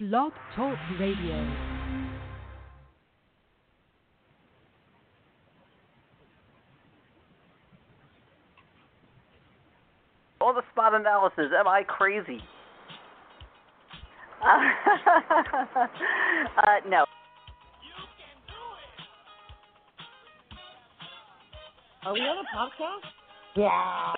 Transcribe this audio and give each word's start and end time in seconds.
Blog 0.00 0.32
Talk 0.56 0.76
Radio. 0.98 1.54
All 10.40 10.52
the 10.52 10.62
spot 10.72 10.94
analysis. 10.94 11.52
Am 11.56 11.68
I 11.68 11.84
crazy? 11.86 12.40
Uh, 14.42 14.46
uh, 16.58 16.88
no. 16.88 17.04
Are 22.04 22.12
we 22.12 22.20
on 22.20 22.44
a 22.44 22.56
podcast? 22.56 23.06
Yeah. 23.56 24.14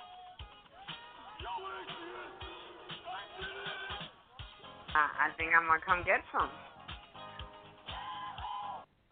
I, 4.97 5.29
I 5.29 5.37
think 5.37 5.53
I'm 5.53 5.69
gonna 5.69 5.85
come 5.85 6.01
get 6.09 6.25
some. 6.33 6.49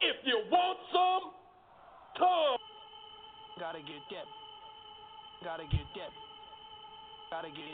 If 0.00 0.16
you 0.24 0.40
want 0.48 0.80
some, 0.88 1.28
come. 2.16 2.56
Gotta 3.60 3.84
get 3.84 4.00
that. 4.16 4.24
Gotta 5.44 5.68
get 5.68 5.84
that. 6.00 6.12
Gotta 7.28 7.52
get 7.52 7.68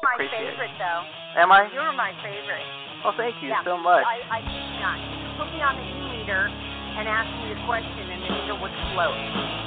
My 0.00 0.16
Appreciate 0.16 0.48
it. 0.48 0.56
favorite, 0.56 0.76
though. 0.80 1.02
Am 1.36 1.52
I? 1.52 1.68
You're 1.76 1.92
my 1.92 2.16
favorite. 2.24 2.64
Well, 3.04 3.12
thank 3.20 3.36
you 3.44 3.52
yeah. 3.52 3.60
so 3.68 3.76
much. 3.76 4.00
I, 4.00 4.24
I 4.24 4.40
kid 4.40 4.64
you 4.64 4.80
not. 4.80 4.96
You 4.96 5.28
put 5.36 5.48
me 5.52 5.60
on 5.60 5.76
the 5.76 5.84
e-meter 5.84 6.48
and 6.48 7.04
asked 7.04 7.36
me 7.44 7.52
a 7.52 7.60
question, 7.68 8.04
and 8.16 8.20
the 8.24 8.30
meter 8.32 8.56
would 8.64 8.72
float. 8.96 9.63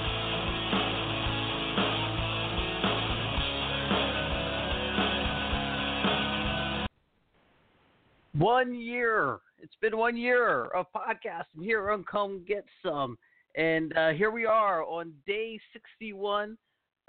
One 8.37 8.75
year. 8.75 9.39
It's 9.57 9.73
been 9.81 9.97
one 9.97 10.15
year 10.15 10.65
of 10.65 10.85
podcasting 10.95 11.63
here 11.63 11.89
on 11.89 12.03
Come 12.03 12.45
Get 12.47 12.63
Sum. 12.83 13.17
And 13.55 13.97
uh, 13.97 14.11
here 14.11 14.29
we 14.29 14.45
are 14.45 14.83
on 14.83 15.11
day 15.25 15.59
61. 15.73 16.55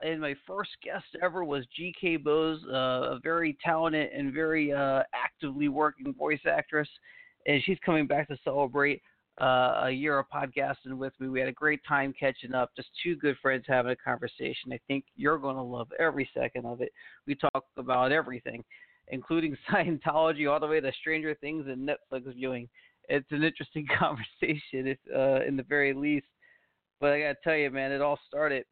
And 0.01 0.23
my 0.23 0.35
first 0.47 0.71
guest 0.83 1.05
ever 1.23 1.45
was 1.45 1.67
GK 1.79 2.25
Bowes, 2.25 2.61
uh, 2.73 3.17
a 3.17 3.21
very 3.23 3.59
talented 3.63 4.11
and 4.11 4.33
very 4.33 4.73
uh, 4.73 5.03
actively 5.13 5.69
working 5.69 6.15
voice 6.15 6.41
actress. 6.51 6.89
And 7.47 7.63
she's 7.63 7.79
coming 7.85 8.07
back 8.07 8.29
to 8.29 8.39
celebrate 8.43 9.03
uh, 9.39 9.83
a 9.85 9.91
year 9.91 10.19
of 10.19 10.27
podcasting 10.35 10.97
with 10.97 11.13
me. 11.21 11.29
We 11.29 11.41
had 11.41 11.49
a 11.51 11.53
great 11.53 11.81
time 11.87 12.15
catching 12.19 12.55
up, 12.55 12.71
just 12.75 12.89
two 13.03 13.17
good 13.17 13.37
friends 13.43 13.65
having 13.69 13.93
a 13.93 13.97
conversation. 13.97 14.73
I 14.73 14.81
think 14.89 15.05
you're 15.15 15.39
going 15.39 15.57
to 15.57 15.63
love 15.63 15.89
every 15.99 16.31
second 16.33 16.65
of 16.65 16.81
it. 16.81 16.91
We 17.27 17.35
talk 17.35 17.65
about 17.77 18.13
everything 18.13 18.65
including 19.11 19.57
Scientology, 19.71 20.51
all 20.51 20.61
the 20.61 20.67
way 20.67 20.81
to 20.81 20.93
Stranger 21.01 21.35
Things 21.35 21.67
and 21.69 21.89
Netflix 21.89 22.33
viewing. 22.35 22.69
It's 23.09 23.31
an 23.31 23.43
interesting 23.43 23.87
conversation, 23.99 24.87
if 24.87 24.99
uh, 25.15 25.47
in 25.47 25.57
the 25.57 25.65
very 25.69 25.93
least. 25.93 26.27
But 27.01 27.13
I 27.13 27.21
gotta 27.21 27.37
tell 27.45 27.57
you, 27.57 27.71
man, 27.71 27.93
it 27.93 28.03
all 28.03 28.19
started, 28.27 28.65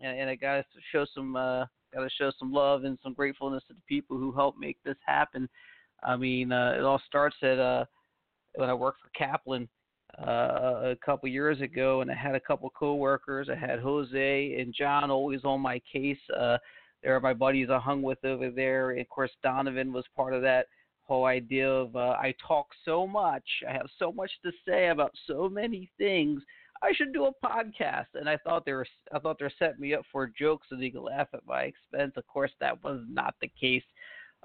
and, 0.00 0.18
and 0.18 0.30
I 0.30 0.34
gotta 0.34 0.64
show 0.92 1.06
some, 1.14 1.34
uh, 1.36 1.64
gotta 1.94 2.10
show 2.18 2.30
some 2.38 2.52
love 2.52 2.84
and 2.84 2.98
some 3.02 3.14
gratefulness 3.14 3.64
to 3.68 3.74
the 3.74 3.80
people 3.88 4.18
who 4.18 4.32
helped 4.32 4.58
make 4.58 4.76
this 4.84 4.98
happen. 5.06 5.48
I 6.02 6.16
mean, 6.16 6.52
uh, 6.52 6.74
it 6.78 6.84
all 6.84 7.00
starts 7.06 7.36
at 7.42 7.58
uh, 7.58 7.84
when 8.54 8.68
I 8.68 8.74
worked 8.74 9.00
for 9.00 9.10
Kaplan 9.18 9.68
uh, 10.18 10.92
a 10.92 10.96
couple 11.04 11.28
years 11.28 11.60
ago, 11.60 12.00
and 12.00 12.10
I 12.10 12.14
had 12.14 12.34
a 12.34 12.40
couple 12.40 12.70
coworkers. 12.70 13.48
I 13.50 13.54
had 13.54 13.80
Jose 13.80 14.60
and 14.60 14.74
John 14.74 15.10
always 15.10 15.40
on 15.44 15.60
my 15.60 15.80
case. 15.90 16.18
Uh, 16.38 16.58
there 17.02 17.14
are 17.14 17.20
my 17.20 17.34
buddies 17.34 17.68
I 17.70 17.78
hung 17.78 18.02
with 18.02 18.24
over 18.24 18.50
there. 18.50 18.90
And 18.90 19.00
of 19.00 19.08
course, 19.08 19.30
Donovan 19.42 19.92
was 19.92 20.04
part 20.16 20.34
of 20.34 20.42
that 20.42 20.66
whole 21.02 21.24
idea 21.24 21.68
of 21.68 21.96
uh, 21.96 22.16
I 22.20 22.34
talk 22.46 22.68
so 22.84 23.06
much, 23.06 23.44
I 23.68 23.72
have 23.72 23.88
so 23.98 24.12
much 24.12 24.30
to 24.44 24.52
say 24.66 24.88
about 24.88 25.12
so 25.26 25.48
many 25.48 25.90
things. 25.98 26.40
I 26.82 26.92
should 26.94 27.12
do 27.12 27.26
a 27.26 27.46
podcast, 27.46 28.06
and 28.14 28.28
I 28.28 28.38
thought 28.38 28.64
they 28.64 28.72
were 28.72 28.86
I 29.12 29.18
thought 29.18 29.38
they 29.38 29.44
were 29.44 29.52
setting 29.58 29.80
me 29.80 29.92
up 29.92 30.02
for 30.10 30.24
a 30.24 30.32
joke 30.32 30.62
so 30.68 30.76
they 30.76 30.90
could 30.90 31.02
laugh 31.02 31.28
at 31.34 31.46
my 31.46 31.62
expense. 31.62 32.12
Of 32.16 32.26
course, 32.26 32.52
that 32.60 32.82
was 32.82 33.02
not 33.08 33.34
the 33.40 33.50
case. 33.60 33.82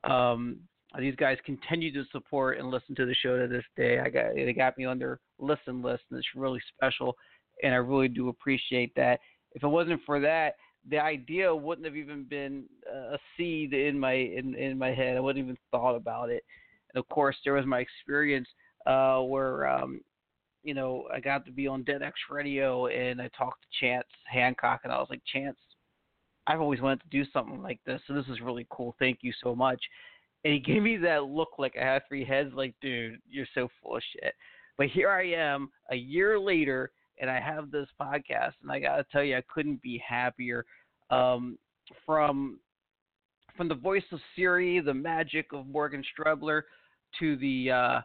Um, 0.04 0.58
these 1.00 1.16
guys 1.16 1.38
continue 1.46 1.94
to 1.94 2.04
support 2.12 2.58
and 2.58 2.70
listen 2.70 2.96
to 2.96 3.06
the 3.06 3.16
show 3.16 3.38
to 3.38 3.48
this 3.48 3.64
day. 3.78 4.00
I 4.00 4.10
got 4.10 4.34
they 4.36 4.54
got 4.54 4.78
me 4.78 4.86
on 4.86 5.00
their 5.00 5.20
listen 5.40 5.82
list, 5.82 6.04
and 6.10 6.18
it's 6.18 6.28
really 6.36 6.62
special, 6.76 7.16
and 7.64 7.74
I 7.74 7.78
really 7.78 8.08
do 8.08 8.30
appreciate 8.30 8.94
that. 8.96 9.20
If 9.54 9.64
it 9.64 9.68
wasn't 9.68 10.02
for 10.06 10.20
that, 10.20 10.56
the 10.90 11.00
idea 11.00 11.53
wouldn't 11.53 11.85
have 11.85 11.96
even 11.96 12.23
been 12.23 12.66
a 12.91 13.18
seed 13.35 13.73
in 13.73 14.00
my 14.00 14.13
in, 14.13 14.56
in 14.56 14.78
my 14.78 14.94
head. 14.94 15.18
I 15.18 15.19
wouldn't 15.19 15.44
even 15.44 15.57
thought 15.72 15.96
about 15.96 16.29
it. 16.29 16.44
And 16.94 17.00
of 17.00 17.07
course, 17.09 17.35
there 17.44 17.53
was 17.53 17.66
my 17.66 17.79
experience 17.79 18.47
uh, 18.85 19.19
where 19.22 19.68
um, 19.68 20.01
you 20.63 20.73
know 20.73 21.07
I 21.13 21.19
got 21.19 21.46
to 21.46 21.51
be 21.51 21.68
on 21.68 21.84
Dead 21.84 22.03
X 22.03 22.16
Radio 22.29 22.88
and 22.88 23.22
I 23.22 23.29
talked 23.38 23.63
to 23.63 23.85
Chance 23.85 24.07
Hancock, 24.25 24.81
and 24.84 24.94
I 24.94 24.97
was 24.97 25.07
like, 25.09 25.22
Chance, 25.31 25.57
I've 26.47 26.62
always 26.62 26.81
wanted 26.81 27.02
to 27.02 27.09
do 27.09 27.29
something 27.31 27.62
like 27.62 27.79
this, 27.85 28.02
so 28.07 28.13
this 28.13 28.28
is 28.28 28.41
really 28.41 28.67
cool. 28.69 28.96
Thank 29.00 29.19
you 29.22 29.34
so 29.44 29.56
much. 29.56 29.81
And 30.44 30.53
he 30.53 30.59
gave 30.59 30.84
me 30.84 30.97
that 30.97 31.23
look 31.25 31.57
like 31.57 31.75
I 31.75 31.84
had 31.84 32.03
three 32.07 32.23
heads, 32.23 32.52
like, 32.53 32.75
dude, 32.79 33.17
you're 33.28 33.47
so 33.56 33.67
full 33.81 33.97
of 33.97 34.03
shit. 34.13 34.34
But 34.78 34.88
here 34.88 35.09
I 35.09 35.31
am, 35.31 35.69
a 35.90 35.96
year 35.96 36.40
later, 36.40 36.91
and 37.20 37.30
I 37.30 37.40
have 37.40 37.72
this 37.72 37.88
podcast, 38.00 38.53
and 38.62 38.72
I 38.72 38.80
gotta 38.80 39.06
tell 39.12 39.24
you, 39.24 39.38
I 39.38 39.44
couldn't 39.53 39.81
be 39.81 40.02
happier. 40.08 40.66
Um, 41.09 41.58
from 42.06 42.59
from 43.56 43.68
the 43.68 43.76
voice 43.76 44.03
of 44.12 44.20
Siri, 44.36 44.80
the 44.80 44.94
magic 44.94 45.48
of 45.53 45.68
Morgan 45.68 46.03
Strebler, 46.14 46.64
to 47.20 47.38
the 47.38 47.72
uh, 47.72 48.02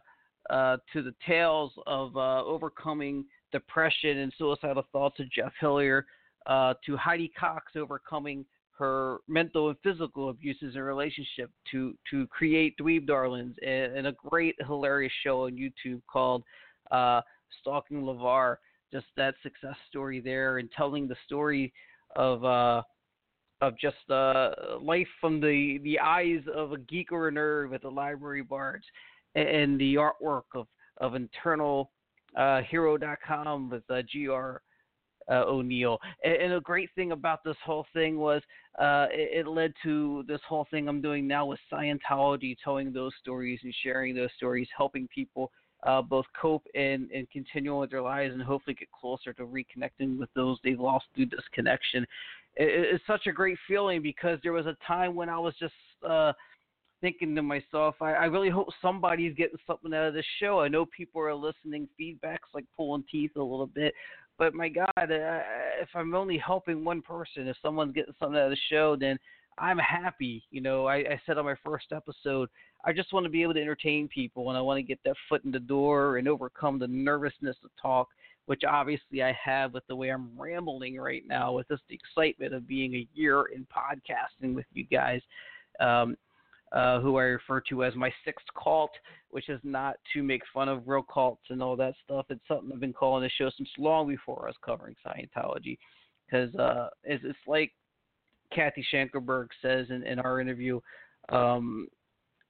uh, 0.53 0.77
to 0.93 1.01
the 1.01 1.13
tales 1.27 1.71
of 1.87 2.15
uh, 2.15 2.43
overcoming 2.43 3.25
depression 3.51 4.19
and 4.19 4.33
suicidal 4.37 4.83
thoughts 4.91 5.19
of 5.19 5.29
Jeff 5.31 5.51
Hillier, 5.59 6.05
uh, 6.45 6.73
to 6.85 6.95
Heidi 6.97 7.31
Cox 7.39 7.73
overcoming 7.75 8.45
her 8.77 9.17
mental 9.27 9.69
and 9.69 9.77
physical 9.83 10.29
abuses 10.29 10.75
in 10.75 10.81
relationship, 10.81 11.51
to 11.71 11.95
to 12.09 12.27
create 12.27 12.75
Dweeb 12.79 13.07
Darlings 13.07 13.55
and, 13.65 13.95
and 13.95 14.07
a 14.07 14.13
great 14.29 14.55
hilarious 14.65 15.13
show 15.23 15.45
on 15.45 15.51
YouTube 15.51 16.01
called 16.11 16.43
uh, 16.91 17.21
Stalking 17.59 18.01
LeVar 18.03 18.57
just 18.91 19.05
that 19.17 19.35
success 19.43 19.75
story 19.89 20.19
there 20.19 20.57
and 20.57 20.69
telling 20.71 21.07
the 21.07 21.15
story 21.25 21.73
of 22.15 22.43
uh 22.43 22.81
of 23.61 23.77
just 23.77 24.09
uh 24.09 24.51
life 24.81 25.07
from 25.19 25.39
the 25.39 25.79
the 25.83 25.99
eyes 25.99 26.41
of 26.53 26.73
a 26.73 26.77
geek 26.77 27.11
or 27.11 27.27
a 27.27 27.31
nerd 27.31 27.69
with 27.69 27.81
the 27.83 27.89
library 27.89 28.43
bards 28.43 28.85
and 29.35 29.79
the 29.79 29.95
artwork 29.95 30.43
of 30.55 30.67
of 30.97 31.15
internal 31.15 31.91
uh 32.37 32.61
hero.com 32.61 33.69
with 33.69 33.83
uh, 33.89 34.01
gr 34.13 34.57
uh, 35.29 35.43
O'Neill. 35.45 35.97
And, 36.23 36.33
and 36.33 36.53
a 36.53 36.61
great 36.61 36.89
thing 36.95 37.11
about 37.11 37.43
this 37.43 37.55
whole 37.65 37.85
thing 37.93 38.17
was 38.17 38.41
uh, 38.79 39.07
it, 39.11 39.45
it 39.45 39.47
led 39.47 39.73
to 39.83 40.23
this 40.27 40.41
whole 40.47 40.67
thing 40.71 40.87
I'm 40.87 41.01
doing 41.01 41.27
now 41.27 41.45
with 41.45 41.59
Scientology, 41.71 42.55
telling 42.63 42.91
those 42.91 43.13
stories 43.19 43.59
and 43.63 43.73
sharing 43.83 44.15
those 44.15 44.29
stories, 44.35 44.67
helping 44.75 45.07
people 45.13 45.51
uh, 45.83 46.01
both 46.01 46.25
cope 46.39 46.65
and, 46.75 47.09
and 47.11 47.29
continue 47.31 47.77
with 47.79 47.89
their 47.89 48.01
lives 48.01 48.33
and 48.33 48.41
hopefully 48.41 48.75
get 48.75 48.89
closer 48.91 49.33
to 49.33 49.43
reconnecting 49.43 50.17
with 50.17 50.29
those 50.35 50.57
they've 50.63 50.79
lost 50.79 51.05
through 51.15 51.25
disconnection. 51.25 52.03
It, 52.55 52.93
it's 52.93 53.03
such 53.07 53.27
a 53.27 53.31
great 53.31 53.57
feeling 53.67 54.01
because 54.01 54.39
there 54.43 54.53
was 54.53 54.65
a 54.65 54.77
time 54.85 55.15
when 55.15 55.29
I 55.29 55.39
was 55.39 55.53
just 55.59 55.73
uh, 56.07 56.33
thinking 57.01 57.35
to 57.35 57.41
myself, 57.41 57.95
I, 58.01 58.13
I 58.13 58.25
really 58.25 58.49
hope 58.49 58.67
somebody's 58.81 59.35
getting 59.35 59.57
something 59.65 59.93
out 59.93 60.07
of 60.07 60.13
this 60.13 60.25
show. 60.39 60.61
I 60.61 60.67
know 60.67 60.85
people 60.85 61.21
are 61.21 61.33
listening, 61.33 61.89
feedback's 61.97 62.49
like 62.53 62.65
pulling 62.77 63.03
teeth 63.11 63.31
a 63.35 63.41
little 63.41 63.67
bit. 63.67 63.93
But 64.37 64.53
my 64.53 64.69
God, 64.69 64.87
uh, 64.97 65.05
if 65.81 65.89
I'm 65.93 66.15
only 66.15 66.37
helping 66.37 66.83
one 66.83 67.01
person, 67.01 67.47
if 67.47 67.57
someone's 67.61 67.93
getting 67.93 68.13
something 68.19 68.39
out 68.39 68.45
of 68.45 68.51
the 68.51 68.57
show, 68.69 68.95
then 68.95 69.19
I'm 69.57 69.77
happy. 69.77 70.43
You 70.51 70.61
know, 70.61 70.85
I, 70.85 70.95
I 70.97 71.21
said 71.25 71.37
on 71.37 71.45
my 71.45 71.55
first 71.63 71.87
episode, 71.93 72.49
I 72.83 72.93
just 72.93 73.13
want 73.13 73.25
to 73.25 73.29
be 73.29 73.43
able 73.43 73.53
to 73.53 73.61
entertain 73.61 74.07
people 74.07 74.49
and 74.49 74.57
I 74.57 74.61
want 74.61 74.77
to 74.77 74.83
get 74.83 74.99
that 75.05 75.15
foot 75.29 75.43
in 75.45 75.51
the 75.51 75.59
door 75.59 76.17
and 76.17 76.27
overcome 76.27 76.79
the 76.79 76.87
nervousness 76.87 77.57
to 77.61 77.69
talk, 77.79 78.07
which 78.45 78.61
obviously 78.67 79.21
I 79.21 79.37
have 79.43 79.73
with 79.73 79.85
the 79.87 79.95
way 79.95 80.09
I'm 80.09 80.31
rambling 80.37 80.97
right 80.97 81.23
now 81.27 81.53
with 81.53 81.67
just 81.67 81.83
the 81.89 81.95
excitement 81.95 82.53
of 82.53 82.67
being 82.67 82.95
a 82.95 83.07
year 83.13 83.45
in 83.53 83.67
podcasting 83.67 84.55
with 84.55 84.65
you 84.73 84.85
guys. 84.85 85.21
Um, 85.79 86.17
uh, 86.71 87.01
who 87.01 87.17
I 87.17 87.23
refer 87.23 87.59
to 87.59 87.83
as 87.83 87.95
my 87.95 88.11
sixth 88.23 88.45
cult, 88.61 88.91
which 89.29 89.49
is 89.49 89.59
not 89.63 89.97
to 90.13 90.23
make 90.23 90.41
fun 90.53 90.69
of 90.69 90.87
real 90.87 91.03
cults 91.03 91.43
and 91.49 91.61
all 91.61 91.75
that 91.75 91.95
stuff. 92.03 92.27
It's 92.29 92.39
something 92.47 92.71
I've 92.73 92.79
been 92.79 92.93
calling 92.93 93.23
the 93.23 93.29
show 93.29 93.51
since 93.57 93.69
long 93.77 94.07
before 94.07 94.43
I 94.43 94.47
was 94.47 94.55
covering 94.65 94.95
Scientology, 95.05 95.77
because 96.25 96.55
uh, 96.55 96.87
it's, 97.03 97.23
it's 97.25 97.37
like 97.45 97.73
Kathy 98.53 98.85
Schenkelberg 98.93 99.47
says 99.61 99.87
in, 99.89 100.03
in 100.03 100.19
our 100.19 100.39
interview. 100.39 100.79
Um, 101.29 101.87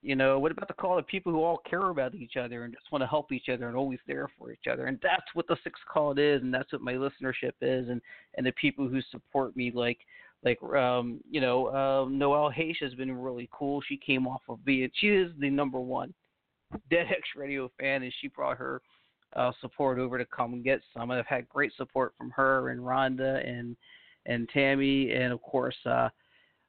you 0.03 0.15
know, 0.15 0.39
what 0.39 0.51
about 0.51 0.68
the 0.68 0.74
call 0.74 0.98
of 0.98 1.06
people 1.06 1.31
who 1.31 1.44
all 1.44 1.62
care 1.69 1.89
about 1.89 2.15
each 2.15 2.36
other 2.36 2.63
and 2.63 2.74
just 2.74 2.92
want 2.92 3.03
to 3.03 3.07
help 3.07 3.31
each 3.31 3.50
other 3.50 3.68
and 3.68 3.77
always 3.77 4.00
there 4.07 4.27
for 4.38 4.51
each 4.51 4.65
other? 4.71 4.88
And 4.88 5.00
that's 5.03 5.27
what 5.33 5.48
the 5.48 5.57
sixth 5.63 5.83
call 5.92 6.18
is, 6.18 6.42
and 6.42 6.53
that's 6.53 6.71
what 6.71 6.81
my 6.81 6.94
listenership 6.94 7.53
is, 7.62 7.88
and 7.89 8.01
and 8.36 8.45
the 8.45 8.51
people 8.53 8.88
who 8.88 9.00
support 9.12 9.56
me, 9.56 9.71
like 9.74 10.00
like 10.44 10.62
um, 10.63 11.19
you 11.30 11.39
know, 11.39 11.71
um, 11.75 12.18
Noelle 12.18 12.50
Hayes 12.50 12.77
has 12.81 12.95
been 12.95 13.12
really 13.12 13.48
cool. 13.51 13.81
She 13.88 13.98
came 13.98 14.27
off 14.27 14.42
of 14.50 14.65
being 14.65 14.89
she 14.95 15.09
is 15.09 15.31
the 15.39 15.51
number 15.51 15.80
one 15.80 16.13
Dead 16.89 17.07
X 17.09 17.21
Radio 17.36 17.69
fan, 17.80 18.01
and 18.01 18.13
she 18.21 18.27
brought 18.27 18.57
her 18.57 18.81
uh, 19.36 19.51
support 19.62 20.00
over 20.00 20.18
to 20.18 20.25
come 20.25 20.53
and 20.53 20.63
get 20.63 20.81
some. 20.95 21.12
I've 21.12 21.25
had 21.27 21.48
great 21.48 21.74
support 21.77 22.13
from 22.18 22.31
her 22.31 22.69
and 22.69 22.81
Rhonda 22.81 23.48
and 23.48 23.75
and 24.26 24.50
Tammy, 24.50 25.12
and 25.12 25.34
of 25.34 25.42
course. 25.42 25.76
uh 25.86 26.10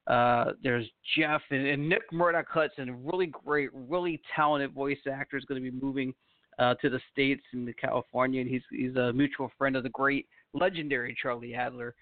uh, 0.07 0.51
there's 0.61 0.85
Jeff 1.17 1.41
and, 1.49 1.65
and 1.65 1.87
Nick 1.87 2.01
Murdoch 2.11 2.47
Hudson, 2.49 3.05
really 3.05 3.27
great, 3.27 3.69
really 3.73 4.21
talented 4.35 4.73
voice 4.73 4.97
actor, 5.09 5.37
is 5.37 5.45
going 5.45 5.63
to 5.63 5.71
be 5.71 5.77
moving 5.81 6.13
uh, 6.59 6.75
to 6.75 6.89
the 6.89 6.99
states 7.11 7.43
and 7.53 7.65
to 7.65 7.73
California, 7.73 8.41
and 8.41 8.49
he's 8.49 8.61
he's 8.69 8.95
a 8.95 9.13
mutual 9.13 9.49
friend 9.57 9.75
of 9.75 9.83
the 9.83 9.89
great, 9.89 10.27
legendary 10.53 11.15
Charlie 11.21 11.55
Adler, 11.55 11.95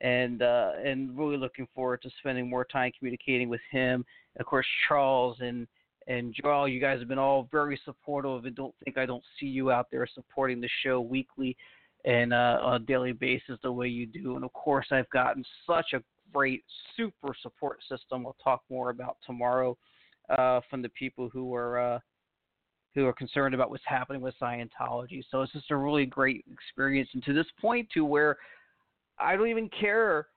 and 0.00 0.42
uh, 0.42 0.72
and 0.84 1.16
really 1.16 1.36
looking 1.36 1.68
forward 1.74 2.02
to 2.02 2.10
spending 2.18 2.50
more 2.50 2.64
time 2.64 2.90
communicating 2.98 3.48
with 3.48 3.60
him. 3.70 4.04
Of 4.40 4.46
course, 4.46 4.66
Charles 4.88 5.36
and 5.40 5.68
and 6.08 6.34
Joel, 6.42 6.68
you 6.68 6.80
guys 6.80 6.98
have 6.98 7.08
been 7.08 7.18
all 7.18 7.48
very 7.52 7.80
supportive, 7.84 8.46
and 8.46 8.56
don't 8.56 8.74
think 8.84 8.98
I 8.98 9.06
don't 9.06 9.24
see 9.38 9.46
you 9.46 9.70
out 9.70 9.86
there 9.92 10.06
supporting 10.12 10.60
the 10.60 10.68
show 10.82 11.00
weekly 11.00 11.56
and 12.04 12.32
uh, 12.32 12.58
on 12.62 12.74
a 12.74 12.84
daily 12.84 13.12
basis 13.12 13.58
the 13.62 13.72
way 13.72 13.88
you 13.88 14.06
do. 14.06 14.36
And 14.36 14.44
of 14.44 14.52
course, 14.52 14.86
I've 14.90 15.08
gotten 15.10 15.44
such 15.66 15.92
a 15.94 16.02
great 16.32 16.64
super 16.96 17.34
support 17.42 17.78
system. 17.88 18.24
We'll 18.24 18.36
talk 18.42 18.62
more 18.68 18.90
about 18.90 19.16
tomorrow 19.26 19.76
uh, 20.30 20.60
from 20.68 20.82
the 20.82 20.88
people 20.90 21.28
who 21.32 21.54
are 21.54 21.78
uh, 21.78 21.98
who 22.94 23.06
are 23.06 23.12
concerned 23.12 23.54
about 23.54 23.70
what's 23.70 23.82
happening 23.86 24.22
with 24.22 24.34
Scientology. 24.40 25.24
So 25.30 25.42
it's 25.42 25.52
just 25.52 25.70
a 25.70 25.76
really 25.76 26.06
great 26.06 26.44
experience, 26.52 27.08
and 27.14 27.24
to 27.24 27.32
this 27.32 27.46
point, 27.60 27.88
to 27.94 28.04
where 28.04 28.36
I 29.18 29.36
don't 29.36 29.48
even 29.48 29.68
care 29.68 30.28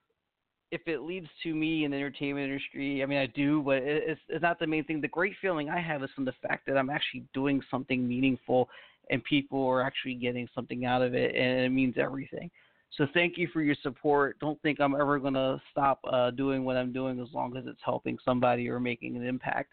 if 0.70 0.82
it 0.86 1.00
leads 1.00 1.28
to 1.42 1.54
me 1.54 1.84
in 1.84 1.90
the 1.90 1.96
entertainment 1.96 2.46
industry. 2.46 3.02
I 3.02 3.06
mean, 3.06 3.18
I 3.18 3.26
do, 3.26 3.62
but 3.62 3.78
it's, 3.78 4.20
it's 4.28 4.42
not 4.42 4.58
the 4.58 4.66
main 4.66 4.84
thing. 4.84 5.00
The 5.00 5.08
great 5.08 5.32
feeling 5.40 5.70
I 5.70 5.80
have 5.80 6.02
is 6.02 6.10
from 6.14 6.26
the 6.26 6.34
fact 6.46 6.66
that 6.66 6.76
I'm 6.76 6.90
actually 6.90 7.24
doing 7.32 7.62
something 7.70 8.06
meaningful, 8.06 8.68
and 9.10 9.22
people 9.24 9.66
are 9.66 9.82
actually 9.82 10.14
getting 10.14 10.48
something 10.54 10.84
out 10.84 11.02
of 11.02 11.14
it, 11.14 11.34
and 11.34 11.60
it 11.60 11.70
means 11.70 11.94
everything. 11.98 12.50
So 12.96 13.06
thank 13.14 13.36
you 13.36 13.48
for 13.52 13.62
your 13.62 13.76
support. 13.82 14.38
Don't 14.40 14.60
think 14.62 14.80
I'm 14.80 14.94
ever 14.94 15.18
going 15.18 15.34
to 15.34 15.60
stop 15.70 16.00
uh, 16.10 16.30
doing 16.30 16.64
what 16.64 16.76
I'm 16.76 16.92
doing 16.92 17.20
as 17.20 17.28
long 17.32 17.56
as 17.56 17.64
it's 17.66 17.80
helping 17.84 18.18
somebody 18.24 18.68
or 18.68 18.80
making 18.80 19.16
an 19.16 19.26
impact. 19.26 19.72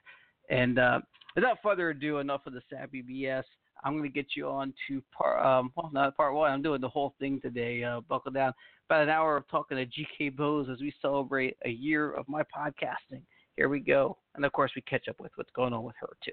And 0.50 0.78
uh, 0.78 1.00
without 1.36 1.58
further 1.64 1.90
ado, 1.90 2.20
enough 2.20 2.42
of 2.46 2.54
the 2.54 2.62
sappy 2.70 3.04
BS. 3.04 3.44
I'm 3.84 3.94
going 3.94 4.04
to 4.04 4.10
get 4.10 4.36
you 4.36 4.48
on 4.48 4.74
to 4.88 5.02
part, 5.16 5.46
um, 5.46 5.72
well, 5.76 5.92
not 5.94 6.18
part 6.18 6.34
one. 6.34 6.52
I'm 6.52 6.64
doing 6.64 6.82
the 6.82 6.90
whole 6.90 7.14
thing 7.20 7.40
today. 7.42 7.84
Uh, 7.84 8.02
buckle 8.02 8.32
down. 8.32 8.52
About 8.90 9.04
an 9.04 9.10
hour 9.10 9.38
of 9.38 9.48
talking 9.48 9.78
to 9.78 9.86
GK 9.86 10.36
Bowes 10.36 10.68
as 10.72 10.80
we 10.80 10.94
celebrate 11.02 11.56
a 11.66 11.70
year 11.70 12.12
of 12.12 12.28
my 12.28 12.42
podcasting. 12.44 13.22
Here 13.58 13.70
we 13.70 13.80
go. 13.80 14.18
And 14.36 14.44
of 14.44 14.52
course, 14.54 14.72
we 14.76 14.82
catch 14.84 15.08
up 15.08 15.20
with 15.20 15.32
what's 15.36 15.52
going 15.56 15.74
on 15.74 15.84
with 15.84 15.96
her, 16.00 16.18
too. 16.24 16.32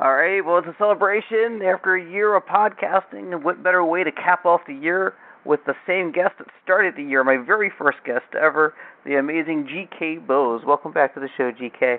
All 0.00 0.14
right. 0.14 0.40
Well, 0.40 0.58
it's 0.58 0.68
a 0.68 0.76
celebration 0.78 1.60
after 1.60 1.96
a 1.96 2.10
year 2.10 2.36
of 2.36 2.44
podcasting, 2.44 3.32
and 3.32 3.42
what 3.42 3.64
better 3.64 3.84
way 3.84 4.04
to 4.04 4.12
cap 4.12 4.46
off 4.46 4.60
the 4.68 4.74
year 4.74 5.14
with 5.44 5.58
the 5.66 5.74
same 5.88 6.12
guest 6.12 6.34
that 6.38 6.46
started 6.62 6.94
the 6.96 7.02
year, 7.02 7.24
my 7.24 7.36
very 7.36 7.72
first 7.76 7.98
guest 8.04 8.26
ever, 8.40 8.74
the 9.04 9.16
amazing 9.16 9.66
GK 9.66 10.24
Bowes. 10.24 10.62
Welcome 10.64 10.92
back 10.92 11.14
to 11.14 11.20
the 11.20 11.28
show, 11.36 11.50
GK. 11.50 11.98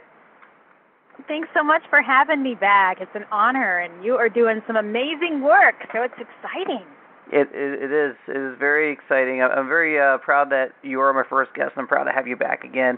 Thanks 1.27 1.49
so 1.53 1.61
much 1.61 1.81
for 1.89 2.01
having 2.01 2.41
me 2.41 2.55
back. 2.55 3.01
It's 3.01 3.11
an 3.15 3.25
honor, 3.33 3.79
and 3.79 4.05
you 4.05 4.15
are 4.15 4.29
doing 4.29 4.61
some 4.65 4.77
amazing 4.77 5.41
work, 5.41 5.75
so 5.91 6.01
it's 6.01 6.13
exciting. 6.13 6.85
It 7.33 7.49
it, 7.53 7.83
it 7.83 7.91
is. 7.91 8.15
It 8.29 8.37
is 8.37 8.57
very 8.57 8.93
exciting. 8.93 9.41
I'm 9.41 9.67
very 9.67 9.99
uh, 9.99 10.19
proud 10.19 10.49
that 10.51 10.71
you 10.83 11.01
are 11.01 11.11
my 11.11 11.23
first 11.29 11.53
guest. 11.53 11.73
And 11.75 11.81
I'm 11.81 11.87
proud 11.87 12.05
to 12.05 12.13
have 12.13 12.27
you 12.27 12.37
back 12.37 12.63
again. 12.63 12.97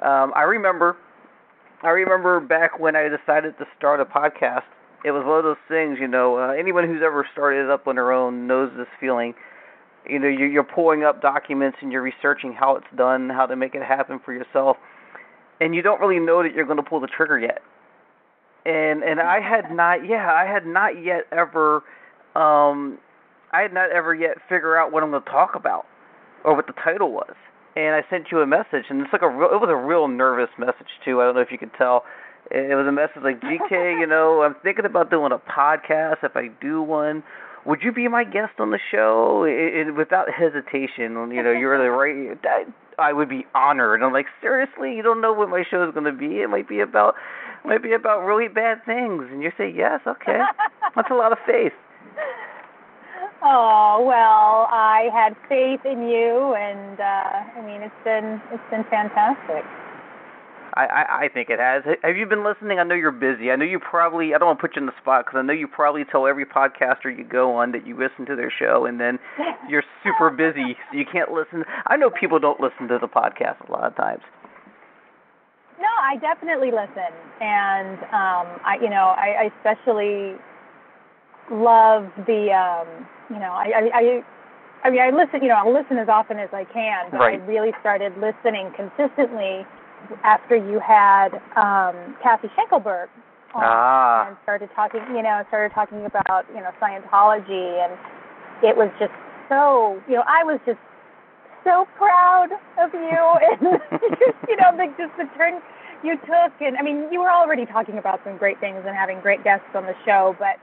Um, 0.00 0.32
I 0.36 0.42
remember 0.42 0.96
I 1.82 1.90
remember 1.90 2.40
back 2.40 2.78
when 2.78 2.96
I 2.96 3.08
decided 3.08 3.58
to 3.58 3.66
start 3.76 4.00
a 4.00 4.04
podcast. 4.04 4.62
It 5.04 5.10
was 5.10 5.24
one 5.26 5.38
of 5.38 5.44
those 5.44 5.56
things, 5.68 5.98
you 6.00 6.08
know. 6.08 6.38
Uh, 6.38 6.52
anyone 6.52 6.86
who's 6.86 7.02
ever 7.04 7.26
started 7.32 7.70
up 7.70 7.86
on 7.86 7.96
their 7.96 8.12
own 8.12 8.46
knows 8.46 8.70
this 8.76 8.86
feeling. 8.98 9.34
You 10.08 10.18
know, 10.18 10.28
you're, 10.28 10.48
you're 10.48 10.64
pulling 10.64 11.04
up 11.04 11.20
documents 11.20 11.78
and 11.82 11.92
you're 11.92 12.02
researching 12.02 12.52
how 12.52 12.76
it's 12.76 12.86
done, 12.96 13.28
how 13.28 13.44
to 13.46 13.56
make 13.56 13.74
it 13.74 13.82
happen 13.82 14.20
for 14.24 14.32
yourself, 14.32 14.78
and 15.60 15.74
you 15.74 15.82
don't 15.82 16.00
really 16.00 16.24
know 16.24 16.42
that 16.42 16.54
you're 16.54 16.64
going 16.64 16.78
to 16.78 16.82
pull 16.82 17.00
the 17.00 17.08
trigger 17.08 17.38
yet. 17.38 17.60
And 18.64 19.02
and 19.02 19.20
I 19.20 19.40
had 19.40 19.70
not, 19.70 20.08
yeah, 20.08 20.32
I 20.32 20.44
had 20.50 20.66
not 20.66 21.02
yet 21.02 21.24
ever, 21.30 21.84
um, 22.34 22.98
I 23.52 23.60
had 23.60 23.74
not 23.74 23.90
ever 23.90 24.14
yet 24.14 24.38
figure 24.48 24.76
out 24.76 24.92
what 24.92 25.02
I'm 25.02 25.10
going 25.10 25.22
to 25.22 25.30
talk 25.30 25.54
about 25.54 25.86
or 26.44 26.56
what 26.56 26.66
the 26.66 26.72
title 26.72 27.12
was 27.12 27.34
and 27.76 27.94
I 27.94 28.02
sent 28.08 28.32
you 28.32 28.40
a 28.40 28.46
message, 28.46 28.86
and 28.88 29.02
it's 29.02 29.12
like 29.12 29.22
a 29.22 29.28
real, 29.28 29.50
it 29.52 29.60
was 29.60 29.68
a 29.68 29.76
real 29.76 30.08
nervous 30.08 30.48
message 30.58 30.88
too. 31.04 31.20
I 31.20 31.24
don't 31.26 31.34
know 31.34 31.42
if 31.42 31.52
you 31.52 31.58
could 31.58 31.74
tell. 31.76 32.04
It 32.50 32.74
was 32.74 32.86
a 32.86 32.92
message 32.92 33.22
like, 33.22 33.40
GK, 33.40 34.00
you 34.00 34.06
know, 34.08 34.42
I'm 34.42 34.56
thinking 34.62 34.86
about 34.86 35.10
doing 35.10 35.30
a 35.32 35.38
podcast. 35.38 36.24
If 36.24 36.36
I 36.36 36.48
do 36.60 36.80
one, 36.80 37.22
would 37.66 37.80
you 37.82 37.92
be 37.92 38.08
my 38.08 38.24
guest 38.24 38.54
on 38.58 38.70
the 38.70 38.78
show? 38.90 39.44
It, 39.44 39.88
it, 39.88 39.92
without 39.92 40.28
hesitation, 40.32 41.12
you 41.32 41.42
know, 41.42 41.52
you're 41.52 41.76
the 41.76 41.90
right. 41.90 42.40
That, 42.42 42.72
I 42.98 43.12
would 43.12 43.28
be 43.28 43.44
honored. 43.54 44.02
I'm 44.02 44.12
like, 44.12 44.26
seriously, 44.40 44.96
you 44.96 45.02
don't 45.02 45.20
know 45.20 45.34
what 45.34 45.50
my 45.50 45.62
show 45.68 45.86
is 45.86 45.92
going 45.92 46.06
to 46.06 46.16
be. 46.16 46.40
It 46.40 46.48
might 46.48 46.68
be 46.68 46.80
about, 46.80 47.14
might 47.64 47.82
be 47.82 47.92
about 47.92 48.24
really 48.24 48.48
bad 48.48 48.82
things, 48.86 49.24
and 49.30 49.42
you 49.42 49.52
say 49.58 49.70
yes, 49.70 50.00
okay. 50.06 50.40
That's 50.94 51.10
a 51.10 51.14
lot 51.14 51.32
of 51.32 51.38
faith. 51.46 51.74
Oh 53.48 54.02
well, 54.02 54.66
I 54.74 55.08
had 55.14 55.36
faith 55.48 55.78
in 55.86 56.08
you, 56.08 56.54
and 56.58 56.98
uh, 56.98 57.54
I 57.54 57.62
mean 57.64 57.80
it's 57.80 57.94
been 58.02 58.42
it's 58.50 58.70
been 58.72 58.82
fantastic. 58.90 59.62
I, 60.74 60.86
I 60.86 61.02
I 61.22 61.28
think 61.32 61.48
it 61.48 61.60
has. 61.60 61.84
Have 62.02 62.16
you 62.16 62.26
been 62.26 62.42
listening? 62.42 62.80
I 62.80 62.82
know 62.82 62.96
you're 62.96 63.12
busy. 63.12 63.52
I 63.52 63.56
know 63.56 63.64
you 63.64 63.78
probably. 63.78 64.34
I 64.34 64.38
don't 64.38 64.48
want 64.48 64.58
to 64.58 64.66
put 64.66 64.74
you 64.74 64.82
in 64.82 64.86
the 64.86 64.98
spot 65.00 65.26
because 65.26 65.38
I 65.38 65.42
know 65.42 65.52
you 65.52 65.68
probably 65.68 66.02
tell 66.10 66.26
every 66.26 66.44
podcaster 66.44 67.06
you 67.06 67.22
go 67.22 67.54
on 67.54 67.70
that 67.70 67.86
you 67.86 67.94
listen 67.96 68.26
to 68.26 68.34
their 68.34 68.50
show, 68.50 68.84
and 68.84 68.98
then 68.98 69.16
you're 69.70 69.84
super 70.02 70.28
busy, 70.28 70.74
so 70.90 70.98
you 70.98 71.06
can't 71.06 71.30
listen. 71.30 71.62
I 71.86 71.96
know 71.96 72.10
people 72.10 72.40
don't 72.40 72.58
listen 72.58 72.88
to 72.88 72.98
the 73.00 73.06
podcast 73.06 73.62
a 73.68 73.70
lot 73.70 73.84
of 73.84 73.94
times. 73.94 74.22
No, 75.78 75.92
I 76.02 76.16
definitely 76.16 76.72
listen, 76.72 77.14
and 77.40 77.98
um, 78.10 78.58
I, 78.66 78.78
you 78.82 78.90
know, 78.90 79.14
I, 79.14 79.46
I 79.46 79.50
especially 79.54 80.34
love 81.48 82.10
the 82.26 82.50
um 82.50 83.06
you 83.30 83.38
know 83.38 83.52
I, 83.52 83.72
I 83.74 83.90
i 83.94 84.24
i 84.84 84.90
mean 84.90 85.00
i 85.00 85.10
listen 85.10 85.42
you 85.42 85.48
know 85.48 85.56
i'll 85.56 85.72
listen 85.72 85.98
as 85.98 86.08
often 86.08 86.38
as 86.38 86.50
i 86.52 86.64
can 86.64 87.10
but 87.10 87.18
right. 87.18 87.40
i 87.40 87.44
really 87.44 87.72
started 87.80 88.12
listening 88.18 88.72
consistently 88.76 89.66
after 90.22 90.56
you 90.56 90.80
had 90.80 91.34
um 91.56 92.16
kathy 92.22 92.48
schenkelberg 92.56 93.08
on 93.54 93.62
ah. 93.64 94.28
and 94.28 94.36
started 94.42 94.70
talking 94.74 95.00
you 95.14 95.22
know 95.22 95.42
started 95.48 95.74
talking 95.74 96.04
about 96.04 96.46
you 96.54 96.60
know 96.60 96.70
scientology 96.80 97.82
and 97.82 97.92
it 98.62 98.76
was 98.76 98.90
just 98.98 99.12
so 99.48 100.00
you 100.08 100.14
know 100.14 100.24
i 100.26 100.44
was 100.44 100.60
just 100.66 100.78
so 101.64 101.86
proud 101.96 102.48
of 102.78 102.94
you 102.94 103.18
and 103.42 103.80
just, 104.22 104.38
you 104.48 104.56
know 104.56 104.70
the 104.76 104.86
just 104.96 105.10
the 105.18 105.26
turn 105.36 105.60
you 106.04 106.16
took 106.18 106.52
and 106.60 106.76
i 106.76 106.82
mean 106.82 107.08
you 107.10 107.18
were 107.18 107.30
already 107.30 107.66
talking 107.66 107.98
about 107.98 108.20
some 108.24 108.36
great 108.36 108.60
things 108.60 108.84
and 108.86 108.94
having 108.94 109.20
great 109.20 109.42
guests 109.42 109.66
on 109.74 109.84
the 109.84 109.94
show 110.04 110.36
but 110.38 110.56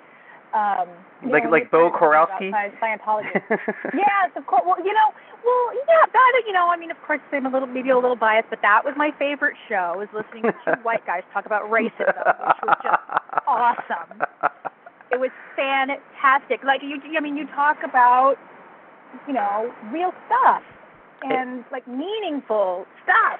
um, 0.54 0.88
like 1.26 1.46
know, 1.46 1.50
like 1.50 1.72
Bo 1.72 1.90
Korowski. 1.90 2.52
Scientology. 2.78 3.34
yes, 3.94 4.30
of 4.36 4.46
course. 4.46 4.62
Well, 4.66 4.78
you 4.78 4.94
know, 4.94 5.10
well, 5.44 5.74
yeah, 5.74 6.06
that 6.12 6.44
you 6.46 6.54
know, 6.54 6.70
I 6.70 6.78
mean, 6.78 6.92
of 6.92 6.98
course, 7.06 7.20
I'm 7.32 7.46
a 7.46 7.50
little 7.50 7.68
maybe 7.68 7.90
a 7.90 7.98
little 7.98 8.16
biased, 8.16 8.50
but 8.50 8.60
that 8.62 8.86
was 8.86 8.94
my 8.96 9.12
favorite 9.18 9.56
show. 9.68 9.96
Was 9.98 10.10
listening 10.14 10.44
to 10.44 10.54
two 10.66 10.82
white 10.84 11.06
guys 11.06 11.24
talk 11.34 11.46
about 11.46 11.70
racism, 11.70 12.14
which 12.14 12.62
was 12.64 12.78
just 12.84 13.02
awesome. 13.48 14.22
It 15.12 15.20
was 15.20 15.32
fantastic. 15.56 16.64
Like 16.64 16.82
you, 16.84 17.02
I 17.18 17.22
mean, 17.22 17.36
you 17.36 17.48
talk 17.48 17.78
about 17.84 18.36
you 19.28 19.34
know 19.34 19.74
real 19.92 20.14
stuff 20.28 20.62
and 21.24 21.64
like 21.72 21.88
meaningful 21.88 22.86
stuff 23.04 23.40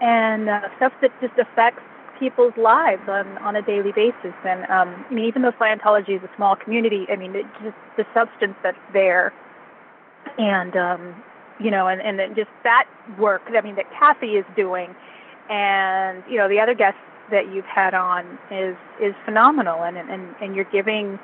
and 0.00 0.48
uh, 0.48 0.60
stuff 0.76 0.92
that 1.02 1.10
just 1.20 1.34
affects 1.38 1.82
people's 2.20 2.52
lives 2.56 3.02
on 3.08 3.38
on 3.38 3.56
a 3.56 3.62
daily 3.62 3.92
basis. 3.92 4.36
And 4.44 4.64
um, 4.70 5.04
I 5.10 5.12
mean, 5.12 5.24
even 5.24 5.42
though 5.42 5.52
Scientology 5.52 6.16
is 6.16 6.22
a 6.22 6.30
small 6.36 6.54
community, 6.54 7.06
I 7.10 7.16
mean, 7.16 7.34
it 7.34 7.46
just 7.64 7.76
the 7.96 8.04
substance 8.14 8.54
that's 8.62 8.78
there, 8.92 9.32
and 10.38 10.76
um, 10.76 11.22
you 11.58 11.70
know, 11.70 11.88
and 11.88 12.00
and 12.00 12.18
then 12.18 12.36
just 12.36 12.50
that 12.62 12.86
work. 13.18 13.42
I 13.48 13.60
mean, 13.62 13.74
that 13.76 13.90
Kathy 13.98 14.36
is 14.36 14.44
doing, 14.54 14.94
and 15.48 16.22
you 16.30 16.36
know, 16.36 16.48
the 16.48 16.60
other 16.60 16.74
guests 16.74 17.00
that 17.30 17.52
you've 17.52 17.64
had 17.64 17.94
on 17.94 18.38
is 18.50 18.76
is 19.02 19.14
phenomenal, 19.24 19.82
and 19.82 19.96
and 19.96 20.34
and 20.40 20.54
you're 20.54 20.70
giving, 20.70 21.18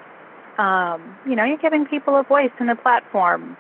um, 0.59 1.17
you 1.29 1.37
know, 1.37 1.45
you're 1.45 1.59
giving 1.59 1.87
people 1.87 2.17
a 2.17 2.25
voice 2.25 2.51
and 2.59 2.71
a 2.71 2.77
platform 2.77 3.57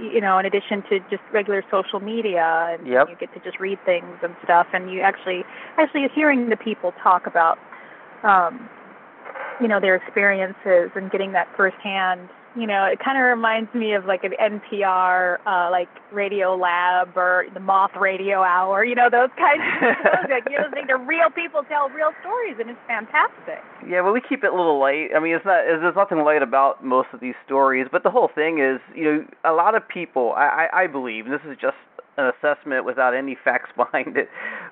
you 0.00 0.20
know, 0.20 0.38
in 0.38 0.46
addition 0.46 0.82
to 0.90 1.00
just 1.10 1.22
regular 1.32 1.64
social 1.70 2.00
media, 2.00 2.68
and 2.70 2.86
yep. 2.86 3.08
you 3.08 3.16
get 3.16 3.32
to 3.34 3.40
just 3.40 3.60
read 3.60 3.78
things 3.84 4.18
and 4.22 4.34
stuff, 4.44 4.66
and 4.72 4.90
you 4.90 5.00
actually 5.00 5.44
actually 5.78 6.06
hearing 6.14 6.48
the 6.48 6.56
people 6.56 6.92
talk 7.02 7.26
about, 7.26 7.58
um, 8.22 8.68
you 9.60 9.68
know, 9.68 9.80
their 9.80 9.94
experiences 9.94 10.90
and 10.94 11.10
getting 11.10 11.32
that 11.32 11.48
firsthand 11.56 12.28
you 12.56 12.66
know, 12.66 12.84
it 12.84 12.98
kind 12.98 13.18
of 13.18 13.24
reminds 13.24 13.72
me 13.74 13.92
of 13.94 14.06
like 14.06 14.24
an 14.24 14.32
NPR, 14.40 15.38
uh, 15.46 15.70
like 15.70 15.88
Radio 16.12 16.56
Lab 16.56 17.16
or 17.16 17.46
the 17.52 17.60
Moth 17.60 17.92
Radio 18.00 18.42
Hour. 18.42 18.84
You 18.84 18.94
know, 18.94 19.08
those 19.10 19.28
kinds 19.36 19.62
of 19.82 19.94
shows. 20.02 20.30
Like 20.30 20.48
you're 20.50 20.64
listening 20.64 20.86
to 20.88 20.96
real 20.96 21.30
people 21.30 21.62
tell 21.68 21.88
real 21.90 22.12
stories, 22.20 22.56
and 22.58 22.70
it's 22.70 22.80
fantastic. 22.86 23.60
Yeah, 23.86 24.00
well, 24.00 24.12
we 24.12 24.20
keep 24.20 24.42
it 24.42 24.52
a 24.52 24.56
little 24.56 24.80
light. 24.80 25.10
I 25.14 25.20
mean, 25.20 25.34
it's 25.36 25.44
not. 25.44 25.64
There's 25.66 25.96
nothing 25.96 26.18
light 26.18 26.42
about 26.42 26.84
most 26.84 27.08
of 27.12 27.20
these 27.20 27.34
stories, 27.44 27.86
but 27.92 28.02
the 28.02 28.10
whole 28.10 28.30
thing 28.34 28.58
is, 28.58 28.80
you 28.94 29.04
know, 29.04 29.26
a 29.44 29.52
lot 29.52 29.74
of 29.74 29.86
people. 29.86 30.32
I 30.36 30.68
I, 30.72 30.82
I 30.82 30.86
believe, 30.86 31.26
and 31.26 31.34
this 31.34 31.44
is 31.44 31.56
just 31.60 31.76
an 32.16 32.32
assessment 32.32 32.84
without 32.84 33.14
any 33.14 33.36
facts 33.44 33.70
behind 33.76 34.16
it. 34.16 34.28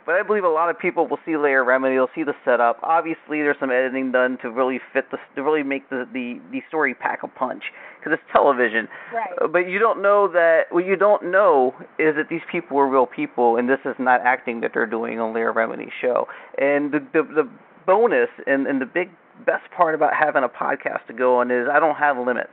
But 0.06 0.16
I 0.16 0.22
believe 0.22 0.44
a 0.44 0.48
lot 0.48 0.70
of 0.70 0.78
people 0.78 1.06
will 1.06 1.18
see 1.24 1.36
Leah 1.36 1.64
Remini, 1.64 1.96
they'll 1.96 2.14
see 2.14 2.24
the 2.24 2.34
setup. 2.44 2.78
Obviously, 2.82 3.40
there's 3.42 3.56
some 3.60 3.70
editing 3.70 4.12
done 4.12 4.38
to 4.42 4.50
really 4.50 4.80
fit 4.92 5.10
the 5.10 5.18
to 5.36 5.42
really 5.42 5.62
make 5.62 5.88
the 5.90 6.06
the, 6.12 6.40
the 6.52 6.60
story 6.68 6.94
pack 6.94 7.22
a 7.22 7.28
punch 7.28 7.64
because 7.98 8.12
it's 8.12 8.32
television. 8.32 8.88
Right. 9.12 9.30
Uh, 9.40 9.48
But 9.48 9.68
you 9.68 9.78
don't 9.78 10.02
know 10.02 10.28
that 10.28 10.64
what 10.70 10.84
you 10.86 10.96
don't 10.96 11.30
know 11.30 11.74
is 11.98 12.16
that 12.16 12.28
these 12.28 12.44
people 12.50 12.78
are 12.78 12.88
real 12.88 13.06
people, 13.06 13.56
and 13.56 13.68
this 13.68 13.80
is 13.84 13.94
not 13.98 14.20
acting 14.22 14.60
that 14.60 14.72
they're 14.74 14.86
doing 14.86 15.20
on 15.20 15.34
Leah 15.34 15.52
Remini 15.52 15.88
show. 16.00 16.26
And 16.58 16.92
the 16.92 17.00
the, 17.12 17.22
the 17.22 17.48
bonus 17.86 18.28
and 18.46 18.66
and 18.66 18.80
the 18.80 18.86
big 18.86 19.10
best 19.46 19.64
part 19.76 19.94
about 19.94 20.12
having 20.14 20.44
a 20.44 20.48
podcast 20.48 21.06
to 21.08 21.12
go 21.12 21.40
on 21.40 21.50
is 21.50 21.66
I 21.70 21.80
don't 21.80 21.96
have 21.96 22.16
limits. 22.18 22.52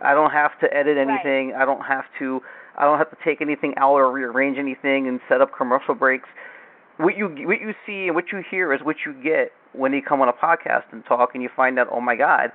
I 0.00 0.14
don't 0.14 0.30
have 0.30 0.52
to 0.60 0.72
edit 0.72 0.96
anything. 0.96 1.54
I 1.58 1.64
don't 1.64 1.82
have 1.82 2.04
to 2.20 2.40
I 2.78 2.84
don't 2.84 2.98
have 2.98 3.10
to 3.10 3.16
take 3.24 3.40
anything 3.40 3.74
out 3.76 3.94
or 3.94 4.10
rearrange 4.10 4.56
anything 4.56 5.08
and 5.08 5.20
set 5.28 5.40
up 5.40 5.50
commercial 5.56 5.94
breaks. 5.94 6.28
What 6.96 7.16
you 7.16 7.26
what 7.26 7.60
you 7.60 7.74
see 7.86 8.06
and 8.06 8.14
what 8.14 8.26
you 8.32 8.42
hear 8.48 8.72
is 8.72 8.80
what 8.82 8.96
you 9.04 9.12
get 9.12 9.52
when 9.72 9.92
you 9.92 10.00
come 10.02 10.20
on 10.20 10.28
a 10.28 10.32
podcast 10.32 10.84
and 10.92 11.04
talk 11.04 11.30
and 11.34 11.42
you 11.42 11.50
find 11.54 11.78
out, 11.78 11.88
oh 11.92 12.00
my 12.00 12.16
God, 12.16 12.50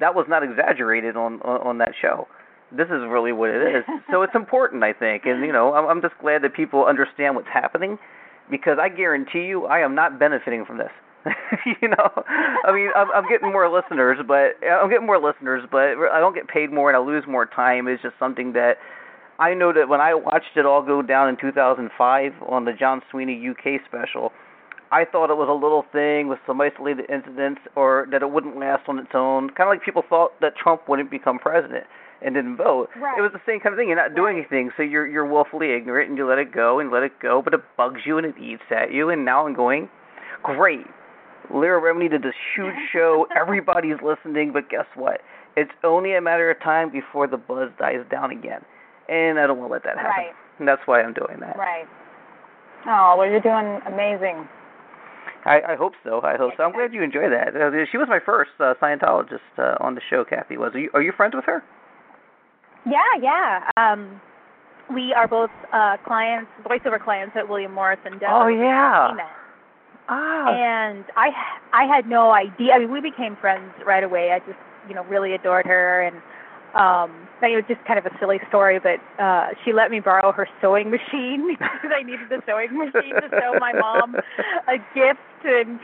that 0.00 0.14
was 0.14 0.26
not 0.28 0.42
exaggerated 0.42 1.16
on 1.16 1.40
on, 1.42 1.60
on 1.60 1.78
that 1.78 1.92
show. 2.00 2.26
This 2.72 2.86
is 2.86 3.04
really 3.08 3.32
what 3.32 3.50
it 3.50 3.76
is. 3.76 3.84
so 4.10 4.22
it's 4.22 4.34
important, 4.34 4.82
I 4.82 4.92
think, 4.92 5.24
and 5.26 5.44
you 5.44 5.52
know, 5.52 5.74
I'm, 5.74 5.86
I'm 5.86 6.02
just 6.02 6.14
glad 6.20 6.42
that 6.42 6.54
people 6.54 6.84
understand 6.84 7.36
what's 7.36 7.48
happening, 7.52 7.98
because 8.50 8.78
I 8.80 8.88
guarantee 8.88 9.46
you, 9.46 9.66
I 9.66 9.80
am 9.80 9.94
not 9.94 10.18
benefiting 10.18 10.64
from 10.64 10.78
this. 10.78 10.90
you 11.82 11.88
know, 11.88 12.10
I 12.64 12.72
mean, 12.72 12.90
I'm, 12.94 13.10
I'm 13.10 13.28
getting 13.28 13.50
more 13.50 13.68
listeners, 13.68 14.18
but 14.26 14.54
I'm 14.66 14.88
getting 14.88 15.06
more 15.06 15.20
listeners, 15.20 15.64
but 15.70 15.98
I 16.12 16.20
don't 16.20 16.34
get 16.34 16.48
paid 16.48 16.72
more 16.72 16.88
and 16.88 16.96
I 16.96 17.00
lose 17.00 17.24
more 17.26 17.46
time. 17.46 17.88
It's 17.88 18.02
just 18.02 18.14
something 18.18 18.52
that 18.52 18.78
I 19.38 19.52
know 19.52 19.72
that 19.72 19.88
when 19.88 20.00
I 20.00 20.14
watched 20.14 20.56
it 20.56 20.64
all 20.64 20.82
go 20.82 21.02
down 21.02 21.28
in 21.28 21.36
2005 21.36 22.32
on 22.48 22.64
the 22.64 22.72
John 22.72 23.02
Sweeney 23.10 23.36
UK 23.50 23.80
special, 23.86 24.32
I 24.90 25.04
thought 25.04 25.30
it 25.30 25.36
was 25.36 25.48
a 25.50 25.52
little 25.52 25.84
thing 25.92 26.28
with 26.28 26.38
some 26.46 26.60
isolated 26.60 27.10
incidents 27.10 27.60
or 27.76 28.06
that 28.12 28.22
it 28.22 28.30
wouldn't 28.30 28.56
last 28.58 28.88
on 28.88 28.98
its 28.98 29.12
own. 29.12 29.50
Kind 29.50 29.68
of 29.68 29.76
like 29.76 29.84
people 29.84 30.02
thought 30.08 30.32
that 30.40 30.56
Trump 30.56 30.88
wouldn't 30.88 31.10
become 31.10 31.38
president 31.38 31.84
and 32.22 32.34
didn't 32.34 32.56
vote. 32.56 32.88
Right. 32.96 33.18
It 33.18 33.20
was 33.20 33.32
the 33.32 33.42
same 33.44 33.60
kind 33.60 33.74
of 33.74 33.78
thing. 33.78 33.88
You're 33.88 34.00
not 34.00 34.14
doing 34.14 34.38
anything, 34.38 34.70
so 34.76 34.82
you're 34.82 35.06
you're 35.06 35.26
willfully 35.26 35.74
ignorant 35.74 36.08
and 36.08 36.16
you 36.16 36.26
let 36.26 36.38
it 36.38 36.50
go 36.50 36.78
and 36.80 36.90
let 36.90 37.02
it 37.02 37.12
go, 37.20 37.42
but 37.42 37.52
it 37.52 37.60
bugs 37.76 38.00
you 38.06 38.16
and 38.16 38.26
it 38.26 38.38
eats 38.40 38.64
at 38.70 38.90
you. 38.90 39.10
And 39.10 39.24
now 39.24 39.46
I'm 39.46 39.54
going, 39.54 39.90
great. 40.42 40.86
Leah 41.52 41.76
Remini 41.76 42.08
did 42.10 42.22
this 42.22 42.34
huge 42.54 42.74
show. 42.92 43.26
Everybody's 43.38 44.00
listening, 44.02 44.52
but 44.52 44.70
guess 44.70 44.86
what? 44.94 45.20
It's 45.58 45.72
only 45.84 46.14
a 46.14 46.22
matter 46.22 46.50
of 46.50 46.60
time 46.62 46.90
before 46.90 47.26
the 47.26 47.36
buzz 47.36 47.68
dies 47.78 48.04
down 48.10 48.30
again 48.30 48.64
and 49.08 49.38
I 49.38 49.46
don't 49.46 49.58
want 49.58 49.70
to 49.70 49.72
let 49.72 49.84
that 49.84 49.96
happen. 49.96 50.24
Right. 50.24 50.34
And 50.58 50.66
that's 50.66 50.82
why 50.86 51.02
I'm 51.02 51.12
doing 51.12 51.38
that. 51.40 51.56
Right. 51.56 51.86
Oh, 52.86 53.16
well, 53.18 53.28
you're 53.28 53.40
doing 53.40 53.80
amazing. 53.86 54.48
I, 55.44 55.60
I 55.68 55.76
hope 55.76 55.92
so. 56.02 56.22
I 56.22 56.36
hope 56.36 56.54
so. 56.56 56.64
I'm 56.64 56.72
glad 56.72 56.92
you 56.92 57.02
enjoy 57.02 57.28
that. 57.30 57.54
Uh, 57.54 57.70
she 57.90 57.98
was 57.98 58.08
my 58.08 58.18
first 58.18 58.50
uh, 58.58 58.74
Scientologist 58.82 59.38
uh, 59.58 59.76
on 59.80 59.94
the 59.94 60.00
show. 60.10 60.24
Kathy 60.24 60.56
was. 60.56 60.72
Are 60.74 60.78
you, 60.78 60.90
are 60.94 61.02
you 61.02 61.12
friends 61.16 61.34
with 61.34 61.44
her? 61.44 61.62
Yeah, 62.84 63.00
yeah. 63.20 63.70
Um, 63.76 64.20
we 64.92 65.12
are 65.12 65.26
both 65.28 65.50
uh, 65.72 65.96
clients, 66.06 66.50
voiceover 66.64 67.02
clients 67.02 67.36
at 67.36 67.48
William 67.48 67.72
Morris 67.72 67.98
and 68.04 68.20
Denver. 68.20 68.34
Oh, 68.34 68.48
yeah. 68.48 69.16
Ah. 70.08 70.48
And 70.50 71.04
I, 71.16 71.30
I 71.72 71.84
had 71.84 72.06
no 72.06 72.30
idea. 72.30 72.72
I 72.74 72.78
mean, 72.78 72.92
we 72.92 73.00
became 73.00 73.36
friends 73.40 73.72
right 73.84 74.04
away. 74.04 74.30
I 74.32 74.38
just, 74.38 74.58
you 74.88 74.94
know, 74.94 75.04
really 75.06 75.34
adored 75.34 75.66
her, 75.66 76.02
and 76.02 76.16
um, 76.76 77.26
it 77.42 77.56
was 77.56 77.64
just 77.68 77.80
kind 77.86 77.98
of 77.98 78.06
a 78.06 78.14
silly 78.20 78.38
story, 78.48 78.78
but 78.78 79.00
uh, 79.22 79.48
she 79.64 79.72
let 79.72 79.90
me 79.90 80.00
borrow 80.00 80.32
her 80.32 80.48
sewing 80.60 80.90
machine 80.90 81.48
because 81.56 81.92
I 81.92 82.02
needed 82.02 82.28
the 82.28 82.42
sewing 82.46 82.76
machine 82.76 83.14
to 83.16 83.28
sew 83.30 83.58
my 83.58 83.72
mom 83.72 84.14
a 84.68 84.76
gift, 84.94 85.44
and 85.44 85.80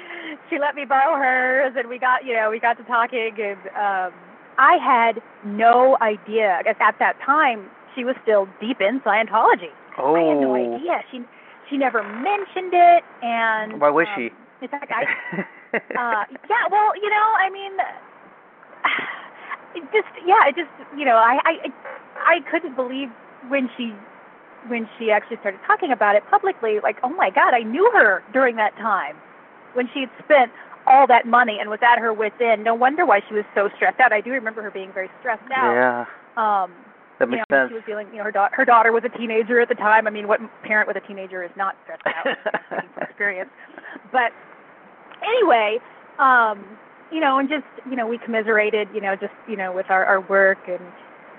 she 0.49 0.59
let 0.59 0.75
me 0.75 0.85
borrow 0.85 1.17
hers, 1.17 1.75
and 1.77 1.89
we 1.89 1.99
got, 1.99 2.25
you 2.25 2.35
know, 2.35 2.51
we 2.51 2.61
got 2.61 2.77
to 2.79 2.85
talking, 2.85 3.33
and 3.41 3.61
um, 3.73 4.13
I 4.59 4.77
had 4.77 5.23
no 5.45 5.97
idea. 6.01 6.61
Guess 6.65 6.77
at 6.81 6.99
that 6.99 7.17
time 7.25 7.69
she 7.95 8.05
was 8.05 8.17
still 8.23 8.49
deep 8.61 8.81
in 8.81 9.01
Scientology. 9.01 9.73
oh. 9.99 10.15
I 10.15 10.21
had 10.29 10.41
no 10.41 10.55
idea. 10.55 11.01
She 11.11 11.21
she 11.71 11.79
never 11.79 12.03
mentioned 12.03 12.75
it, 12.75 13.03
and 13.23 13.81
Why 13.81 13.89
was 13.89 14.07
um, 14.15 14.29
she? 14.29 14.31
In 14.65 14.69
fact, 14.69 14.93
I 14.93 15.05
uh 15.73 16.25
yeah 16.51 16.69
well 16.71 16.93
you 17.01 17.09
know 17.09 17.29
i 17.41 17.49
mean 17.49 17.73
it 19.75 19.83
just 19.93 20.09
yeah 20.27 20.47
it 20.49 20.55
just 20.57 20.71
you 20.97 21.05
know 21.05 21.17
i 21.17 21.39
i 21.45 21.73
i 22.27 22.41
couldn't 22.51 22.75
believe 22.77 23.09
when 23.49 23.69
she 23.77 23.93
when 24.69 24.89
she 24.99 25.11
actually 25.11 25.37
started 25.39 25.61
talking 25.67 25.91
about 25.93 26.15
it 26.15 26.23
publicly 26.31 26.81
like 26.83 26.97
oh 27.03 27.11
my 27.11 27.31
god 27.31 27.55
i 27.55 27.61
knew 27.63 27.91
her 27.95 28.23
during 28.33 28.57
that 28.57 28.75
time 28.77 29.17
when 29.75 29.89
she 29.93 30.01
had 30.01 30.11
spent 30.25 30.53
all 30.87 31.07
that 31.07 31.27
money 31.27 31.59
and 31.61 31.71
was 31.71 31.81
at 31.83 31.99
her 31.99 32.13
wits 32.13 32.37
end 32.41 32.63
no 32.65 32.75
wonder 32.75 33.05
why 33.07 33.21
she 33.29 33.35
was 33.35 33.45
so 33.55 33.69
stressed 33.77 34.01
out 34.01 34.13
i 34.13 34.21
do 34.21 34.31
remember 34.31 34.63
her 34.63 34.71
being 34.71 34.93
very 34.93 35.11
stressed 35.21 35.43
out 35.55 35.73
yeah. 35.75 36.05
um 36.37 36.71
That 37.19 37.29
you 37.31 37.37
makes 37.37 37.45
know, 37.51 37.57
sense. 37.57 37.71
she 37.71 37.75
was 37.75 37.85
feeling, 37.87 38.09
you 38.11 38.19
know, 38.19 38.25
her 38.25 38.33
daughter, 38.33 38.55
her 38.57 38.65
daughter 38.65 38.91
was 38.91 39.05
a 39.05 39.09
teenager 39.17 39.61
at 39.61 39.69
the 39.69 39.77
time. 39.77 40.07
I 40.09 40.11
mean, 40.11 40.27
what 40.27 40.41
parent 40.65 40.89
with 40.89 40.97
a 40.97 41.07
teenager 41.07 41.45
is 41.45 41.51
not 41.57 41.77
stressed 41.85 42.03
out? 42.07 42.27
from 42.69 43.03
experience. 43.03 43.51
But 44.11 44.33
anyway, 45.23 45.79
um, 46.19 46.65
you 47.13 47.21
know, 47.21 47.39
and 47.39 47.49
just, 47.49 47.65
you 47.89 47.97
know, 47.97 48.07
we 48.07 48.19
commiserated, 48.19 48.89
you 48.95 49.01
know, 49.01 49.15
just, 49.17 49.35
you 49.49 49.57
know, 49.57 49.73
with 49.73 49.91
our, 49.91 50.05
our 50.05 50.21
work 50.21 50.59
and 50.69 50.81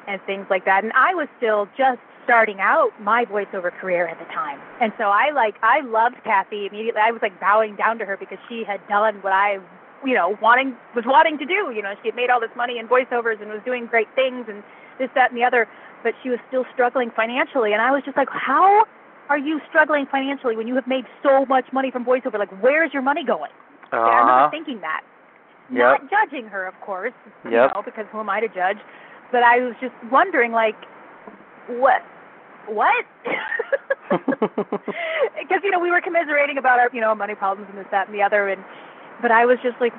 and 0.06 0.22
things 0.26 0.46
like 0.50 0.66
that. 0.66 0.84
And 0.84 0.92
I 0.94 1.14
was 1.14 1.28
still 1.38 1.68
just 1.78 2.00
starting 2.26 2.60
out 2.60 2.92
my 3.02 3.24
voiceover 3.26 3.72
career 3.72 4.08
at 4.08 4.20
the 4.20 4.26
time. 4.26 4.60
And 4.82 4.92
so 4.98 5.06
I 5.06 5.32
like 5.32 5.56
I 5.64 5.82
loved 5.82 6.16
Kathy 6.24 6.68
immediately. 6.68 7.02
I 7.02 7.12
was 7.12 7.22
like 7.22 7.40
bowing 7.40 7.76
down 7.76 7.98
to 8.00 8.06
her 8.06 8.18
because 8.18 8.38
she 8.50 8.64
had 8.66 8.86
done 8.88 9.16
what 9.22 9.34
I 9.34 9.60
you 10.06 10.14
know, 10.14 10.38
wanting 10.42 10.76
was 10.96 11.06
wanting 11.08 11.38
to 11.38 11.46
do. 11.46 11.72
You 11.74 11.82
know, 11.82 11.94
she 12.02 12.10
had 12.10 12.16
made 12.16 12.30
all 12.30 12.40
this 12.40 12.52
money 12.56 12.78
in 12.78 12.88
voiceovers 12.88 13.42
and 13.42 13.50
was 13.50 13.62
doing 13.66 13.86
great 13.86 14.08
things 14.16 14.46
and 14.50 14.64
this, 15.00 15.10
that, 15.16 15.32
and 15.32 15.40
the 15.40 15.44
other, 15.44 15.68
but 16.04 16.14
she 16.22 16.30
was 16.30 16.40
still 16.48 16.66
struggling 16.74 17.10
financially. 17.16 17.74
And 17.74 17.82
I 17.82 17.92
was 17.92 18.04
just 18.04 18.18
like, 18.18 18.28
how 18.30 18.86
are 19.30 19.38
you 19.38 19.60
struggling 19.70 20.06
financially 20.06 20.56
when 20.56 20.68
you 20.68 20.76
have 20.76 20.88
made 20.88 21.06
so 21.24 21.46
much 21.46 21.66
money 21.72 21.90
from 21.90 22.04
voiceover? 22.06 22.38
Like, 22.38 22.52
where's 22.62 22.94
your 22.94 23.02
money 23.02 23.24
going? 23.24 23.52
Yeah, 23.92 24.00
I 24.00 24.02
Uh-huh. 24.02 24.20
remember 24.20 24.52
thinking 24.52 24.82
that. 24.82 25.02
Yep. 25.72 25.80
Not 25.80 26.10
judging 26.10 26.48
her, 26.48 26.66
of 26.68 26.74
course, 26.82 27.14
you 27.46 27.52
Yep. 27.52 27.72
know, 27.76 27.82
because 27.84 28.06
who 28.12 28.20
am 28.20 28.30
I 28.30 28.40
to 28.40 28.48
judge? 28.48 28.78
But 29.32 29.44
I 29.44 29.60
was 29.60 29.74
just 29.82 29.94
wondering, 30.12 30.52
like, 30.52 30.76
what, 31.68 32.02
what? 32.68 33.06
Because 35.40 35.60
you 35.64 35.72
know 35.72 35.80
we 35.80 35.92
were 35.92 36.02
commiserating 36.02 36.58
about 36.58 36.80
our 36.80 36.90
you 36.94 37.02
know 37.02 37.14
money 37.16 37.36
problems 37.36 37.70
and 37.70 37.78
this 37.78 37.88
that 37.92 38.08
and 38.08 38.16
the 38.16 38.22
other, 38.22 38.48
and 38.50 38.64
but 39.22 39.32
I 39.32 39.46
was 39.46 39.58
just 39.64 39.76
like, 39.80 39.94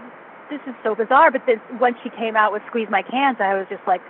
this 0.51 0.61
is 0.67 0.75
so 0.85 0.95
bizarre. 0.95 1.31
But 1.31 1.43
then 1.47 1.61
when 1.79 1.95
she 2.03 2.11
came 2.11 2.37
out 2.37 2.53
with 2.53 2.63
Squeeze 2.69 2.89
My 2.91 3.03
Cans, 3.03 3.37
I 3.41 3.55
was 3.55 3.67
just 3.69 3.83
like, 3.87 4.01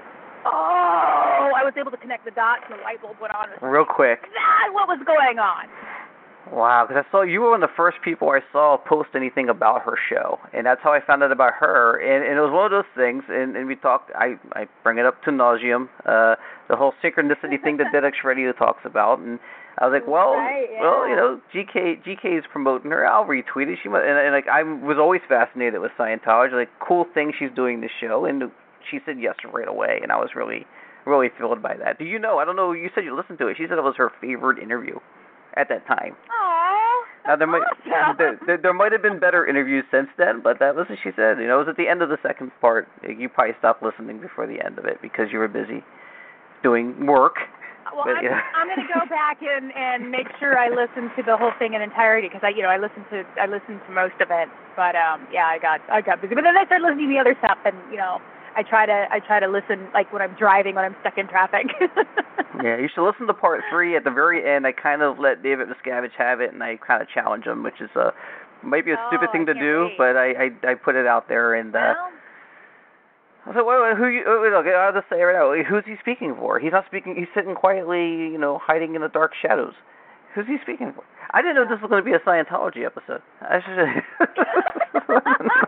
oh, 0.44 1.50
I 1.54 1.62
was 1.64 1.73
able 1.78 1.90
to 1.90 1.96
connect 1.96 2.25
the 2.25 2.30
dots, 2.32 2.62
and 2.68 2.78
the 2.78 2.82
light 2.82 3.00
bulb 3.02 3.16
went 3.20 3.34
on. 3.34 3.49
Real 3.62 3.84
quick. 3.84 4.20
What 4.73 4.88
was 4.88 5.00
going 5.06 5.38
on? 5.38 5.66
Wow, 6.52 6.84
because 6.86 7.04
I 7.06 7.10
saw 7.10 7.22
you 7.22 7.40
were 7.40 7.50
one 7.50 7.62
of 7.62 7.70
the 7.70 7.74
first 7.76 7.98
people 8.04 8.28
I 8.30 8.40
saw 8.52 8.76
post 8.76 9.10
anything 9.14 9.48
about 9.48 9.82
her 9.82 9.96
show, 10.10 10.38
and 10.52 10.66
that's 10.66 10.80
how 10.82 10.92
I 10.92 11.00
found 11.00 11.22
out 11.22 11.32
about 11.32 11.54
her. 11.58 11.96
And, 11.96 12.22
and 12.22 12.36
it 12.36 12.40
was 12.40 12.52
one 12.52 12.66
of 12.66 12.70
those 12.70 12.90
things, 12.94 13.24
and, 13.28 13.56
and 13.56 13.66
we 13.66 13.76
talked. 13.76 14.10
I 14.14 14.36
I 14.52 14.66
bring 14.82 14.98
it 14.98 15.06
up 15.06 15.22
to 15.24 15.30
nauseum, 15.30 15.88
uh, 16.04 16.36
the 16.68 16.76
whole 16.76 16.92
synchronicity 17.02 17.62
thing 17.62 17.78
that 17.78 17.92
DedX 17.94 18.22
Radio 18.24 18.52
talks 18.52 18.82
about, 18.84 19.20
and 19.20 19.38
I 19.78 19.88
was 19.88 19.98
like, 19.98 20.06
well, 20.06 20.34
Right, 20.36 20.68
well, 20.80 21.08
you 21.08 21.16
know, 21.16 21.40
GK 21.54 22.04
GK 22.04 22.38
is 22.38 22.44
promoting 22.52 22.90
her. 22.90 23.06
I'll 23.06 23.24
retweet 23.24 23.72
it. 23.72 23.78
She 23.82 23.88
must, 23.88 24.04
and, 24.04 24.18
and 24.18 24.32
like 24.32 24.46
I 24.46 24.62
was 24.62 24.98
always 25.00 25.22
fascinated 25.26 25.80
with 25.80 25.92
Scientology, 25.98 26.52
like 26.52 26.70
cool 26.78 27.06
thing 27.14 27.32
she's 27.38 27.50
doing 27.56 27.80
this 27.80 27.90
show, 28.00 28.26
and 28.26 28.42
she 28.90 28.98
said 29.06 29.16
yes 29.18 29.36
right 29.50 29.68
away, 29.68 30.00
and 30.02 30.12
I 30.12 30.16
was 30.16 30.30
really 30.36 30.66
really 31.06 31.28
thrilled 31.38 31.62
by 31.62 31.76
that. 31.76 31.98
Do 31.98 32.04
you 32.04 32.18
know? 32.18 32.38
I 32.38 32.44
don't 32.44 32.56
know. 32.56 32.72
You 32.72 32.90
said 32.94 33.04
you 33.04 33.16
listened 33.16 33.38
to 33.38 33.48
it. 33.48 33.56
She 33.56 33.64
said 33.68 33.78
it 33.78 33.84
was 33.84 33.96
her 33.96 34.12
favorite 34.20 34.62
interview 34.62 34.98
at 35.56 35.68
that 35.68 35.87
time. 35.87 36.14
Aww. 36.30 36.84
Now 37.26 37.37
there 37.37 37.46
might 37.46 37.62
awesome. 37.62 38.16
there, 38.18 38.38
there, 38.46 38.58
there 38.58 38.75
might 38.75 38.92
have 38.92 39.00
been 39.00 39.18
better 39.18 39.46
interviews 39.46 39.84
since 39.90 40.08
then, 40.18 40.40
but 40.42 40.58
that 40.61 40.76
was 40.76 40.87
what 40.88 40.99
she 41.02 41.11
said. 41.16 41.38
You 41.38 41.49
know, 41.49 41.56
it 41.61 41.66
was 41.66 41.73
at 41.73 41.76
the 41.76 41.88
end 41.88 42.02
of 42.02 42.11
the 42.11 42.18
second 42.23 42.52
part. 42.61 42.88
You 43.02 43.28
probably 43.28 43.54
stopped 43.58 43.82
listening 43.82 44.20
before 44.20 44.46
the 44.46 44.64
end 44.64 44.78
of 44.78 44.84
it 44.84 45.00
because 45.00 45.32
you 45.32 45.38
were 45.38 45.49
busy 45.49 45.82
doing 46.62 47.06
work. 47.06 47.37
Well, 47.94 48.04
But, 48.04 48.16
I'm, 48.18 48.25
yeah. 48.25 48.40
I'm 48.56 48.66
going 48.66 48.80
to 48.80 48.92
go 48.92 49.06
back 49.08 49.38
and 49.40 49.70
and 49.73 50.11
make 50.11 50.26
sure 50.40 50.58
I 50.58 50.68
listen 50.68 51.14
to 51.16 51.23
the 51.23 51.37
whole 51.37 51.52
thing 51.58 51.75
in 51.75 51.80
entirety 51.80 52.28
because 52.28 52.42
I, 52.42 52.50
you 52.50 52.62
know, 52.62 52.68
I 52.68 52.76
listened 52.76 53.06
to 53.11 53.25
I 53.40 53.46
listened 53.46 53.80
to 53.87 53.92
most 53.92 54.18
of 54.20 54.28
it. 54.30 54.49
But 54.76 54.96
um, 54.96 55.28
yeah, 55.32 55.46
I 55.46 55.58
got 55.58 55.80
I 55.88 56.00
got 56.00 56.20
busy. 56.20 56.34
But 56.34 56.42
then 56.42 56.56
I 56.56 56.66
started 56.66 56.84
listening 56.84 57.08
to 57.08 57.14
the 57.14 57.20
other 57.20 57.37
stuff, 57.38 57.58
and 57.64 57.76
you 57.92 57.96
know, 57.96 58.20
I 58.56 58.62
try 58.62 58.87
to 58.87 59.06
I 59.11 59.18
try 59.20 59.40
to 59.40 59.49
listen 59.49 59.88
like 59.92 60.12
when 60.12 60.23
I'm 60.23 60.34
driving 60.38 60.75
when 60.75 60.84
I'm 60.84 60.96
stuck 61.00 61.18
in 61.18 61.26
traffic. 61.28 61.66
yeah, 62.62 62.76
you 62.78 62.88
should 62.94 63.04
listen 63.06 63.26
to 63.26 63.34
part 63.34 63.61
three. 63.70 63.96
At 63.96 64.04
the 64.04 64.11
very 64.11 64.49
end, 64.49 64.66
I 64.66 64.73
kind 64.73 65.02
of 65.02 65.18
let 65.18 65.42
David 65.42 65.68
Miscavige 65.68 66.12
have 66.18 66.40
it, 66.40 66.52
and 66.52 66.62
I 66.62 66.76
kind 66.76 67.02
of 67.02 67.08
challenge 67.08 67.44
him, 67.44 67.62
which 67.62 67.80
is 67.80 67.90
a 67.96 68.12
might 68.62 68.84
be 68.84 68.92
a 68.92 68.96
stupid 69.08 69.28
Oh, 69.28 69.32
thing 69.32 69.46
to 69.46 69.54
do, 69.54 69.84
wait. 69.90 69.99
but 69.99 70.16
I, 70.16 70.30
I 70.64 70.70
I 70.73 70.75
put 70.75 70.94
it 70.96 71.06
out 71.06 71.28
there, 71.28 71.54
and 71.54 71.75
uh, 71.75 71.94
well, 73.44 73.54
so 73.56 73.64
wait, 73.64 73.80
wait, 73.82 73.96
who 73.99 74.06
you? 74.06 74.23
wait, 74.40 74.52
Look, 74.52 74.66
I'll 74.66 74.92
just 74.92 75.08
say 75.11 75.20
right 75.20 75.34
now. 75.37 75.52
Who's 75.68 75.84
he 75.84 75.96
speaking 76.00 76.34
for? 76.38 76.58
He's 76.58 76.73
not 76.73 76.87
speaking. 76.87 77.14
He's 77.16 77.28
sitting 77.34 77.54
quietly, 77.54 78.32
you 78.32 78.38
know, 78.38 78.58
hiding 78.62 78.94
in 78.94 79.02
the 79.02 79.08
dark 79.08 79.32
shadows. 79.40 79.75
Who's 80.34 80.46
he 80.46 80.56
speaking 80.62 80.92
for? 80.94 81.04
I 81.32 81.42
didn't 81.42 81.56
know 81.56 81.64
this 81.68 81.80
was 81.82 81.88
going 81.90 82.02
to 82.02 82.08
be 82.08 82.14
a 82.14 82.20
Scientology 82.20 82.84
episode. 82.87 83.20
I 83.42 83.61
should. 83.61 84.02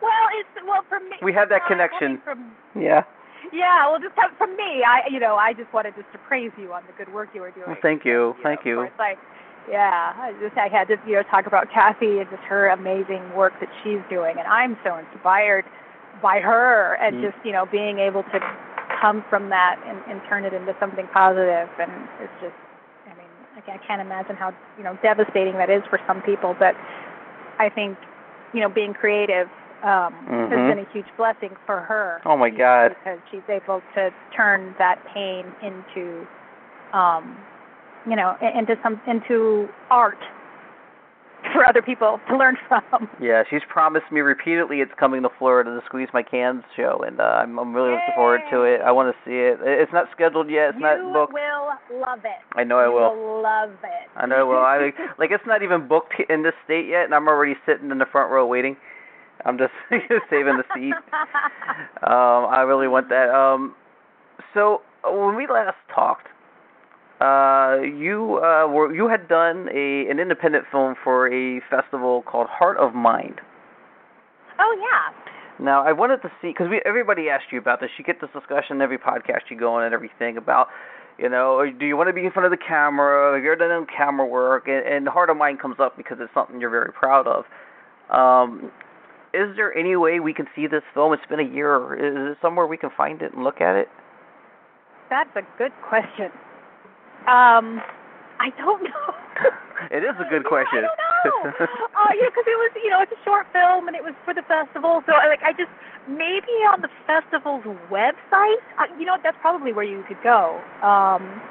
well, 0.00 0.26
it's 0.38 0.66
well 0.66 0.84
from 0.88 1.08
me. 1.10 1.16
We 1.22 1.32
had 1.32 1.48
that 1.50 1.62
uh, 1.62 1.68
connection. 1.68 2.20
From, 2.24 2.52
yeah. 2.78 3.04
yeah, 3.52 3.88
well, 3.90 4.00
just 4.00 4.14
have, 4.16 4.30
from 4.38 4.56
me, 4.56 4.82
I 4.86 5.02
you 5.10 5.20
know 5.20 5.36
I 5.36 5.52
just 5.52 5.72
wanted 5.72 5.94
just 5.96 6.10
to 6.12 6.18
praise 6.18 6.52
you 6.58 6.72
on 6.72 6.82
the 6.86 6.92
good 6.96 7.12
work 7.12 7.30
you 7.34 7.40
were 7.40 7.50
doing. 7.50 7.66
Well, 7.66 7.76
thank 7.82 8.04
you. 8.04 8.34
know, 8.34 8.36
Thank 8.42 8.64
you. 8.64 8.76
course, 8.76 8.90
I, 8.98 9.14
yeah, 9.70 10.12
I 10.16 10.32
just 10.40 10.56
I 10.56 10.68
had 10.68 10.88
to 10.88 10.96
you 11.06 11.14
know 11.14 11.22
talk 11.24 11.46
about 11.46 11.70
Kathy 11.70 12.18
and 12.18 12.28
just 12.30 12.42
her 12.44 12.68
amazing 12.68 13.22
work 13.34 13.52
that 13.60 13.68
she's 13.82 14.00
doing, 14.08 14.36
and 14.38 14.46
I'm 14.48 14.76
so 14.84 14.96
inspired 14.96 15.64
by 16.22 16.40
her 16.40 16.94
and 17.00 17.16
Mm. 17.16 17.30
just 17.32 17.44
you 17.44 17.52
know 17.52 17.66
being 17.66 17.98
able 17.98 18.22
to 18.24 18.40
come 19.00 19.24
from 19.28 19.48
that 19.50 19.76
and, 19.86 19.98
and 20.08 20.20
turn 20.28 20.44
it 20.44 20.52
into 20.52 20.74
something 20.78 21.06
positive, 21.12 21.68
and 21.80 21.90
it's 22.20 22.32
just 22.40 22.54
I 23.10 23.14
mean 23.18 23.28
I 23.56 23.78
can't 23.86 24.00
imagine 24.00 24.36
how 24.36 24.54
you 24.78 24.84
know 24.84 24.98
devastating 25.02 25.54
that 25.54 25.70
is 25.70 25.82
for 25.90 26.00
some 26.06 26.22
people, 26.22 26.54
but 26.58 26.74
I 27.58 27.68
think 27.68 27.98
you 28.52 28.60
know 28.60 28.68
being 28.68 28.94
creative 28.94 29.48
um 29.82 30.12
has 30.50 30.58
Mhm. 30.58 30.68
been 30.68 30.78
a 30.78 30.88
huge 30.92 31.06
blessing 31.16 31.56
for 31.66 31.80
her 31.80 32.20
Oh 32.24 32.36
my 32.36 32.50
God. 32.50 32.94
because 32.98 33.18
she's 33.30 33.42
able 33.48 33.82
to 33.94 34.10
turn 34.36 34.74
that 34.78 34.98
pain 35.12 35.44
into 35.62 36.26
um 36.92 37.36
you 38.06 38.16
know 38.16 38.36
into 38.42 38.76
some 38.82 39.00
into 39.06 39.68
art 39.90 40.18
for 41.52 41.66
other 41.66 41.82
people 41.82 42.20
to 42.28 42.36
learn 42.36 42.56
from 42.68 43.08
Yeah, 43.20 43.42
she's 43.50 43.62
promised 43.68 44.10
me 44.12 44.20
repeatedly 44.20 44.80
it's 44.80 44.92
coming 44.98 45.22
to 45.22 45.28
Florida 45.38 45.70
to 45.78 45.84
squeeze 45.86 46.08
my 46.14 46.22
cans 46.22 46.62
show, 46.76 47.02
and 47.06 47.20
uh, 47.20 47.24
I'm 47.42 47.58
I'm 47.58 47.74
really 47.74 47.90
looking 47.90 48.14
forward 48.14 48.40
to 48.52 48.62
it. 48.62 48.80
I 48.80 48.92
want 48.92 49.12
to 49.14 49.18
see 49.28 49.36
it. 49.36 49.60
It- 49.60 49.80
It's 49.80 49.92
not 49.92 50.06
scheduled 50.12 50.48
yet. 50.48 50.70
It's 50.70 50.76
you 50.76 50.82
not 50.82 51.12
booked. 51.12 51.32
You 51.32 51.40
will 51.90 52.00
love 52.00 52.20
it 52.24 52.38
I 52.54 52.62
know 52.64 52.78
I 52.78 52.86
you 52.86 52.92
will. 52.92 53.42
love 53.42 53.70
it 53.82 54.08
I 54.16 54.26
know 54.26 54.36
I 54.36 54.42
will. 54.44 54.58
I 54.64 54.92
like 55.18 55.30
it's 55.32 55.44
not 55.46 55.62
even 55.62 55.88
booked 55.88 56.14
in 56.30 56.42
this 56.42 56.54
state 56.64 56.86
yet, 56.86 57.04
and 57.04 57.14
I'm 57.14 57.26
already 57.28 57.56
sitting 57.66 57.90
in 57.90 57.98
the 57.98 58.06
front 58.06 58.30
row 58.30 58.46
waiting. 58.46 58.76
I'm 59.44 59.58
just 59.58 59.72
saving 60.30 60.58
the 60.58 60.64
seat. 60.74 60.94
Um, 62.02 62.46
I 62.50 62.62
really 62.66 62.88
want 62.88 63.08
that. 63.08 63.28
Um, 63.30 63.74
so 64.54 64.82
uh, 65.04 65.12
when 65.12 65.36
we 65.36 65.46
last 65.46 65.76
talked, 65.94 66.28
uh, 67.20 67.80
you 67.82 68.40
uh, 68.42 68.66
were 68.66 68.92
you 68.94 69.08
had 69.08 69.28
done 69.28 69.68
a 69.72 70.10
an 70.10 70.18
independent 70.18 70.64
film 70.72 70.94
for 71.02 71.32
a 71.32 71.60
festival 71.70 72.22
called 72.22 72.48
Heart 72.50 72.78
of 72.78 72.94
Mind. 72.94 73.40
oh 74.58 74.76
yeah 74.80 75.64
Now, 75.64 75.84
I 75.86 75.92
wanted 75.92 76.22
to 76.22 76.28
see 76.40 76.48
because 76.48 76.68
we 76.68 76.80
everybody 76.84 77.28
asked 77.28 77.52
you 77.52 77.58
about 77.58 77.80
this. 77.80 77.90
You 77.98 78.04
get 78.04 78.20
this 78.20 78.30
discussion 78.34 78.76
in 78.76 78.82
every 78.82 78.98
podcast 78.98 79.50
you 79.50 79.58
go 79.58 79.74
on 79.74 79.84
and 79.84 79.94
everything 79.94 80.36
about, 80.36 80.68
you 81.18 81.28
know, 81.28 81.64
do 81.78 81.86
you 81.86 81.96
want 81.96 82.08
to 82.08 82.12
be 82.12 82.24
in 82.24 82.32
front 82.32 82.46
of 82.46 82.50
the 82.50 82.64
camera? 82.64 83.34
Have 83.34 83.44
you 83.44 83.52
ever 83.52 83.68
done 83.68 83.86
camera 83.86 84.26
work? 84.26 84.66
And, 84.66 84.84
and 84.84 85.08
Heart 85.08 85.30
of 85.30 85.36
Mind 85.36 85.60
comes 85.60 85.76
up 85.78 85.96
because 85.96 86.18
it's 86.20 86.32
something 86.34 86.60
you're 86.60 86.70
very 86.70 86.92
proud 86.92 87.26
of. 87.28 87.44
Um, 88.10 88.72
is 89.34 89.56
there 89.56 89.76
any 89.76 89.96
way 89.96 90.20
we 90.20 90.34
can 90.34 90.46
see 90.54 90.66
this 90.66 90.82
film? 90.94 91.12
It's 91.12 91.26
been 91.28 91.40
a 91.40 91.48
year. 91.54 91.94
Is 91.94 92.32
it 92.32 92.38
somewhere 92.42 92.66
we 92.66 92.76
can 92.76 92.90
find 92.96 93.22
it 93.22 93.32
and 93.34 93.44
look 93.44 93.60
at 93.60 93.76
it? 93.76 93.88
that's 95.10 95.28
a 95.36 95.42
good 95.58 95.72
question 95.86 96.32
um 97.28 97.82
i 98.40 98.48
don't 98.56 98.82
know 98.82 99.14
It 99.90 100.04
is 100.04 100.14
a 100.16 100.24
good 100.30 100.42
Yeah, 100.46 100.48
question. 100.48 100.84
I 100.86 100.88
don't 101.26 101.44
know. 101.44 101.66
uh, 101.66 102.12
yeah, 102.14 102.30
because 102.30 102.46
it 102.46 102.54
was, 102.54 102.70
you 102.84 102.88
know, 102.88 103.02
it's 103.02 103.10
a 103.10 103.18
short 103.26 103.46
film 103.52 103.88
and 103.88 103.96
it 103.96 104.02
was 104.02 104.14
for 104.24 104.32
the 104.32 104.46
festival. 104.46 105.02
So, 105.06 105.12
I 105.12 105.26
like, 105.26 105.42
I 105.42 105.50
just 105.52 105.74
maybe 106.06 106.54
on 106.70 106.80
the 106.86 106.88
festival's 107.04 107.64
website. 107.90 108.62
Uh, 108.78 108.86
you 108.96 109.04
know, 109.04 109.18
that's 109.22 109.36
probably 109.42 109.72
where 109.74 109.84
you 109.84 110.04
could 110.06 110.22
go. 110.22 110.62
Um, 110.86 111.42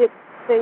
it's 0.00 0.12
the. 0.48 0.56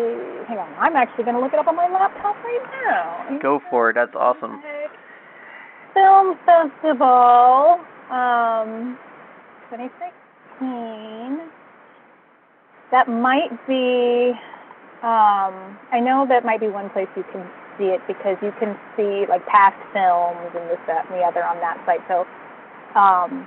Hang 0.51 0.59
on, 0.59 0.75
I'm 0.75 0.97
actually 0.99 1.23
going 1.25 1.37
to 1.39 1.41
look 1.41 1.53
it 1.55 1.59
up 1.61 1.69
on 1.71 1.77
my 1.77 1.87
laptop 1.87 2.35
right 2.43 2.67
now. 2.85 3.39
Go 3.41 3.61
for 3.71 3.91
it. 3.91 3.95
That's 3.95 4.15
awesome. 4.19 4.59
Film 5.95 6.37
Festival, 6.45 7.79
um, 8.11 8.99
2016. 9.71 11.39
That 12.91 13.09
might 13.09 13.51
be. 13.67 14.33
Um, 15.03 15.79
I 15.93 16.01
know 16.01 16.27
that 16.29 16.45
might 16.45 16.61
be 16.61 16.69
one 16.69 16.91
place 16.91 17.09
you 17.17 17.25
can 17.31 17.47
see 17.79 17.85
it 17.85 18.01
because 18.07 18.37
you 18.43 18.53
can 18.59 18.77
see 18.97 19.27
like 19.29 19.47
past 19.47 19.77
films 19.93 20.51
and 20.55 20.69
this, 20.71 20.79
that, 20.87 21.07
and 21.07 21.15
the 21.15 21.23
other 21.23 21.45
on 21.45 21.59
that 21.61 21.81
site. 21.87 22.01
So, 22.09 22.27
um, 22.99 23.47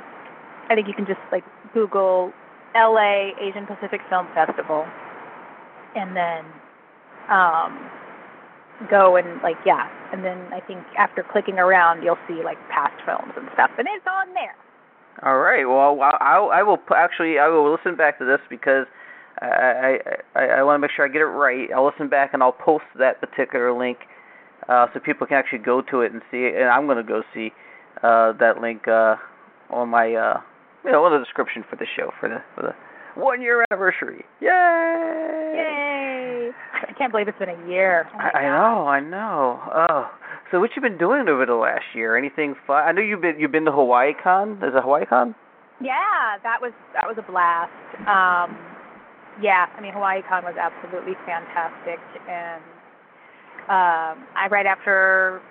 I 0.70 0.76
think 0.76 0.88
you 0.88 0.94
can 0.94 1.06
just 1.06 1.20
like 1.32 1.44
Google 1.74 2.32
LA 2.76 3.32
Asian 3.42 3.66
Pacific 3.66 4.02
Film 4.10 4.28
Festival, 4.34 4.86
and 5.96 6.16
then 6.16 6.46
um, 7.30 7.90
go 8.90 9.16
and 9.16 9.42
like 9.42 9.58
yeah, 9.66 9.90
and 10.14 10.24
then 10.24 10.38
I 10.54 10.60
think 10.60 10.84
after 10.98 11.24
clicking 11.24 11.60
around, 11.60 12.04
you'll 12.04 12.22
see 12.28 12.44
like 12.44 12.58
past 12.70 12.94
films 13.06 13.34
and 13.36 13.48
stuff, 13.54 13.72
and 13.78 13.88
it's 13.90 14.06
on 14.08 14.34
there. 14.34 14.56
All 15.24 15.40
right. 15.40 15.66
Well, 15.66 16.00
I, 16.02 16.60
I, 16.60 16.64
will 16.64 16.78
actually 16.96 17.40
I 17.40 17.48
will 17.48 17.72
listen 17.72 17.96
back 17.96 18.20
to 18.20 18.26
this 18.26 18.40
because 18.50 18.86
I 19.42 19.98
I 20.36 20.40
I, 20.40 20.46
I 20.60 20.64
want 20.64 20.76
to 20.76 20.80
make 20.80 20.92
sure 20.96 21.06
I 21.06 21.08
get 21.08 21.22
it 21.22 21.34
right. 21.34 21.70
I'll 21.76 21.86
listen 21.86 22.08
back 22.08 22.34
and 22.34 22.44
I'll 22.44 22.52
post 22.52 22.86
that 23.00 23.20
particular 23.20 23.78
link 23.78 23.98
uh, 24.70 24.88
so 24.94 25.00
people 25.00 25.26
can 25.26 25.38
actually 25.38 25.60
go 25.60 25.82
to 25.82 26.02
it 26.02 26.12
and 26.12 26.22
see 26.30 26.46
it. 26.46 26.56
And 26.56 26.70
I'm 26.70 26.86
going 26.86 26.98
to 26.98 27.04
go 27.04 27.24
see 27.34 27.50
uh, 28.04 28.34
that 28.34 28.62
link 28.62 28.88
uh, 28.88 29.16
on 29.72 29.90
my 29.90 30.14
uh, 30.14 30.40
you 30.86 30.92
know 30.92 31.04
on 31.06 31.12
the 31.12 31.24
description 31.24 31.64
for 31.68 31.78
the 31.78 31.88
show 31.96 32.12
for 32.20 32.30
the 32.30 32.44
for 32.54 32.62
the 32.62 33.20
one 33.20 33.42
year 33.42 33.66
anniversary. 33.72 34.24
Yay! 34.40 34.50
Yay! 35.56 35.87
I 36.88 36.94
can't 36.94 37.12
believe 37.12 37.28
it's 37.28 37.40
been 37.40 37.50
a 37.50 37.68
year. 37.68 38.08
Oh 38.14 38.18
I, 38.18 38.40
I 38.40 38.44
know, 38.44 38.88
I 38.88 39.00
know. 39.00 39.60
Oh, 39.74 40.10
so 40.52 40.60
what 40.60 40.72
you 40.76 40.82
been 40.82 40.98
doing 40.98 41.28
over 41.28 41.46
the 41.46 41.56
last 41.56 41.86
year? 41.94 42.18
Anything 42.18 42.56
fun? 42.66 42.84
I 42.84 42.92
know 42.92 43.02
you've 43.02 43.22
been 43.22 43.40
you've 43.40 43.52
been 43.52 43.66
to 43.66 43.72
Hawaii 43.72 44.14
Con. 44.22 44.54
Is 44.64 44.74
it 44.76 44.84
Hawaii 44.84 45.06
Con? 45.06 45.36
Yeah, 45.82 46.38
that 46.44 46.62
was 46.62 46.74
that 46.94 47.06
was 47.08 47.18
a 47.18 47.26
blast. 47.30 47.72
Um, 48.08 48.58
yeah, 49.42 49.68
I 49.76 49.82
mean 49.82 49.94
Hawaii 49.94 50.22
Con 50.28 50.44
was 50.44 50.56
absolutely 50.60 51.14
fantastic, 51.26 52.00
and 52.28 52.62
um, 53.70 54.26
I 54.36 54.48
right 54.50 54.66
after 54.66 55.42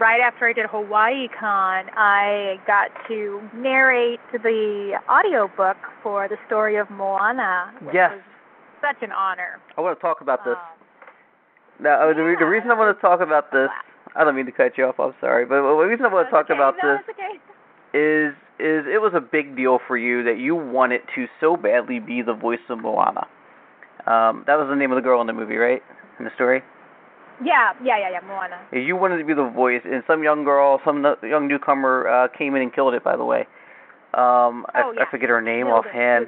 right 0.00 0.20
after 0.20 0.48
I 0.48 0.52
did 0.52 0.66
Hawaii 0.70 1.28
Con, 1.28 1.86
I 1.96 2.56
got 2.66 2.90
to 3.08 3.40
narrate 3.54 4.20
the 4.32 4.98
audio 5.08 5.48
book 5.56 5.76
for 6.02 6.28
the 6.28 6.36
story 6.46 6.76
of 6.76 6.90
Moana. 6.90 7.72
Yes. 7.92 8.12
was 8.12 8.22
such 8.84 9.02
an 9.02 9.12
honor. 9.12 9.60
I 9.76 9.80
want 9.80 9.96
to 9.98 10.02
talk 10.02 10.20
about 10.20 10.44
this. 10.44 10.56
Um, 10.56 11.84
Now, 11.84 12.02
uh, 12.02 12.12
the, 12.12 12.36
the 12.38 12.46
reason 12.46 12.70
I 12.70 12.74
want 12.78 12.96
to 12.96 13.00
talk 13.00 13.20
about 13.20 13.50
this, 13.50 13.68
I 14.14 14.24
don't 14.24 14.36
mean 14.36 14.46
to 14.46 14.52
cut 14.52 14.76
you 14.76 14.84
off. 14.84 15.00
I'm 15.00 15.14
sorry, 15.20 15.44
but 15.44 15.62
the 15.62 15.88
reason 15.88 16.06
I 16.06 16.12
want 16.12 16.28
to 16.28 16.30
talk 16.30 16.46
okay, 16.46 16.54
about 16.54 16.74
no, 16.82 16.96
this 16.96 17.14
okay. 17.14 17.40
is 17.96 18.34
is 18.60 18.86
it 18.86 19.00
was 19.02 19.12
a 19.16 19.20
big 19.20 19.56
deal 19.56 19.80
for 19.88 19.96
you 19.96 20.22
that 20.22 20.38
you 20.38 20.54
wanted 20.54 21.00
to 21.16 21.26
so 21.40 21.56
badly 21.56 21.98
be 21.98 22.22
the 22.22 22.34
voice 22.34 22.62
of 22.68 22.78
Moana. 22.78 23.26
Um, 24.06 24.44
that 24.46 24.54
was 24.54 24.68
the 24.70 24.76
name 24.76 24.92
of 24.92 24.96
the 24.96 25.02
girl 25.02 25.20
in 25.20 25.26
the 25.26 25.32
movie, 25.32 25.56
right? 25.56 25.82
In 26.18 26.24
the 26.24 26.30
story. 26.36 26.62
Yeah, 27.42 27.72
yeah, 27.82 27.98
yeah, 27.98 28.10
yeah, 28.12 28.20
Moana. 28.20 28.60
You 28.70 28.94
wanted 28.94 29.18
to 29.18 29.24
be 29.24 29.34
the 29.34 29.50
voice, 29.50 29.82
and 29.84 30.04
some 30.06 30.22
young 30.22 30.44
girl, 30.44 30.80
some 30.84 31.04
young 31.24 31.48
newcomer 31.48 32.06
uh, 32.06 32.28
came 32.28 32.54
in 32.54 32.62
and 32.62 32.72
killed 32.72 32.94
it. 32.94 33.02
By 33.02 33.16
the 33.16 33.24
way, 33.24 33.48
um, 34.16 34.66
I, 34.74 34.82
Oh, 34.84 34.92
yeah. 34.92 35.02
I 35.06 35.10
forget 35.10 35.28
her 35.28 35.40
name 35.40 35.66
offhand. 35.66 36.26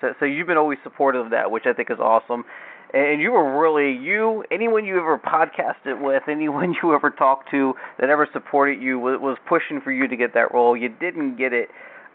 So, 0.00 0.14
so 0.18 0.24
you've 0.24 0.46
been 0.46 0.56
always 0.56 0.78
supportive 0.82 1.26
of 1.26 1.30
that, 1.30 1.50
which 1.50 1.64
I 1.66 1.72
think 1.72 1.90
is 1.90 1.98
awesome. 1.98 2.44
And 2.92 3.20
you 3.20 3.30
were 3.30 3.60
really 3.60 3.92
you. 3.92 4.44
Anyone 4.50 4.84
you 4.84 4.98
ever 4.98 5.18
podcasted 5.18 6.00
with, 6.02 6.24
anyone 6.28 6.74
you 6.82 6.94
ever 6.94 7.10
talked 7.10 7.50
to 7.52 7.74
that 7.98 8.10
ever 8.10 8.28
supported 8.32 8.82
you 8.82 8.98
was, 8.98 9.20
was 9.20 9.38
pushing 9.48 9.80
for 9.80 9.92
you 9.92 10.08
to 10.08 10.16
get 10.16 10.34
that 10.34 10.52
role. 10.52 10.76
You 10.76 10.88
didn't 10.88 11.36
get 11.36 11.52
it. 11.52 11.68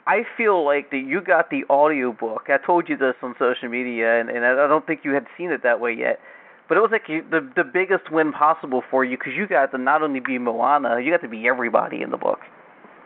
I 0.08 0.22
feel 0.38 0.64
like 0.64 0.92
that 0.92 1.04
you 1.08 1.22
got 1.22 1.50
the 1.50 1.64
audio 1.70 2.12
book. 2.12 2.44
I 2.50 2.58
told 2.64 2.90
you 2.90 2.98
this 2.98 3.16
on 3.24 3.34
social 3.40 3.70
media, 3.70 4.20
and, 4.20 4.30
and 4.30 4.46
I 4.46 4.68
don't 4.68 4.86
think 4.86 5.02
you 5.04 5.12
had 5.14 5.26
seen 5.38 5.52
it 5.52 5.64
that 5.64 5.80
way 5.80 5.94
yet. 5.94 6.20
But 6.68 6.78
it 6.78 6.82
was 6.82 6.90
like 6.92 7.04
you, 7.08 7.24
the 7.30 7.48
the 7.56 7.64
biggest 7.64 8.12
win 8.12 8.32
possible 8.32 8.84
for 8.90 9.06
you 9.06 9.18
because 9.18 9.34
you 9.36 9.48
got 9.48 9.72
to 9.72 9.78
not 9.78 10.02
only 10.02 10.20
be 10.20 10.38
Moana, 10.38 11.00
you 11.00 11.12
got 11.12 11.22
to 11.22 11.30
be 11.30 11.48
everybody 11.48 12.02
in 12.02 12.10
the 12.10 12.18
book. 12.18 12.40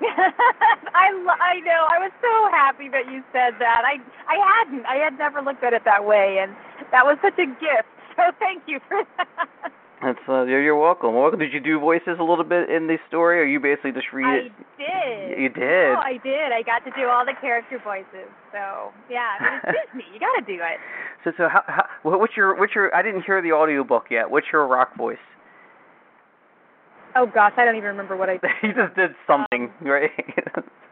I 0.02 1.12
lo- 1.12 1.42
I 1.42 1.60
know. 1.62 1.88
I 1.90 2.00
was 2.00 2.12
so 2.22 2.34
happy 2.52 2.88
that 2.90 3.12
you 3.12 3.24
said 3.32 3.60
that. 3.60 3.84
I 3.84 4.00
I 4.32 4.38
hadn't. 4.40 4.86
I 4.86 4.96
had 4.96 5.18
never 5.18 5.42
looked 5.42 5.64
at 5.64 5.74
it 5.74 5.84
that 5.86 6.06
way, 6.06 6.40
and 6.42 6.56
that 6.92 7.06
was 7.06 7.18
such 7.22 7.38
a 7.40 7.48
gift. 7.48 7.88
So 8.20 8.36
thank 8.38 8.64
you 8.68 8.82
for 8.90 9.00
that. 9.16 9.72
That's 10.04 10.20
uh, 10.28 10.44
you're, 10.44 10.62
you're 10.62 10.76
welcome. 10.80 11.16
Welcome. 11.16 11.40
Did 11.40 11.54
you 11.54 11.62
do 11.62 11.80
voices 11.80 12.20
a 12.20 12.24
little 12.24 12.44
bit 12.44 12.70
in 12.70 12.88
the 12.88 12.98
story, 13.08 13.40
or 13.40 13.46
you 13.46 13.62
basically 13.62 13.94
just 13.94 14.12
read 14.12 14.28
I 14.28 14.36
it? 14.48 14.52
did. 14.76 15.40
You 15.40 15.48
did. 15.48 15.96
Oh, 15.96 16.04
I 16.04 16.20
did. 16.24 16.52
I 16.52 16.62
got 16.64 16.84
to 16.84 16.92
do 17.00 17.08
all 17.08 17.24
the 17.24 17.32
character 17.40 17.80
voices. 17.82 18.28
So 18.52 18.92
yeah, 19.10 19.40
I 19.40 19.44
mean, 19.44 19.60
it's 19.64 19.80
Disney. 19.92 20.06
You 20.14 20.20
got 20.20 20.36
to 20.36 20.44
do 20.44 20.60
it. 20.60 20.80
So 21.24 21.32
so 21.38 21.48
how, 21.48 21.64
how 21.68 21.84
what's 22.04 22.36
your 22.36 22.56
what's 22.60 22.76
your 22.76 22.94
I 22.96 23.02
didn't 23.02 23.24
hear 23.24 23.42
the 23.42 23.52
audiobook 23.52 24.06
yet. 24.12 24.30
What's 24.30 24.48
your 24.52 24.68
rock 24.68 24.96
voice? 24.98 25.18
Oh 27.16 27.26
gosh, 27.26 27.54
I 27.58 27.66
don't 27.66 27.76
even 27.76 27.90
remember 27.90 28.16
what 28.16 28.30
I 28.30 28.38
did. 28.42 28.52
you 28.64 28.74
just 28.74 28.96
did 28.96 29.12
something, 29.28 29.72
right? 29.82 30.12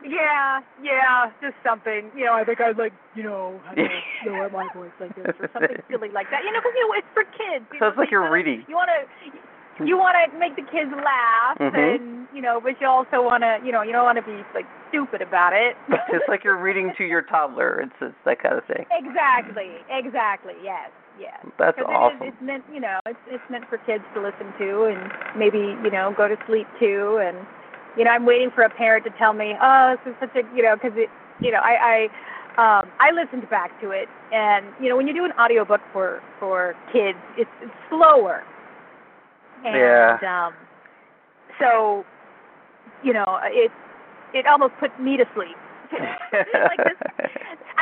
Yeah, 0.03 0.61
yeah, 0.81 1.31
just 1.41 1.55
something. 1.65 2.09
You 2.15 2.25
know, 2.25 2.33
I 2.33 2.43
think 2.43 2.61
I'd 2.61 2.77
like, 2.77 2.93
you 3.15 3.23
know, 3.23 3.59
have 3.65 3.75
to 3.75 4.29
lower 4.31 4.49
my 4.49 4.67
voice 4.73 4.93
like 5.01 5.13
this 5.15 5.27
or 5.39 5.49
something 5.51 5.75
silly 5.91 6.09
like 6.09 6.29
that. 6.31 6.43
You 6.45 6.51
know, 6.53 6.61
'cause 6.61 6.71
you 6.75 6.87
know 6.87 6.93
it's 6.95 7.07
for 7.13 7.23
kids. 7.35 7.65
You 7.73 7.79
So 7.79 7.85
know, 7.85 7.89
it's 7.89 7.97
like 7.97 8.11
you're 8.11 8.29
reading. 8.31 8.63
You 8.67 8.75
want 8.75 8.89
to, 8.89 9.85
you 9.85 9.97
want 9.97 10.15
to 10.15 10.37
make 10.39 10.55
the 10.55 10.63
kids 10.71 10.89
laugh, 10.95 11.57
Mhm. 11.59 11.75
and 11.75 12.27
you 12.33 12.41
know, 12.41 12.61
but 12.61 12.79
you 12.79 12.87
also 12.87 13.21
want 13.21 13.43
to, 13.43 13.59
you 13.63 13.71
know, 13.71 13.81
you 13.81 13.91
don't 13.91 14.05
want 14.05 14.17
to 14.17 14.23
be 14.23 14.43
like 14.55 14.65
stupid 14.89 15.21
about 15.21 15.53
it. 15.53 15.75
it's 15.89 16.27
like 16.29 16.43
you're 16.43 16.57
reading 16.57 16.93
to 16.97 17.03
your 17.03 17.21
toddler. 17.21 17.81
It's 17.81 17.95
it's 18.01 18.15
that 18.25 18.39
kind 18.39 18.55
of 18.57 18.63
thing. 18.65 18.85
exactly, 18.91 19.69
exactly. 19.89 20.55
Yes, 20.63 20.89
yes. 21.19 21.45
That's 21.57 21.77
'Cause 21.77 21.85
it 21.89 21.93
awesome. 21.93 22.27
is, 22.27 22.33
it's 22.33 22.41
meant, 22.41 22.63
you 22.73 22.79
know, 22.79 22.99
it's 23.05 23.19
it's 23.27 23.43
meant 23.49 23.67
for 23.69 23.77
kids 23.79 24.03
to 24.13 24.21
listen 24.21 24.51
to 24.59 24.85
and 24.85 25.11
maybe 25.37 25.59
you 25.83 25.91
know 25.91 26.13
go 26.17 26.27
to 26.27 26.37
sleep 26.47 26.67
to, 26.79 27.17
and 27.17 27.37
you 27.97 28.03
know 28.03 28.11
I'm 28.11 28.25
waiting 28.25 28.51
for 28.51 28.63
a 28.63 28.69
parent 28.69 29.03
to 29.05 29.11
tell 29.17 29.33
me, 29.33 29.53
oh, 29.61 29.95
this 30.05 30.13
is 30.13 30.19
such 30.19 30.35
a, 30.35 30.43
you 30.55 30.63
know, 30.63 30.75
because 30.75 30.93
it, 30.95 31.09
you 31.39 31.51
know, 31.51 31.59
I 31.63 32.07
I 32.57 32.79
um 32.81 32.89
I 32.99 33.11
listened 33.11 33.47
back 33.49 33.79
to 33.81 33.91
it, 33.91 34.07
and 34.33 34.65
you 34.81 34.89
know 34.89 34.97
when 34.97 35.07
you 35.07 35.13
do 35.13 35.25
an 35.25 35.31
audiobook 35.39 35.81
for 35.93 36.21
for 36.39 36.75
kids, 36.91 37.17
it's, 37.37 37.49
it's 37.61 37.71
slower, 37.89 38.43
and 39.65 39.75
Yeah. 40.21 40.45
um 40.45 40.53
so 41.59 42.05
you 43.03 43.13
know 43.13 43.39
it 43.45 43.71
it 44.33 44.45
almost 44.47 44.73
put 44.79 44.97
me 44.99 45.17
to 45.17 45.25
sleep. 45.35 45.55
like 46.33 46.83
this, 46.83 46.97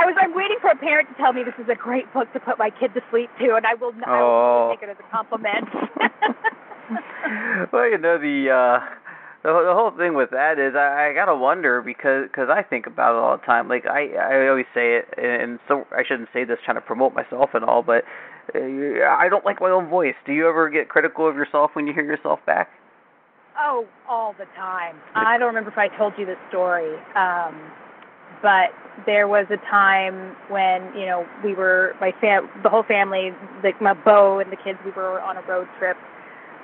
I 0.06 0.08
was 0.08 0.16
I'm 0.22 0.36
waiting 0.36 0.58
for 0.62 0.70
a 0.70 0.76
parent 0.78 1.10
to 1.10 1.16
tell 1.16 1.34
me 1.34 1.42
this 1.44 1.58
is 1.58 1.68
a 1.68 1.74
great 1.76 2.06
book 2.14 2.32
to 2.34 2.40
put 2.40 2.60
my 2.60 2.70
kid 2.70 2.94
to 2.94 3.02
sleep 3.10 3.30
to, 3.40 3.56
and 3.56 3.66
I 3.66 3.74
will 3.74 3.92
not 3.94 4.08
I 4.08 4.22
will 4.22 4.30
Oh. 4.30 4.70
take 4.78 4.84
it 4.88 4.90
as 4.92 4.98
a 5.02 5.10
compliment. 5.10 5.66
well, 7.74 7.90
you 7.90 7.98
know 7.98 8.18
the 8.20 8.52
uh 8.54 8.86
the 9.42 9.50
whole- 9.52 9.66
the 9.66 9.74
whole 9.74 9.92
thing 9.98 10.14
with 10.14 10.30
that 10.30 10.60
is 10.60 10.76
I, 10.76 11.10
I 11.10 11.14
gotta 11.14 11.36
wonder 11.36 11.82
because 11.82 12.30
cause 12.36 12.50
I 12.52 12.62
think 12.62 12.86
about 12.86 13.16
it 13.16 13.20
all 13.20 13.38
the 13.38 13.44
time. 13.46 13.68
Like 13.68 13.88
I 13.88 14.14
I 14.14 14.48
always 14.48 14.68
say 14.76 14.98
it, 15.02 15.06
and 15.18 15.58
so 15.68 15.88
I 15.92 16.04
shouldn't 16.08 16.30
say 16.34 16.44
this 16.44 16.60
trying 16.64 16.78
to 16.78 16.82
promote 16.82 17.16
myself 17.16 17.50
and 17.56 17.66
all, 17.66 17.82
but 17.82 18.04
uh, 18.54 18.60
I 19.10 19.26
don't 19.28 19.44
like 19.44 19.60
my 19.60 19.72
own 19.72 19.90
voice. 19.90 20.14
Do 20.28 20.34
you 20.34 20.48
ever 20.48 20.70
get 20.70 20.88
critical 20.90 21.28
of 21.28 21.36
yourself 21.36 21.72
when 21.74 21.88
you 21.88 21.94
hear 21.94 22.06
yourself 22.06 22.40
back? 22.46 22.70
oh, 23.58 23.86
all 24.10 24.36
the 24.38 24.44
time. 24.58 24.98
I 25.16 25.38
don't 25.38 25.48
remember 25.48 25.72
if 25.72 25.78
I 25.78 25.88
told 25.98 26.12
you 26.18 26.26
this 26.26 26.38
story, 26.50 26.94
um, 27.16 27.56
but 28.42 28.70
there 29.06 29.28
was 29.28 29.46
a 29.50 29.58
time 29.70 30.36
when 30.50 30.94
you 30.96 31.06
know 31.06 31.26
we 31.44 31.54
were 31.54 31.96
my 32.00 32.12
fam 32.22 32.50
the 32.64 32.70
whole 32.70 32.84
family, 32.84 33.32
like 33.64 33.82
my 33.82 33.94
beau 33.94 34.40
and 34.40 34.52
the 34.52 34.58
kids, 34.58 34.80
we 34.86 34.92
were 34.92 35.20
on 35.22 35.38
a 35.38 35.42
road 35.42 35.68
trip, 35.78 35.98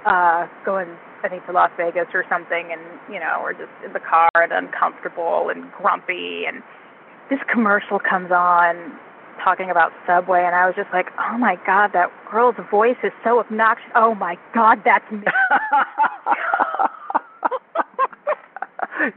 uh, 0.05 0.47
going 0.65 0.87
I 1.23 1.29
think 1.29 1.45
to 1.45 1.51
Las 1.51 1.71
Vegas 1.77 2.07
or 2.13 2.25
something, 2.29 2.71
and 2.71 2.81
you 3.11 3.19
know 3.19 3.39
we're 3.43 3.53
just 3.53 3.71
in 3.85 3.93
the 3.93 3.99
car 3.99 4.29
and 4.35 4.51
uncomfortable 4.51 5.49
and 5.49 5.71
grumpy, 5.73 6.45
and 6.47 6.63
this 7.29 7.39
commercial 7.51 7.99
comes 7.99 8.31
on 8.31 8.97
talking 9.43 9.69
about 9.69 9.91
Subway, 10.07 10.43
and 10.45 10.55
I 10.55 10.65
was 10.65 10.75
just 10.75 10.89
like, 10.93 11.07
oh 11.19 11.37
my 11.37 11.57
god, 11.65 11.91
that 11.93 12.09
girl's 12.29 12.55
voice 12.69 12.97
is 13.03 13.11
so 13.23 13.39
obnoxious. 13.39 13.89
Oh 13.95 14.15
my 14.15 14.37
god, 14.53 14.81
that's 14.85 15.09
me. 15.11 15.23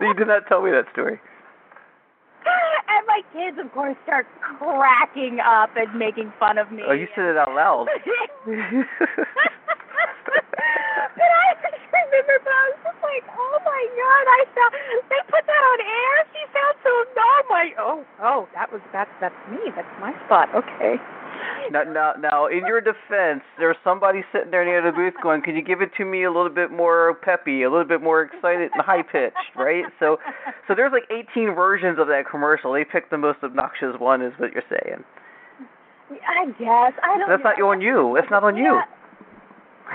you 0.01 0.15
did 0.15 0.29
not 0.29 0.47
tell 0.49 0.63
me 0.63 0.71
that 0.71 0.87
story. 0.93 1.21
My 3.15 3.23
kids, 3.31 3.59
of 3.63 3.71
course, 3.71 3.95
start 4.03 4.27
cracking 4.43 5.39
up 5.39 5.71
and 5.77 5.95
making 5.95 6.33
fun 6.41 6.59
of 6.59 6.73
me. 6.73 6.83
Oh, 6.83 6.93
you 6.93 7.07
said 7.15 7.31
it 7.31 7.37
out 7.39 7.55
loud. 7.55 7.87
but 8.43 8.51
I 11.31 11.47
just 11.63 11.79
remember, 11.95 12.37
but 12.43 12.51
I 12.51 12.65
was 12.75 12.81
just 12.83 12.99
like, 13.07 13.23
oh 13.31 13.59
my 13.63 13.83
god, 13.95 14.25
I 14.27 14.41
sound. 14.51 14.75
They 15.07 15.21
put 15.31 15.47
that 15.47 15.63
on 15.63 15.79
air. 15.79 16.27
She 16.35 16.43
sounds 16.51 16.79
so. 16.83 16.91
Oh 16.91 17.43
my. 17.51 17.71
Oh, 17.79 18.03
oh, 18.23 18.49
that 18.55 18.73
was 18.73 18.83
that's 18.93 19.11
that's 19.21 19.39
me. 19.47 19.63
That's 19.77 19.95
my 20.01 20.11
spot. 20.27 20.51
Okay. 20.51 20.99
Now, 21.71 21.83
now, 21.85 22.13
now, 22.21 22.47
in 22.47 22.67
your 22.67 22.81
defense, 22.81 23.43
there's 23.59 23.77
somebody 23.83 24.23
sitting 24.33 24.51
there 24.51 24.65
near 24.65 24.83
the 24.83 24.93
booth 24.93 25.15
going, 25.23 25.43
"Could 25.43 25.55
you 25.55 25.63
give 25.63 25.81
it 25.81 25.91
to 25.97 26.05
me 26.05 26.25
a 26.25 26.31
little 26.31 26.51
bit 26.53 26.71
more 26.71 27.15
peppy, 27.23 27.63
a 27.63 27.71
little 27.71 27.87
bit 27.87 28.03
more 28.03 28.23
excited 28.23 28.71
and 28.75 28.83
high 28.83 29.03
pitched, 29.03 29.57
right?" 29.57 29.85
So, 29.99 30.19
so 30.69 30.75
there's 30.75 30.93
like 30.93 31.05
18 31.11 31.55
versions 31.55 31.99
of 31.99 32.07
that 32.09 32.25
commercial. 32.31 32.73
They 32.73 32.85
picked 32.85 33.11
the 33.11 33.19
most 33.19 33.39
obnoxious 33.43 33.99
one, 33.99 34.21
is 34.21 34.33
what 34.39 34.53
you're 34.53 34.69
saying. 34.69 35.05
I 36.11 36.47
guess 36.59 36.93
I 37.03 37.19
don't. 37.19 37.29
That's 37.29 37.45
not 37.45 37.59
know. 37.59 37.71
on 37.71 37.81
you. 37.81 38.13
That's 38.15 38.31
not 38.31 38.45
on 38.45 38.57
you. 38.57 38.65
Yeah, 38.65 38.85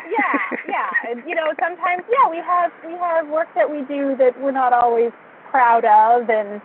yeah, 0.10 0.58
yeah. 0.68 1.12
And 1.12 1.24
you 1.28 1.36
know, 1.36 1.54
sometimes 1.60 2.04
yeah, 2.10 2.30
we 2.30 2.38
have 2.38 2.72
we 2.86 2.94
have 2.94 3.28
work 3.28 3.48
that 3.56 3.70
we 3.70 3.82
do 3.86 4.16
that 4.18 4.34
we're 4.42 4.52
not 4.52 4.74
always 4.74 5.12
proud 5.52 5.86
of, 5.86 6.30
and 6.30 6.62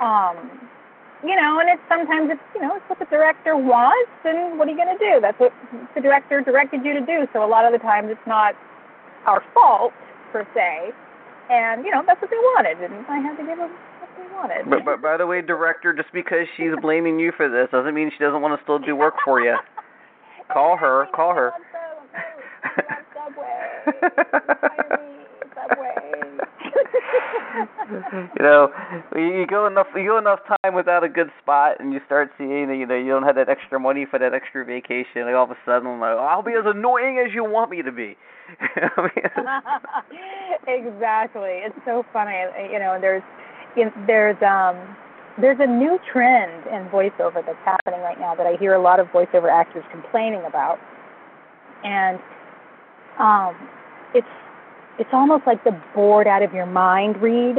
um, 0.00 0.65
you 1.24 1.34
know, 1.34 1.60
and 1.60 1.70
it's 1.70 1.82
sometimes 1.88 2.30
it's 2.30 2.42
you 2.54 2.60
know 2.60 2.76
it's 2.76 2.84
what 2.88 2.98
the 2.98 3.06
director 3.06 3.56
wants, 3.56 4.12
and 4.24 4.58
what 4.58 4.68
are 4.68 4.70
you 4.70 4.76
going 4.76 4.96
to 4.96 5.00
do? 5.00 5.20
That's 5.20 5.38
what 5.38 5.52
the 5.94 6.00
director 6.00 6.40
directed 6.40 6.84
you 6.84 6.92
to 6.92 7.00
do. 7.00 7.26
So 7.32 7.44
a 7.44 7.48
lot 7.48 7.64
of 7.64 7.72
the 7.72 7.78
times 7.78 8.08
it's 8.10 8.26
not 8.26 8.54
our 9.24 9.42
fault 9.54 9.92
per 10.32 10.46
se, 10.54 10.92
and 11.50 11.84
you 11.84 11.90
know 11.90 12.02
that's 12.06 12.20
what 12.20 12.30
they 12.30 12.40
wanted, 12.56 12.82
and 12.84 13.06
I 13.08 13.18
had 13.18 13.36
to 13.36 13.44
give 13.44 13.58
them 13.58 13.70
what 14.00 14.10
they 14.16 14.34
wanted. 14.34 14.68
But, 14.68 14.84
but 14.84 15.02
by 15.02 15.16
the 15.16 15.26
way, 15.26 15.40
director, 15.40 15.92
just 15.92 16.12
because 16.12 16.46
she's 16.56 16.72
blaming 16.82 17.18
you 17.18 17.32
for 17.36 17.48
this 17.48 17.68
doesn't 17.72 17.94
mean 17.94 18.10
she 18.12 18.22
doesn't 18.22 18.42
want 18.42 18.58
to 18.58 18.64
still 18.64 18.78
do 18.78 18.94
work 18.94 19.14
for 19.24 19.40
you. 19.40 19.56
Call 20.52 20.76
her. 20.80 21.06
Call 21.14 21.34
her. 21.34 21.52
you 28.36 28.42
know, 28.42 28.68
you 29.14 29.46
go 29.48 29.66
enough 29.66 29.86
you 29.94 30.06
go 30.06 30.18
enough 30.18 30.40
time 30.46 30.74
without 30.74 31.04
a 31.04 31.08
good 31.08 31.30
spot, 31.42 31.80
and 31.80 31.92
you 31.92 32.00
start 32.06 32.30
seeing 32.36 32.68
that 32.68 32.76
you 32.76 32.86
know 32.86 32.96
you 32.96 33.10
don't 33.10 33.22
have 33.22 33.36
that 33.36 33.48
extra 33.48 33.78
money 33.80 34.06
for 34.08 34.18
that 34.18 34.34
extra 34.34 34.64
vacation. 34.64 35.24
Like 35.24 35.34
all 35.34 35.44
of 35.44 35.50
a 35.50 35.56
sudden, 35.64 35.88
I'm 35.88 36.00
like 36.00 36.16
I'll 36.16 36.42
be 36.42 36.52
as 36.52 36.64
annoying 36.66 37.22
as 37.24 37.32
you 37.34 37.44
want 37.44 37.70
me 37.70 37.82
to 37.82 37.92
be. 37.92 38.16
exactly. 40.68 41.62
It's 41.64 41.78
so 41.84 42.04
funny. 42.12 42.36
You 42.70 42.78
know, 42.78 42.98
there's 43.00 43.22
there's 44.06 44.40
um 44.42 44.96
there's 45.40 45.58
a 45.60 45.66
new 45.66 45.98
trend 46.12 46.66
in 46.66 46.88
voiceover 46.88 47.44
that's 47.44 47.58
happening 47.64 48.00
right 48.00 48.18
now 48.18 48.34
that 48.34 48.46
I 48.46 48.56
hear 48.56 48.74
a 48.74 48.82
lot 48.82 49.00
of 49.00 49.06
voiceover 49.08 49.50
actors 49.52 49.84
complaining 49.90 50.42
about, 50.46 50.78
and 51.84 52.18
um, 53.18 53.54
it's 54.14 54.26
it's 54.98 55.10
almost 55.12 55.46
like 55.46 55.62
the 55.64 55.78
bored 55.94 56.26
out 56.26 56.42
of 56.42 56.52
your 56.52 56.66
mind 56.66 57.20
read, 57.20 57.56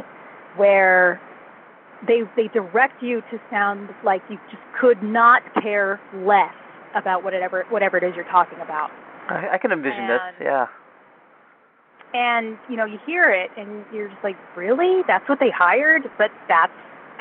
where 0.56 1.22
they 2.08 2.22
they 2.36 2.48
direct 2.50 3.02
you 3.02 3.22
to 3.32 3.40
sound 3.50 3.90
like 4.04 4.22
you 4.30 4.38
just 4.50 4.64
could 4.80 5.02
not 5.02 5.42
care 5.62 6.00
less 6.26 6.54
about 6.96 7.24
whatever 7.24 7.66
whatever 7.70 7.98
it 7.98 8.04
is 8.04 8.14
you're 8.16 8.26
talking 8.26 8.60
about. 8.60 8.90
I, 9.30 9.56
I 9.56 9.58
can 9.58 9.72
envision 9.72 10.08
this. 10.08 10.22
Yeah. 10.42 10.68
and 12.14 12.58
you 12.70 12.78
know 12.78 12.86
you 12.86 12.98
hear 13.06 13.30
it 13.30 13.50
and 13.58 13.84
you're 13.94 14.08
just 14.08 14.24
like 14.24 14.38
really 14.56 15.02
that's 15.08 15.28
what 15.28 15.40
they 15.40 15.52
hired 15.52 16.04
but 16.18 16.32
that's 16.48 16.72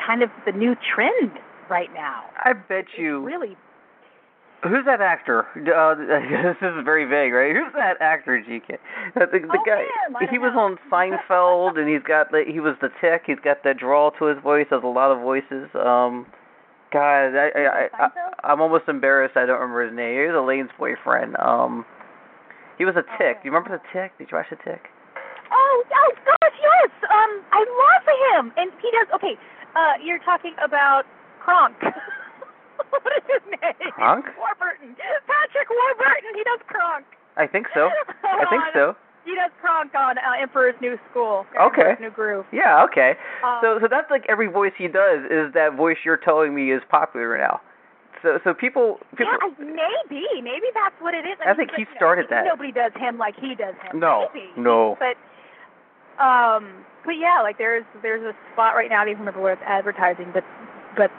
kind 0.05 0.23
of 0.23 0.29
the 0.45 0.53
new 0.53 0.75
trend 0.95 1.31
right 1.69 1.93
now 1.93 2.23
I 2.43 2.53
bet 2.53 2.85
you. 2.97 3.19
really 3.25 3.57
Who's 4.63 4.85
that 4.85 5.01
actor? 5.01 5.45
Uh, 5.55 5.93
this 6.43 6.57
is 6.61 6.83
very 6.83 7.05
vague, 7.05 7.31
right? 7.31 7.53
Who's 7.55 7.71
that 7.75 7.97
actor, 8.01 8.41
GK? 8.41 8.73
Uh, 9.15 9.25
the 9.31 9.39
the 9.39 9.57
Oh, 9.59 9.63
guy. 9.65 9.85
I 10.15 10.25
He 10.31 10.39
was 10.39 10.51
know. 10.53 10.61
on 10.61 10.77
Seinfeld, 10.91 11.77
and 11.77 11.87
he's 11.87 12.01
got 12.01 12.31
the, 12.31 12.43
he 12.47 12.59
was 12.59 12.75
the 12.81 12.89
tick. 12.99 13.23
He's 13.27 13.39
got 13.43 13.63
that 13.63 13.77
drawl 13.77 14.11
to 14.17 14.25
his 14.25 14.37
voice. 14.41 14.65
Has 14.71 14.81
a 14.83 14.87
lot 14.87 15.11
of 15.11 15.21
voices. 15.21 15.69
Um, 15.75 16.25
God, 16.91 17.35
I, 17.37 17.49
I, 17.55 17.61
I, 17.61 17.87
I 17.93 18.09
I'm 18.43 18.61
almost 18.61 18.87
embarrassed. 18.87 19.37
I 19.37 19.45
don't 19.45 19.59
remember 19.59 19.85
his 19.85 19.95
name. 19.95 20.21
He 20.21 20.25
was 20.27 20.35
Elaine's 20.35 20.71
boyfriend. 20.79 21.35
Um, 21.37 21.85
he 22.77 22.85
was 22.85 22.95
a 22.95 23.03
tick. 23.21 23.43
Do 23.43 23.49
you 23.49 23.51
remember 23.53 23.77
the 23.77 23.83
tick? 23.93 24.17
Did 24.17 24.29
you 24.31 24.37
watch 24.37 24.47
the 24.49 24.57
tick? 24.57 24.81
oh 25.49 25.83
oh 25.95 26.11
gosh 26.25 26.59
yes 26.59 26.91
um 27.09 27.41
i 27.53 27.63
love 27.63 28.43
him 28.43 28.51
and 28.57 28.69
he 28.81 28.91
does 28.91 29.07
okay 29.15 29.39
uh 29.77 29.93
you're 30.03 30.19
talking 30.19 30.51
about 30.61 31.03
kronk 31.39 31.73
what 33.03 33.13
is 33.17 33.23
his 33.27 33.43
name 33.51 33.91
warburton 33.97 34.95
patrick 35.27 35.69
warburton 35.69 36.31
he 36.35 36.43
does 36.43 36.59
kronk 36.67 37.05
I 37.37 37.45
think 37.45 37.67
so. 37.73 37.89
I 38.23 38.45
think 38.49 38.63
so. 38.73 38.95
he 39.23 39.35
does 39.35 39.51
kronk 39.61 39.93
on 39.93 40.17
uh, 40.17 40.41
emperor's 40.41 40.73
new 40.81 40.97
school 41.11 41.45
Okay. 41.59 41.93
emperor's 41.93 41.99
new 42.01 42.09
groove 42.09 42.45
Yeah. 42.51 42.83
Okay. 42.85 43.13
um, 43.45 43.59
So 43.61 43.77
so 43.81 43.87
that's 43.89 44.09
like 44.09 44.25
every 44.27 44.47
voice 44.47 44.73
he 44.77 44.87
does 44.87 45.21
is 45.29 45.53
that 45.53 45.75
voice 45.77 45.97
you're 46.03 46.17
telling 46.17 46.55
me 46.55 46.71
is 46.71 46.81
popular 46.89 47.37
now. 47.37 47.61
So 48.23 48.39
so 48.43 48.55
people 48.55 48.97
people. 49.15 49.37
yeah, 49.37 49.53
maybe, 50.09 50.25
maybe 50.41 50.65
that's 50.73 50.97
what 50.99 51.13
it 51.13 51.27
is. 51.29 51.37
I 51.45 51.49
mean, 51.53 51.55
think 51.57 51.71
he 51.77 51.81
you 51.83 51.85
know, 51.85 51.95
started 51.97 52.25
maybe 52.25 52.41
that. 52.41 52.45
Nobody 52.49 52.71
does 52.71 52.91
him 52.97 53.19
like 53.19 53.35
he 53.39 53.53
does 53.53 53.75
him. 53.85 53.99
No, 53.99 54.29
maybe. 54.33 54.49
no. 54.57 54.97
But 54.97 55.13
um, 56.17 56.81
but 57.05 57.13
yeah, 57.21 57.41
like 57.43 57.59
there's 57.59 57.85
there's 58.01 58.23
a 58.25 58.33
spot 58.53 58.73
right 58.73 58.89
now. 58.89 59.01
I 59.01 59.05
don't 59.05 59.11
even 59.13 59.19
remember 59.21 59.41
where 59.41 59.53
it's 59.53 59.61
advertising, 59.65 60.31
but 60.33 60.43
but 60.97 61.11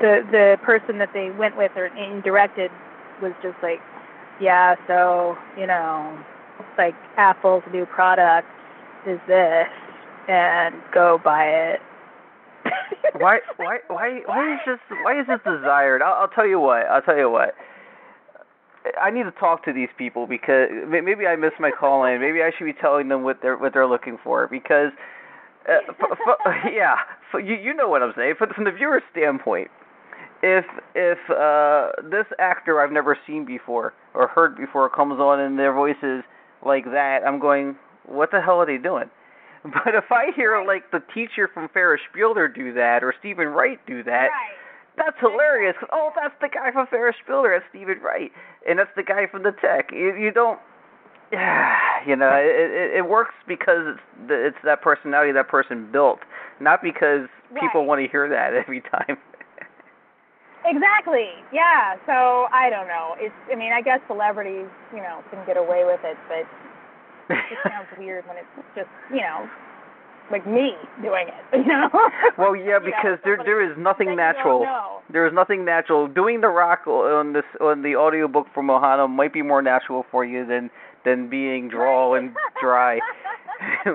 the 0.00 0.22
the 0.30 0.56
person 0.64 0.98
that 0.98 1.10
they 1.14 1.30
went 1.30 1.56
with 1.56 1.72
or 1.76 1.88
directed 2.22 2.70
was 3.20 3.32
just 3.42 3.56
like, 3.62 3.80
yeah, 4.40 4.74
so 4.86 5.36
you 5.58 5.66
know, 5.66 6.18
like 6.78 6.94
Apple's 7.16 7.62
new 7.72 7.86
product 7.86 8.48
is 9.06 9.20
this, 9.28 9.68
and 10.28 10.74
go 10.92 11.18
buy 11.22 11.44
it. 11.46 11.80
why 13.18 13.40
why 13.56 13.78
why 13.88 14.20
why 14.26 14.54
is 14.54 14.60
this 14.66 14.78
why 15.02 15.20
is 15.20 15.26
this 15.26 15.40
desired? 15.44 16.02
I'll, 16.02 16.22
I'll 16.22 16.28
tell 16.28 16.46
you 16.46 16.60
what. 16.60 16.86
I'll 16.86 17.02
tell 17.02 17.16
you 17.18 17.30
what. 17.30 17.54
I 19.00 19.10
need 19.10 19.24
to 19.24 19.32
talk 19.32 19.64
to 19.66 19.72
these 19.72 19.88
people 19.96 20.26
because 20.26 20.68
maybe 20.88 21.26
I 21.26 21.36
missed 21.36 21.60
my 21.60 21.70
call 21.70 22.04
in. 22.04 22.20
Maybe 22.20 22.42
I 22.42 22.50
should 22.56 22.64
be 22.64 22.72
telling 22.72 23.08
them 23.08 23.22
what 23.22 23.38
they're 23.42 23.56
what 23.56 23.72
they're 23.72 23.86
looking 23.86 24.18
for 24.22 24.48
because 24.48 24.90
uh, 25.68 25.78
f- 25.88 25.96
f- 26.00 26.72
yeah, 26.72 26.96
f- 27.32 27.42
you 27.44 27.54
you 27.54 27.74
know 27.74 27.88
what 27.88 28.02
I'm 28.02 28.12
saying. 28.16 28.34
But 28.38 28.54
from 28.54 28.64
the 28.64 28.72
viewer's 28.72 29.02
standpoint, 29.12 29.70
if 30.42 30.64
if 30.94 31.18
uh 31.30 31.90
this 32.10 32.26
actor 32.38 32.80
I've 32.80 32.92
never 32.92 33.16
seen 33.26 33.44
before 33.44 33.94
or 34.14 34.26
heard 34.28 34.56
before 34.56 34.88
comes 34.90 35.20
on 35.20 35.40
and 35.40 35.58
their 35.58 35.72
voices 35.72 36.22
like 36.64 36.84
that, 36.86 37.20
I'm 37.26 37.38
going, 37.38 37.76
what 38.06 38.30
the 38.30 38.40
hell 38.40 38.60
are 38.60 38.66
they 38.66 38.78
doing? 38.78 39.10
But 39.64 39.94
if 39.94 40.10
I 40.10 40.32
hear 40.34 40.62
like 40.66 40.90
the 40.90 41.00
teacher 41.14 41.48
from 41.54 41.68
Ferris 41.68 42.00
Bueller 42.16 42.52
do 42.52 42.72
that 42.74 43.04
or 43.04 43.14
Steven 43.20 43.46
Wright 43.48 43.78
do 43.86 44.02
that, 44.02 44.26
Right. 44.26 44.56
that's 44.96 45.16
hilarious. 45.20 45.76
'cause, 45.78 45.88
oh, 45.92 46.10
that's 46.20 46.34
the 46.40 46.48
guy 46.48 46.72
from 46.72 46.88
Ferris 46.88 47.14
Bueller. 47.28 47.56
That's 47.56 47.68
Steven 47.70 48.00
Wright, 48.02 48.32
and 48.68 48.76
that's 48.80 48.90
the 48.96 49.04
guy 49.04 49.26
from 49.28 49.44
the 49.44 49.52
Tick. 49.52 49.90
You 49.92 50.16
you 50.16 50.32
don't. 50.32 50.58
Yeah, 51.30 51.76
you 52.06 52.16
know, 52.16 52.34
it, 52.34 52.70
it 52.70 52.96
it 52.98 53.08
works 53.08 53.34
because 53.46 53.86
it's 53.94 54.00
the, 54.28 54.34
it's 54.46 54.58
that 54.64 54.82
personality 54.82 55.30
that 55.32 55.46
person 55.48 55.90
built, 55.92 56.18
not 56.58 56.82
because 56.82 57.28
people 57.60 57.84
want 57.86 58.00
to 58.02 58.08
hear 58.08 58.28
that 58.28 58.54
every 58.62 58.80
time. 58.80 59.16
Exactly. 60.64 61.30
Yeah. 61.52 61.96
So 62.06 62.46
I 62.52 62.70
don't 62.70 62.86
know. 62.86 63.16
It's. 63.18 63.34
I 63.50 63.56
mean, 63.56 63.72
I 63.72 63.82
guess 63.82 64.00
celebrities, 64.06 64.68
you 64.94 65.02
know, 65.02 65.22
can 65.30 65.44
get 65.46 65.56
away 65.56 65.84
with 65.84 66.00
it, 66.04 66.16
but 66.28 66.46
it 67.30 67.58
sounds 67.68 67.88
weird 67.98 68.26
when 68.26 68.36
it's 68.36 68.46
just, 68.74 68.88
you 69.10 69.20
know, 69.20 69.48
like 70.30 70.46
me 70.46 70.72
doing 71.02 71.28
it. 71.28 71.34
You 71.52 71.66
know. 71.66 71.90
well, 72.38 72.56
yeah, 72.56 72.64
You 72.64 72.70
know, 72.72 72.80
because 72.80 73.18
there 73.24 73.38
there 73.44 73.60
is 73.62 73.76
nothing 73.78 74.16
natural. 74.16 74.66
There 75.12 75.26
is 75.26 75.32
nothing 75.34 75.64
natural. 75.64 76.08
Doing 76.08 76.40
the 76.40 76.48
rock 76.48 76.86
on 76.86 77.32
this 77.32 77.44
on 77.60 77.82
the 77.82 77.96
audiobook 77.96 78.46
from 78.54 78.66
Moana 78.66 79.06
might 79.08 79.32
be 79.32 79.42
more 79.42 79.62
natural 79.62 80.04
for 80.10 80.24
you 80.24 80.46
than 80.46 80.70
than 81.04 81.28
being 81.28 81.68
draw 81.68 82.14
and 82.14 82.34
dry. 82.60 82.98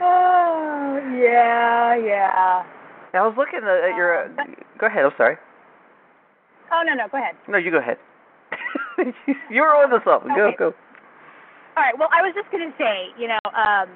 oh 0.00 0.98
yeah, 1.16 1.96
yeah. 1.96 2.64
I 3.14 3.26
was 3.26 3.34
looking 3.36 3.60
at 3.60 3.96
your. 3.96 4.24
Um, 4.24 4.54
go 4.78 4.86
ahead. 4.86 5.04
I'm 5.04 5.12
sorry. 5.16 5.36
Oh 6.72 6.82
no, 6.86 6.94
no. 6.94 7.08
Go 7.10 7.18
ahead. 7.18 7.34
No, 7.48 7.58
you 7.58 7.70
go 7.70 7.78
ahead. 7.78 7.98
you 9.50 9.60
were 9.60 9.74
on 9.74 9.90
to 9.90 9.98
something. 10.04 10.30
Okay. 10.32 10.56
Go 10.56 10.70
go. 10.70 10.76
All 11.76 11.82
right. 11.82 11.98
Well, 11.98 12.08
I 12.12 12.22
was 12.22 12.34
just 12.34 12.50
going 12.50 12.70
to 12.70 12.76
say, 12.78 13.08
you 13.18 13.28
know, 13.28 13.38
um, 13.54 13.88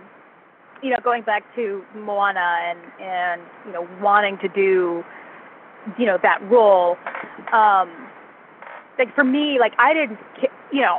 you 0.82 0.90
know, 0.90 0.96
going 1.02 1.22
back 1.22 1.42
to 1.56 1.82
Moana 1.94 2.58
and 2.68 2.78
and 3.00 3.42
you 3.66 3.72
know 3.72 3.86
wanting 4.00 4.38
to 4.42 4.48
do, 4.48 5.04
you 5.98 6.06
know, 6.06 6.18
that 6.22 6.42
role. 6.50 6.96
Um, 7.52 8.08
like 8.98 9.14
for 9.14 9.24
me, 9.24 9.58
like 9.60 9.72
I 9.78 9.94
didn't, 9.94 10.18
you 10.72 10.80
know, 10.80 10.98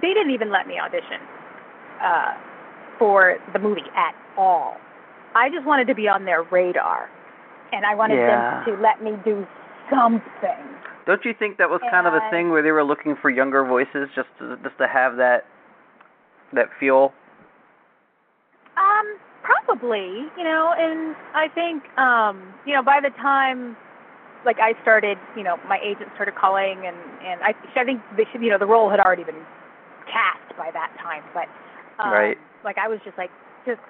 they 0.00 0.12
didn't 0.12 0.30
even 0.30 0.50
let 0.50 0.66
me 0.66 0.78
audition 0.78 1.20
uh, 2.02 2.34
for 2.98 3.36
the 3.52 3.58
movie 3.58 3.88
at 3.96 4.14
all. 4.36 4.76
I 5.34 5.50
just 5.50 5.66
wanted 5.66 5.86
to 5.88 5.94
be 5.94 6.08
on 6.08 6.24
their 6.24 6.42
radar, 6.44 7.10
and 7.72 7.84
I 7.84 7.94
wanted 7.94 8.18
Yeah. 8.18 8.64
them 8.64 8.76
to 8.76 8.82
let 8.82 9.02
me 9.02 9.12
do 9.24 9.46
something. 9.90 10.64
Don't 11.06 11.24
you 11.24 11.34
think 11.34 11.58
that 11.58 11.68
was 11.68 11.80
kind 11.90 12.06
of 12.06 12.14
a 12.14 12.30
thing 12.30 12.50
where 12.50 12.62
they 12.62 12.72
were 12.72 12.84
looking 12.84 13.14
for 13.16 13.28
younger 13.28 13.64
voices 13.64 14.08
just 14.14 14.28
to, 14.38 14.56
just 14.62 14.78
to 14.78 14.86
have 14.86 15.16
that 15.16 15.44
that 16.52 16.70
feel? 16.78 17.12
Um, 18.76 19.18
probably, 19.42 20.30
you 20.38 20.44
know, 20.44 20.72
and 20.76 21.14
I 21.34 21.48
think, 21.48 21.82
um, 21.98 22.54
you 22.64 22.72
know, 22.72 22.82
by 22.82 23.00
the 23.02 23.10
time, 23.20 23.76
like, 24.46 24.58
I 24.60 24.72
started, 24.82 25.18
you 25.36 25.42
know, 25.42 25.56
my 25.68 25.78
agent 25.82 26.10
started 26.14 26.34
calling, 26.36 26.86
and 26.86 26.96
and 27.22 27.42
I, 27.42 27.54
I 27.76 27.84
think 27.84 28.00
they 28.16 28.24
should, 28.32 28.40
you 28.42 28.50
know, 28.50 28.58
the 28.58 28.66
role 28.66 28.88
had 28.88 29.00
already 29.00 29.24
been 29.24 29.42
cast 30.06 30.56
by 30.56 30.70
that 30.72 30.94
time, 31.02 31.22
but, 31.34 31.48
um, 32.02 32.12
Right. 32.12 32.38
Like, 32.64 32.78
I 32.78 32.88
was 32.88 32.98
just 33.04 33.18
like, 33.18 33.30
just, 33.66 33.80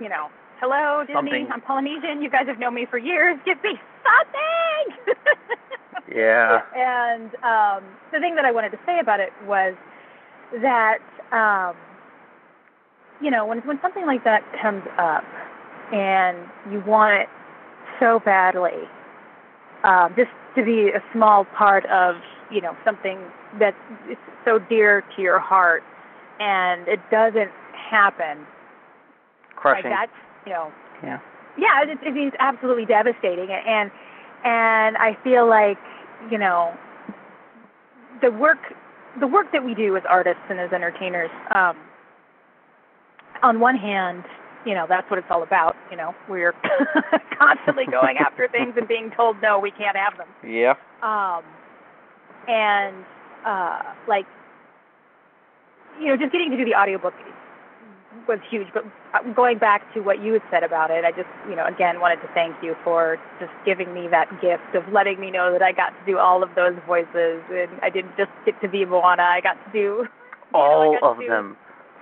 you 0.00 0.08
know, 0.08 0.28
hello, 0.60 1.02
Disney, 1.02 1.14
Something. 1.14 1.48
I'm 1.52 1.60
Polynesian. 1.60 2.22
You 2.22 2.30
guys 2.30 2.46
have 2.46 2.58
known 2.58 2.74
me 2.74 2.86
for 2.90 2.98
years. 2.98 3.38
Give 3.44 3.62
me 3.62 3.78
something. 4.04 5.14
Yeah. 6.14 6.62
And 6.74 7.34
um, 7.44 7.84
the 8.12 8.18
thing 8.18 8.34
that 8.36 8.44
I 8.44 8.50
wanted 8.50 8.70
to 8.70 8.78
say 8.86 8.98
about 9.00 9.20
it 9.20 9.30
was 9.46 9.74
that 10.62 10.98
um, 11.32 11.76
you 13.20 13.30
know 13.30 13.44
when 13.44 13.58
when 13.60 13.78
something 13.82 14.06
like 14.06 14.24
that 14.24 14.42
comes 14.60 14.82
up 14.98 15.24
and 15.92 16.38
you 16.72 16.82
want 16.86 17.20
it 17.20 17.28
so 18.00 18.20
badly, 18.24 18.88
um, 19.84 20.14
just 20.16 20.30
to 20.56 20.64
be 20.64 20.88
a 20.88 21.02
small 21.12 21.44
part 21.44 21.84
of 21.86 22.16
you 22.50 22.60
know 22.60 22.74
something 22.84 23.18
that 23.58 23.74
is 24.10 24.16
so 24.44 24.58
dear 24.58 25.04
to 25.14 25.22
your 25.22 25.38
heart, 25.38 25.82
and 26.40 26.88
it 26.88 27.00
doesn't 27.10 27.50
happen. 27.72 28.46
Crushing. 29.56 29.90
Like 29.90 30.08
that's 30.08 30.27
you 30.46 30.52
know 30.52 30.72
Yeah. 31.02 31.18
yeah, 31.58 31.82
it, 31.82 31.98
it 32.02 32.16
is 32.18 32.32
absolutely 32.38 32.86
devastating, 32.86 33.50
and 33.50 33.90
and 34.44 34.96
I 34.96 35.16
feel 35.24 35.48
like 35.48 35.78
you 36.30 36.38
know 36.38 36.74
the 38.22 38.30
work 38.30 38.58
the 39.20 39.26
work 39.26 39.50
that 39.52 39.64
we 39.64 39.74
do 39.74 39.96
as 39.96 40.02
artists 40.08 40.42
and 40.48 40.60
as 40.60 40.72
entertainers. 40.72 41.30
Um, 41.54 41.76
on 43.42 43.60
one 43.60 43.76
hand, 43.76 44.24
you 44.66 44.74
know 44.74 44.86
that's 44.88 45.08
what 45.10 45.18
it's 45.18 45.28
all 45.30 45.42
about. 45.42 45.76
You 45.90 45.96
know, 45.96 46.14
we're 46.28 46.54
constantly 47.38 47.86
going 47.86 48.16
after 48.20 48.48
things 48.48 48.74
and 48.76 48.86
being 48.88 49.10
told 49.16 49.40
no, 49.42 49.58
we 49.58 49.70
can't 49.70 49.96
have 49.96 50.16
them 50.16 50.28
Yeah. 50.44 50.74
um 51.02 51.44
and 52.48 53.04
uh 53.46 53.82
like 54.08 54.26
you 56.00 56.06
know 56.06 56.16
just 56.16 56.32
getting 56.32 56.50
to 56.50 56.56
do 56.56 56.64
the 56.64 56.74
audiobook 56.74 57.14
was 58.26 58.38
huge 58.50 58.66
but 58.74 58.84
uh, 59.14 59.22
going 59.34 59.58
back 59.58 59.82
to 59.94 60.00
what 60.00 60.22
you 60.22 60.32
had 60.32 60.42
said 60.50 60.62
about 60.64 60.90
it 60.90 61.04
i 61.04 61.10
just 61.12 61.28
you 61.48 61.54
know 61.54 61.64
again 61.66 62.00
wanted 62.00 62.16
to 62.16 62.28
thank 62.34 62.54
you 62.62 62.74
for 62.82 63.18
just 63.38 63.52
giving 63.64 63.92
me 63.94 64.08
that 64.08 64.28
gift 64.40 64.74
of 64.74 64.82
letting 64.92 65.20
me 65.20 65.30
know 65.30 65.52
that 65.52 65.62
i 65.62 65.72
got 65.72 65.90
to 65.90 66.02
do 66.06 66.18
all 66.18 66.42
of 66.42 66.50
those 66.56 66.74
voices 66.86 67.40
and 67.50 67.70
i 67.82 67.90
didn't 67.90 68.16
just 68.16 68.30
get 68.44 68.58
to 68.60 68.68
be 68.68 68.84
moana 68.84 69.22
i 69.22 69.40
got 69.40 69.54
to 69.64 69.72
do 69.72 70.06
All 70.54 70.96
got 70.98 71.02
of 71.12 71.18
do- 71.20 71.28
them. 71.28 71.56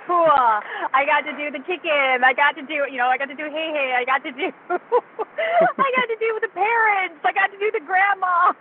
cool. 0.06 0.30
I 0.30 1.02
got 1.04 1.26
to 1.26 1.34
do 1.34 1.50
the 1.50 1.58
chicken. 1.66 2.22
I 2.22 2.32
got 2.32 2.54
to 2.54 2.62
do, 2.62 2.86
you 2.86 2.94
know, 2.96 3.08
I 3.10 3.18
got 3.18 3.26
to 3.26 3.34
do 3.34 3.42
hey 3.50 3.74
hey. 3.74 3.90
I 3.98 4.04
got 4.06 4.22
to 4.22 4.30
do, 4.30 4.52
I 4.70 5.88
got 5.98 6.06
to 6.06 6.16
do 6.20 6.38
the 6.40 6.48
parents. 6.54 7.18
I 7.26 7.32
got 7.34 7.50
to 7.50 7.58
do 7.58 7.72
the 7.74 7.82
grandma. 7.82 8.54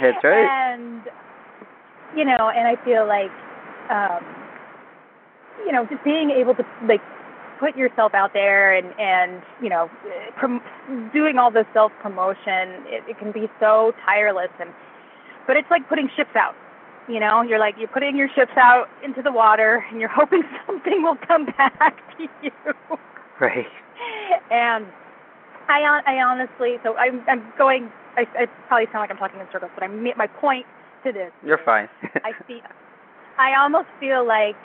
That's 0.00 0.22
right. 0.22 0.46
And 0.46 1.02
you 2.16 2.24
know, 2.24 2.50
and 2.54 2.68
I 2.68 2.76
feel 2.84 3.08
like, 3.08 3.32
um, 3.90 4.22
you 5.66 5.72
know, 5.72 5.86
just 5.86 6.02
being 6.04 6.30
able 6.30 6.54
to 6.54 6.64
like 6.86 7.00
put 7.60 7.76
yourself 7.76 8.14
out 8.14 8.32
there 8.32 8.74
and 8.74 8.92
and 8.98 9.42
you 9.62 9.68
know, 9.68 9.90
prom- 10.36 10.62
doing 11.12 11.38
all 11.38 11.50
the 11.50 11.66
self 11.72 11.92
promotion, 12.00 12.84
it, 12.86 13.04
it 13.08 13.18
can 13.18 13.32
be 13.32 13.48
so 13.60 13.92
tireless 14.04 14.50
and, 14.60 14.70
but 15.46 15.56
it's 15.56 15.70
like 15.70 15.88
putting 15.88 16.08
ships 16.16 16.34
out. 16.36 16.54
You 17.08 17.18
know, 17.18 17.42
you're 17.42 17.58
like 17.58 17.74
you're 17.78 17.88
putting 17.88 18.16
your 18.16 18.28
ships 18.34 18.52
out 18.56 18.88
into 19.04 19.22
the 19.22 19.32
water, 19.32 19.84
and 19.90 20.00
you're 20.00 20.08
hoping 20.14 20.42
something 20.66 21.02
will 21.02 21.18
come 21.26 21.46
back 21.46 21.96
to 22.18 22.28
you. 22.42 22.52
Right. 23.40 23.66
And 24.50 24.86
I, 25.68 25.80
hon- 25.82 26.02
I 26.06 26.22
honestly, 26.22 26.76
so 26.82 26.96
I'm, 26.96 27.22
I'm 27.28 27.42
going. 27.58 27.90
I, 28.16 28.26
I 28.38 28.46
probably 28.68 28.86
sound 28.86 29.02
like 29.02 29.10
I'm 29.10 29.16
talking 29.16 29.40
in 29.40 29.46
circles, 29.52 29.72
but 29.74 29.82
I 29.82 29.88
my 29.88 30.26
point 30.26 30.66
to 31.04 31.12
this. 31.12 31.32
You're 31.44 31.60
fine. 31.64 31.88
I 32.24 32.32
see. 32.46 32.60
I 33.38 33.54
almost 33.60 33.88
feel 33.98 34.26
like, 34.26 34.56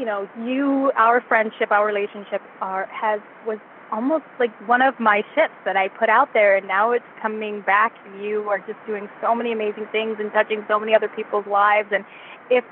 you 0.00 0.06
know, 0.06 0.26
you, 0.42 0.90
our 0.96 1.20
friendship, 1.20 1.70
our 1.70 1.86
relationship, 1.86 2.40
are 2.62 2.86
has 2.86 3.20
was 3.46 3.58
almost 3.92 4.24
like 4.38 4.50
one 4.66 4.80
of 4.80 4.98
my 4.98 5.22
ships 5.34 5.52
that 5.66 5.76
I 5.76 5.88
put 5.88 6.08
out 6.08 6.32
there, 6.32 6.56
and 6.56 6.66
now 6.66 6.92
it's 6.92 7.04
coming 7.20 7.60
back. 7.60 7.92
You 8.22 8.48
are 8.48 8.58
just 8.60 8.78
doing 8.86 9.10
so 9.20 9.34
many 9.34 9.52
amazing 9.52 9.86
things 9.92 10.16
and 10.18 10.32
touching 10.32 10.64
so 10.68 10.80
many 10.80 10.94
other 10.94 11.08
people's 11.08 11.46
lives. 11.46 11.88
And 11.92 12.02
if 12.50 12.64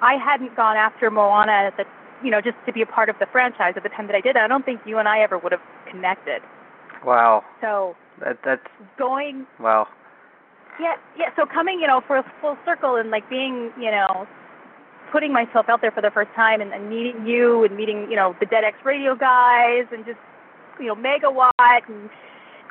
I 0.00 0.14
hadn't 0.14 0.56
gone 0.56 0.76
after 0.76 1.10
Moana 1.10 1.52
at 1.68 1.76
the, 1.76 1.84
you 2.24 2.30
know, 2.30 2.40
just 2.40 2.56
to 2.64 2.72
be 2.72 2.80
a 2.80 2.86
part 2.86 3.10
of 3.10 3.16
the 3.20 3.26
franchise 3.30 3.74
at 3.76 3.82
the 3.82 3.90
time 3.90 4.06
that 4.06 4.16
I 4.16 4.22
did, 4.22 4.38
I 4.38 4.48
don't 4.48 4.64
think 4.64 4.80
you 4.86 4.96
and 4.96 5.06
I 5.06 5.20
ever 5.20 5.36
would 5.36 5.52
have 5.52 5.60
connected. 5.90 6.40
wow. 7.04 7.44
So 7.60 7.94
That 8.20 8.38
that's 8.42 8.66
going 8.96 9.46
wow. 9.58 9.86
yeah, 10.80 10.94
yeah. 11.18 11.28
So 11.36 11.44
coming, 11.44 11.78
you 11.80 11.86
know, 11.86 12.00
for 12.06 12.16
a 12.16 12.24
full 12.40 12.56
circle 12.64 12.96
and 12.96 13.10
like 13.10 13.28
being, 13.28 13.70
you 13.78 13.90
know, 13.90 14.26
putting 15.12 15.32
myself 15.32 15.66
out 15.68 15.80
there 15.80 15.90
for 15.90 16.00
the 16.02 16.10
first 16.10 16.30
time 16.34 16.60
and, 16.60 16.72
and 16.72 16.88
meeting 16.88 17.26
you 17.26 17.64
and 17.64 17.76
meeting, 17.76 18.06
you 18.10 18.16
know, 18.16 18.34
the 18.40 18.46
Dead 18.46 18.64
X 18.64 18.76
Radio 18.84 19.14
guys 19.14 19.86
and 19.92 20.04
just, 20.04 20.18
you 20.78 20.86
know, 20.86 20.94
Megawatt 20.94 21.82
and 21.88 22.08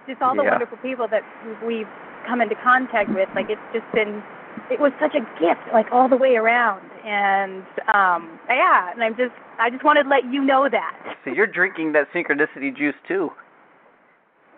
just 0.07 0.21
all 0.21 0.35
the 0.35 0.43
Yeah. 0.43 0.51
wonderful 0.51 0.77
people 0.79 1.07
that 1.07 1.23
we've 1.65 1.87
come 2.27 2.41
into 2.41 2.55
contact 2.55 3.09
with. 3.09 3.29
Like 3.35 3.49
it's 3.49 3.61
just 3.73 3.85
been, 3.93 4.23
it 4.71 4.79
was 4.79 4.91
such 4.99 5.15
a 5.15 5.21
gift, 5.39 5.61
like 5.73 5.91
all 5.91 6.09
the 6.09 6.17
way 6.17 6.35
around. 6.35 6.81
And 7.05 7.63
um, 7.93 8.39
yeah, 8.49 8.91
and 8.91 9.03
I'm 9.03 9.15
just, 9.15 9.33
I 9.59 9.69
just 9.69 9.83
wanted 9.83 10.03
to 10.03 10.09
let 10.09 10.25
you 10.31 10.41
know 10.43 10.67
that. 10.69 10.95
So 11.25 11.31
you're 11.31 11.47
drinking 11.47 11.91
that 11.93 12.07
synchronicity 12.13 12.75
juice 12.75 12.95
too. 13.05 13.29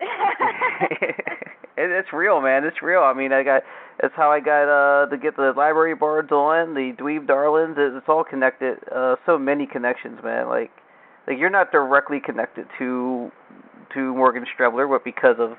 it's 1.76 2.12
real, 2.12 2.40
man. 2.40 2.64
It's 2.64 2.82
real. 2.82 3.00
I 3.02 3.12
mean, 3.12 3.32
I 3.32 3.42
got. 3.42 3.62
That's 4.00 4.14
how 4.16 4.30
I 4.32 4.40
got 4.40 4.68
uh 4.68 5.06
to 5.06 5.16
get 5.16 5.36
the 5.36 5.52
library 5.56 5.94
bards 5.94 6.32
on 6.32 6.74
the 6.74 6.92
dweeb 6.98 7.26
darlings. 7.26 7.76
It's 7.78 8.06
all 8.08 8.24
connected. 8.24 8.78
Uh, 8.94 9.16
so 9.26 9.38
many 9.38 9.66
connections, 9.66 10.18
man. 10.24 10.48
Like, 10.48 10.70
like 11.26 11.38
you're 11.38 11.50
not 11.50 11.70
directly 11.72 12.18
connected 12.24 12.66
to 12.78 13.30
to 13.94 14.14
Morgan 14.14 14.44
Strebler, 14.58 14.88
but 14.88 15.04
because 15.04 15.36
of 15.38 15.52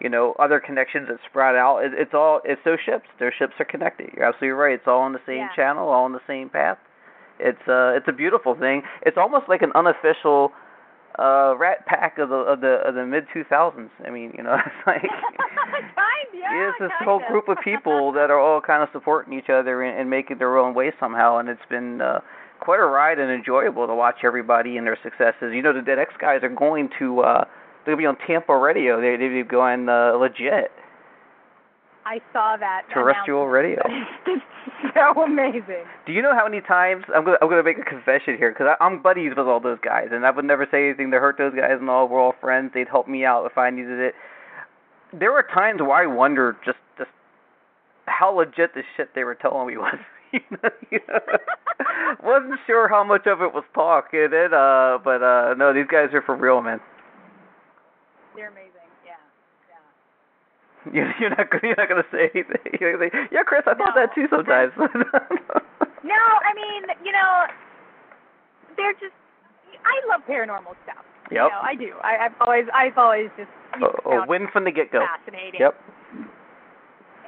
you 0.00 0.08
know 0.08 0.34
other 0.38 0.60
connections 0.60 1.08
that 1.08 1.18
sprout 1.28 1.56
out, 1.56 1.78
it, 1.84 1.92
it's 1.96 2.12
all 2.14 2.40
it's 2.44 2.60
those 2.64 2.78
ships. 2.84 3.06
Those 3.18 3.32
ships 3.38 3.54
are 3.58 3.64
connected. 3.64 4.10
You're 4.14 4.26
absolutely 4.26 4.50
right. 4.50 4.74
It's 4.74 4.86
all 4.86 5.00
on 5.00 5.12
the 5.12 5.20
same 5.26 5.38
Yeah. 5.50 5.56
channel, 5.56 5.88
all 5.88 6.04
on 6.04 6.12
the 6.12 6.20
same 6.26 6.48
path. 6.50 6.78
It's 7.40 7.66
uh 7.66 7.96
it's 7.96 8.06
a 8.08 8.12
beautiful 8.12 8.54
thing. 8.54 8.82
It's 9.02 9.16
almost 9.16 9.48
like 9.48 9.62
an 9.62 9.72
unofficial 9.74 10.52
uh 11.18 11.54
rat 11.58 11.86
pack 11.86 12.18
of 12.18 12.28
the 12.28 12.36
of 12.36 12.60
the 12.60 12.80
of 12.86 12.94
the 12.94 13.04
mid 13.06 13.24
2000s. 13.34 13.88
I 14.06 14.10
mean, 14.10 14.32
you 14.36 14.42
know, 14.44 14.54
it's 14.66 14.86
like 14.86 15.02
kind, 15.66 15.84
yeah. 16.34 16.68
it's 16.68 16.78
this 16.80 16.90
whole 17.04 17.20
group 17.28 17.48
of 17.48 17.58
people 17.62 18.12
that 18.16 18.30
are 18.30 18.38
all 18.38 18.60
kind 18.60 18.82
of 18.82 18.88
supporting 18.92 19.38
each 19.38 19.50
other 19.50 19.82
and, 19.82 19.98
and 19.98 20.10
making 20.10 20.38
their 20.38 20.58
own 20.58 20.74
way 20.74 20.92
somehow, 20.98 21.38
and 21.38 21.48
it's 21.48 21.68
been 21.68 22.00
uh, 22.00 22.20
quite 22.60 22.80
a 22.80 22.86
ride 22.86 23.18
and 23.18 23.30
enjoyable 23.30 23.86
to 23.86 23.94
watch 23.94 24.16
everybody 24.24 24.76
and 24.76 24.86
their 24.86 24.98
successes. 25.02 25.52
You 25.52 25.62
know, 25.62 25.72
the 25.72 25.82
Dead 25.82 25.98
X 25.98 26.14
guys 26.20 26.40
are 26.42 26.48
going 26.48 26.90
to 26.98 27.20
uh, 27.20 27.44
they're 27.84 27.94
gonna 27.94 28.02
be 28.02 28.06
on 28.06 28.16
Tampa 28.26 28.56
radio. 28.56 29.00
They 29.00 29.16
they're 29.16 29.44
going 29.44 29.88
uh, 29.88 30.12
legit 30.18 30.70
I 32.06 32.20
saw 32.32 32.56
that. 32.58 32.82
terrestrial 32.92 33.46
radio. 33.46 33.80
announcement. 33.84 34.42
so 34.94 35.22
amazing. 35.22 35.84
Do 36.06 36.12
you 36.12 36.22
know 36.22 36.34
how 36.34 36.44
many 36.44 36.60
times 36.60 37.04
I'm 37.14 37.24
gonna 37.24 37.36
I'm 37.42 37.48
gonna 37.48 37.62
make 37.62 37.78
a 37.78 37.84
confession 37.84 38.36
here 38.36 38.50
because 38.50 38.74
I'm 38.80 39.02
buddies 39.02 39.32
with 39.36 39.46
all 39.46 39.60
those 39.60 39.78
guys 39.84 40.08
and 40.10 40.24
I 40.24 40.30
would 40.30 40.44
never 40.44 40.66
say 40.70 40.88
anything 40.88 41.10
to 41.12 41.18
hurt 41.18 41.36
those 41.38 41.54
guys 41.54 41.76
and 41.78 41.88
all. 41.90 42.08
We're 42.08 42.20
all 42.20 42.34
friends. 42.40 42.72
They'd 42.74 42.88
help 42.88 43.06
me 43.06 43.24
out 43.24 43.46
if 43.46 43.58
I 43.58 43.70
needed 43.70 44.00
it. 44.00 44.14
There 45.12 45.32
were 45.32 45.42
times 45.42 45.80
where 45.80 45.92
I 45.92 46.06
wondered 46.06 46.56
just 46.64 46.78
just 46.98 47.10
how 48.06 48.30
legit 48.36 48.74
the 48.74 48.82
shit 48.96 49.14
they 49.14 49.24
were 49.24 49.34
telling 49.34 49.66
me 49.68 49.76
was. 49.76 49.98
you 50.32 50.40
know, 50.52 50.70
wasn't 52.22 52.60
sure 52.66 52.88
how 52.88 53.02
much 53.02 53.26
of 53.26 53.42
it 53.42 53.52
was 53.52 53.64
talk 53.74 54.10
it 54.12 54.32
uh 54.54 54.98
but 55.02 55.22
uh 55.22 55.54
no 55.58 55.72
these 55.74 55.88
guys 55.90 56.10
are 56.14 56.22
for 56.22 56.36
real 56.36 56.60
man. 56.62 56.78
They're 58.36 58.48
amazing. 58.48 58.70
Yeah. 59.04 59.18
Yeah. 60.86 60.92
You 60.94 61.10
you're 61.20 61.30
not 61.30 61.48
you're 61.62 61.74
not 61.76 61.88
gonna 61.88 62.06
say 62.12 62.30
anything. 62.32 62.78
You're 62.80 62.96
gonna 62.96 63.10
say, 63.10 63.28
yeah, 63.32 63.42
Chris, 63.42 63.62
I 63.66 63.74
thought 63.74 63.94
No. 63.96 64.00
that 64.06 64.14
too 64.14 64.26
sometimes. 64.30 64.72
No, 66.06 66.16
I 66.16 66.54
mean, 66.54 66.82
you 67.04 67.12
know, 67.12 67.44
they're 68.76 68.94
just. 68.94 69.12
I 69.84 70.00
love 70.08 70.22
paranormal 70.28 70.74
stuff. 70.84 71.04
You 71.30 71.38
know, 71.38 71.50
I 71.62 71.74
do. 71.74 71.94
I, 72.02 72.26
I've 72.26 72.34
always, 72.40 72.66
I've 72.74 72.98
always 72.98 73.28
just 73.36 73.50
know, 73.78 73.94
oh, 74.04 74.24
win 74.26 74.48
from 74.52 74.64
the 74.64 74.70
get 74.70 74.90
go. 74.90 75.00
fascinating. 75.00 75.60
Yep. 75.60 75.74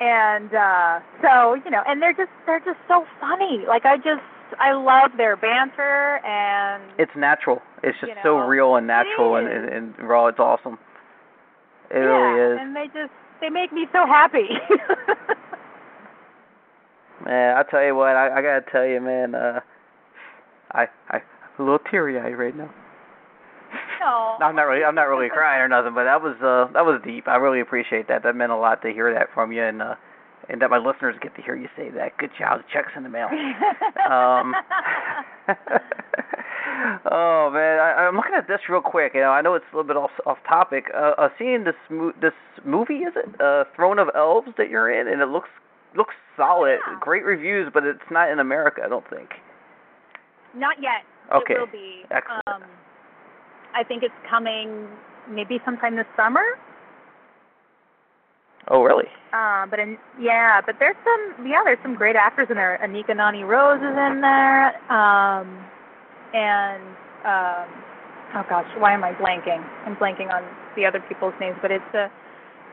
And 0.01 0.55
uh 0.55 1.01
so, 1.23 1.55
you 1.55 1.71
know, 1.71 1.83
and 1.87 2.03
they're 2.03 2.15
just, 2.15 2.31
they're 2.47 2.61
just 2.61 2.79
so 2.89 3.05
funny. 3.21 3.65
Like 3.69 3.85
I 3.85 3.97
just, 3.97 4.23
I 4.59 4.73
love 4.73 5.13
their 5.17 5.37
banter 5.37 6.21
and. 6.27 6.83
It's 6.99 7.13
natural. 7.17 7.63
It's 7.83 7.99
just 8.01 8.11
You 8.11 8.17
so 8.23 8.39
real 8.39 8.77
and 8.77 8.87
natural 8.87 9.37
and, 9.37 9.49
and, 9.49 9.69
and 9.69 10.09
raw. 10.09 10.27
It's 10.27 10.41
awesome. 10.41 10.79
It 11.91 11.99
yeah, 11.99 12.01
really 12.01 12.55
is. 12.55 12.59
And 12.61 12.75
they 12.75 12.87
just, 12.87 13.13
they 13.41 13.51
make 13.51 13.73
me 13.73 13.87
so 13.93 14.07
happy. 14.07 14.49
Man, 17.25 17.57
I 17.57 17.63
tell 17.71 17.85
you 17.85 17.95
what, 17.95 18.17
I, 18.17 18.39
I 18.39 18.43
gotta 18.43 18.65
tell 18.71 18.85
you, 18.85 19.01
man. 19.01 19.35
Uh, 19.35 19.61
I 20.73 20.87
I 21.09 21.19
a 21.59 21.63
little 21.63 21.79
teary 21.91 22.19
eyed 22.19 22.37
right 22.37 22.57
now. 22.57 22.71
No. 24.03 24.37
I'm 24.45 24.57
not 24.57 24.63
really 24.65 24.85
I'm 24.85 24.95
not 24.95 25.09
really 25.09 25.29
crying 25.33 25.63
or 25.63 25.69
nothing, 25.69 25.95
but 25.95 26.05
that 26.05 26.23
was 26.23 26.37
uh 26.43 26.73
that 26.73 26.85
was 26.85 27.01
deep. 27.05 27.29
I 27.29 27.37
really 27.37 27.61
appreciate 27.61 28.09
that. 28.09 28.23
That 28.23 28.35
meant 28.37 28.53
a 28.53 28.57
lot 28.57 28.83
to 28.83 28.93
hear 28.93 29.13
that 29.15 29.29
from 29.35 29.53
you, 29.53 29.63
and 29.63 29.83
uh, 29.83 29.95
and 30.49 30.61
that 30.61 30.71
my 30.71 30.79
listeners 30.79 31.15
get 31.23 31.35
to 31.37 31.43
hear 31.43 31.57
you 31.57 31.69
say 31.77 31.91
that. 31.91 32.17
Good 32.19 32.31
job. 32.39 32.59
The 32.59 32.65
check's 32.73 32.93
in 32.97 33.05
the 33.05 33.09
mail. 33.09 33.29
um, 34.11 34.55
oh 37.11 37.51
man, 37.53 37.79
I, 37.79 38.09
I'm 38.09 38.17
looking 38.17 38.35
at 38.37 38.49
this 38.49 38.61
real 38.69 38.83
quick. 38.83 39.13
You 39.15 39.21
know, 39.21 39.31
I 39.31 39.41
know 39.41 39.55
it's 39.55 39.65
a 39.73 39.77
little 39.77 39.87
bit 39.87 39.97
off 39.97 40.11
off 40.27 40.39
topic. 40.49 40.87
Uh, 40.95 41.13
uh 41.19 41.29
seeing 41.39 41.65
this 41.65 41.77
mo- 41.91 42.15
this 42.21 42.35
movie 42.65 43.07
is 43.07 43.15
it 43.17 43.41
uh 43.41 43.65
Throne 43.77 43.99
of 43.99 44.09
Elves 44.17 44.49
that 44.59 44.69
you're 44.71 44.91
in, 44.91 45.07
and 45.09 45.23
it 45.23 45.29
looks 45.29 45.49
looks 45.97 46.15
solid. 46.37 46.79
Yeah. 46.87 46.99
Great 47.01 47.25
reviews, 47.25 47.71
but 47.73 47.85
it's 47.85 48.01
not 48.11 48.31
in 48.31 48.39
America. 48.39 48.83
I 48.85 48.89
don't 48.89 49.09
think. 49.09 49.31
Not 50.55 50.77
yet. 50.81 51.05
Okay. 51.35 51.55
It 51.55 51.61
will 51.61 51.67
be. 51.67 52.03
Excellent. 52.11 52.43
Um, 52.47 52.63
I 53.75 53.85
think 53.85 54.03
it's 54.03 54.15
coming 54.29 54.89
maybe 55.29 55.59
sometime 55.65 55.97
this 55.97 56.07
summer. 56.17 56.45
Oh 58.69 58.83
really? 58.83 59.09
Uh, 59.33 59.67
but 59.67 59.79
in, 59.79 59.99
yeah, 60.21 60.61
but 60.65 60.77
there's 60.79 60.97
some 61.05 61.47
yeah, 61.47 61.63
there's 61.65 61.79
some 61.83 61.95
great 61.95 62.17
actors 62.17 62.49
in 62.51 62.57
there. 62.57 62.79
Anika 62.83 63.17
Noni 63.17 63.45
Rose 63.45 63.81
is 63.81 63.97
in 63.97 64.21
there. 64.21 64.77
Um, 64.91 65.65
and 66.35 66.83
um, 67.25 67.69
oh 68.35 68.45
gosh, 68.49 68.69
why 68.79 68.95
am 68.95 69.05
I 69.05 69.13
blanking? 69.13 69.65
I'm 69.87 69.97
blanking 69.97 70.33
on 70.33 70.45
the 70.77 70.87
other 70.87 71.01
people's 71.09 71.35
names, 71.41 71.57
but 71.61 71.71
it's 71.71 71.95
a 71.95 72.11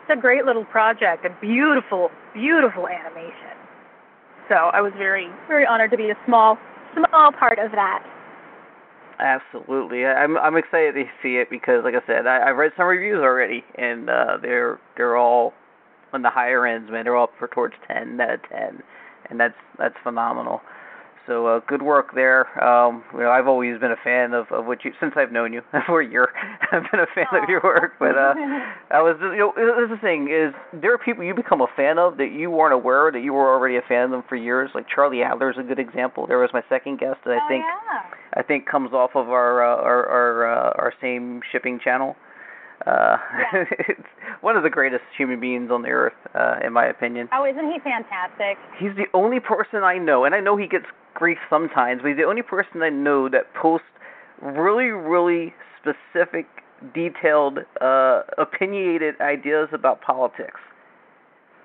it's 0.09 0.17
a 0.17 0.21
great 0.21 0.45
little 0.45 0.65
project, 0.65 1.25
a 1.25 1.29
beautiful, 1.41 2.09
beautiful 2.33 2.87
animation. 2.87 3.53
So 4.49 4.55
I 4.55 4.81
was 4.81 4.91
very, 4.97 5.29
very 5.47 5.65
honored 5.65 5.91
to 5.91 5.97
be 5.97 6.09
a 6.09 6.17
small, 6.25 6.57
small 6.95 7.31
part 7.31 7.59
of 7.59 7.71
that. 7.71 8.01
Absolutely, 9.19 10.05
I'm 10.05 10.37
I'm 10.37 10.55
excited 10.55 10.93
to 10.93 11.03
see 11.21 11.35
it 11.37 11.49
because, 11.49 11.83
like 11.83 11.93
I 11.93 12.05
said, 12.07 12.25
I, 12.25 12.49
I've 12.49 12.55
read 12.55 12.71
some 12.77 12.85
reviews 12.87 13.19
already, 13.19 13.65
and 13.75 14.09
uh, 14.09 14.37
they're 14.41 14.79
they're 14.95 15.17
all 15.17 15.53
on 16.13 16.21
the 16.21 16.29
higher 16.29 16.65
ends, 16.65 16.89
man. 16.89 17.03
They're 17.03 17.17
all 17.17 17.25
up 17.25 17.33
for 17.37 17.49
towards 17.49 17.73
ten 17.85 18.19
out 18.21 18.35
of 18.35 18.39
ten, 18.49 18.81
and 19.29 19.37
that's 19.39 19.55
that's 19.77 19.95
phenomenal. 20.03 20.61
So 21.29 21.45
uh, 21.45 21.59
good 21.67 21.83
work 21.83 22.15
there. 22.15 22.49
Um, 22.57 23.03
you 23.13 23.19
know, 23.19 23.29
I've 23.29 23.47
always 23.47 23.79
been 23.79 23.91
a 23.91 24.03
fan 24.03 24.33
of 24.33 24.51
of 24.51 24.65
what 24.65 24.83
you 24.83 24.91
since 24.99 25.13
I've 25.15 25.31
known 25.31 25.53
you 25.53 25.61
for 25.85 26.01
a 26.01 26.09
year. 26.09 26.29
I've 26.71 26.89
been 26.89 26.99
a 26.99 27.05
fan 27.13 27.27
of 27.31 27.47
your 27.47 27.61
work, 27.63 27.93
but 27.99 28.17
uh, 28.17 28.33
I 28.89 28.99
was 28.99 29.15
you 29.21 29.37
know 29.37 29.53
this 29.55 29.85
is 29.85 29.91
the 29.91 30.01
thing 30.01 30.33
is 30.33 30.55
there 30.81 30.91
are 30.91 30.97
people 30.97 31.23
you 31.23 31.35
become 31.35 31.61
a 31.61 31.67
fan 31.75 31.99
of 31.99 32.17
that 32.17 32.31
you 32.31 32.49
weren't 32.49 32.73
aware 32.73 33.11
that 33.11 33.21
you 33.21 33.33
were 33.33 33.53
already 33.53 33.77
a 33.77 33.83
fan 33.87 34.05
of 34.05 34.09
them 34.09 34.23
for 34.27 34.37
years. 34.37 34.71
Like 34.73 34.87
Charlie 34.89 35.21
Adler's 35.21 35.57
a 35.59 35.63
good 35.63 35.77
example. 35.77 36.25
There 36.25 36.39
was 36.39 36.49
my 36.51 36.63
second 36.67 36.97
guest 36.97 37.19
that 37.25 37.37
I 37.37 37.45
oh, 37.45 37.47
think 37.47 37.63
yeah. 37.63 38.17
I 38.33 38.41
think 38.41 38.65
comes 38.65 38.91
off 38.91 39.11
of 39.13 39.29
our 39.29 39.61
uh, 39.63 39.83
our 39.83 40.09
our 40.09 40.51
uh, 40.51 40.73
our 40.81 40.93
same 40.99 41.41
shipping 41.51 41.79
channel. 41.79 42.15
Uh, 42.85 43.17
Yeah. 43.53 43.63
it's 43.87 44.07
one 44.41 44.55
of 44.55 44.63
the 44.63 44.69
greatest 44.69 45.03
human 45.17 45.39
beings 45.39 45.69
on 45.71 45.81
the 45.81 45.89
earth, 45.89 46.13
uh, 46.33 46.55
in 46.65 46.71
my 46.73 46.85
opinion. 46.85 47.27
Oh, 47.33 47.45
isn't 47.45 47.71
he 47.71 47.79
fantastic? 47.79 48.57
He's 48.77 48.95
the 48.95 49.07
only 49.13 49.39
person 49.39 49.83
I 49.83 49.97
know, 49.97 50.23
and 50.25 50.33
I 50.33 50.39
know 50.39 50.55
he 50.57 50.67
gets 50.67 50.85
grief 51.13 51.37
sometimes, 51.49 52.01
but 52.01 52.09
he's 52.09 52.17
the 52.17 52.23
only 52.23 52.41
person 52.41 52.81
I 52.81 52.89
know 52.89 53.27
that 53.29 53.53
posts 53.53 53.87
really, 54.41 54.85
really 54.85 55.53
specific, 55.79 56.47
detailed, 56.93 57.59
uh, 57.81 58.21
opinionated 58.37 59.19
ideas 59.19 59.67
about 59.73 60.01
politics. 60.01 60.59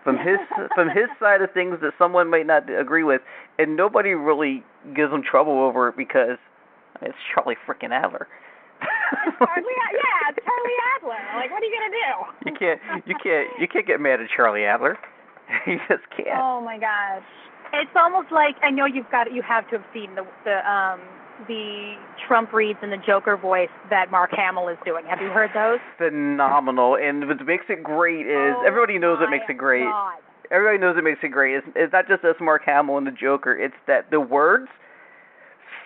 From 0.03 0.18
his 0.18 0.38
from 0.74 0.88
his 0.88 1.09
side 1.18 1.40
of 1.40 1.50
things 1.53 1.79
that 1.81 1.92
someone 1.98 2.29
might 2.29 2.46
not 2.46 2.68
agree 2.68 3.05
with, 3.05 3.22
and 3.59 3.77
nobody 3.77 4.11
really 4.11 4.62
gives 4.94 5.12
him 5.12 5.22
trouble 5.22 5.62
over 5.62 5.88
it 5.88 5.96
because 5.96 6.37
it's 7.00 7.16
Charlie 7.33 7.57
freaking 7.66 7.90
Adler. 7.90 8.29
Charlie, 9.38 9.62
yeah, 9.64 9.96
it's 9.96 10.05
Charlie 10.44 10.79
Adler. 10.97 11.23
Like, 11.37 11.51
what 11.51 11.62
are 11.62 11.66
you 11.66 11.75
gonna 11.75 11.94
do? 11.94 12.11
you 12.51 12.57
can't 12.59 12.81
you 13.07 13.14
can't 13.23 13.49
you 13.61 13.68
can't 13.68 13.87
get 13.87 14.01
mad 14.01 14.21
at 14.21 14.29
Charlie 14.35 14.65
Adler. 14.65 14.98
you 15.67 15.79
just 15.88 16.04
can't. 16.17 16.38
Oh 16.40 16.61
my 16.61 16.79
gosh. 16.79 17.23
It's 17.73 17.90
almost 17.96 18.31
like 18.31 18.56
I 18.63 18.71
know 18.71 18.87
you've 18.87 19.11
got 19.11 19.33
you 19.33 19.42
have 19.42 19.69
to 19.71 19.79
have 19.79 19.87
seen 19.92 20.15
the 20.15 20.27
the 20.44 20.63
um 20.69 21.00
the 21.48 21.96
Trump 22.27 22.52
reads 22.52 22.79
and 22.83 22.92
the 22.92 23.02
Joker 23.04 23.37
voice 23.37 23.73
that 23.90 24.11
Mark 24.11 24.31
Hamill 24.33 24.69
is 24.69 24.79
doing. 24.85 25.04
Have 25.06 25.21
you 25.21 25.29
heard 25.29 25.50
those? 25.54 25.81
Phenomenal, 25.98 26.96
and 26.96 27.27
what 27.27 27.44
makes 27.44 27.65
it 27.69 27.83
great 27.83 28.27
is 28.27 28.54
Oh 28.56 28.65
everybody 28.67 28.98
knows 28.98 29.19
what 29.21 29.31
makes 29.31 29.46
it 29.48 29.59
great. 29.59 29.85
God. 29.85 30.19
Everybody 30.50 30.79
knows 30.79 30.94
what 30.94 31.04
makes 31.04 31.21
it 31.23 31.31
great. 31.31 31.56
It's, 31.56 31.67
it's 31.75 31.92
not 31.92 32.06
just 32.06 32.23
us, 32.25 32.37
Mark 32.40 32.63
Hamill 32.65 32.98
and 32.98 33.06
the 33.06 33.11
Joker. 33.11 33.56
It's 33.56 33.75
that 33.87 34.11
the 34.11 34.21
words 34.21 34.69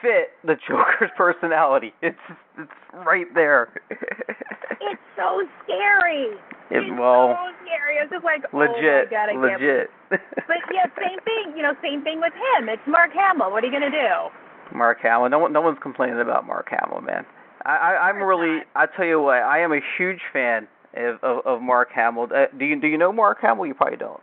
fit 0.02 0.34
the 0.44 0.56
Joker's 0.66 1.10
personality. 1.16 1.92
It's 2.02 2.18
it's 2.58 2.80
right 3.06 3.26
there. 3.34 3.70
it's 3.90 5.04
so 5.16 5.42
scary. 5.62 6.34
It, 6.70 6.82
it's 6.82 6.98
well, 6.98 7.38
so 7.38 7.54
scary. 7.62 7.96
It's 8.02 8.10
just 8.10 8.24
like 8.24 8.42
legit, 8.52 8.82
oh 8.82 9.04
my 9.06 9.10
God, 9.10 9.28
I 9.28 9.32
can't 9.32 9.62
legit. 9.62 9.90
but 10.10 10.60
yeah, 10.72 10.86
same 10.98 11.20
thing. 11.22 11.56
You 11.56 11.62
know, 11.62 11.74
same 11.82 12.02
thing 12.02 12.20
with 12.20 12.32
him. 12.34 12.68
It's 12.68 12.82
Mark 12.86 13.12
Hamill. 13.12 13.50
What 13.50 13.62
are 13.62 13.66
you 13.66 13.72
gonna 13.72 13.90
do? 13.90 14.76
Mark 14.76 14.98
Hamill. 15.02 15.28
No 15.28 15.38
one, 15.38 15.52
no 15.52 15.60
one's 15.60 15.78
complaining 15.82 16.20
about 16.20 16.46
Mark 16.46 16.68
Hamill, 16.70 17.00
man. 17.00 17.24
I, 17.64 17.76
I 17.76 18.08
I'm 18.08 18.22
really. 18.22 18.64
I 18.74 18.86
tell 18.96 19.06
you 19.06 19.20
what. 19.20 19.42
I 19.42 19.60
am 19.60 19.72
a 19.72 19.80
huge 19.96 20.20
fan 20.32 20.66
of 20.96 21.22
of, 21.22 21.46
of 21.46 21.62
Mark 21.62 21.90
Hamill. 21.94 22.28
Uh, 22.34 22.46
do 22.58 22.64
you 22.64 22.80
do 22.80 22.86
you 22.86 22.98
know 22.98 23.12
Mark 23.12 23.38
Hamill? 23.40 23.66
You 23.66 23.74
probably 23.74 23.98
don't. 23.98 24.20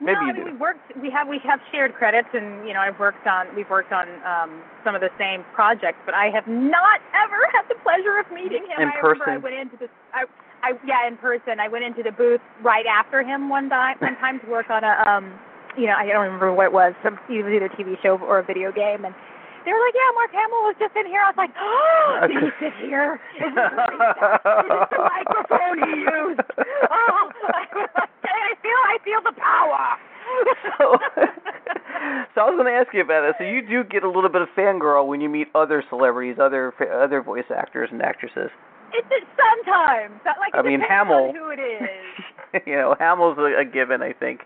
Maybe 0.00 0.12
no, 0.12 0.20
you 0.20 0.28
I 0.28 0.32
mean, 0.32 0.44
do. 0.44 0.52
we 0.52 0.56
worked. 0.58 0.92
We 1.00 1.08
have 1.10 1.26
we 1.26 1.40
have 1.48 1.60
shared 1.72 1.94
credits, 1.94 2.28
and 2.34 2.68
you 2.68 2.74
know, 2.74 2.80
I've 2.80 2.98
worked 2.98 3.26
on 3.26 3.48
we've 3.56 3.68
worked 3.70 3.92
on 3.92 4.08
um 4.28 4.60
some 4.84 4.94
of 4.94 5.00
the 5.00 5.08
same 5.18 5.44
projects, 5.54 5.98
but 6.04 6.12
I 6.14 6.28
have 6.28 6.46
not 6.46 7.00
ever 7.24 7.40
had 7.56 7.64
the 7.68 7.80
pleasure 7.80 8.20
of 8.20 8.28
meeting 8.28 8.68
him. 8.68 8.84
In 8.84 8.92
I 8.92 9.00
remember 9.00 9.30
I 9.30 9.38
went 9.38 9.56
into 9.56 9.76
the 9.80 9.88
I 10.12 10.28
I 10.62 10.72
yeah 10.84 11.08
in 11.08 11.16
person. 11.16 11.60
I 11.60 11.68
went 11.68 11.84
into 11.84 12.02
the 12.02 12.12
booth 12.12 12.44
right 12.62 12.84
after 12.84 13.22
him 13.22 13.48
one 13.48 13.70
time 13.70 13.96
one 14.00 14.16
time 14.16 14.40
to 14.40 14.46
work 14.48 14.68
on 14.68 14.84
a 14.84 15.00
um 15.08 15.32
you 15.78 15.86
know 15.86 15.96
I 15.96 16.04
don't 16.06 16.24
remember 16.24 16.52
what 16.52 16.66
it 16.66 16.72
was. 16.72 16.92
Some 17.02 17.18
it 17.30 17.40
was 17.40 17.52
either 17.56 17.72
a 17.72 17.76
TV 17.76 17.96
show 18.02 18.20
or 18.20 18.38
a 18.40 18.44
video 18.44 18.72
game, 18.72 19.04
and 19.06 19.14
they 19.66 19.74
were 19.74 19.82
like, 19.82 19.98
yeah, 19.98 20.10
Mark 20.14 20.30
Hamill 20.30 20.62
was 20.70 20.78
just 20.78 20.94
in 20.94 21.10
here. 21.10 21.18
I 21.18 21.34
was 21.34 21.40
like, 21.42 21.50
oh, 21.58 22.22
did 22.30 22.38
he 22.38 22.50
sit 22.62 22.74
here? 22.86 23.18
Is 23.34 23.50
this 23.50 23.66
the, 23.74 24.30
is 24.62 24.70
this 24.70 24.86
the 24.94 25.02
microphone 25.02 25.76
he 25.90 26.06
used? 26.06 26.40
Oh, 26.86 27.22
I 27.50 28.54
feel 28.62 28.80
I 28.86 28.96
feel 29.02 29.20
the 29.26 29.34
power. 29.34 29.98
so, 30.78 30.84
so 32.30 32.36
I 32.38 32.46
was 32.46 32.54
going 32.54 32.70
to 32.70 32.78
ask 32.78 32.94
you 32.94 33.02
about 33.02 33.26
that. 33.26 33.34
So 33.38 33.44
you 33.44 33.58
do 33.58 33.82
get 33.82 34.06
a 34.06 34.10
little 34.10 34.30
bit 34.30 34.42
of 34.42 34.48
fangirl 34.56 35.06
when 35.06 35.20
you 35.20 35.28
meet 35.28 35.48
other 35.54 35.82
celebrities, 35.90 36.36
other 36.38 36.72
other 36.94 37.20
voice 37.20 37.50
actors 37.50 37.90
and 37.90 38.02
actresses. 38.02 38.54
It's 38.94 39.08
it 39.10 39.26
sometimes. 39.34 40.20
Like 40.24 40.54
I 40.54 40.62
mean, 40.62 40.78
Hamill. 40.78 41.32
who 41.34 41.50
it 41.50 41.58
is. 41.58 42.62
you 42.66 42.76
know, 42.76 42.94
Hamill's 42.98 43.38
a, 43.38 43.62
a 43.62 43.64
given, 43.64 44.02
I 44.02 44.12
think. 44.12 44.42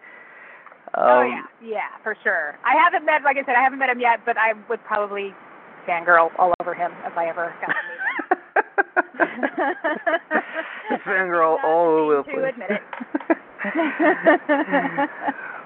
Um, 0.94 1.04
oh 1.06 1.22
yeah, 1.22 1.42
yeah, 1.62 1.88
for 2.02 2.16
sure. 2.22 2.58
I 2.64 2.74
haven't 2.82 3.04
met, 3.06 3.22
like 3.22 3.36
I 3.36 3.44
said, 3.46 3.54
I 3.56 3.62
haven't 3.62 3.78
met 3.78 3.88
him 3.90 4.00
yet, 4.00 4.20
but 4.26 4.36
I 4.36 4.54
would 4.68 4.82
probably 4.84 5.32
fangirl 5.88 6.30
all 6.38 6.52
over 6.60 6.74
him 6.74 6.90
if 7.06 7.16
I 7.16 7.28
ever 7.28 7.54
got 7.60 7.68
to 7.68 7.74
meet 7.88 8.00
him. 8.00 8.10
Fangirl 11.06 11.62
all 11.64 11.86
over 11.88 12.16
the 12.16 12.22
To 12.24 12.30
place. 12.36 12.52
admit 12.52 12.70
it. 12.72 12.80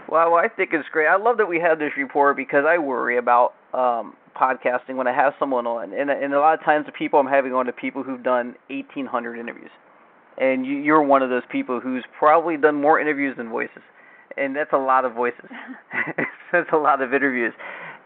well, 0.08 0.30
well, 0.32 0.34
I 0.44 0.48
think 0.48 0.70
it's 0.72 0.88
great. 0.92 1.06
I 1.06 1.16
love 1.16 1.36
that 1.38 1.46
we 1.46 1.60
have 1.60 1.78
this 1.78 1.92
report 1.96 2.36
because 2.36 2.64
I 2.66 2.78
worry 2.78 3.16
about 3.18 3.54
um 3.72 4.14
podcasting 4.36 4.96
when 4.96 5.06
I 5.06 5.12
have 5.14 5.32
someone 5.38 5.66
on, 5.66 5.92
and 5.92 6.10
and 6.10 6.34
a 6.34 6.40
lot 6.40 6.58
of 6.58 6.64
times 6.64 6.86
the 6.86 6.92
people 6.92 7.18
I'm 7.20 7.26
having 7.26 7.52
on 7.54 7.68
are 7.68 7.72
people 7.72 8.02
who've 8.02 8.22
done 8.22 8.56
1,800 8.68 9.38
interviews, 9.38 9.70
and 10.38 10.66
you, 10.66 10.74
you're 10.78 11.02
one 11.02 11.22
of 11.22 11.30
those 11.30 11.44
people 11.50 11.80
who's 11.80 12.04
probably 12.18 12.56
done 12.56 12.80
more 12.80 12.98
interviews 13.00 13.36
than 13.36 13.48
voices, 13.48 13.82
and 14.36 14.54
that's 14.56 14.72
a 14.72 14.78
lot 14.78 15.04
of 15.04 15.14
voices. 15.14 15.48
that's 16.52 16.70
a 16.72 16.76
lot 16.76 17.02
of 17.02 17.12
interviews. 17.12 17.52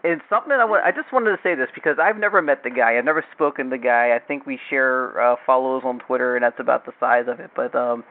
And 0.03 0.21
something 0.29 0.53
I 0.53 0.63
want, 0.63 0.85
I 0.85 0.91
just 0.91 1.11
wanted 1.11 1.31
to 1.31 1.39
say 1.43 1.55
this 1.55 1.67
because 1.75 1.97
I've 2.01 2.17
never 2.17 2.41
met 2.41 2.63
the 2.63 2.69
guy. 2.69 2.97
I've 2.97 3.05
never 3.05 3.23
spoken 3.33 3.65
to 3.65 3.71
the 3.71 3.83
guy. 3.83 4.15
I 4.15 4.19
think 4.19 4.45
we 4.45 4.57
share 4.69 5.19
uh, 5.19 5.35
follows 5.45 5.83
on 5.83 5.99
Twitter, 5.99 6.35
and 6.35 6.43
that's 6.43 6.59
about 6.59 6.85
the 6.85 6.93
size 6.99 7.25
of 7.27 7.41
it. 7.41 7.51
But 7.53 7.75
um, 7.75 8.05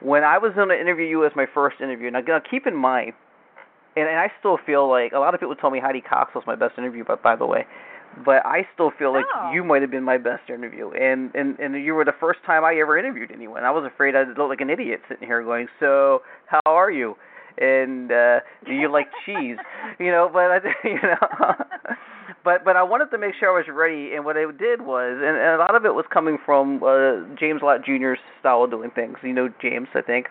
when 0.00 0.22
I 0.22 0.38
was 0.38 0.52
going 0.54 0.68
to 0.68 0.80
interview 0.80 1.06
you 1.06 1.26
as 1.26 1.32
my 1.34 1.46
first 1.52 1.80
interview, 1.80 2.10
now, 2.10 2.20
now 2.20 2.40
keep 2.48 2.68
in 2.68 2.76
mind, 2.76 3.14
and, 3.96 4.08
and 4.08 4.16
I 4.16 4.30
still 4.38 4.58
feel 4.64 4.88
like 4.88 5.12
a 5.12 5.18
lot 5.18 5.34
of 5.34 5.40
people 5.40 5.56
tell 5.56 5.70
me 5.70 5.80
Heidi 5.80 6.00
Cox 6.00 6.34
was 6.36 6.44
my 6.46 6.54
best 6.54 6.78
interview, 6.78 7.04
but 7.04 7.20
by 7.20 7.34
the 7.34 7.46
way, 7.46 7.66
but 8.24 8.44
I 8.46 8.66
still 8.74 8.90
feel 8.98 9.12
like 9.12 9.24
Oh. 9.34 9.52
you 9.52 9.64
might 9.64 9.82
have 9.82 9.90
been 9.90 10.02
my 10.04 10.18
best 10.18 10.48
interview, 10.50 10.90
and 10.92 11.34
and 11.34 11.58
and 11.58 11.74
you 11.84 11.94
were 11.94 12.04
the 12.04 12.14
first 12.20 12.40
time 12.44 12.64
I 12.64 12.74
ever 12.76 12.98
interviewed 12.98 13.30
anyone. 13.32 13.64
I 13.64 13.70
was 13.70 13.84
afraid 13.84 14.14
I'd 14.14 14.36
look 14.38 14.48
like 14.48 14.60
an 14.60 14.70
idiot 14.70 15.00
sitting 15.08 15.26
here 15.26 15.42
going, 15.42 15.68
"So 15.80 16.22
how 16.46 16.60
are 16.66 16.90
you?" 16.90 17.16
and 17.58 18.10
uh 18.10 18.40
do 18.66 18.72
you 18.72 18.90
like 18.90 19.08
cheese 19.26 19.58
you 20.00 20.10
know 20.10 20.26
but 20.32 20.50
i 20.50 20.56
you 20.84 20.94
know 21.02 21.54
but 22.44 22.64
but 22.64 22.76
i 22.76 22.82
wanted 22.82 23.10
to 23.10 23.18
make 23.18 23.34
sure 23.38 23.50
i 23.50 23.54
was 23.54 23.66
ready 23.70 24.14
and 24.14 24.24
what 24.24 24.38
i 24.38 24.44
did 24.58 24.80
was 24.80 25.18
and, 25.20 25.36
and 25.36 25.54
a 25.54 25.58
lot 25.58 25.74
of 25.74 25.84
it 25.84 25.94
was 25.94 26.06
coming 26.10 26.38
from 26.46 26.82
uh 26.82 27.20
james 27.38 27.60
lott 27.62 27.80
jr's 27.84 28.18
style 28.40 28.64
of 28.64 28.70
doing 28.70 28.90
things 28.94 29.18
you 29.22 29.34
know 29.34 29.50
james 29.60 29.88
i 29.94 30.00
think 30.00 30.28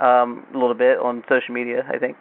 um 0.00 0.44
a 0.52 0.58
little 0.58 0.74
bit 0.74 0.98
on 0.98 1.22
social 1.28 1.54
media 1.54 1.84
i 1.88 1.96
think 1.98 2.16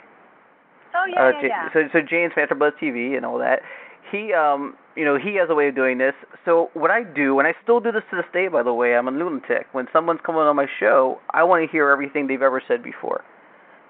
oh 0.96 1.06
yeah, 1.12 1.22
uh, 1.24 1.30
yeah, 1.42 1.48
yeah. 1.48 1.70
So 1.74 1.80
so 1.92 2.00
James 2.08 2.34
from 2.34 2.48
AfterBuzz 2.48 2.74
TV 2.82 3.16
and 3.18 3.26
all 3.26 3.40
that. 3.40 3.62
He 4.12 4.34
um 4.34 4.76
you 4.95 5.05
know 5.05 5.18
he 5.18 5.36
has 5.36 5.49
a 5.49 5.55
way 5.55 5.68
of 5.70 5.76
doing 5.76 5.97
this. 5.97 6.14
So 6.45 6.70
what 6.74 6.91
I 6.91 7.03
do, 7.03 7.39
and 7.39 7.47
I 7.47 7.53
still 7.64 7.80
do 7.80 7.91
this 7.91 8.03
to 8.12 8.18
this 8.18 8.26
day, 8.34 8.47
by 8.47 8.64
the 8.64 8.74
way, 8.74 8.95
I'm 8.95 9.07
a 9.07 9.12
lunatic. 9.12 9.68
When 9.72 9.88
someone's 9.93 10.22
coming 10.26 10.41
on 10.41 10.55
my 10.55 10.68
show, 10.80 11.20
I 11.32 11.43
want 11.43 11.66
to 11.66 11.72
hear 11.72 11.89
everything 11.89 12.28
they've 12.28 12.41
ever 12.41 12.62
said 12.68 12.82
before, 12.84 13.24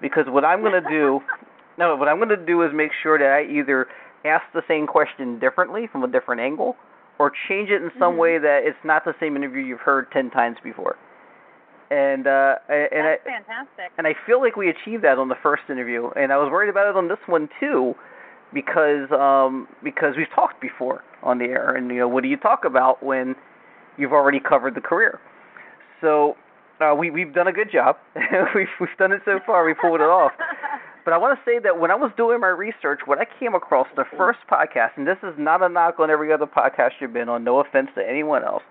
because 0.00 0.26
what 0.28 0.44
I'm 0.44 0.60
going 0.60 0.82
to 0.82 0.88
do, 0.88 1.20
no, 1.78 1.96
what 1.96 2.08
I'm 2.08 2.16
going 2.18 2.28
to 2.30 2.36
do 2.36 2.62
is 2.62 2.70
make 2.74 2.90
sure 3.02 3.18
that 3.18 3.30
I 3.30 3.42
either 3.50 3.86
ask 4.24 4.44
the 4.52 4.62
same 4.68 4.86
question 4.86 5.38
differently 5.38 5.86
from 5.90 6.04
a 6.04 6.08
different 6.08 6.40
angle, 6.42 6.76
or 7.18 7.32
change 7.48 7.70
it 7.70 7.82
in 7.82 7.90
some 7.98 8.14
Mhm. 8.14 8.18
way 8.18 8.38
that 8.38 8.64
it's 8.64 8.82
not 8.84 9.04
the 9.04 9.14
same 9.20 9.36
interview 9.36 9.62
you've 9.62 9.80
heard 9.80 10.10
ten 10.12 10.30
times 10.30 10.58
before. 10.62 10.96
And 11.90 12.26
uh 12.26 12.56
and 12.68 13.02
I, 13.06 13.18
That's 13.24 13.46
fantastic. 13.46 13.92
and 13.98 14.06
I 14.06 14.14
feel 14.26 14.40
like 14.40 14.56
we 14.56 14.68
achieved 14.68 15.02
that 15.04 15.18
on 15.18 15.28
the 15.28 15.34
first 15.42 15.64
interview, 15.68 16.10
and 16.14 16.32
I 16.32 16.36
was 16.36 16.50
worried 16.50 16.68
about 16.70 16.86
it 16.88 16.96
on 16.96 17.08
this 17.08 17.18
one 17.26 17.48
too, 17.58 17.94
because 18.52 19.10
um 19.12 19.68
because 19.82 20.14
we've 20.16 20.32
talked 20.34 20.60
before 20.60 21.02
on 21.22 21.38
the 21.38 21.44
air, 21.44 21.74
and 21.74 21.90
you 21.90 21.98
know 21.98 22.08
what 22.08 22.22
do 22.22 22.28
you 22.28 22.36
talk 22.36 22.64
about 22.64 23.02
when 23.02 23.34
you've 23.96 24.12
already 24.12 24.40
covered 24.40 24.74
the 24.74 24.80
career? 24.80 25.20
So 26.00 26.36
uh, 26.80 26.94
we 26.94 27.10
we've 27.10 27.34
done 27.34 27.46
a 27.46 27.52
good 27.52 27.70
job. 27.70 27.96
we've 28.54 28.68
we've 28.80 28.96
done 28.98 29.12
it 29.12 29.22
so 29.24 29.38
far. 29.46 29.64
We 29.64 29.74
pulled 29.74 30.00
it 30.00 30.08
off. 30.08 30.32
But 31.02 31.14
I 31.14 31.18
want 31.18 31.38
to 31.38 31.50
say 31.50 31.58
that 31.60 31.80
when 31.80 31.90
I 31.90 31.94
was 31.94 32.12
doing 32.16 32.40
my 32.40 32.48
research, 32.48 33.00
what 33.06 33.18
I 33.18 33.24
came 33.38 33.54
across 33.54 33.86
the 33.96 34.04
first 34.18 34.40
podcast, 34.50 34.90
and 34.96 35.06
this 35.06 35.16
is 35.22 35.32
not 35.38 35.62
a 35.62 35.68
knock 35.68 35.98
on 35.98 36.10
every 36.10 36.30
other 36.30 36.44
podcast 36.44 36.90
you've 37.00 37.14
been 37.14 37.28
on, 37.28 37.42
no 37.42 37.60
offense 37.60 37.88
to 37.96 38.06
anyone 38.06 38.44
else, 38.44 38.62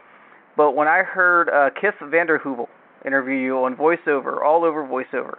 but 0.56 0.74
when 0.74 0.88
I 0.88 1.02
heard 1.04 1.50
uh, 1.50 1.70
Kith 1.80 1.96
Vanderhoovel 2.02 2.68
interview 3.04 3.36
you 3.36 3.58
on 3.58 3.76
voiceover, 3.76 4.44
all 4.44 4.64
over 4.64 4.84
voiceover, 4.84 5.38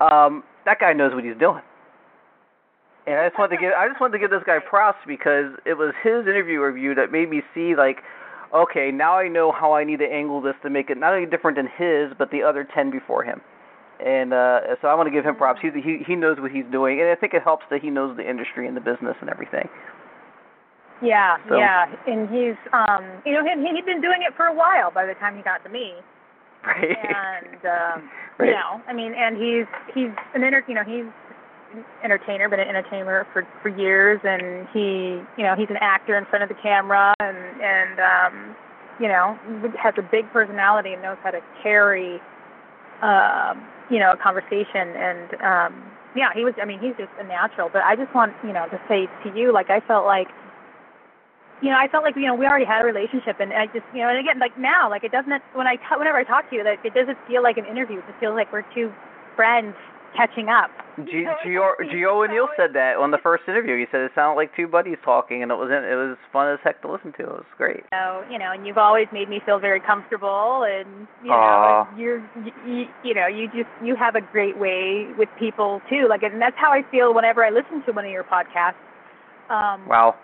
um, 0.00 0.44
that 0.66 0.80
guy 0.80 0.92
knows 0.92 1.14
what 1.14 1.24
he's 1.24 1.36
doing. 1.38 1.62
And 3.06 3.16
I 3.20 3.28
just 3.28 3.38
wanted 3.38 3.56
to 3.56 3.60
give 3.62 3.72
I 3.76 3.86
just 3.88 4.00
wanted 4.00 4.12
to 4.12 4.18
give 4.18 4.30
this 4.30 4.42
guy 4.46 4.58
props 4.58 4.98
because 5.06 5.52
it 5.66 5.74
was 5.74 5.92
his 6.02 6.26
interview 6.26 6.60
review 6.62 6.94
that 6.94 7.12
made 7.12 7.28
me 7.28 7.42
see 7.54 7.74
like, 7.76 7.98
okay, 8.54 8.90
now 8.90 9.18
I 9.18 9.28
know 9.28 9.52
how 9.52 9.74
I 9.74 9.84
need 9.84 9.98
to 9.98 10.06
angle 10.08 10.40
this 10.40 10.54
to 10.62 10.70
make 10.70 10.88
it 10.90 10.96
not 10.96 11.12
only 11.12 11.26
different 11.28 11.56
than 11.58 11.66
his, 11.68 12.16
but 12.16 12.30
the 12.30 12.42
other 12.42 12.66
ten 12.74 12.90
before 12.90 13.22
him. 13.22 13.40
And 14.04 14.32
uh 14.32 14.60
so 14.80 14.88
I 14.88 14.94
want 14.94 15.06
to 15.06 15.10
give 15.12 15.24
him 15.24 15.36
props. 15.36 15.60
He 15.60 15.68
he 15.80 15.98
he 16.06 16.16
knows 16.16 16.38
what 16.40 16.50
he's 16.50 16.64
doing, 16.72 17.00
and 17.00 17.10
I 17.10 17.14
think 17.14 17.34
it 17.34 17.42
helps 17.42 17.64
that 17.70 17.80
he 17.82 17.90
knows 17.90 18.16
the 18.16 18.28
industry 18.28 18.66
and 18.66 18.76
the 18.76 18.80
business 18.80 19.16
and 19.20 19.28
everything. 19.28 19.68
Yeah, 21.02 21.36
So- 21.48 21.58
yeah, 21.58 21.86
and 22.06 22.28
he's 22.30 22.56
um, 22.72 23.04
you 23.26 23.32
know, 23.34 23.44
he 23.44 23.50
he'd 23.74 23.84
been 23.84 24.00
doing 24.00 24.22
it 24.26 24.32
for 24.36 24.46
a 24.46 24.54
while 24.54 24.90
by 24.90 25.04
the 25.04 25.14
time 25.14 25.36
he 25.36 25.42
got 25.42 25.62
to 25.64 25.68
me, 25.68 25.92
Right. 26.64 26.96
and 26.96 27.60
um, 27.66 28.10
Right. 28.38 28.48
you 28.48 28.52
know, 28.54 28.80
I 28.88 28.92
mean, 28.94 29.12
and 29.14 29.36
he's 29.36 29.66
he's 29.94 30.10
an 30.34 30.42
inter, 30.42 30.64
you 30.66 30.74
know, 30.74 30.82
he's 30.86 31.04
entertainer, 32.02 32.48
been 32.48 32.60
an 32.60 32.68
entertainer 32.68 33.26
for 33.32 33.46
for 33.62 33.68
years, 33.68 34.20
and 34.24 34.66
he, 34.72 35.20
you 35.36 35.44
know, 35.44 35.54
he's 35.56 35.70
an 35.70 35.78
actor 35.80 36.16
in 36.16 36.24
front 36.26 36.42
of 36.42 36.48
the 36.48 36.56
camera, 36.62 37.14
and 37.20 37.36
and 37.60 38.00
um, 38.00 38.56
you 39.00 39.08
know, 39.08 39.38
has 39.80 39.94
a 39.98 40.02
big 40.02 40.30
personality 40.32 40.92
and 40.92 41.02
knows 41.02 41.18
how 41.22 41.30
to 41.30 41.40
carry, 41.62 42.20
um, 43.02 43.62
you 43.90 43.98
know, 43.98 44.12
a 44.12 44.16
conversation, 44.16 44.94
and 44.96 45.34
um, 45.42 45.82
yeah, 46.16 46.30
he 46.34 46.44
was. 46.44 46.54
I 46.60 46.64
mean, 46.64 46.80
he's 46.80 46.96
just 46.96 47.10
a 47.18 47.24
natural. 47.24 47.68
But 47.72 47.82
I 47.82 47.96
just 47.96 48.14
want, 48.14 48.32
you 48.44 48.52
know, 48.52 48.66
to 48.68 48.80
say 48.88 49.06
to 49.24 49.38
you, 49.38 49.52
like, 49.52 49.70
I 49.70 49.80
felt 49.80 50.06
like 50.06 50.28
you 51.62 51.70
know, 51.70 51.76
I 51.76 51.88
felt 51.88 52.04
like 52.04 52.14
you 52.16 52.26
know 52.26 52.34
we 52.34 52.46
already 52.46 52.66
had 52.66 52.82
a 52.82 52.84
relationship, 52.84 53.40
and 53.40 53.52
I 53.52 53.66
just 53.66 53.86
you 53.94 54.02
know, 54.02 54.08
and 54.08 54.18
again, 54.18 54.38
like 54.38 54.58
now, 54.58 54.90
like 54.90 55.02
it 55.02 55.12
doesn't 55.12 55.42
when 55.54 55.66
I 55.66 55.76
whenever 55.96 56.18
I 56.18 56.24
talk 56.24 56.50
to 56.50 56.56
you, 56.56 56.64
like 56.64 56.84
it 56.84 56.94
doesn't 56.94 57.18
feel 57.26 57.42
like 57.42 57.56
an 57.56 57.64
interview. 57.64 57.98
It 57.98 58.06
just 58.06 58.20
feels 58.20 58.34
like 58.34 58.52
we're 58.52 58.66
two 58.74 58.92
friends 59.34 59.74
catching 60.16 60.48
up. 60.48 60.70
G- 60.96 61.26
Gio 61.44 61.74
Gio 61.90 62.24
O'Neill 62.24 62.48
said 62.56 62.72
that 62.74 62.96
on 62.96 63.10
the 63.10 63.18
first 63.18 63.42
interview. 63.48 63.76
He 63.76 63.86
said 63.90 64.00
it 64.02 64.12
sounded 64.14 64.36
like 64.36 64.54
two 64.54 64.68
buddies 64.68 64.98
talking, 65.04 65.42
and 65.42 65.50
it 65.50 65.56
was 65.56 65.68
it 65.70 65.96
was 65.96 66.16
fun 66.32 66.52
as 66.52 66.58
heck 66.62 66.80
to 66.82 66.90
listen 66.90 67.12
to. 67.18 67.22
It 67.22 67.28
was 67.42 67.50
great. 67.56 67.82
So 67.92 68.22
you 68.30 68.38
know, 68.38 68.52
and 68.52 68.66
you've 68.66 68.78
always 68.78 69.08
made 69.12 69.28
me 69.28 69.40
feel 69.44 69.58
very 69.58 69.80
comfortable, 69.80 70.62
and 70.62 71.08
you 71.22 71.30
know, 71.30 71.86
and 71.90 71.98
you're 71.98 72.18
you, 72.44 72.52
you, 72.66 72.84
you 73.02 73.14
know, 73.14 73.26
you 73.26 73.48
just 73.48 73.70
you 73.82 73.96
have 73.96 74.14
a 74.14 74.20
great 74.20 74.56
way 74.58 75.08
with 75.18 75.28
people 75.38 75.82
too. 75.90 76.06
Like, 76.08 76.22
and 76.22 76.40
that's 76.40 76.56
how 76.56 76.70
I 76.70 76.82
feel 76.90 77.12
whenever 77.12 77.44
I 77.44 77.50
listen 77.50 77.82
to 77.86 77.92
one 77.92 78.04
of 78.04 78.10
your 78.10 78.24
podcasts. 78.24 78.78
Um, 79.50 79.86
Wow. 79.88 80.16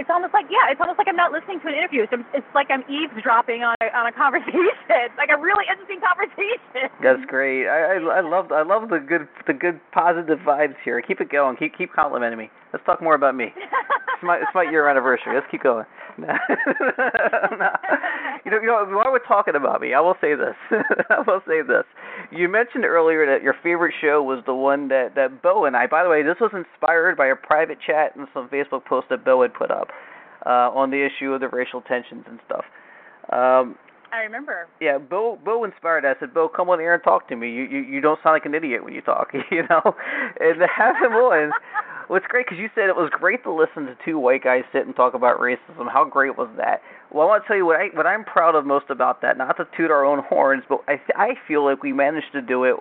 It's 0.00 0.08
almost 0.08 0.32
like 0.32 0.48
yeah, 0.48 0.72
it's 0.72 0.80
almost 0.80 0.96
like 0.96 1.12
I'm 1.12 1.20
not 1.20 1.30
listening 1.30 1.60
to 1.60 1.68
an 1.68 1.76
interview. 1.76 2.08
It's, 2.08 2.12
it's 2.32 2.52
like 2.56 2.72
I'm 2.72 2.80
eavesdropping 2.88 3.60
on 3.60 3.76
a, 3.84 3.92
on 3.92 4.08
a 4.08 4.12
conversation, 4.16 5.12
like 5.20 5.28
a 5.28 5.36
really 5.36 5.68
interesting 5.68 6.00
conversation. 6.00 6.88
That's 7.04 7.20
great. 7.28 7.68
I 7.68 8.00
I 8.00 8.18
I 8.18 8.22
love 8.24 8.48
I 8.50 8.64
love 8.64 8.88
the 8.88 8.98
good 8.98 9.28
the 9.46 9.52
good 9.52 9.76
positive 9.92 10.40
vibes 10.40 10.80
here. 10.82 10.96
Keep 11.04 11.20
it 11.20 11.28
going. 11.28 11.60
Keep 11.60 11.76
keep 11.76 11.92
complimenting 11.92 12.40
me. 12.40 12.48
Let's 12.72 12.84
talk 12.88 13.04
more 13.04 13.14
about 13.14 13.36
me. 13.36 13.52
It's 13.52 14.24
my 14.24 14.40
it's 14.40 14.54
my 14.56 14.64
year 14.64 14.88
anniversary. 14.88 15.36
Let's 15.36 15.46
keep 15.52 15.62
going. 15.62 15.84
No. 16.20 16.28
You 18.44 18.50
know, 18.50 18.60
you 18.60 18.66
know, 18.66 18.86
while 18.96 19.12
we're 19.12 19.26
talking 19.26 19.54
about 19.54 19.82
me, 19.82 19.92
I 19.92 20.00
will 20.00 20.16
say 20.20 20.34
this. 20.34 20.56
I 21.10 21.20
will 21.26 21.42
say 21.46 21.60
this. 21.60 21.84
You 22.32 22.48
mentioned 22.48 22.84
earlier 22.86 23.26
that 23.26 23.42
your 23.42 23.54
favorite 23.62 23.94
show 24.00 24.22
was 24.22 24.42
the 24.46 24.54
one 24.54 24.88
that 24.88 25.14
that 25.14 25.42
Bo 25.42 25.66
and 25.66 25.76
I. 25.76 25.86
By 25.86 26.02
the 26.02 26.08
way, 26.08 26.22
this 26.22 26.36
was 26.40 26.50
inspired 26.54 27.16
by 27.16 27.26
a 27.26 27.36
private 27.36 27.78
chat 27.86 28.16
and 28.16 28.26
some 28.32 28.48
Facebook 28.48 28.86
post 28.86 29.08
that 29.10 29.24
Bo 29.24 29.42
had 29.42 29.52
put 29.52 29.70
up 29.70 29.88
uh, 30.46 30.72
on 30.72 30.90
the 30.90 31.04
issue 31.04 31.32
of 31.32 31.40
the 31.40 31.48
racial 31.48 31.82
tensions 31.82 32.24
and 32.26 32.40
stuff. 32.46 32.64
Um, 33.30 33.76
I 34.12 34.22
remember. 34.22 34.66
yeah, 34.80 34.98
Bo 34.98 35.38
Bo 35.44 35.64
inspired. 35.64 36.04
I 36.04 36.18
said, 36.18 36.34
Bo, 36.34 36.48
come 36.48 36.68
on 36.70 36.80
air 36.80 36.94
and 36.94 37.02
talk 37.02 37.28
to 37.28 37.36
me. 37.36 37.50
You 37.50 37.64
you 37.64 37.78
you 37.80 38.00
don't 38.00 38.18
sound 38.22 38.34
like 38.34 38.46
an 38.46 38.54
idiot 38.54 38.82
when 38.84 38.94
you 38.94 39.02
talk, 39.02 39.28
you 39.50 39.62
know. 39.68 39.94
And 40.40 40.58
to 40.58 40.66
have 40.66 40.96
him 40.96 41.12
on, 41.12 41.52
well, 42.10 42.16
it's 42.16 42.26
great 42.26 42.44
because 42.44 42.58
you 42.58 42.68
said 42.74 42.88
it 42.88 42.96
was 42.96 43.08
great 43.12 43.44
to 43.44 43.52
listen 43.52 43.86
to 43.86 43.96
two 44.04 44.18
white 44.18 44.42
guys 44.42 44.64
sit 44.72 44.84
and 44.84 44.96
talk 44.96 45.14
about 45.14 45.38
racism. 45.38 45.88
How 45.88 46.04
great 46.04 46.36
was 46.36 46.48
that? 46.56 46.82
Well, 47.12 47.22
I 47.22 47.30
want 47.30 47.44
to 47.44 47.46
tell 47.46 47.56
you 47.56 47.64
what 47.64 47.76
I 47.76 47.86
what 47.94 48.04
I'm 48.04 48.24
proud 48.24 48.56
of 48.56 48.66
most 48.66 48.86
about 48.90 49.22
that. 49.22 49.38
Not 49.38 49.56
to 49.58 49.68
toot 49.76 49.92
our 49.92 50.04
own 50.04 50.24
horns, 50.28 50.64
but 50.68 50.80
I 50.88 51.00
I 51.14 51.34
feel 51.46 51.64
like 51.64 51.84
we 51.84 51.92
managed 51.92 52.32
to 52.32 52.42
do 52.42 52.64
it 52.64 52.74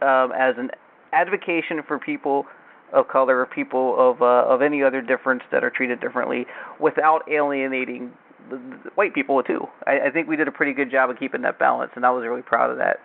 um, 0.00 0.32
as 0.32 0.54
an 0.56 0.70
advocation 1.12 1.82
for 1.86 1.98
people 1.98 2.46
of 2.94 3.06
color 3.08 3.40
or 3.40 3.44
people 3.44 3.96
of 3.98 4.22
uh, 4.22 4.48
of 4.48 4.62
any 4.62 4.82
other 4.82 5.02
difference 5.02 5.42
that 5.52 5.62
are 5.62 5.70
treated 5.70 6.00
differently 6.00 6.46
without 6.80 7.20
alienating 7.30 8.10
the, 8.48 8.56
the 8.56 8.90
white 8.94 9.12
people 9.12 9.42
too. 9.42 9.66
I, 9.86 10.06
I 10.06 10.10
think 10.10 10.26
we 10.26 10.36
did 10.36 10.48
a 10.48 10.52
pretty 10.52 10.72
good 10.72 10.90
job 10.90 11.10
of 11.10 11.18
keeping 11.18 11.42
that 11.42 11.58
balance, 11.58 11.92
and 11.96 12.06
I 12.06 12.10
was 12.12 12.24
really 12.24 12.40
proud 12.40 12.70
of 12.70 12.78
that. 12.78 12.96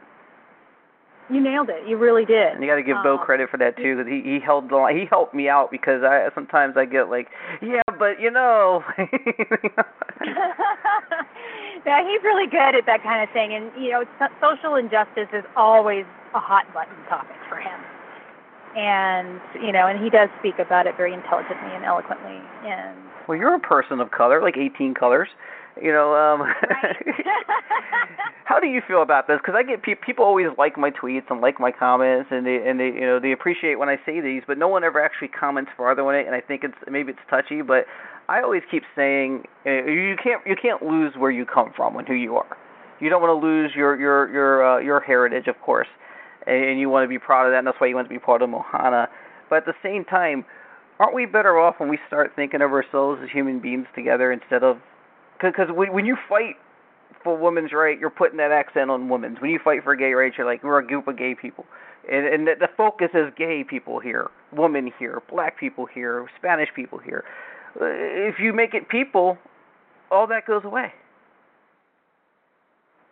You 1.29 1.41
nailed 1.41 1.69
it. 1.69 1.87
You 1.87 1.97
really 1.97 2.23
did. 2.25 2.53
And 2.53 2.61
you 2.61 2.69
got 2.69 2.75
to 2.75 2.83
give 2.83 2.97
Bo 3.03 3.17
Um, 3.17 3.25
credit 3.25 3.49
for 3.49 3.57
that 3.57 3.75
too, 3.77 3.97
because 3.97 4.11
he 4.11 4.21
he 4.21 4.39
held 4.39 4.69
the 4.69 4.75
line. 4.75 4.95
He 4.95 5.05
helped 5.05 5.33
me 5.33 5.49
out 5.49 5.71
because 5.71 6.03
I 6.03 6.29
sometimes 6.35 6.77
I 6.77 6.85
get 6.85 7.09
like, 7.09 7.29
yeah, 7.61 7.81
but 7.97 8.21
you 8.21 8.29
know. 8.29 8.83
yeah, 11.85 12.01
he's 12.05 12.21
really 12.23 12.47
good 12.47 12.75
at 12.75 12.85
that 12.85 13.01
kind 13.01 13.23
of 13.23 13.29
thing, 13.33 13.53
and 13.53 13.71
you 13.81 13.91
know, 13.91 14.03
social 14.39 14.75
injustice 14.75 15.29
is 15.33 15.43
always 15.55 16.05
a 16.35 16.39
hot 16.39 16.71
button 16.73 16.95
topic 17.09 17.37
for 17.49 17.57
him. 17.57 17.79
And 18.77 19.41
you 19.63 19.71
know, 19.71 19.87
and 19.87 20.03
he 20.03 20.09
does 20.11 20.29
speak 20.39 20.59
about 20.59 20.85
it 20.85 20.95
very 20.97 21.13
intelligently 21.13 21.71
and 21.73 21.85
eloquently. 21.85 22.39
And 22.65 22.97
well, 23.27 23.37
you're 23.37 23.55
a 23.55 23.59
person 23.59 23.99
of 23.99 24.11
color, 24.11 24.41
like 24.41 24.57
18 24.57 24.93
colors. 24.93 25.29
You 25.81 25.91
know, 25.91 26.15
um 26.15 26.41
how 28.45 28.59
do 28.59 28.67
you 28.67 28.81
feel 28.87 29.01
about 29.01 29.27
this? 29.27 29.37
Because 29.41 29.55
I 29.57 29.63
get 29.63 29.83
pe- 29.83 29.95
people 29.95 30.23
always 30.23 30.47
like 30.57 30.77
my 30.77 30.91
tweets 30.91 31.29
and 31.29 31.41
like 31.41 31.59
my 31.59 31.71
comments, 31.71 32.29
and 32.31 32.45
they 32.45 32.59
and 32.65 32.79
they 32.79 32.87
you 32.87 33.01
know 33.01 33.19
they 33.19 33.31
appreciate 33.31 33.75
when 33.75 33.89
I 33.89 33.97
say 34.05 34.21
these, 34.21 34.43
but 34.47 34.57
no 34.57 34.67
one 34.67 34.83
ever 34.83 35.03
actually 35.03 35.29
comments 35.29 35.71
farther 35.75 36.03
on 36.03 36.15
it, 36.15 36.25
and 36.25 36.35
I 36.35 36.41
think 36.41 36.63
it's 36.63 36.77
maybe 36.89 37.11
it's 37.11 37.19
touchy, 37.29 37.61
but 37.61 37.85
I 38.29 38.41
always 38.41 38.63
keep 38.69 38.83
saying 38.95 39.43
you 39.65 40.15
can't 40.21 40.41
you 40.45 40.55
can't 40.59 40.81
lose 40.83 41.13
where 41.17 41.31
you 41.31 41.45
come 41.45 41.73
from 41.75 41.97
and 41.97 42.07
who 42.07 42.13
you 42.13 42.35
are. 42.37 42.57
You 42.99 43.09
don't 43.09 43.21
want 43.21 43.39
to 43.39 43.45
lose 43.45 43.71
your 43.75 43.99
your 43.99 44.31
your 44.31 44.65
uh, 44.65 44.79
your 44.79 44.99
heritage, 44.99 45.47
of 45.47 45.59
course, 45.61 45.87
and, 46.47 46.63
and 46.63 46.79
you 46.79 46.89
want 46.89 47.03
to 47.03 47.09
be 47.09 47.19
proud 47.19 47.47
of 47.47 47.51
that, 47.51 47.59
and 47.59 47.67
that's 47.67 47.79
why 47.79 47.87
you 47.87 47.95
want 47.95 48.07
to 48.07 48.13
be 48.13 48.19
part 48.19 48.41
of 48.41 48.49
Moana. 48.49 49.09
But 49.49 49.57
at 49.57 49.65
the 49.65 49.73
same 49.83 50.05
time, 50.05 50.45
aren't 50.99 51.13
we 51.13 51.25
better 51.25 51.59
off 51.59 51.75
when 51.79 51.89
we 51.89 51.99
start 52.07 52.31
thinking 52.35 52.61
of 52.61 52.71
ourselves 52.71 53.21
as 53.23 53.29
human 53.31 53.59
beings 53.59 53.87
together 53.95 54.31
instead 54.31 54.63
of 54.63 54.77
because 55.41 55.67
when 55.69 56.05
you 56.05 56.17
fight 56.29 56.55
for 57.23 57.37
women's 57.37 57.71
right, 57.73 57.99
you're 57.99 58.09
putting 58.09 58.37
that 58.37 58.51
accent 58.51 58.91
on 58.91 59.09
women's. 59.09 59.39
When 59.41 59.49
you 59.51 59.59
fight 59.63 59.83
for 59.83 59.95
gay 59.95 60.13
rights, 60.13 60.35
you're 60.37 60.45
like 60.47 60.63
we're 60.63 60.79
a 60.79 60.85
group 60.85 61.07
of 61.07 61.17
gay 61.17 61.35
people, 61.39 61.65
and 62.11 62.25
and 62.25 62.47
the, 62.47 62.53
the 62.59 62.67
focus 62.77 63.09
is 63.13 63.31
gay 63.37 63.63
people 63.67 63.99
here, 63.99 64.29
women 64.51 64.91
here, 64.99 65.21
black 65.29 65.59
people 65.59 65.85
here, 65.85 66.27
Spanish 66.37 66.69
people 66.75 66.99
here. 66.99 67.23
Uh, 67.79 67.85
If 67.85 68.35
you 68.39 68.53
make 68.53 68.73
it 68.73 68.87
people, 68.89 69.37
all 70.11 70.27
that 70.27 70.45
goes 70.45 70.63
away. 70.63 70.93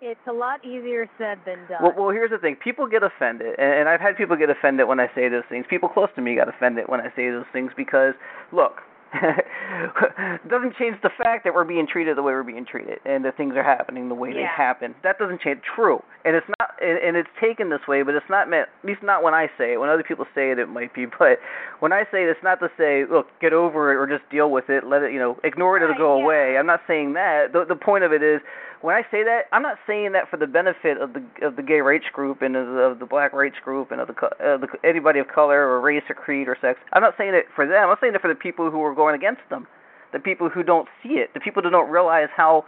it's 0.02 0.20
a 0.28 0.34
lot 0.34 0.64
easier 0.66 1.10
said 1.18 1.40
than 1.46 1.60
done. 1.70 1.82
Well, 1.82 1.94
well, 1.98 2.10
here's 2.10 2.30
the 2.32 2.38
thing. 2.38 2.56
People 2.62 2.88
get 2.88 3.04
offended, 3.04 3.56
and, 3.58 3.74
and 3.74 3.90
I've 3.90 4.02
had 4.02 4.18
people 4.18 4.36
get 4.36 4.50
offended 4.50 4.88
when 4.88 5.00
I 5.00 5.08
say 5.16 5.30
those 5.30 5.44
things. 5.50 5.66
People 5.70 5.90
close 5.90 6.10
to 6.16 6.22
me 6.22 6.36
got 6.36 6.50
offended 6.50 6.86
when 6.88 7.00
I 7.00 7.08
say 7.16 7.30
those 7.30 7.46
things 7.54 7.72
because, 7.76 8.14
look, 8.52 8.82
doesn't 10.49 10.76
change 10.78 10.97
the 11.03 11.09
fact 11.18 11.43
that 11.43 11.53
we're 11.53 11.64
being 11.64 11.88
treated 11.88 12.18
the 12.18 12.24
way 12.24 12.34
we're 12.34 12.43
being 12.43 12.66
treated, 12.66 12.99
and 13.05 13.24
that 13.26 13.38
things 13.38 13.55
are 13.55 13.64
happening 13.64 14.09
the 14.09 14.16
way 14.16 14.34
they 14.34 14.43
happen. 14.43 14.95
That 15.03 15.20
doesn't 15.20 15.41
change. 15.41 15.61
True, 15.76 16.01
and 16.26 16.36
it's 16.36 16.47
not, 16.59 16.72
and, 16.82 16.97
and 16.99 17.18
it's 17.18 17.30
taken 17.39 17.70
this 17.70 17.82
way, 17.88 18.03
but 18.03 18.16
it's 18.16 18.30
not 18.30 18.49
meant. 18.49 18.70
At 18.84 18.88
least 18.88 19.03
not 19.03 19.24
when 19.24 19.34
I 19.34 19.47
say 19.57 19.74
it. 19.74 19.78
When 19.80 19.89
other 19.89 20.03
people 20.03 20.26
say 20.34 20.51
it, 20.51 20.59
it 20.59 20.68
might 20.68 20.93
be. 20.93 21.05
But 21.24 21.39
when 21.80 21.93
I 21.93 22.03
say 22.11 22.24
it, 22.24 22.30
it's 22.30 22.43
not 22.43 22.59
to 22.59 22.70
say, 22.78 23.05
look, 23.09 23.28
get 23.39 23.53
over 23.53 23.93
it 23.93 23.95
or 23.95 24.07
just 24.07 24.30
deal 24.30 24.51
with 24.51 24.70
it. 24.70 24.84
Let 24.84 25.03
it, 25.03 25.14
you 25.14 25.20
know, 25.20 25.38
ignore 25.45 25.78
it. 25.78 25.84
It'll 25.84 25.95
go 25.95 26.18
yeah. 26.18 26.24
away. 26.24 26.57
I'm 26.57 26.66
not 26.66 26.82
saying 26.86 27.14
that. 27.14 27.53
The 27.53 27.66
the 27.66 27.76
point 27.76 28.03
of 28.03 28.11
it 28.11 28.24
is 28.24 28.41
when 28.84 28.96
I 28.96 29.02
say 29.10 29.24
that, 29.24 29.44
I'm 29.54 29.62
not 29.62 29.78
saying 29.88 30.12
that 30.12 30.30
for 30.30 30.36
the 30.36 30.46
benefit 30.46 31.00
of 31.00 31.14
the 31.14 31.24
of 31.42 31.56
the 31.56 31.64
gay 31.64 31.80
rights 31.80 32.04
group 32.12 32.42
and 32.42 32.58
of 32.58 32.68
the, 32.68 32.80
of 32.82 33.00
the 33.00 33.06
black 33.06 33.32
rights 33.32 33.56
group 33.64 33.92
and 33.92 34.02
of 34.02 34.08
the, 34.08 34.14
co- 34.14 34.36
uh, 34.44 34.58
the 34.58 34.68
anybody 34.84 35.20
of 35.20 35.30
color 35.30 35.64
or 35.70 35.80
race 35.80 36.04
or 36.10 36.16
creed 36.16 36.50
or 36.50 36.58
sex. 36.60 36.82
I'm 36.92 37.02
not 37.02 37.16
saying 37.18 37.34
it 37.34 37.46
for 37.56 37.66
them. 37.66 37.90
I'm 37.90 37.96
saying 38.02 38.14
it 38.14 38.22
for 38.22 38.28
the 38.28 38.36
people 38.36 38.70
who 38.70 38.84
are 38.84 38.94
going 38.94 39.16
against 39.16 39.42
them, 39.50 39.68
the 40.12 40.20
people 40.20 40.50
who 40.50 40.64
don't 40.64 40.90
see 41.02 41.16
it, 41.24 41.34
the 41.34 41.40
people 41.40 41.64
who 41.64 41.70
don't 41.70 41.90
realize 41.90 42.28
how 42.36 42.66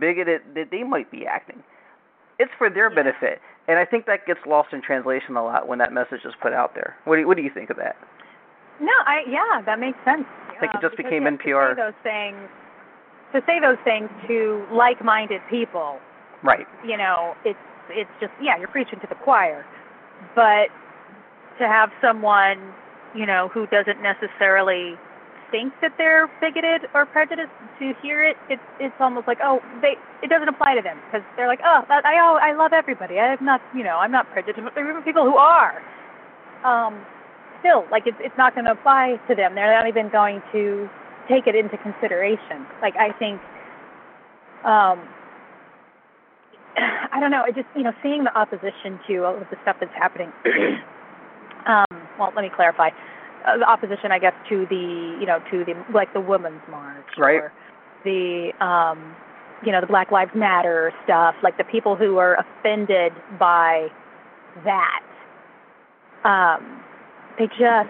bigoted 0.00 0.40
that 0.54 0.70
they 0.70 0.82
might 0.82 1.10
be 1.10 1.26
acting. 1.26 1.62
It's 2.38 2.52
for 2.56 2.70
their 2.70 2.88
benefit, 2.88 3.38
and 3.68 3.78
I 3.78 3.84
think 3.84 4.06
that 4.06 4.24
gets 4.26 4.40
lost 4.46 4.72
in 4.72 4.80
translation 4.80 5.36
a 5.36 5.44
lot 5.44 5.68
when 5.68 5.78
that 5.78 5.92
message 5.92 6.24
is 6.24 6.32
put 6.40 6.54
out 6.54 6.74
there. 6.74 6.96
What 7.04 7.16
do 7.16 7.20
you, 7.20 7.28
what 7.28 7.36
do 7.36 7.42
you 7.42 7.52
think 7.52 7.68
of 7.68 7.76
that? 7.76 7.96
No, 8.80 8.96
I 9.04 9.24
yeah, 9.28 9.60
that 9.66 9.78
makes 9.78 9.98
sense. 10.06 10.24
I 10.56 10.58
think 10.58 10.72
it 10.72 10.80
just 10.80 10.96
became 10.96 11.24
NPR. 11.24 11.76
Those 11.76 11.92
things, 12.02 12.48
to 13.32 13.42
say 13.46 13.60
those 13.60 13.78
things 13.84 14.08
to 14.28 14.64
like-minded 14.72 15.40
people, 15.48 15.98
Right. 16.42 16.66
you 16.86 16.96
know, 16.96 17.34
it's 17.44 17.58
it's 17.90 18.10
just 18.20 18.32
yeah, 18.40 18.56
you're 18.58 18.68
preaching 18.68 19.00
to 19.00 19.06
the 19.06 19.14
choir. 19.16 19.66
But 20.34 20.68
to 21.58 21.66
have 21.66 21.90
someone, 22.00 22.72
you 23.14 23.26
know, 23.26 23.48
who 23.52 23.66
doesn't 23.66 24.00
necessarily 24.02 24.94
think 25.50 25.72
that 25.82 25.92
they're 25.98 26.30
bigoted 26.40 26.88
or 26.94 27.04
prejudiced 27.06 27.50
to 27.78 27.92
hear 28.02 28.22
it, 28.22 28.36
it's 28.48 28.62
it's 28.78 28.94
almost 29.00 29.26
like 29.26 29.38
oh 29.42 29.60
they 29.82 29.94
it 30.22 30.30
doesn't 30.30 30.48
apply 30.48 30.74
to 30.76 30.82
them 30.82 30.96
because 31.06 31.26
they're 31.36 31.48
like 31.48 31.60
oh 31.64 31.82
I 31.88 32.16
oh, 32.22 32.38
I 32.40 32.54
love 32.54 32.72
everybody 32.72 33.18
I'm 33.18 33.44
not 33.44 33.60
you 33.74 33.82
know 33.82 33.98
I'm 33.98 34.12
not 34.12 34.30
prejudiced 34.30 34.64
but 34.64 34.74
there 34.74 34.96
are 34.96 35.02
people 35.02 35.24
who 35.24 35.36
are. 35.36 35.82
Um, 36.64 37.04
still 37.60 37.84
like 37.90 38.04
it's 38.06 38.16
it's 38.20 38.36
not 38.36 38.54
going 38.54 38.64
to 38.64 38.72
apply 38.72 39.20
to 39.28 39.34
them. 39.34 39.54
They're 39.54 39.72
not 39.72 39.88
even 39.88 40.08
going 40.10 40.42
to 40.52 40.88
take 41.30 41.46
it 41.46 41.54
into 41.54 41.78
consideration. 41.78 42.66
Like 42.82 42.94
I 42.96 43.12
think. 43.18 43.40
Um, 44.64 45.08
I 47.12 47.18
don't 47.20 47.30
know. 47.30 47.42
I 47.46 47.50
just 47.50 47.68
you 47.74 47.82
know 47.82 47.92
seeing 48.02 48.24
the 48.24 48.36
opposition 48.36 48.98
to 49.08 49.24
all 49.24 49.34
of 49.34 49.46
the 49.50 49.56
stuff 49.62 49.76
that's 49.80 49.94
happening. 49.94 50.32
um, 51.66 51.86
well, 52.18 52.32
let 52.34 52.42
me 52.42 52.50
clarify. 52.54 52.90
Uh, 53.46 53.56
the 53.56 53.64
opposition, 53.64 54.12
I 54.12 54.18
guess, 54.18 54.34
to 54.50 54.66
the 54.68 55.16
you 55.18 55.26
know 55.26 55.38
to 55.50 55.64
the 55.64 55.74
like 55.94 56.12
the 56.12 56.20
Women's 56.20 56.62
March 56.70 57.06
Right. 57.16 57.36
or 57.36 57.52
the 58.04 58.52
um, 58.64 59.16
you 59.64 59.72
know 59.72 59.80
the 59.80 59.86
Black 59.86 60.10
Lives 60.10 60.32
Matter 60.34 60.92
stuff. 61.04 61.34
Like 61.42 61.56
the 61.56 61.64
people 61.64 61.96
who 61.96 62.18
are 62.18 62.36
offended 62.36 63.12
by 63.38 63.88
that, 64.64 65.00
um, 66.24 66.82
they 67.38 67.46
just 67.46 67.88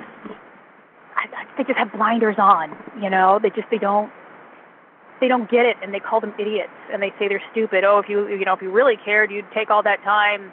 I, 1.21 1.25
I, 1.37 1.45
they 1.59 1.65
just 1.65 1.79
have 1.79 1.93
blinders 1.93 2.37
on. 2.39 2.73
You 3.01 3.11
know, 3.11 3.39
they 3.43 3.51
just 3.51 3.69
they 3.71 3.79
don't 3.79 4.11
they 5.21 5.29
don't 5.29 5.51
get 5.51 5.67
it 5.67 5.77
and 5.83 5.93
they 5.93 6.01
call 6.01 6.21
them 6.21 6.33
idiots 6.41 6.73
and 6.93 7.03
they 7.03 7.11
say 7.19 7.29
they're 7.29 7.43
stupid. 7.53 7.85
Oh, 7.85 7.99
if 7.99 8.09
you 8.09 8.27
you 8.29 8.45
know 8.45 8.55
if 8.55 8.63
you 8.63 8.71
really 8.73 8.97
cared, 9.05 9.31
you'd 9.31 9.45
take 9.55 9.71
all 9.71 9.83
that 9.83 10.03
time, 10.03 10.51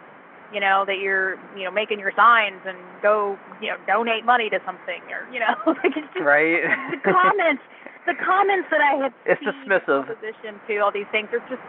you 0.54 0.60
know, 0.60 0.84
that 0.86 1.00
you're 1.00 1.36
you 1.56 1.64
know 1.64 1.72
making 1.72 2.00
your 2.00 2.12
signs 2.16 2.60
and 2.68 2.78
go 3.02 3.38
you 3.62 3.70
know 3.70 3.78
donate 3.88 4.26
money 4.26 4.50
to 4.50 4.60
something 4.66 5.02
or 5.10 5.24
you 5.34 5.40
know 5.40 5.56
like 5.68 5.96
it's 5.96 6.08
just 6.14 6.26
Right. 6.26 6.62
the 6.92 7.00
comments 7.12 7.64
the 8.06 8.16
comments 8.24 8.68
that 8.72 8.82
I 8.82 8.96
have 9.04 9.14
It's 9.26 9.40
seen 9.40 9.52
dismissive. 9.54 10.04
in 10.04 10.12
opposition 10.16 10.60
to 10.68 10.78
all 10.80 10.92
these 10.92 11.08
things 11.12 11.30
are 11.32 11.40
just 11.50 11.64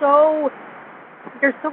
so 0.00 0.50
they're 1.40 1.54
so 1.62 1.70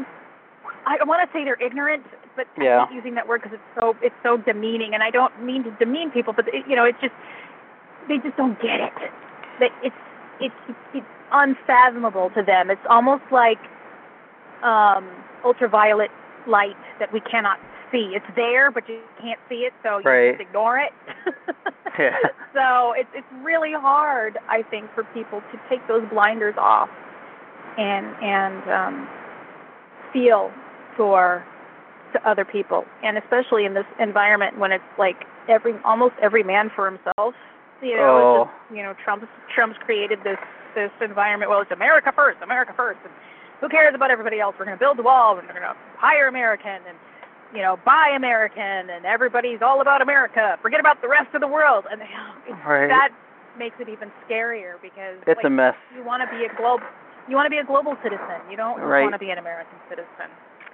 I 0.85 0.97
want 1.03 1.19
to 1.27 1.33
say 1.35 1.43
they're 1.43 1.61
ignorant, 1.61 2.03
but 2.37 2.47
Yeah. 2.57 2.83
I 2.83 2.85
hate 2.85 2.95
using 2.95 3.15
that 3.15 3.27
word 3.27 3.41
because 3.41 3.55
it's 3.59 3.81
so 3.81 3.97
it's 4.01 4.15
so 4.23 4.37
demeaning, 4.37 4.93
and 4.93 5.03
I 5.03 5.09
don't 5.09 5.33
mean 5.43 5.63
to 5.65 5.71
demean 5.71 6.11
people, 6.11 6.31
but 6.31 6.47
it, 6.47 6.65
you 6.67 6.75
know, 6.75 6.85
it's 6.85 7.01
just 7.01 7.13
they 8.07 8.19
just 8.19 8.37
don't 8.37 8.57
get 8.61 8.79
it. 8.79 8.93
That 9.59 9.71
it's 9.83 9.95
it's 10.39 10.77
it's 10.93 11.05
unfathomable 11.33 12.29
to 12.35 12.43
them. 12.43 12.69
It's 12.69 12.85
almost 12.89 13.23
like 13.31 13.59
um, 14.63 15.09
ultraviolet 15.43 16.11
light 16.47 16.77
that 16.99 17.11
we 17.11 17.19
cannot 17.19 17.59
see. 17.91 18.13
It's 18.15 18.25
there, 18.35 18.71
but 18.71 18.87
you 18.87 19.01
can't 19.19 19.39
see 19.49 19.65
it, 19.65 19.73
so 19.83 19.97
you 19.97 20.03
Right. 20.05 20.37
just 20.37 20.47
ignore 20.47 20.77
it. 20.79 20.93
Yeah. 21.99 22.15
So 22.53 22.93
it's 22.95 23.09
it's 23.13 23.27
really 23.43 23.73
hard, 23.73 24.37
I 24.49 24.63
think, 24.63 24.91
for 24.95 25.03
people 25.13 25.41
to 25.51 25.59
take 25.69 25.85
those 25.87 26.03
blinders 26.09 26.55
off 26.57 26.89
and 27.77 28.07
and 28.21 28.69
um, 28.71 29.09
feel 30.11 30.51
for 30.95 31.45
to 32.17 32.29
other 32.29 32.45
people, 32.45 32.85
and 33.03 33.17
especially 33.17 33.65
in 33.65 33.73
this 33.73 33.85
environment 33.99 34.57
when 34.57 34.71
it's 34.71 34.83
like 34.97 35.25
every 35.47 35.73
almost 35.85 36.15
every 36.21 36.43
man 36.43 36.71
for 36.75 36.85
himself. 36.89 37.33
You 37.81 37.95
know, 37.95 38.17
Oh. 38.17 38.45
just, 38.45 38.75
you 38.77 38.83
know, 38.83 38.93
Trump's 39.03 39.27
Trump's 39.53 39.77
created 39.85 40.19
this 40.23 40.39
this 40.75 40.91
environment. 41.01 41.49
Well, 41.49 41.61
it's 41.61 41.71
America 41.71 42.11
first, 42.15 42.37
America 42.41 42.73
first, 42.75 42.99
and 43.03 43.13
who 43.61 43.69
cares 43.69 43.93
about 43.95 44.09
everybody 44.11 44.39
else? 44.39 44.55
We're 44.59 44.65
going 44.65 44.77
to 44.77 44.83
build 44.83 44.97
the 44.97 45.03
wall, 45.03 45.37
and 45.37 45.47
we're 45.47 45.53
going 45.53 45.65
to 45.65 45.75
hire 45.97 46.27
American, 46.27 46.81
and 46.87 46.97
you 47.53 47.61
know, 47.61 47.79
buy 47.85 48.11
American, 48.15 48.89
and 48.89 49.05
everybody's 49.05 49.61
all 49.61 49.81
about 49.81 50.01
America. 50.01 50.57
Forget 50.61 50.79
about 50.79 51.01
the 51.01 51.07
rest 51.07 51.33
of 51.33 51.41
the 51.41 51.47
world, 51.47 51.85
and 51.89 52.01
Right. 52.65 52.87
that 52.89 53.09
makes 53.57 53.75
it 53.79 53.89
even 53.89 54.11
scarier 54.27 54.73
because 54.81 55.17
It's 55.25 55.37
like, 55.37 55.45
a 55.45 55.49
mess. 55.49 55.75
you 55.95 56.03
want 56.03 56.21
to 56.21 56.29
be 56.37 56.45
a 56.45 56.53
globe. 56.57 56.81
You 57.29 57.35
want 57.35 57.45
to 57.45 57.49
be 57.49 57.57
a 57.57 57.63
global 57.65 57.95
citizen. 58.03 58.41
You 58.51 58.57
don't 58.57 58.79
Right. 58.79 59.01
want 59.03 59.13
to 59.13 59.19
be 59.19 59.29
an 59.31 59.37
American 59.37 59.77
citizen. 59.89 60.29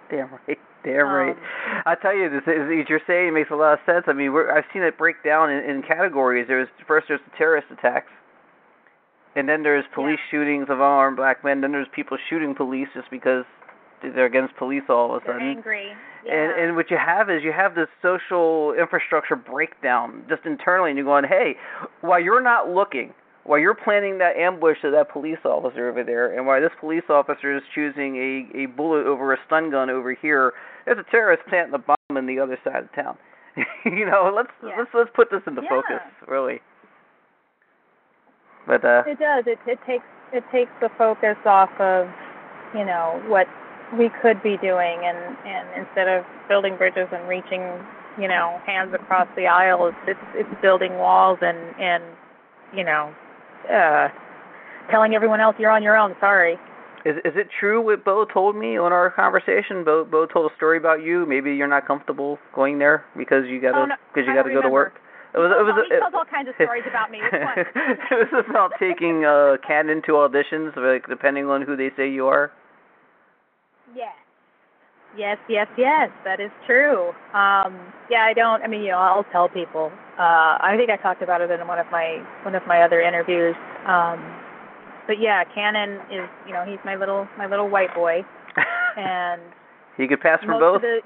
Damn 0.09 0.29
right. 0.47 0.59
Damn 0.83 1.07
right. 1.07 1.31
Um, 1.31 1.83
I 1.85 1.95
tell 1.95 2.15
you, 2.15 2.29
this 2.29 2.43
is, 2.43 2.67
what 2.67 2.89
you're 2.89 3.01
saying 3.07 3.29
it 3.29 3.31
makes 3.33 3.51
a 3.51 3.55
lot 3.55 3.73
of 3.73 3.79
sense. 3.85 4.05
I 4.07 4.13
mean, 4.13 4.33
we're, 4.33 4.51
I've 4.51 4.65
seen 4.73 4.83
it 4.83 4.97
break 4.97 5.23
down 5.23 5.49
in, 5.49 5.63
in 5.63 5.81
categories. 5.81 6.45
There's 6.47 6.67
first 6.87 7.07
there's 7.07 7.21
the 7.29 7.35
terrorist 7.37 7.67
attacks, 7.71 8.11
and 9.35 9.47
then 9.47 9.63
there's 9.63 9.85
police 9.93 10.19
shootings 10.29 10.63
of 10.69 10.77
unarmed 10.79 11.17
black 11.17 11.43
men. 11.43 11.61
Then 11.61 11.71
there's 11.71 11.87
people 11.95 12.17
shooting 12.29 12.53
police 12.55 12.87
just 12.93 13.09
because 13.09 13.45
they're 14.01 14.25
against 14.25 14.55
police 14.57 14.83
all 14.89 15.15
of 15.15 15.23
a 15.23 15.25
They're 15.25 15.35
sudden. 15.35 15.47
angry. 15.49 15.87
Yeah. 16.25 16.33
And 16.33 16.61
and 16.61 16.75
what 16.75 16.91
you 16.91 16.97
have 16.97 17.29
is 17.29 17.43
you 17.43 17.53
have 17.53 17.75
this 17.75 17.87
social 18.01 18.73
infrastructure 18.79 19.35
breakdown 19.35 20.23
just 20.29 20.45
internally, 20.45 20.89
and 20.91 20.97
you're 20.97 21.05
going, 21.05 21.25
hey, 21.25 21.55
while 22.01 22.21
you're 22.21 22.41
not 22.43 22.69
looking, 22.69 23.13
while 23.45 23.59
you're 23.59 23.75
planning 23.75 24.17
that 24.19 24.37
ambush 24.37 24.77
of 24.83 24.91
that 24.93 25.11
police 25.11 25.39
officer 25.43 25.89
over 25.89 26.03
there, 26.03 26.35
and 26.37 26.45
while 26.47 26.61
this 26.61 26.71
police 26.79 27.03
officer 27.09 27.55
is 27.55 27.63
choosing 27.75 28.15
a 28.15 28.63
a 28.63 28.65
bullet 28.67 29.05
over 29.05 29.33
a 29.33 29.37
stun 29.45 29.69
gun 29.69 29.89
over 29.89 30.13
here, 30.13 30.53
there's 30.85 30.97
a 30.97 31.11
terrorist 31.11 31.43
planting 31.49 31.73
a 31.73 31.77
bomb 31.77 32.17
in 32.17 32.25
the 32.25 32.39
other 32.39 32.57
side 32.63 32.83
of 32.83 32.93
town. 32.93 33.17
you 33.85 34.05
know, 34.05 34.31
let's 34.33 34.51
Yeah. 34.65 34.77
let's 34.77 34.89
let's 34.93 35.09
put 35.13 35.29
this 35.29 35.41
into 35.45 35.61
Yeah. 35.61 35.69
focus, 35.69 36.01
really. 36.27 36.61
But 38.65 38.85
uh, 38.85 39.03
It 39.05 39.19
does. 39.19 39.43
It 39.45 39.59
it 39.67 39.79
takes 39.85 40.05
it 40.31 40.43
takes 40.51 40.71
the 40.81 40.89
focus 40.97 41.37
off 41.45 41.69
of, 41.79 42.07
you 42.73 42.85
know, 42.85 43.21
what 43.27 43.47
we 43.97 44.09
could 44.21 44.41
be 44.41 44.57
doing 44.57 45.03
and 45.03 45.17
and 45.45 45.67
instead 45.85 46.07
of 46.07 46.25
building 46.47 46.77
bridges 46.77 47.07
and 47.11 47.27
reaching, 47.27 47.61
you 48.19 48.27
know, 48.27 48.59
hands 48.65 48.93
across 48.93 49.27
the 49.35 49.47
aisle, 49.47 49.87
it's 49.87 49.97
it's, 50.07 50.47
it's 50.47 50.61
building 50.61 50.97
walls 50.97 51.39
and 51.41 51.57
and 51.79 52.03
you 52.73 52.83
know, 52.83 53.13
uh 53.69 54.07
telling 54.91 55.15
everyone 55.15 55.39
else 55.39 55.55
you're 55.59 55.71
on 55.71 55.83
your 55.83 55.97
own, 55.97 56.15
sorry. 56.19 56.57
Is 57.05 57.17
is 57.25 57.33
it 57.35 57.47
true 57.59 57.81
what 57.81 58.05
Bo 58.05 58.25
told 58.25 58.55
me 58.55 58.77
on 58.77 58.93
our 58.93 59.11
conversation? 59.11 59.83
Bo 59.83 60.05
Bo 60.05 60.25
told 60.25 60.51
a 60.51 60.55
story 60.55 60.77
about 60.77 61.03
you. 61.03 61.25
Maybe 61.25 61.53
you're 61.53 61.67
not 61.67 61.85
comfortable 61.85 62.39
going 62.55 62.79
there 62.79 63.05
because 63.17 63.43
you 63.47 63.59
gotta 63.59 63.77
Oh, 63.77 63.85
no, 63.85 63.95
because 64.13 64.27
you 64.27 64.33
gotta 64.33 64.53
go 64.53 64.61
to 64.61 64.69
work. 64.69 64.93
It 65.33 65.39
was 65.39 65.51
it 65.51 65.63
was 65.63 65.85
he 65.89 65.95
it, 65.95 65.99
tells 65.99 66.13
all 66.13 66.25
kinds 66.25 66.47
of 66.47 66.55
stories 66.55 66.83
about 66.87 67.11
me. 67.11 67.19
It 68.11 68.31
was 68.31 68.45
about 68.49 68.71
taking 68.79 69.25
uh 69.25 69.57
Cannon 69.65 70.01
to 70.05 70.13
auditions, 70.13 70.75
like 70.77 71.07
depending 71.09 71.47
on 71.47 71.63
who 71.63 71.75
they 71.75 71.91
say 71.97 72.09
you 72.09 72.27
are. 72.27 72.51
Yes. 73.93 74.15
Yes, 75.15 75.37
yes, 75.47 75.67
yes, 75.77 76.09
that 76.25 76.39
is 76.39 76.49
true. 76.65 77.09
Um, 77.33 77.77
yeah, 78.09 78.25
I 78.25 78.33
don't. 78.35 78.63
I 78.63 78.67
mean, 78.67 78.81
you 78.81 78.91
know, 78.91 78.97
I'll 78.97 79.25
tell 79.31 79.47
people. 79.47 79.91
Uh, 80.17 80.57
I 80.57 80.73
think 80.75 80.89
I 80.89 80.97
talked 80.97 81.21
about 81.21 81.41
it 81.41 81.51
in 81.51 81.67
one 81.67 81.77
of 81.77 81.85
my 81.91 82.17
one 82.43 82.55
of 82.55 82.63
my 82.65 82.81
other 82.81 82.99
interviews. 82.99 83.55
Um, 83.85 84.17
but 85.05 85.19
yeah, 85.19 85.43
Cannon 85.53 85.99
is, 86.09 86.27
you 86.47 86.53
know, 86.53 86.63
he's 86.65 86.79
my 86.83 86.95
little 86.95 87.27
my 87.37 87.45
little 87.45 87.69
white 87.69 87.93
boy, 87.93 88.25
and 88.97 89.41
he 89.97 90.07
could 90.07 90.19
pass 90.19 90.39
for 90.43 90.59
both. 90.59 90.81
the. 90.81 91.01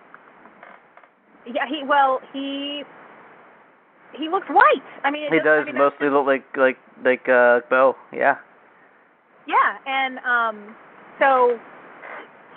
Yeah, 1.46 1.68
he 1.68 1.84
well 1.86 2.22
he 2.32 2.84
he 4.18 4.30
looks 4.30 4.48
white. 4.48 4.88
I 5.04 5.12
mean, 5.12 5.32
he 5.32 5.40
does 5.40 5.64
I 5.64 5.66
mean, 5.66 5.78
mostly 5.78 6.10
look 6.10 6.26
like 6.26 6.46
like 6.56 6.78
like 7.04 7.28
uh 7.28 7.60
Bo. 7.70 7.96
Yeah. 8.14 8.38
Yeah, 9.48 9.78
and 9.86 10.20
um, 10.20 10.76
so 11.20 11.58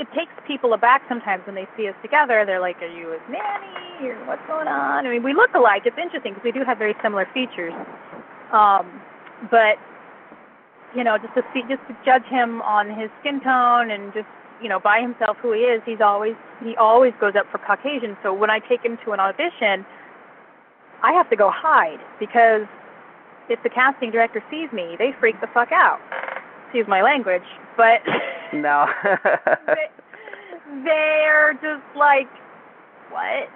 it 0.01 0.09
takes 0.16 0.32
people 0.48 0.72
aback 0.72 1.03
sometimes 1.09 1.44
when 1.44 1.55
they 1.55 1.68
see 1.76 1.86
us 1.86 1.94
together. 2.01 2.44
They're 2.46 2.59
like, 2.59 2.80
"Are 2.80 2.88
you 2.88 3.11
his 3.12 3.20
nanny? 3.28 4.09
Or 4.09 4.16
what's 4.24 4.44
going 4.46 4.66
on?" 4.66 5.07
I 5.07 5.11
mean, 5.11 5.22
we 5.22 5.34
look 5.34 5.53
alike. 5.55 5.82
It's 5.84 5.98
interesting 5.98 6.32
because 6.32 6.44
we 6.44 6.53
do 6.53 6.64
have 6.64 6.78
very 6.78 6.96
similar 7.03 7.28
features. 7.34 7.74
Um, 8.51 8.88
but 9.51 9.76
you 10.96 11.05
know, 11.05 11.18
just 11.18 11.34
to 11.34 11.42
see, 11.53 11.61
just 11.68 11.86
to 11.86 11.94
judge 12.03 12.24
him 12.24 12.62
on 12.62 12.88
his 12.88 13.11
skin 13.20 13.40
tone 13.44 13.90
and 13.90 14.12
just 14.14 14.26
you 14.62 14.70
know 14.70 14.80
by 14.80 15.01
himself 15.05 15.36
who 15.42 15.53
he 15.53 15.68
is, 15.68 15.82
he's 15.84 16.01
always 16.01 16.34
he 16.64 16.74
always 16.76 17.12
goes 17.20 17.36
up 17.36 17.44
for 17.53 17.59
Caucasian. 17.59 18.16
So 18.22 18.32
when 18.32 18.48
I 18.48 18.59
take 18.59 18.82
him 18.82 18.96
to 19.05 19.12
an 19.12 19.20
audition, 19.20 19.84
I 21.05 21.12
have 21.12 21.28
to 21.28 21.36
go 21.36 21.53
hide 21.53 22.01
because 22.18 22.64
if 23.51 23.62
the 23.62 23.68
casting 23.68 24.11
director 24.11 24.42
sees 24.51 24.72
me, 24.72 24.96
they 24.98 25.12
freak 25.20 25.38
the 25.42 25.48
fuck 25.53 25.72
out. 25.72 26.01
Excuse 26.70 26.86
my 26.86 27.02
language, 27.02 27.42
but 27.76 27.98
No. 28.52 28.86
they, 29.66 29.90
they're 30.84 31.54
just 31.54 31.82
like, 31.96 32.28
what? 33.10 33.48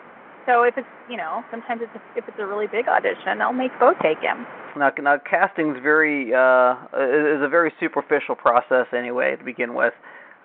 So 0.46 0.64
if 0.64 0.74
it's 0.76 0.86
you 1.08 1.16
know, 1.16 1.44
sometimes 1.50 1.80
it's 1.84 1.94
a, 1.94 2.18
if 2.18 2.26
it's 2.26 2.38
a 2.40 2.46
really 2.46 2.66
big 2.66 2.88
audition, 2.88 3.40
I'll 3.40 3.52
make 3.52 3.70
Bo 3.78 3.94
take 4.02 4.18
him. 4.18 4.46
now, 4.76 4.90
now 5.00 5.18
casting's 5.18 5.78
very 5.80 6.34
uh 6.34 6.74
is 6.98 7.40
a 7.40 7.48
very 7.48 7.72
superficial 7.78 8.34
process 8.34 8.86
anyway 8.92 9.36
to 9.36 9.44
begin 9.44 9.74
with. 9.74 9.94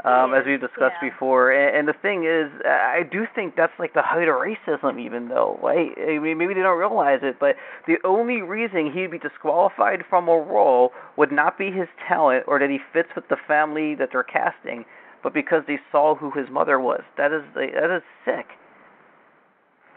Um, 0.06 0.34
as 0.34 0.46
we've 0.46 0.62
discussed 0.62 0.96
yeah. 1.04 1.10
before, 1.10 1.52
and, 1.52 1.76
and 1.76 1.88
the 1.88 2.00
thing 2.02 2.24
is, 2.24 2.50
I 2.66 3.04
do 3.04 3.28
think 3.36 3.58
that's 3.58 3.74
like 3.78 3.94
the 3.94 4.02
height 4.02 4.30
of 4.30 4.36
racism, 4.36 4.98
even 4.98 5.28
though, 5.28 5.60
right? 5.62 5.92
I 5.98 6.20
mean, 6.20 6.38
maybe 6.38 6.54
they 6.54 6.62
don't 6.62 6.80
realize 6.80 7.20
it, 7.22 7.36
but 7.38 7.58
the 7.86 7.98
only 8.06 8.42
reason 8.42 8.94
he'd 8.94 9.12
be 9.12 9.20
disqualified 9.20 10.04
from 10.10 10.30
a 10.30 10.38
role 10.40 10.92
would 11.18 11.34
not 11.34 11.58
be 11.58 11.70
his 11.70 11.90
talent 12.08 12.46
or 12.48 12.60
that 12.60 12.70
he 12.70 12.80
fits 12.94 13.10
with 13.14 13.28
the 13.28 13.36
family 13.46 13.94
that 13.96 14.10
they're 14.14 14.24
casting, 14.24 14.86
but 15.22 15.34
because 15.34 15.64
they 15.68 15.80
saw 15.92 16.16
who 16.16 16.32
his 16.32 16.50
mother 16.50 16.80
was. 16.80 17.02
That 17.18 17.34
is 17.34 17.44
that 17.56 17.94
is 17.94 18.04
sick. 18.24 18.46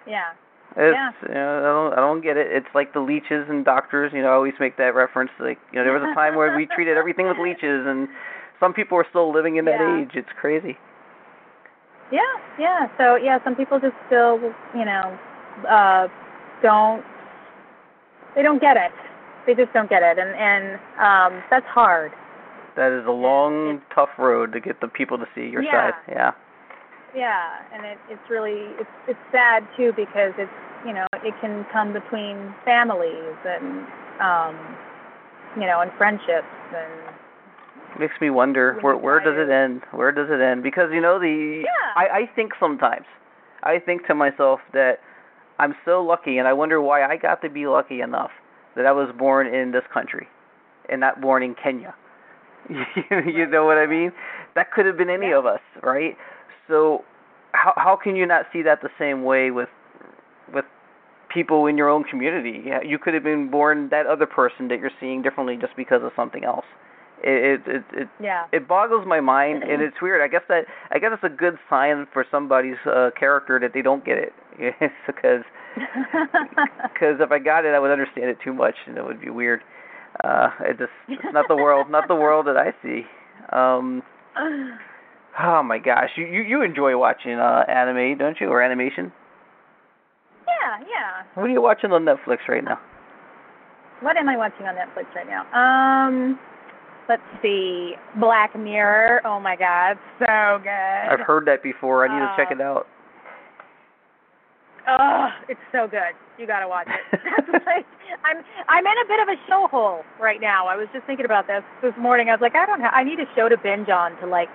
Yeah. 0.05 0.33
It's, 0.75 0.97
Yeah. 0.97 1.13
you 1.29 1.35
know, 1.35 1.59
I 1.59 1.63
don't, 1.63 1.93
I 1.93 2.01
don't 2.01 2.23
get 2.23 2.37
it. 2.37 2.49
It's 2.51 2.75
like 2.75 2.93
the 2.93 3.01
leeches 3.01 3.47
and 3.49 3.65
doctors. 3.65 4.11
You 4.13 4.23
know, 4.23 4.31
I 4.31 4.35
always 4.35 4.55
make 4.59 4.79
that 4.79 4.95
reference. 4.95 5.31
Like, 5.39 5.59
you 5.71 5.79
know, 5.79 5.85
there 5.85 5.93
was 5.93 6.03
a 6.03 6.15
time 6.15 6.35
where 6.35 6.57
we 6.57 6.67
treated 6.75 6.97
everything 6.97 7.29
with 7.29 7.37
leeches, 7.39 7.87
and 7.87 8.09
some 8.63 8.73
people 8.73 8.97
are 8.97 9.07
still 9.11 9.33
living 9.33 9.57
in 9.57 9.65
that 9.65 9.81
Yeah. 9.81 10.03
age. 10.03 10.11
It's 10.15 10.31
crazy. 10.41 10.79
Yeah, 12.13 12.21
yeah. 12.59 12.87
So 12.97 13.17
yeah, 13.17 13.43
some 13.43 13.57
people 13.57 13.81
just 13.81 13.97
still, 14.07 14.39
you 14.75 14.85
know, 14.85 15.19
uh 15.69 16.07
don't 16.63 17.03
they 18.37 18.43
don't 18.43 18.61
get 18.61 18.77
it. 18.77 18.93
They 19.47 19.55
just 19.55 19.73
don't 19.73 19.91
get 19.91 20.03
it 20.03 20.19
and 20.19 20.31
and 20.37 20.79
um 21.03 21.43
that's 21.51 21.67
hard. 21.67 22.13
That 22.77 22.93
is 22.93 23.05
a 23.07 23.11
long, 23.11 23.69
it's- 23.77 23.87
tough 23.95 24.11
road 24.17 24.53
to 24.53 24.61
get 24.61 24.81
the 24.81 24.89
people 24.89 25.19
to 25.19 25.27
see 25.35 25.47
your 25.49 25.63
Yeah. 25.63 25.91
side. 25.91 25.95
Yeah. 26.09 26.33
Yeah, 27.15 27.51
and 27.75 27.85
it 27.85 27.99
it's 28.09 28.31
really 28.31 28.71
it's 28.79 28.95
it's 29.09 29.25
sad 29.33 29.67
too 29.77 29.93
because 29.93 30.33
it's, 30.39 30.53
you 30.87 30.93
know, 30.93 31.07
it 31.25 31.35
can 31.41 31.67
come 31.73 31.93
between 31.93 32.55
families 32.65 33.37
and 33.45 33.87
um 34.21 34.57
you 35.59 35.67
know, 35.67 35.81
and 35.81 35.91
friendships 35.99 36.49
and 36.75 36.93
Makes 37.99 38.15
me 38.21 38.31
wonder 38.31 38.79
where 38.81 38.97
where 38.97 39.21
does 39.21 39.35
it 39.37 39.51
end? 39.53 39.83
Where 39.93 40.13
does 40.13 40.29
it 40.31 40.41
end? 40.41 40.63
Because 40.63 40.91
you 40.93 41.01
know 41.01 41.19
the 41.19 41.63
Yeah. 41.65 41.93
I 41.97 42.21
I 42.21 42.27
think 42.35 42.53
sometimes 42.59 43.07
I 43.63 43.79
think 43.79 44.07
to 44.07 44.15
myself 44.15 44.61
that 44.73 44.99
I'm 45.59 45.75
so 45.85 46.03
lucky, 46.03 46.39
and 46.39 46.49
I 46.49 46.53
wonder 46.53 46.81
why 46.81 47.05
I 47.05 47.17
got 47.17 47.43
to 47.43 47.51
be 47.51 47.67
lucky 47.67 48.01
enough 48.01 48.31
that 48.77 48.87
I 48.87 48.93
was 48.93 49.11
born 49.17 49.47
in 49.47 49.71
this 49.73 49.85
country 49.93 50.27
and 50.89 51.01
not 51.01 51.21
born 51.21 51.43
in 51.43 51.55
Kenya. 51.55 51.95
you 52.69 53.47
know 53.47 53.65
what 53.67 53.77
I 53.77 53.87
mean? 53.87 54.13
That 54.55 54.73
could 54.73 54.87
have 54.87 54.97
been 54.97 55.11
any 55.11 55.29
Yeah. 55.29 55.39
of 55.39 55.47
us, 55.47 55.61
right? 55.83 56.17
So 56.69 57.05
how 57.53 57.75
how 57.77 57.97
can 57.97 58.17
you 58.17 58.27
not 58.27 58.47
see 58.53 58.63
that 58.63 58.81
the 58.83 58.91
same 58.99 59.23
way 59.25 59.51
with 59.51 59.69
with 60.53 60.65
people 61.29 61.67
in 61.67 61.77
your 61.77 61.89
own 61.89 62.05
community? 62.05 62.63
Yeah, 62.65 62.81
you 62.83 62.99
could 62.99 63.15
have 63.15 63.23
been 63.25 63.51
born 63.51 63.89
that 63.91 64.07
other 64.07 64.27
person 64.27 64.69
that 64.69 64.81
you're 64.81 64.91
seeing 65.01 65.23
differently 65.23 65.57
just 65.61 65.77
because 65.77 66.03
of 66.03 66.13
something 66.17 66.45
else. 66.45 66.65
It 67.23 67.61
it 67.67 67.77
it, 67.77 67.85
it 67.93 68.09
yeah. 68.21 68.47
it 68.53 68.67
boggles 68.67 69.07
my 69.07 69.21
mind 69.21 69.63
and 69.63 69.81
it's 69.81 69.97
weird. 70.03 70.21
I 70.21 70.29
guess 70.29 70.43
that 70.49 70.65
i 70.91 70.99
guess 70.99 71.11
it's 71.13 71.23
a 71.25 71.29
good 71.29 71.55
sign 71.71 72.07
for 72.13 72.25
somebody's 72.31 72.77
uh 72.87 73.11
character 73.19 73.61
that 73.61 73.73
they 73.75 73.83
don't 73.83 74.05
get 74.05 74.19
it. 74.19 74.33
Because 75.07 75.45
because 76.93 77.17
if 77.21 77.33
i 77.33 77.39
got 77.39 77.65
it 77.65 77.75
i 77.75 77.79
would 77.79 77.91
understand 77.91 78.29
it 78.29 78.37
too 78.45 78.53
much 78.53 78.75
and 78.87 78.99
it 78.99 79.05
would 79.05 79.21
be 79.21 79.31
weird. 79.31 79.61
Uh 80.25 80.51
it 80.61 80.79
just 80.79 80.91
it's 81.09 81.23
not 81.33 81.47
the 81.49 81.57
world 81.57 81.91
not 81.91 82.09
the 82.09 82.15
world 82.15 82.47
that 82.47 82.57
i 82.57 82.73
see. 82.83 83.03
Um 83.53 84.03
oh 85.41 85.63
my 85.63 85.79
gosh. 85.79 86.11
You 86.17 86.27
you, 86.27 86.43
you 86.43 86.63
enjoy 86.63 86.99
watching 86.99 87.35
uh 87.35 87.65
anime 87.69 88.19
don't 88.19 88.41
you 88.41 88.49
or 88.49 88.63
animation? 88.63 89.13
Yeah, 90.47 90.79
yeah. 90.81 91.23
what 91.35 91.45
are 91.45 91.53
you 91.53 91.63
watching 91.63 91.93
on 91.93 92.05
netflix 92.05 92.49
right 92.49 92.65
now? 92.65 92.81
What 94.03 94.17
am 94.17 94.29
I 94.29 94.37
watching 94.37 94.67
on 94.67 94.75
Netflix 94.75 95.15
right 95.15 95.29
now? 95.29 95.47
Um, 95.55 96.39
let's 97.09 97.23
see, 97.43 97.95
Black 98.21 98.59
Mirror. 98.59 99.23
Oh 99.25 99.41
my 99.41 99.57
God, 99.57 99.99
so 100.19 100.59
good. 100.63 100.69
i've 101.13 101.21
heard 101.27 101.47
that 101.47 101.63
before 101.63 102.07
i 102.07 102.09
need 102.09 102.21
to 102.21 102.33
check 102.37 102.53
Um, 102.53 102.61
it 102.61 102.63
out 102.63 102.87
Oh, 104.89 105.29
it's 105.49 105.61
so 105.71 105.87
good. 105.87 106.11
You 106.39 106.47
gotta 106.47 106.67
watch 106.67 106.89
it. 106.89 107.21
That's 107.23 107.65
like, 107.67 107.87
I'm 108.25 108.43
I'm 108.69 108.85
in 108.85 108.99
a 108.99 109.07
bit 109.07 109.21
of 109.23 109.29
a 109.29 109.39
show 109.47 109.69
hole 109.71 110.03
right 110.21 110.41
now. 110.41 110.67
I 110.67 110.75
was 110.75 110.89
just 110.93 111.07
thinking 111.07 111.25
about 111.25 111.47
this 111.47 111.63
this 111.83 111.95
morning. 111.97 112.29
I 112.31 112.33
was 112.33 112.41
like, 112.41 112.57
I 112.57 112.67
don't 112.67 112.81
know. 112.81 112.91
I 112.91 113.05
need 113.05 113.21
a 113.21 113.27
show 113.37 113.49
to 113.49 113.57
binge 113.57 113.89
on 113.89 114.19
to 114.21 114.27
like 114.27 114.49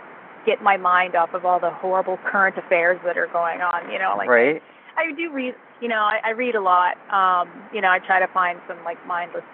get 0.45 0.62
my 0.62 0.76
mind 0.76 1.16
off 1.16 1.30
of 1.34 1.45
all 1.45 1.62
the 1.62 1.72
horrible 1.72 2.18
current 2.30 2.58
affairs 2.58 3.00
that 3.06 3.18
are 3.18 3.28
going 3.32 3.62
on. 3.62 3.89
You 3.89 4.00
know, 4.00 4.16
like 4.18 4.28
right. 4.28 4.62
I 4.98 5.14
do 5.16 5.32
read. 5.32 5.56
You 5.80 5.88
know, 5.88 6.04
I, 6.04 6.20
I 6.26 6.30
read 6.32 6.56
a 6.56 6.62
lot. 6.62 6.98
Um, 7.08 7.48
you 7.74 7.80
know, 7.80 7.88
I 7.89 8.00
try 8.00 8.20
to 8.20 8.28
find 8.34 8.60
some 8.68 8.84
like 8.84 9.00
mindless 9.08 9.45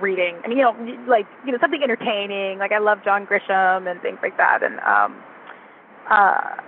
reading. 0.00 0.38
I 0.44 0.48
mean, 0.48 0.58
you 0.58 0.64
know, 0.64 0.74
like 1.08 1.26
you 1.44 1.52
know 1.52 1.58
something 1.60 1.82
entertaining. 1.82 2.58
Like 2.58 2.72
I 2.72 2.78
love 2.78 2.98
John 3.04 3.26
Grisham 3.26 3.90
and 3.90 4.00
things 4.00 4.18
like 4.22 4.36
that. 4.36 4.62
And 4.62 4.78
um, 4.80 5.22
uh 6.10 6.62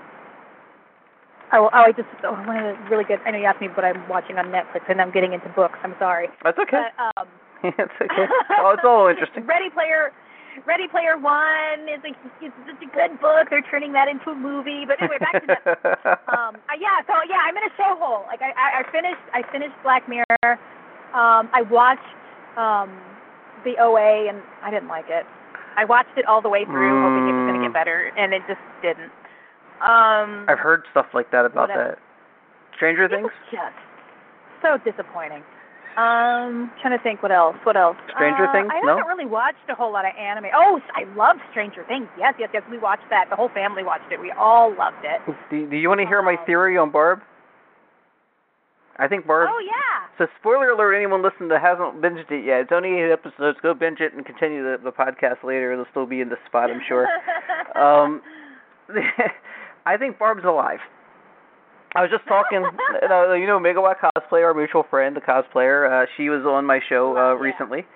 Oh, 1.55 1.71
oh, 1.71 1.87
I 1.87 1.93
just 1.95 2.11
oh, 2.27 2.35
one 2.51 2.59
of 2.59 2.65
the 2.65 2.75
really 2.91 3.05
good. 3.05 3.23
I 3.23 3.31
know 3.31 3.39
you 3.39 3.47
asked 3.47 3.63
me 3.63 3.71
what 3.71 3.85
I'm 3.87 4.03
watching 4.11 4.39
on 4.43 4.51
Netflix, 4.51 4.91
and 4.91 5.01
I'm 5.01 5.15
getting 5.15 5.35
into 5.35 5.47
books. 5.55 5.79
I'm 5.87 5.95
sorry. 6.03 6.27
That's 6.43 6.59
okay. 6.59 6.91
But, 6.91 6.99
um, 6.99 7.29
it's 7.79 7.99
okay. 8.01 8.27
Oh, 8.59 8.75
it's 8.75 8.83
all 8.83 9.07
interesting. 9.07 9.47
Ready 9.55 9.71
Player, 9.71 10.11
Ready 10.67 10.91
Player 10.91 11.15
One 11.15 11.87
is 11.87 12.03
a 12.03 12.11
it's 12.43 12.59
such 12.67 12.83
a 12.83 12.91
good 12.91 13.21
book. 13.23 13.55
They're 13.55 13.63
turning 13.71 13.95
that 13.95 14.11
into 14.11 14.35
a 14.35 14.35
movie. 14.35 14.83
But 14.83 14.99
anyway, 14.99 15.23
back 15.23 15.39
to 15.39 15.47
Netflix. 15.47 16.19
um, 16.35 16.59
yeah. 16.75 17.07
So 17.07 17.15
yeah, 17.31 17.47
I'm 17.47 17.55
in 17.55 17.63
a 17.63 17.75
show 17.79 17.95
hole. 18.03 18.27
Like 18.27 18.43
I, 18.43 18.51
I, 18.57 18.83
I 18.83 18.83
finished, 18.91 19.23
I 19.31 19.47
finished 19.55 19.79
Black 19.87 20.09
Mirror. 20.11 20.59
Um, 21.15 21.55
I 21.55 21.63
watched 21.71 22.03
um, 22.57 22.91
the 23.65 23.75
OA, 23.81 24.29
and 24.29 24.43
I 24.63 24.71
didn't 24.71 24.89
like 24.89 25.07
it. 25.09 25.25
I 25.77 25.85
watched 25.85 26.17
it 26.17 26.25
all 26.27 26.41
the 26.41 26.49
way 26.49 26.65
through, 26.65 26.93
mm. 26.93 27.03
hoping 27.03 27.29
it 27.29 27.35
was 27.35 27.47
going 27.51 27.61
to 27.61 27.67
get 27.67 27.73
better, 27.75 28.13
and 28.17 28.33
it 28.33 28.43
just 28.47 28.61
didn't. 28.83 29.11
Um, 29.83 30.47
I've 30.49 30.59
heard 30.63 30.85
stuff 30.93 31.07
like 31.15 31.31
that 31.33 31.45
about 31.45 31.69
whatever. 31.69 31.97
that. 31.97 32.77
Stranger 32.77 33.05
it 33.05 33.11
Things. 33.11 33.23
was 33.25 33.33
just 33.51 33.77
so 34.63 34.79
disappointing. 34.89 35.43
Um, 35.97 36.73
trying 36.83 36.97
to 36.97 37.03
think 37.03 37.23
what 37.23 37.31
else. 37.31 37.55
What 37.63 37.77
else? 37.77 37.97
Stranger 38.15 38.47
uh, 38.47 38.53
Things? 38.53 38.67
I 38.73 38.81
No? 38.83 38.97
haven't 38.99 39.07
really 39.07 39.27
watched 39.31 39.63
a 39.69 39.75
whole 39.75 39.93
lot 39.93 40.05
of 40.05 40.11
anime. 40.19 40.47
Oh, 40.55 40.81
I 40.97 41.05
love 41.15 41.37
Stranger 41.51 41.85
Things. 41.87 42.09
Yes, 42.19 42.35
yes, 42.39 42.51
yes. 42.53 42.63
We 42.71 42.79
watched 42.79 43.07
that. 43.11 43.27
The 43.31 43.37
whole 43.37 43.49
family 43.51 43.85
watched 43.85 44.11
it. 44.11 44.19
We 44.21 44.33
all 44.33 44.75
loved 44.77 45.05
it. 45.05 45.21
Do, 45.51 45.71
do 45.71 45.77
you 45.77 45.89
want 45.89 46.01
to 46.01 46.07
hear 46.07 46.21
my 46.23 46.35
Um, 46.35 46.47
theory 46.47 46.77
on 46.79 46.91
Barb? 46.91 47.21
I 48.99 49.09
think 49.09 49.27
Barb. 49.27 49.49
Oh 49.51 49.59
yeah. 49.65 50.07
So 50.19 50.27
spoiler 50.41 50.71
alert! 50.71 50.95
Anyone 50.95 51.23
listening 51.23 51.49
that 51.49 51.61
hasn't 51.61 52.01
binged 52.01 52.31
it 52.31 52.45
yet, 52.47 52.61
it's 52.61 52.73
only 52.73 52.91
eight 53.01 53.11
episodes. 53.13 53.59
Go 53.63 53.75
binge 53.75 53.99
it 54.01 54.15
and 54.15 54.25
continue 54.25 54.63
the, 54.63 54.79
the 54.83 54.93
podcast 54.93 55.43
later. 55.43 55.73
It'll 55.73 55.87
still 55.91 56.07
be 56.07 56.21
in 56.21 56.29
the 56.29 56.37
spot, 56.47 56.71
I'm 56.71 56.81
sure. 56.87 57.07
um, 57.75 58.23
I 59.87 59.97
think 59.97 60.19
Barb's 60.19 60.45
alive. 60.45 60.79
I 61.97 62.03
was 62.03 62.11
just 62.11 62.27
talking, 62.27 62.63
you 63.03 63.09
know, 63.09 63.33
you 63.35 63.47
know, 63.47 63.59
Megawatt 63.59 63.97
cosplayer, 64.03 64.45
our 64.47 64.55
mutual 64.55 64.85
friend, 64.91 65.17
the 65.17 65.21
cosplayer. 65.21 65.91
Uh, 66.05 66.07
she 66.17 66.29
was 66.29 66.45
on 66.47 66.65
my 66.65 66.81
show 66.89 67.17
uh, 67.17 67.35
Yeah. 67.35 67.41
recently, 67.41 67.87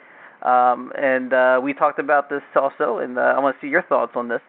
um, 0.42 0.92
and 0.96 1.32
uh, 1.32 1.61
we 1.62 1.74
talked 1.74 1.99
about 1.99 2.28
this 2.30 2.42
also. 2.57 2.99
And 2.99 3.18
uh, 3.18 3.22
I 3.36 3.38
want 3.40 3.57
to 3.57 3.64
see 3.66 3.70
your 3.70 3.82
thoughts 3.82 4.12
on 4.16 4.28
this. 4.28 4.40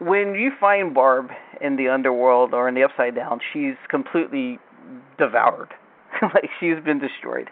When 0.00 0.34
you 0.34 0.50
find 0.58 0.92
Barb 0.92 1.28
in 1.60 1.76
the 1.76 1.88
underworld 1.88 2.52
or 2.54 2.68
in 2.68 2.74
the 2.74 2.82
Upside 2.82 3.14
Down, 3.14 3.38
she's 3.52 3.74
completely 3.88 4.58
devoured, 5.18 5.70
like 6.22 6.50
she's 6.60 6.82
been 6.84 6.98
destroyed. 6.98 7.48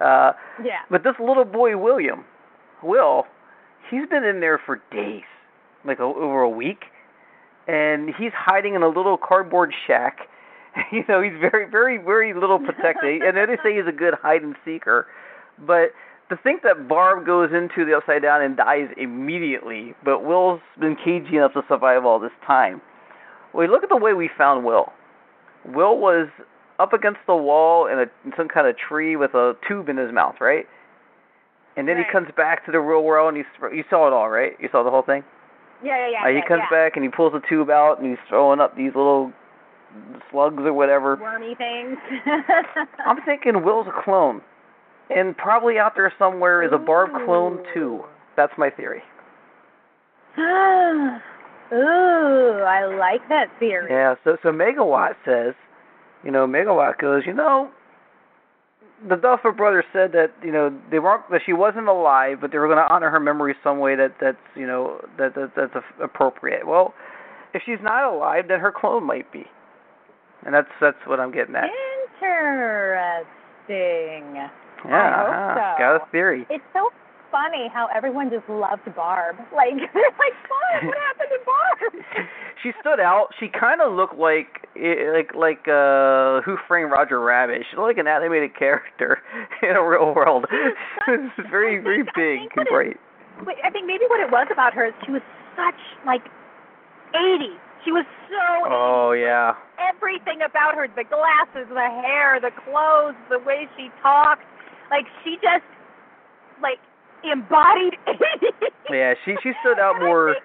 Uh, 0.00 0.32
Yeah. 0.62 0.80
but 0.90 1.02
this 1.04 1.14
little 1.18 1.44
boy 1.44 1.76
William, 1.76 2.24
Will, 2.82 3.24
he's 3.90 4.06
been 4.08 4.24
in 4.24 4.40
there 4.40 4.58
for 4.64 4.80
days, 4.90 5.24
like 5.84 5.98
a, 5.98 6.02
over 6.02 6.40
a 6.42 6.50
week, 6.50 6.84
and 7.66 8.10
he's 8.18 8.32
hiding 8.34 8.74
in 8.74 8.82
a 8.82 8.88
little 8.88 9.16
cardboard 9.16 9.72
shack. 9.86 10.18
you 10.92 11.02
know, 11.08 11.22
he's 11.22 11.32
very, 11.40 11.68
very, 11.70 11.96
very 11.98 12.34
little 12.34 12.58
protected. 12.58 13.22
and 13.26 13.36
they 13.36 13.56
say 13.62 13.74
he's 13.76 13.88
a 13.88 13.96
good 13.96 14.14
hide 14.20 14.42
and 14.42 14.54
seeker, 14.64 15.06
but 15.58 15.92
to 16.28 16.36
think 16.42 16.62
that 16.62 16.88
Barb 16.88 17.24
goes 17.24 17.50
into 17.52 17.84
the 17.86 17.96
upside 17.96 18.22
down 18.22 18.42
and 18.42 18.56
dies 18.56 18.88
immediately, 18.96 19.94
but 20.04 20.24
Will's 20.24 20.60
been 20.78 20.96
cagey 20.96 21.36
enough 21.36 21.52
to 21.54 21.62
survive 21.68 22.04
all 22.04 22.18
this 22.18 22.32
time. 22.46 22.82
Well, 23.54 23.68
look 23.70 23.84
at 23.84 23.88
the 23.88 23.96
way 23.96 24.12
we 24.12 24.28
found 24.36 24.64
Will. 24.64 24.92
Will 25.64 25.96
was 25.98 26.28
up 26.78 26.92
against 26.92 27.20
the 27.26 27.34
wall 27.36 27.86
in, 27.86 27.98
a, 27.98 28.06
in 28.24 28.32
some 28.36 28.48
kind 28.48 28.66
of 28.66 28.76
tree 28.76 29.16
with 29.16 29.34
a 29.34 29.54
tube 29.66 29.88
in 29.88 29.96
his 29.96 30.12
mouth, 30.12 30.36
right? 30.40 30.66
And 31.76 31.86
then 31.86 31.96
Right. 31.96 32.06
he 32.06 32.12
comes 32.12 32.28
back 32.36 32.64
to 32.66 32.72
the 32.72 32.80
real 32.80 33.02
world, 33.02 33.34
and 33.34 33.36
he's 33.36 33.46
you 33.76 33.84
saw 33.90 34.06
it 34.06 34.12
all, 34.12 34.30
right? 34.30 34.56
You 34.60 34.68
saw 34.72 34.82
the 34.82 34.90
whole 34.90 35.02
thing. 35.02 35.24
Yeah, 35.82 35.96
yeah, 35.98 36.08
yeah. 36.08 36.24
Uh, 36.24 36.28
he 36.28 36.36
yeah, 36.36 36.48
comes 36.48 36.62
yeah. 36.70 36.76
back 36.84 36.96
and 36.96 37.04
he 37.04 37.10
pulls 37.10 37.32
the 37.34 37.42
tube 37.48 37.68
out, 37.68 37.98
and 38.00 38.08
he's 38.08 38.18
throwing 38.28 38.60
up 38.60 38.76
these 38.76 38.92
little 38.94 39.30
slugs 40.30 40.62
or 40.64 40.72
whatever. 40.72 41.16
Wormy 41.16 41.54
things. 41.54 41.98
I'm 43.06 43.18
thinking 43.26 43.62
Will's 43.62 43.86
a 43.88 44.02
clone, 44.04 44.40
and 45.14 45.36
probably 45.36 45.78
out 45.78 45.94
there 45.94 46.12
somewhere 46.18 46.62
is 46.62 46.70
a 46.72 46.78
Barb 46.78 47.10
clone 47.26 47.62
too. 47.74 48.04
That's 48.36 48.52
my 48.56 48.70
theory. 48.70 49.02
Ooh, 51.72 52.62
I 52.62 52.84
like 52.98 53.26
that 53.28 53.46
theory. 53.58 53.90
Yeah. 53.90 54.14
So 54.24 54.36
so 54.42 54.50
Megawatt 54.50 55.14
says, 55.24 55.54
you 56.24 56.30
know, 56.30 56.46
Megawatt 56.46 56.98
goes, 56.98 57.22
you 57.26 57.32
know, 57.32 57.70
the 59.08 59.16
Duffer 59.16 59.52
brothers 59.52 59.84
said 59.92 60.12
that 60.12 60.32
you 60.42 60.50
know 60.50 60.72
they 60.90 60.98
weren't 60.98 61.30
that 61.30 61.42
she 61.44 61.52
wasn't 61.52 61.88
alive, 61.88 62.38
but 62.40 62.50
they 62.50 62.56
were 62.58 62.66
going 62.66 62.78
to 62.78 62.92
honor 62.92 63.10
her 63.10 63.20
memory 63.20 63.54
some 63.62 63.78
way 63.78 63.94
that 63.94 64.14
that's 64.20 64.38
you 64.54 64.66
know 64.66 65.00
that, 65.18 65.34
that 65.34 65.52
that's 65.54 65.74
a- 65.74 66.02
appropriate. 66.02 66.66
Well, 66.66 66.94
if 67.52 67.62
she's 67.66 67.78
not 67.82 68.10
alive, 68.10 68.48
then 68.48 68.58
her 68.60 68.72
clone 68.72 69.04
might 69.04 69.30
be, 69.32 69.44
and 70.44 70.54
that's 70.54 70.70
that's 70.80 70.96
what 71.06 71.20
I'm 71.20 71.30
getting 71.32 71.56
at. 71.56 71.68
Interesting. 72.14 73.14
Yeah, 74.36 74.48
hope 74.78 74.90
uh-huh. 74.90 75.54
so. 75.54 75.78
got 75.78 75.96
a 75.96 76.00
theory. 76.10 76.46
It's 76.48 76.64
so 76.72 76.90
funny 77.30 77.68
how 77.72 77.88
everyone 77.94 78.30
just 78.30 78.48
loved 78.48 78.84
Barb. 78.94 79.36
Like 79.54 79.74
they're 79.94 80.14
like, 80.18 80.36
Barb, 80.48 80.84
what 80.86 80.96
happened 81.08 81.30
to 81.32 81.40
Barb? 81.44 82.04
she 82.62 82.72
stood 82.80 83.00
out. 83.00 83.28
She 83.38 83.48
kind 83.48 83.80
of 83.80 83.92
looked 83.92 84.16
like 84.16 84.66
eh, 84.76 85.10
like 85.12 85.34
like 85.34 85.68
uh 85.68 86.40
Who 86.42 86.56
Framed 86.68 86.90
Roger 86.90 87.20
Rabbit. 87.20 87.62
She 87.70 87.76
looked 87.76 87.96
like 87.96 87.98
an 87.98 88.08
animated 88.08 88.56
character 88.56 89.22
in 89.62 89.76
a 89.76 89.82
real 89.86 90.14
world. 90.14 90.46
She 90.50 91.10
was 91.12 91.30
very 91.50 91.78
very 91.82 92.02
big 92.14 92.50
and 92.56 92.66
Wait, 93.44 93.58
I 93.62 93.68
think 93.70 93.86
maybe 93.86 94.04
what 94.08 94.20
it 94.20 94.30
was 94.32 94.48
about 94.50 94.72
her 94.72 94.86
is 94.88 94.94
she 95.04 95.12
was 95.12 95.20
such 95.56 95.76
like 96.06 96.24
80. 97.12 97.52
She 97.84 97.92
was 97.92 98.06
so 98.32 98.66
80s. 98.66 98.72
Oh 98.72 99.12
yeah. 99.12 99.52
everything 99.78 100.40
about 100.40 100.74
her 100.74 100.88
the 100.88 101.04
glasses 101.04 101.68
the 101.68 101.88
hair 102.02 102.40
the 102.40 102.50
clothes 102.64 103.14
the 103.28 103.38
way 103.44 103.68
she 103.76 103.90
talked 104.02 104.42
like 104.90 105.04
she 105.22 105.36
just 105.44 105.64
like 106.62 106.80
embodied 107.32 107.94
80s. 108.06 108.70
Yeah, 108.90 109.14
she 109.24 109.34
she 109.42 109.52
stood 109.62 109.78
out 109.80 109.98
more 109.98 110.36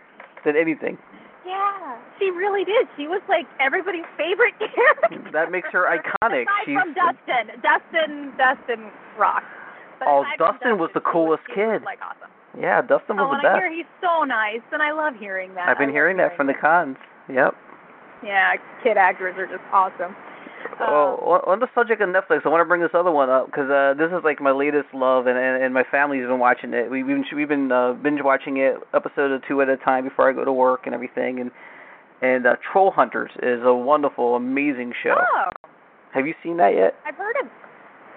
than 0.44 0.56
anything. 0.56 0.98
yeah 1.46 1.98
she 2.18 2.30
really 2.32 2.64
did 2.66 2.88
she 2.98 3.08
was 3.08 3.22
like 3.30 3.46
everybody's 3.60 4.06
favorite 4.18 4.54
character 4.58 5.30
That 5.32 5.52
makes 5.52 5.70
her 5.72 5.86
iconic. 5.96 6.46
aside 6.50 6.66
She's 6.66 6.74
from 6.78 6.94
dustin 6.98 7.46
dustin 7.62 8.34
dustin 8.38 8.92
rock 9.18 9.44
but 10.00 10.08
Oh, 10.10 10.26
from 10.38 10.48
Dustin 10.54 10.78
was 10.80 10.90
the 10.96 11.02
coolest 11.02 11.44
was, 11.50 11.56
kid. 11.56 11.84
like 11.86 12.00
awesome 12.02 12.30
yeah, 12.60 12.82
Dustin 12.82 13.16
was 13.16 13.30
oh, 13.32 13.38
the 13.42 13.48
and 13.48 13.56
I 13.56 13.60
hear 13.62 13.72
he's 13.72 13.88
so 14.02 14.26
nice, 14.26 14.60
and 14.74 14.82
I 14.84 14.92
love 14.92 15.14
hearing 15.16 15.54
that. 15.56 15.70
I've 15.70 15.78
been 15.78 15.88
love 15.88 15.96
hearing 15.96 16.18
that 16.18 16.36
from 16.36 16.48
the 16.48 16.54
cons. 16.54 16.98
Yep. 17.32 17.56
Yeah, 18.26 18.56
kid 18.84 18.98
actors 18.98 19.36
are 19.40 19.48
just 19.48 19.64
awesome. 19.72 20.12
Well, 20.82 21.20
Um, 21.22 21.28
on- 21.30 21.42
on 21.54 21.60
the 21.60 21.68
subject 21.76 22.02
of 22.02 22.10
Netflix, 22.10 22.46
I 22.46 22.50
want 22.50 22.62
to 22.62 22.66
bring 22.66 22.82
this 22.82 22.94
other 22.94 23.12
one 23.12 23.30
up 23.30 23.46
because 23.48 23.70
uh, 23.70 23.94
this 23.98 24.12
is 24.12 24.24
like 24.24 24.42
my 24.42 24.52
latest 24.52 24.94
love, 24.94 25.28
and, 25.28 25.38
and 25.38 25.64
and 25.64 25.74
my 25.74 25.84
family's 25.84 26.26
been 26.28 26.40
watching 26.40 26.74
it. 26.74 26.90
We've 26.90 27.06
been 27.06 27.24
we've 27.36 27.48
been 27.48 27.72
uh, 27.72 27.94
binge 27.94 28.22
watching 28.24 28.58
it 28.58 28.76
episode 28.94 29.32
or 29.32 29.40
two 29.48 29.62
at 29.62 29.70
a 29.70 29.78
time 29.78 30.04
before 30.06 30.30
I 30.30 30.34
go 30.34 30.44
to 30.46 30.52
work 30.54 30.82
and 30.86 30.96
everything. 30.96 31.40
And 31.40 31.52
and 32.22 32.46
uh, 32.46 32.56
Troll 32.72 32.92
Hunters 32.92 33.32
is 33.42 33.62
a 33.64 33.74
wonderful, 33.74 34.36
amazing 34.36 34.94
show. 35.04 35.16
Oh, 35.18 35.50
Have 36.14 36.28
you 36.28 36.34
seen 36.44 36.58
that 36.58 36.76
yet? 36.76 36.96
I've 37.06 37.16
heard 37.16 37.36
of. 37.42 37.48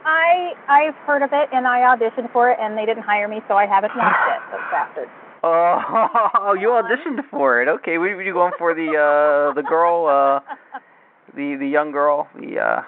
I 0.06 0.52
I've 0.68 0.94
heard 1.06 1.22
of 1.22 1.30
it, 1.32 1.48
and 1.52 1.66
I 1.66 1.80
auditioned 1.80 2.30
for 2.32 2.50
it, 2.50 2.58
and 2.60 2.76
they 2.76 2.84
didn't 2.86 3.04
hire 3.04 3.28
me, 3.28 3.40
so 3.48 3.54
I 3.56 3.66
haven't 3.66 3.92
watched 3.96 4.28
it. 4.28 4.40
Those 4.52 4.60
bastards. 4.70 5.10
Oh, 5.42 6.54
you 6.60 6.68
auditioned 6.68 7.20
for 7.30 7.60
it. 7.62 7.68
Okay, 7.68 7.98
were 7.98 8.20
you 8.22 8.32
going 8.32 8.52
for 8.58 8.74
the 8.74 8.88
uh 8.88 9.54
the 9.54 9.62
girl, 9.62 10.06
uh 10.06 10.40
the 11.36 11.56
the 11.58 11.66
young 11.66 11.92
girl, 11.92 12.28
the 12.34 12.58
uh 12.58 12.82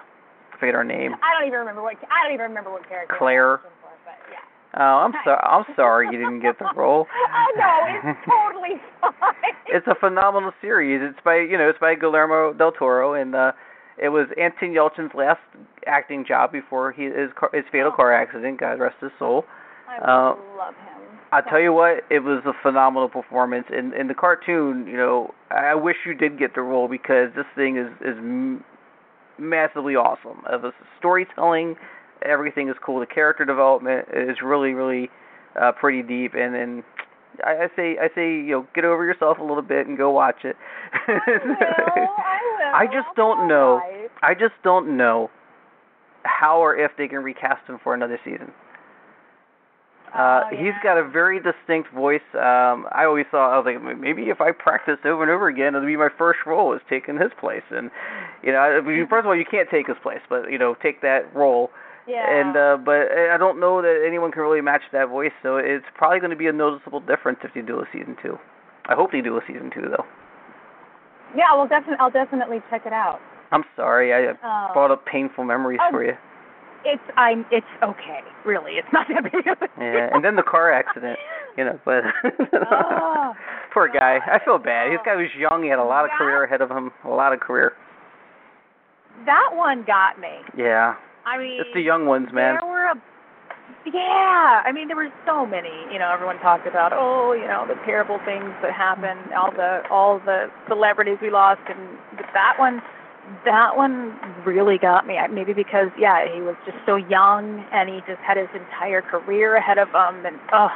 I 0.56 0.58
forget 0.58 0.74
her 0.74 0.84
name. 0.84 1.14
I 1.22 1.38
don't 1.38 1.46
even 1.48 1.60
remember 1.60 1.82
what 1.82 1.96
I 2.10 2.24
don't 2.24 2.34
even 2.34 2.48
remember 2.48 2.70
what 2.72 2.88
character. 2.88 3.14
Claire. 3.18 3.58
auditioned 3.58 3.62
For, 3.62 3.90
but 4.04 4.18
yeah. 4.32 4.80
Oh, 4.80 5.04
I'm 5.04 5.12
sorry. 5.24 5.40
I'm 5.42 5.64
sorry 5.76 6.06
you 6.12 6.18
didn't 6.18 6.40
get 6.40 6.58
the 6.58 6.68
role. 6.74 7.06
oh 7.34 7.52
no, 7.56 8.10
it's 8.10 8.18
totally 8.28 8.80
fine. 9.00 9.54
it's 9.66 9.86
a 9.86 9.94
phenomenal 9.94 10.52
series. 10.60 11.00
It's 11.02 11.18
by 11.24 11.36
you 11.36 11.58
know 11.58 11.68
it's 11.68 11.78
by 11.78 11.94
Guillermo 11.94 12.52
del 12.52 12.72
Toro, 12.72 13.14
and 13.14 13.34
uh, 13.34 13.52
it 13.98 14.08
was 14.08 14.28
Anton 14.40 14.70
Yelchin's 14.74 15.14
last 15.14 15.40
acting 15.86 16.24
job 16.26 16.52
before 16.52 16.92
he, 16.92 17.04
his 17.04 17.30
car, 17.38 17.50
his 17.52 17.64
fatal 17.70 17.92
car 17.92 18.12
accident. 18.12 18.60
God 18.60 18.80
rest 18.80 18.96
his 19.00 19.12
soul. 19.18 19.44
I 19.88 19.98
uh, 19.98 20.36
love 20.56 20.74
him. 20.74 20.95
I 21.32 21.40
tell 21.40 21.60
you 21.60 21.72
what, 21.72 22.04
it 22.10 22.20
was 22.20 22.42
a 22.46 22.52
phenomenal 22.62 23.08
performance. 23.08 23.66
In 23.76 23.92
in 23.94 24.08
the 24.08 24.14
cartoon, 24.14 24.86
you 24.86 24.96
know, 24.96 25.34
I 25.50 25.74
wish 25.74 25.96
you 26.06 26.14
did 26.14 26.38
get 26.38 26.54
the 26.54 26.62
role 26.62 26.88
because 26.88 27.30
this 27.34 27.46
thing 27.56 27.76
is 27.76 27.88
is 28.00 28.16
m- 28.16 28.64
massively 29.38 29.96
awesome. 29.96 30.42
Uh, 30.50 30.58
the 30.58 30.72
storytelling, 30.98 31.76
everything 32.22 32.68
is 32.68 32.76
cool. 32.84 33.00
The 33.00 33.06
character 33.06 33.44
development 33.44 34.06
is 34.14 34.36
really, 34.42 34.72
really 34.72 35.10
uh, 35.60 35.72
pretty 35.72 36.02
deep, 36.02 36.32
and 36.34 36.54
then 36.54 36.84
I, 37.44 37.64
I 37.64 37.68
say 37.74 37.96
I 38.00 38.08
say 38.14 38.30
you 38.30 38.52
know 38.52 38.66
get 38.74 38.84
over 38.84 39.04
yourself 39.04 39.38
a 39.38 39.42
little 39.42 39.62
bit 39.62 39.86
and 39.86 39.98
go 39.98 40.10
watch 40.10 40.44
it. 40.44 40.56
I 40.92 41.18
will. 41.44 41.56
I 41.56 42.38
will. 42.58 42.74
I 42.74 42.86
just 42.86 43.14
don't 43.16 43.48
know. 43.48 43.80
I 44.22 44.34
just 44.34 44.54
don't 44.62 44.96
know 44.96 45.30
how 46.24 46.58
or 46.58 46.76
if 46.76 46.92
they 46.98 47.08
can 47.08 47.18
recast 47.18 47.66
him 47.68 47.78
for 47.82 47.94
another 47.94 48.18
season. 48.24 48.52
Uh, 50.14 50.42
Oh, 50.44 50.48
he's 50.50 50.74
yeah. 50.76 50.82
got 50.82 50.98
a 50.98 51.04
very 51.08 51.40
distinct 51.40 51.92
voice. 51.92 52.24
Um, 52.34 52.86
I 52.92 53.04
always 53.04 53.26
thought 53.30 53.52
I 53.52 53.58
was 53.58 53.66
like 53.66 53.98
maybe 53.98 54.30
if 54.30 54.40
I 54.40 54.52
practiced 54.52 55.04
over 55.04 55.22
and 55.22 55.30
over 55.30 55.48
again, 55.48 55.74
it'll 55.74 55.86
be 55.86 55.96
my 55.96 56.08
first 56.16 56.40
role 56.46 56.72
is 56.74 56.80
taking 56.88 57.16
his 57.18 57.32
place. 57.40 57.64
And 57.70 57.90
you 58.42 58.52
know, 58.52 58.58
I 58.58 58.80
mean, 58.80 59.06
first 59.08 59.24
of 59.24 59.26
all, 59.26 59.36
you 59.36 59.44
can't 59.44 59.68
take 59.70 59.86
his 59.88 59.96
place, 60.02 60.20
but 60.28 60.50
you 60.50 60.58
know, 60.58 60.74
take 60.82 61.00
that 61.02 61.34
role. 61.34 61.70
Yeah. 62.06 62.22
And 62.22 62.56
uh, 62.56 62.76
but 62.84 63.10
I 63.10 63.36
don't 63.36 63.58
know 63.58 63.82
that 63.82 64.04
anyone 64.06 64.30
can 64.30 64.42
really 64.42 64.60
match 64.60 64.82
that 64.92 65.08
voice. 65.08 65.32
So 65.42 65.56
it's 65.56 65.84
probably 65.96 66.20
going 66.20 66.30
to 66.30 66.36
be 66.36 66.46
a 66.46 66.52
noticeable 66.52 67.00
difference 67.00 67.40
if 67.42 67.50
you 67.54 67.62
do 67.62 67.80
a 67.80 67.84
season 67.92 68.16
two. 68.22 68.38
I 68.88 68.94
hope 68.94 69.10
they 69.12 69.20
do 69.20 69.36
a 69.36 69.40
season 69.46 69.70
two 69.74 69.82
though. 69.90 70.04
yeah, 71.34 71.52
well, 71.54 71.66
definitely, 71.66 71.96
I'll 71.98 72.10
definitely 72.10 72.60
check 72.70 72.86
it 72.86 72.92
out. 72.92 73.18
I'm 73.52 73.64
sorry, 73.74 74.12
I 74.14 74.30
uh, 74.30 74.46
Um, 74.46 74.72
brought 74.72 74.90
up 74.90 75.04
painful 75.06 75.44
memories 75.44 75.78
oh, 75.82 75.90
for 75.90 76.04
you. 76.04 76.14
It's 76.86 77.02
I'm. 77.16 77.44
It's 77.50 77.66
okay. 77.82 78.20
Really, 78.44 78.72
it's 78.78 78.86
not 78.92 79.06
that 79.08 79.24
big 79.24 79.46
of 79.46 79.58
a 79.60 79.66
deal. 79.66 79.82
Yeah, 79.82 80.08
and 80.14 80.24
then 80.24 80.36
the 80.36 80.42
car 80.46 80.70
accident, 80.72 81.18
you 81.56 81.64
know. 81.64 81.78
But 81.84 82.04
Oh, 82.70 83.34
poor 83.74 83.88
guy, 83.88 84.18
I 84.24 84.38
feel 84.44 84.58
bad. 84.58 84.92
This 84.92 85.00
guy 85.04 85.16
was 85.16 85.26
young. 85.36 85.62
He 85.64 85.68
had 85.68 85.80
a 85.80 85.84
lot 85.84 86.04
of 86.04 86.10
Yeah. 86.14 86.18
career 86.18 86.44
ahead 86.44 86.60
of 86.62 86.70
him. 86.70 86.92
A 87.04 87.08
lot 87.10 87.32
of 87.32 87.40
career. 87.40 87.72
that 89.26 89.50
one 89.52 89.82
got 89.86 90.20
me. 90.20 90.30
Yeah, 90.56 90.94
I 91.26 91.38
mean, 91.38 91.60
it's 91.60 91.74
the 91.74 91.80
young 91.82 92.06
ones, 92.06 92.28
man. 92.32 92.56
There 92.60 92.70
were 92.70 92.86
a 92.86 92.94
yeah. 93.84 94.62
I 94.64 94.70
mean, 94.72 94.86
there 94.86 94.96
were 94.96 95.10
so 95.26 95.44
many. 95.46 95.72
You 95.92 95.98
know, 95.98 96.10
everyone 96.12 96.38
talked 96.38 96.66
about 96.68 96.92
oh, 96.94 97.32
you 97.32 97.46
know, 97.48 97.66
the 97.66 97.74
terrible 97.84 98.18
things 98.24 98.50
that 98.62 98.72
happened, 98.72 99.32
all 99.34 99.50
the 99.50 99.82
all 99.90 100.20
the 100.20 100.46
celebrities 100.68 101.18
we 101.20 101.30
lost, 101.30 101.60
and 101.68 101.98
but 102.14 102.26
that 102.34 102.54
one, 102.58 102.80
that 103.44 103.76
one 103.76 104.16
really 104.44 104.78
got 104.78 105.06
me. 105.06 105.16
I- 105.18 105.26
Maybe 105.28 105.52
because 105.52 105.88
yeah, 105.98 106.24
he 106.32 106.40
was 106.40 106.56
just 106.64 106.78
so 106.86 106.96
young, 106.96 107.64
and 107.72 107.88
he 107.88 108.00
just 108.06 108.20
had 108.26 108.36
his 108.36 108.48
entire 108.54 109.02
career 109.02 109.56
ahead 109.56 109.78
of 109.78 109.88
him, 109.88 110.24
and 110.26 110.38
oh, 110.52 110.68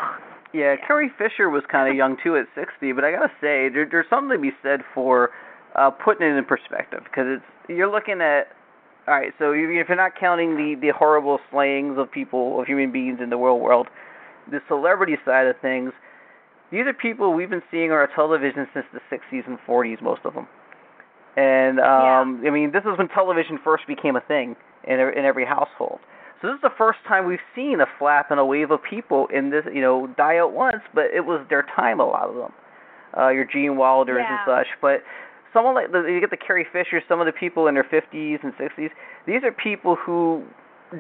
Yeah, 0.53 0.75
Carrie 0.87 1.11
Fisher 1.19 1.49
was 1.49 1.63
kind 1.71 1.89
of 1.89 1.95
young 1.97 2.17
too 2.23 2.37
at 2.37 2.47
60, 2.55 2.93
but 2.93 3.05
I 3.05 3.13
gotta 3.13 3.33
say, 3.41 3.69
there, 3.69 3.87
there's 3.91 4.07
something 4.11 4.37
to 4.37 4.43
be 4.43 4.51
said 4.63 4.81
for 4.95 5.31
uh, 5.77 5.91
putting 5.91 6.27
it 6.27 6.37
in 6.37 6.45
perspective 6.45 7.01
because 7.05 7.27
it's 7.29 7.45
you're 7.69 7.91
looking 7.91 8.21
at. 8.21 8.49
All 9.09 9.15
right, 9.15 9.33
so 9.39 9.53
if 9.53 9.71
if 9.71 9.89
you're 9.89 9.97
not 9.97 10.13
counting 10.19 10.57
the 10.57 10.75
the 10.81 10.93
horrible 10.93 11.39
slayings 11.51 11.99
of 11.99 12.11
people, 12.11 12.61
of 12.61 12.67
human 12.67 12.93
beings 12.93 13.19
in 13.23 13.31
the 13.31 13.37
real 13.37 13.59
world, 13.59 13.89
the 14.51 14.61
celebrity 14.69 15.17
side 15.25 15.47
of 15.47 15.57
things, 15.63 15.93
these 16.71 16.87
are 16.87 16.93
people 16.93 17.33
we've 17.33 17.51
been 17.51 17.63
seeing 17.71 17.91
on 17.91 17.97
our 17.97 18.09
television 18.15 18.67
since 18.75 18.87
the 18.93 19.01
60s 19.11 19.47
and 19.47 19.59
40s, 19.67 20.03
most 20.03 20.21
of 20.25 20.35
them. 20.35 20.47
And 21.41 21.81
um 21.81 22.43
I 22.47 22.51
mean, 22.51 22.71
this 22.73 22.83
is 22.85 22.99
when 22.99 23.09
television 23.09 23.59
first 23.65 23.87
became 23.87 24.17
a 24.17 24.21
thing 24.21 24.57
in 24.85 25.01
every- 25.01 25.17
in 25.19 25.25
every 25.25 25.47
household. 25.47 26.01
So 26.41 26.49
this 26.49 26.55
is 26.57 26.63
the 26.63 26.77
first 26.77 26.99
time 27.07 27.27
we've 27.27 27.47
seen 27.55 27.81
a 27.81 27.87
flap 27.99 28.31
and 28.31 28.41
a 28.41 28.45
wave 28.45 28.71
of 28.71 28.81
people 28.83 29.27
in 29.29 29.51
this, 29.51 29.65
you 29.73 29.83
know, 29.83 30.07
die 30.17 30.37
at 30.37 30.51
once, 30.53 30.83
but 30.95 31.07
it 31.13 31.25
was 31.27 31.41
their 31.51 31.65
time, 31.77 32.01
a 32.01 32.05
lot 32.17 32.29
of 32.31 32.35
them. 32.35 32.53
Uh, 33.17 33.29
your 33.29 33.45
Gene 33.45 33.77
Wilders 33.77 34.25
and 34.27 34.41
such. 34.47 34.69
But 34.81 35.03
someone 35.53 35.75
like, 35.75 35.93
the, 35.93 36.01
you 36.05 36.19
get 36.21 36.31
the 36.31 36.39
Carrie 36.39 36.67
Fisher, 36.73 37.03
some 37.09 37.21
of 37.21 37.27
the 37.27 37.33
people 37.33 37.67
in 37.69 37.75
their 37.75 37.85
50s 37.85 38.39
and 38.43 38.55
60s, 38.57 38.91
these 39.27 39.43
are 39.45 39.53
people 39.53 39.97
who 39.97 40.45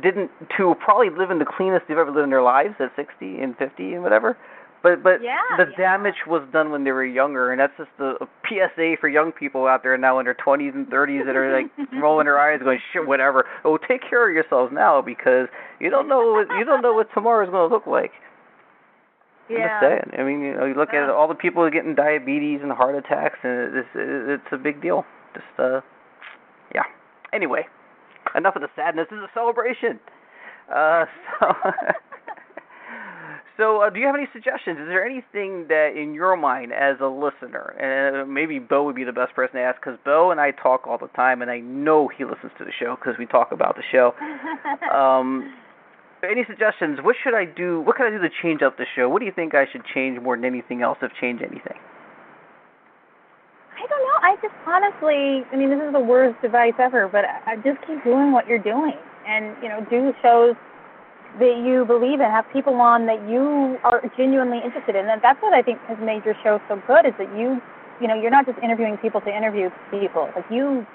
didn't, 0.02 0.30
to 0.58 0.74
probably 0.84 1.08
live 1.08 1.30
in 1.30 1.38
the 1.38 1.46
cleanest 1.46 1.86
they've 1.88 1.96
ever 1.98 2.10
lived 2.10 2.24
in 2.24 2.30
their 2.30 2.42
lives 2.42 2.74
at 2.78 2.90
60 2.94 3.40
and 3.40 3.56
50 3.56 3.94
and 3.94 4.02
whatever. 4.02 4.36
But 4.82 5.02
but 5.02 5.22
Yeah, 5.22 5.36
the 5.58 5.66
yeah. 5.70 5.76
damage 5.76 6.26
was 6.26 6.42
done 6.52 6.70
when 6.70 6.84
they 6.84 6.92
were 6.92 7.04
younger, 7.04 7.52
and 7.52 7.60
that's 7.60 7.76
just 7.76 7.90
a, 7.98 8.16
a 8.24 8.28
PSA 8.48 8.96
for 9.00 9.08
young 9.08 9.30
people 9.30 9.66
out 9.66 9.82
there 9.82 9.96
now 9.98 10.18
in 10.18 10.24
their 10.24 10.34
20s 10.34 10.74
and 10.74 10.86
30s 10.86 11.26
that 11.26 11.36
are 11.36 11.62
like 11.62 11.70
rolling 12.02 12.24
their 12.24 12.38
eyes, 12.38 12.60
going 12.62 12.78
shit, 12.92 13.06
whatever. 13.06 13.44
Oh, 13.64 13.76
take 13.76 14.00
care 14.08 14.28
of 14.28 14.34
yourselves 14.34 14.72
now 14.72 15.02
because 15.02 15.48
you 15.80 15.90
don't 15.90 16.08
know 16.08 16.32
what 16.32 16.48
you 16.58 16.64
don't 16.64 16.80
know 16.80 16.94
what 16.94 17.08
tomorrow 17.12 17.44
is 17.44 17.50
going 17.50 17.68
to 17.68 17.74
look 17.74 17.86
like. 17.86 18.12
I'm 19.50 19.56
yeah. 19.56 19.80
just 19.80 19.82
saying. 19.82 20.20
I 20.20 20.24
mean, 20.24 20.40
you 20.40 20.54
know, 20.54 20.64
you 20.64 20.74
look 20.74 20.94
at 20.94 21.10
all 21.10 21.28
the 21.28 21.34
people 21.34 21.68
getting 21.70 21.94
diabetes 21.94 22.60
and 22.62 22.72
heart 22.72 22.94
attacks, 22.94 23.38
and 23.42 23.76
it's 23.76 23.88
it's 23.94 24.52
a 24.52 24.56
big 24.56 24.80
deal. 24.80 25.04
Just 25.34 25.46
uh, 25.58 25.80
yeah. 26.74 26.84
Anyway, 27.34 27.66
enough 28.34 28.56
of 28.56 28.62
the 28.62 28.68
sadness. 28.76 29.08
This 29.10 29.18
is 29.18 29.24
a 29.24 29.30
celebration. 29.34 30.00
Uh, 30.74 31.04
so. 31.40 31.52
So, 33.60 33.82
uh, 33.82 33.90
do 33.90 34.00
you 34.00 34.06
have 34.06 34.14
any 34.14 34.26
suggestions? 34.32 34.78
Is 34.80 34.88
there 34.88 35.04
anything 35.04 35.68
that, 35.68 35.92
in 35.94 36.14
your 36.14 36.34
mind, 36.34 36.72
as 36.72 36.96
a 36.98 37.06
listener, 37.06 37.76
and 37.76 38.16
uh, 38.16 38.24
maybe 38.24 38.58
Bo 38.58 38.84
would 38.84 38.96
be 38.96 39.04
the 39.04 39.12
best 39.12 39.34
person 39.34 39.56
to 39.56 39.60
ask, 39.60 39.78
because 39.78 39.98
Bo 40.02 40.30
and 40.30 40.40
I 40.40 40.52
talk 40.52 40.86
all 40.86 40.96
the 40.96 41.08
time, 41.08 41.42
and 41.42 41.50
I 41.50 41.60
know 41.60 42.08
he 42.08 42.24
listens 42.24 42.52
to 42.56 42.64
the 42.64 42.72
show 42.80 42.96
because 42.96 43.18
we 43.18 43.26
talk 43.26 43.52
about 43.52 43.76
the 43.76 43.84
show. 43.92 44.14
Um, 44.90 45.54
any 46.22 46.44
suggestions? 46.48 46.98
What 47.02 47.16
should 47.22 47.34
I 47.34 47.44
do? 47.44 47.80
What 47.80 47.96
can 47.96 48.06
I 48.06 48.10
do 48.10 48.18
to 48.18 48.28
change 48.42 48.60
up 48.62 48.76
the 48.76 48.86
show? 48.96 49.08
What 49.08 49.20
do 49.20 49.26
you 49.26 49.32
think 49.32 49.54
I 49.54 49.66
should 49.70 49.84
change 49.94 50.20
more 50.20 50.36
than 50.36 50.44
anything 50.44 50.82
else, 50.82 50.98
if 51.00 51.12
change 51.20 51.40
anything? 51.40 51.78
I 53.76 53.86
don't 53.86 54.02
know. 54.04 54.18
I 54.20 54.36
just 54.42 54.54
honestly, 54.66 55.44
I 55.52 55.56
mean, 55.56 55.70
this 55.70 55.80
is 55.80 55.92
the 55.92 56.00
worst 56.00 56.42
advice 56.44 56.74
ever, 56.78 57.08
but 57.08 57.24
I 57.24 57.56
just 57.56 57.78
keep 57.86 58.02
doing 58.04 58.32
what 58.32 58.48
you're 58.48 58.62
doing, 58.62 58.96
and 59.26 59.56
you 59.62 59.68
know, 59.68 59.86
do 59.88 60.12
shows 60.22 60.56
that 61.38 61.62
you 61.64 61.84
believe 61.84 62.20
in, 62.20 62.26
have 62.30 62.44
people 62.52 62.74
on 62.80 63.06
that 63.06 63.22
you 63.28 63.78
are 63.84 64.02
genuinely 64.16 64.58
interested 64.64 64.96
in, 64.96 65.08
and 65.08 65.22
that's 65.22 65.40
what 65.42 65.54
I 65.54 65.62
think 65.62 65.78
has 65.86 65.98
made 66.02 66.24
your 66.24 66.34
show 66.42 66.60
so 66.68 66.82
good. 66.86 67.06
Is 67.06 67.14
that 67.18 67.30
you, 67.38 67.62
you 68.00 68.08
know, 68.08 68.14
you're 68.14 68.30
not 68.30 68.46
just 68.46 68.58
interviewing 68.58 68.96
people 68.98 69.20
to 69.22 69.30
interview 69.30 69.70
people. 69.90 70.28
Like 70.34 70.44
you, 70.50 70.86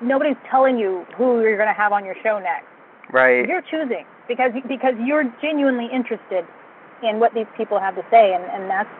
nobody's 0.00 0.36
telling 0.50 0.78
you 0.78 1.06
who 1.16 1.40
you're 1.40 1.56
going 1.56 1.68
to 1.68 1.78
have 1.78 1.92
on 1.92 2.04
your 2.04 2.16
show 2.22 2.38
next. 2.38 2.66
Right. 3.12 3.46
You're 3.46 3.62
choosing 3.62 4.04
because 4.26 4.52
because 4.66 4.94
you're 5.04 5.24
genuinely 5.40 5.88
interested 5.92 6.44
in 7.02 7.20
what 7.20 7.34
these 7.34 7.46
people 7.56 7.78
have 7.78 7.94
to 7.94 8.02
say, 8.10 8.34
and 8.34 8.42
and 8.44 8.68
that's 8.70 8.90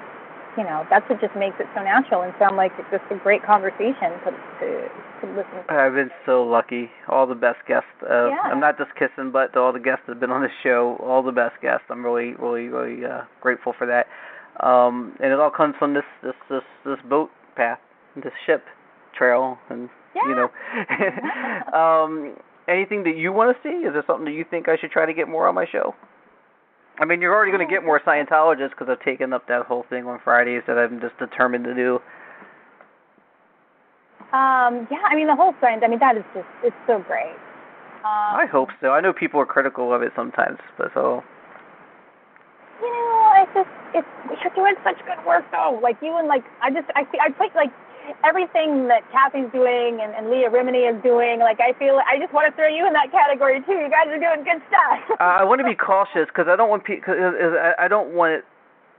you 0.57 0.65
know 0.65 0.87
that's 0.91 1.09
what 1.09 1.21
just 1.21 1.35
makes 1.37 1.57
it 1.59 1.67
so 1.75 1.83
natural 1.83 2.23
and 2.23 2.33
sound 2.39 2.57
like 2.57 2.73
it's 2.79 2.89
just 2.91 3.05
a 3.11 3.17
great 3.23 3.43
conversation 3.43 4.15
to 4.25 4.31
to, 4.61 4.67
to 5.21 5.25
listen 5.35 5.65
to. 5.67 5.73
I've 5.73 5.95
been 5.95 6.11
so 6.27 6.43
lucky. 6.43 6.91
All 7.09 7.27
the 7.27 7.35
best 7.35 7.59
guests. 7.67 7.89
Uh, 8.03 8.29
Yeah. 8.29 8.41
I'm 8.45 8.61
not 8.61 8.79
just 8.79 8.91
kissing 8.95 9.31
but 9.31 9.53
to 9.55 9.61
all 9.61 9.73
the 9.73 9.81
guests 9.81 10.03
that 10.07 10.15
have 10.15 10.21
been 10.21 10.31
on 10.31 10.43
the 10.43 10.53
show. 10.63 10.97
All 11.03 11.23
the 11.23 11.33
best 11.33 11.61
guests. 11.63 11.87
I'm 11.91 12.05
really, 12.05 12.35
really, 12.35 12.69
really 12.69 13.05
uh, 13.05 13.23
grateful 13.41 13.75
for 13.77 13.87
that. 13.87 14.07
Um, 14.65 15.17
and 15.21 15.33
it 15.33 15.41
all 15.41 15.51
comes 15.51 15.75
from 15.79 15.95
this, 15.95 16.05
this, 16.23 16.35
this, 16.49 16.63
this 16.85 16.99
boat 17.09 17.31
path, 17.57 17.81
this 18.15 18.33
ship 18.47 18.63
trail, 19.17 19.59
and 19.69 19.89
you 20.15 20.35
know. 20.37 20.49
um, 21.77 22.37
anything 22.69 23.03
that 23.05 23.17
you 23.17 23.33
want 23.33 23.57
to 23.57 23.69
see? 23.69 23.75
Is 23.87 23.93
there 23.93 24.05
something 24.07 24.25
that 24.27 24.33
you 24.33 24.45
think 24.49 24.69
I 24.69 24.77
should 24.77 24.91
try 24.91 25.07
to 25.07 25.15
get 25.15 25.29
more 25.29 25.49
on 25.49 25.55
my 25.55 25.67
show? 25.71 25.95
I 26.99 27.05
mean, 27.05 27.21
you're 27.21 27.35
already 27.35 27.51
going 27.51 27.67
to 27.67 27.73
get 27.73 27.85
more 27.85 28.01
Scientologists 28.01 28.71
because 28.71 28.89
I've 28.89 29.05
taken 29.05 29.33
up 29.33 29.49
that 29.49 29.67
whole 29.67 29.85
thing 29.91 30.07
on 30.07 30.21
Fridays 30.23 30.63
that 30.67 30.79
I'm 30.79 31.01
just 31.01 31.19
determined 31.19 31.65
to 31.65 31.75
do. 31.75 32.01
Um, 34.35 34.89
yeah, 34.91 34.99
I 35.07 35.15
mean 35.15 35.29
the 35.29 35.37
whole 35.37 35.55
science. 35.61 35.83
I 35.87 35.89
mean 35.89 36.01
that 36.01 36.17
is 36.17 36.25
just 36.35 36.51
it's 36.65 36.75
so 36.89 36.99
great. 37.07 37.39
Um, 38.03 38.35
I 38.35 38.47
hope 38.51 38.71
so. 38.81 38.91
I 38.91 39.01
know 39.01 39.13
people 39.13 39.39
are 39.39 39.47
critical 39.47 39.95
of 39.95 40.03
it 40.03 40.11
sometimes, 40.17 40.59
but 40.77 40.91
so 40.93 41.23
You 42.83 42.91
know, 42.91 43.31
I 43.31 43.47
just 43.55 43.71
it's 43.95 44.09
you're 44.43 44.55
doing 44.59 44.75
such 44.83 44.99
good 45.07 45.25
work 45.25 45.45
though. 45.53 45.79
Like 45.81 45.99
you 46.03 46.19
and 46.19 46.27
like 46.27 46.43
I 46.61 46.71
just 46.71 46.91
I 46.97 47.07
see 47.13 47.19
I 47.23 47.31
put 47.31 47.55
like 47.55 47.71
everything 48.25 48.89
that 48.89 49.03
Cathy's 49.13 49.51
doing 49.53 50.01
and, 50.03 50.15
and 50.15 50.31
Leah 50.31 50.51
Remini 50.51 50.85
is 50.89 50.97
doing. 51.03 51.41
Like 51.41 51.61
I 51.61 51.73
feel 51.79 52.01
I 52.09 52.19
just 52.19 52.33
want 52.33 52.49
to 52.51 52.53
throw 52.57 52.69
you 52.69 52.87
in 52.87 52.93
that 52.93 53.11
category 53.11 53.61
too. 53.65 53.73
You 53.79 53.91
guys 53.91 54.09
are 54.09 54.19
doing 54.21 54.45
good 54.45 54.61
stuff. 54.69 55.19
uh, 55.21 55.41
I 55.41 55.45
want 55.45 55.61
to 55.61 55.67
be 55.69 55.75
cautious 55.75 56.27
because 56.29 56.47
I 56.49 56.57
don't 56.57 56.69
want 56.71 56.85
pe- 56.85 57.01
cause, 57.01 57.17
I, 57.19 57.85
I 57.85 57.89
don't 57.89 58.15
want 58.15 58.33
it. 58.41 58.45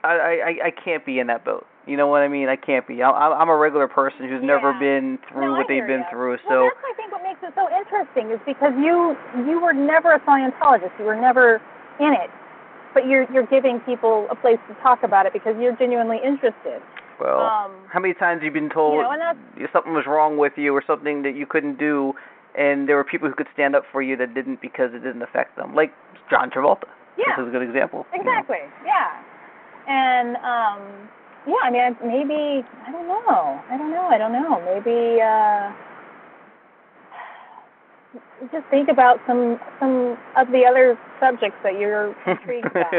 I, 0.04 0.14
I 0.62 0.68
I 0.68 0.72
can't 0.72 1.06
be 1.06 1.20
in 1.20 1.28
that 1.28 1.44
boat. 1.46 1.66
You 1.88 1.98
know 1.98 2.08
what 2.08 2.22
I 2.26 2.28
mean? 2.28 2.50
I 2.50 2.56
can't 2.56 2.88
be. 2.88 3.04
I, 3.04 3.10
I'm 3.12 3.50
a 3.50 3.56
regular 3.56 3.88
person 3.88 4.26
who's 4.28 4.42
never 4.42 4.72
Yeah. 4.74 4.80
been 4.80 5.20
through 5.30 5.54
No, 5.54 5.58
what 5.58 5.68
they've 5.68 5.86
been 5.86 6.02
ya. 6.02 6.10
through. 6.10 6.38
well, 6.50 6.50
So 6.50 6.58
that's 6.66 6.82
I 6.82 6.94
think 6.98 7.12
what 7.14 7.22
makes 7.22 7.42
it 7.46 7.54
so 7.54 7.70
interesting 7.70 8.32
is 8.34 8.40
because 8.46 8.74
you 8.82 9.16
you 9.46 9.62
were 9.62 9.74
never 9.74 10.14
a 10.14 10.20
Scientologist. 10.22 10.98
You 10.98 11.06
were 11.06 11.16
never 11.16 11.62
in 12.00 12.14
it, 12.14 12.30
but 12.94 13.06
you're 13.08 13.26
you're 13.32 13.46
giving 13.46 13.80
people 13.82 14.26
a 14.32 14.36
place 14.36 14.58
to 14.68 14.74
talk 14.82 15.04
about 15.04 15.26
it 15.26 15.34
because 15.34 15.56
you're 15.60 15.76
genuinely 15.78 16.18
interested. 16.26 16.82
Well, 17.20 17.42
um, 17.42 17.72
how 17.92 18.00
many 18.00 18.14
times 18.14 18.40
have 18.40 18.46
you 18.46 18.52
been 18.52 18.70
told 18.70 18.96
you 18.96 19.02
know, 19.04 19.68
something 19.74 19.94
was 19.94 20.06
wrong 20.08 20.38
with 20.38 20.54
you 20.58 20.74
or 20.76 20.84
something 20.86 21.24
that 21.24 21.36
you 21.36 21.46
couldn't 21.46 21.78
do, 21.80 22.14
and 22.58 22.88
there 22.88 22.96
were 22.96 23.04
people 23.04 23.28
who 23.30 23.36
could 23.36 23.48
stand 23.54 23.76
up 23.76 23.84
for 23.92 24.02
you 24.02 24.16
that 24.18 24.34
didn't 24.34 24.62
because 24.62 24.92
it 24.94 25.04
didn't 25.04 25.22
affect 25.22 25.56
them, 25.56 25.76
like 25.76 25.92
John 26.30 26.50
Travolta. 26.50 26.88
Yeah. 27.18 27.36
This 27.38 27.44
is 27.44 27.50
a 27.50 27.52
good 27.52 27.62
example. 27.64 28.06
you 28.14 28.24
know. 28.24 28.32
Exactly. 28.32 28.64
Yeah. 28.86 29.24
And 29.88 30.36
um 30.38 31.10
yeah, 31.48 31.62
I 31.64 31.70
mean 31.72 31.96
maybe 32.04 32.66
I 32.88 32.92
don't 32.92 33.08
know. 33.08 33.62
I 33.70 33.78
don't 33.78 33.92
know. 33.92 34.08
I 34.12 34.18
don't 34.18 34.34
know. 34.34 34.60
Maybe 34.66 35.22
uh 35.22 35.72
just 38.52 38.66
think 38.70 38.90
about 38.90 39.20
some 39.28 39.60
some 39.80 40.18
of 40.36 40.48
the 40.52 40.64
other 40.68 40.98
subjects 41.20 41.58
that 41.64 41.80
you're 41.80 42.16
intrigued 42.28 42.72
by. 42.74 42.90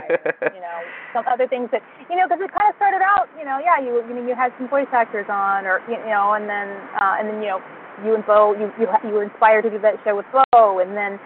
You 0.53 0.61
know, 0.61 0.79
some 1.13 1.25
other 1.29 1.47
things 1.47 1.69
that 1.73 1.83
you 2.11 2.17
know, 2.17 2.27
because 2.29 2.43
it 2.43 2.51
kind 2.53 2.69
of 2.69 2.77
started 2.77 3.01
out. 3.05 3.29
You 3.39 3.45
know, 3.45 3.59
yeah, 3.59 3.81
you 3.81 4.03
you 4.09 4.15
mean 4.15 4.29
you 4.29 4.35
had 4.35 4.53
some 4.59 4.69
voice 4.69 4.89
actors 4.93 5.27
on, 5.29 5.67
or 5.67 5.81
you 5.89 5.99
know, 6.09 6.35
and 6.35 6.49
then 6.49 6.69
uh, 7.01 7.21
and 7.21 7.29
then 7.29 7.43
you 7.43 7.49
know, 7.49 7.61
you 8.05 8.15
and 8.15 8.25
Bo, 8.27 8.55
you 8.57 8.73
you 8.79 8.87
you 9.05 9.13
were 9.15 9.25
inspired 9.25 9.63
to 9.63 9.71
do 9.71 9.79
that 9.81 9.97
show 10.05 10.17
with 10.17 10.27
Bo, 10.33 10.81
and 10.81 10.97
then 10.97 11.21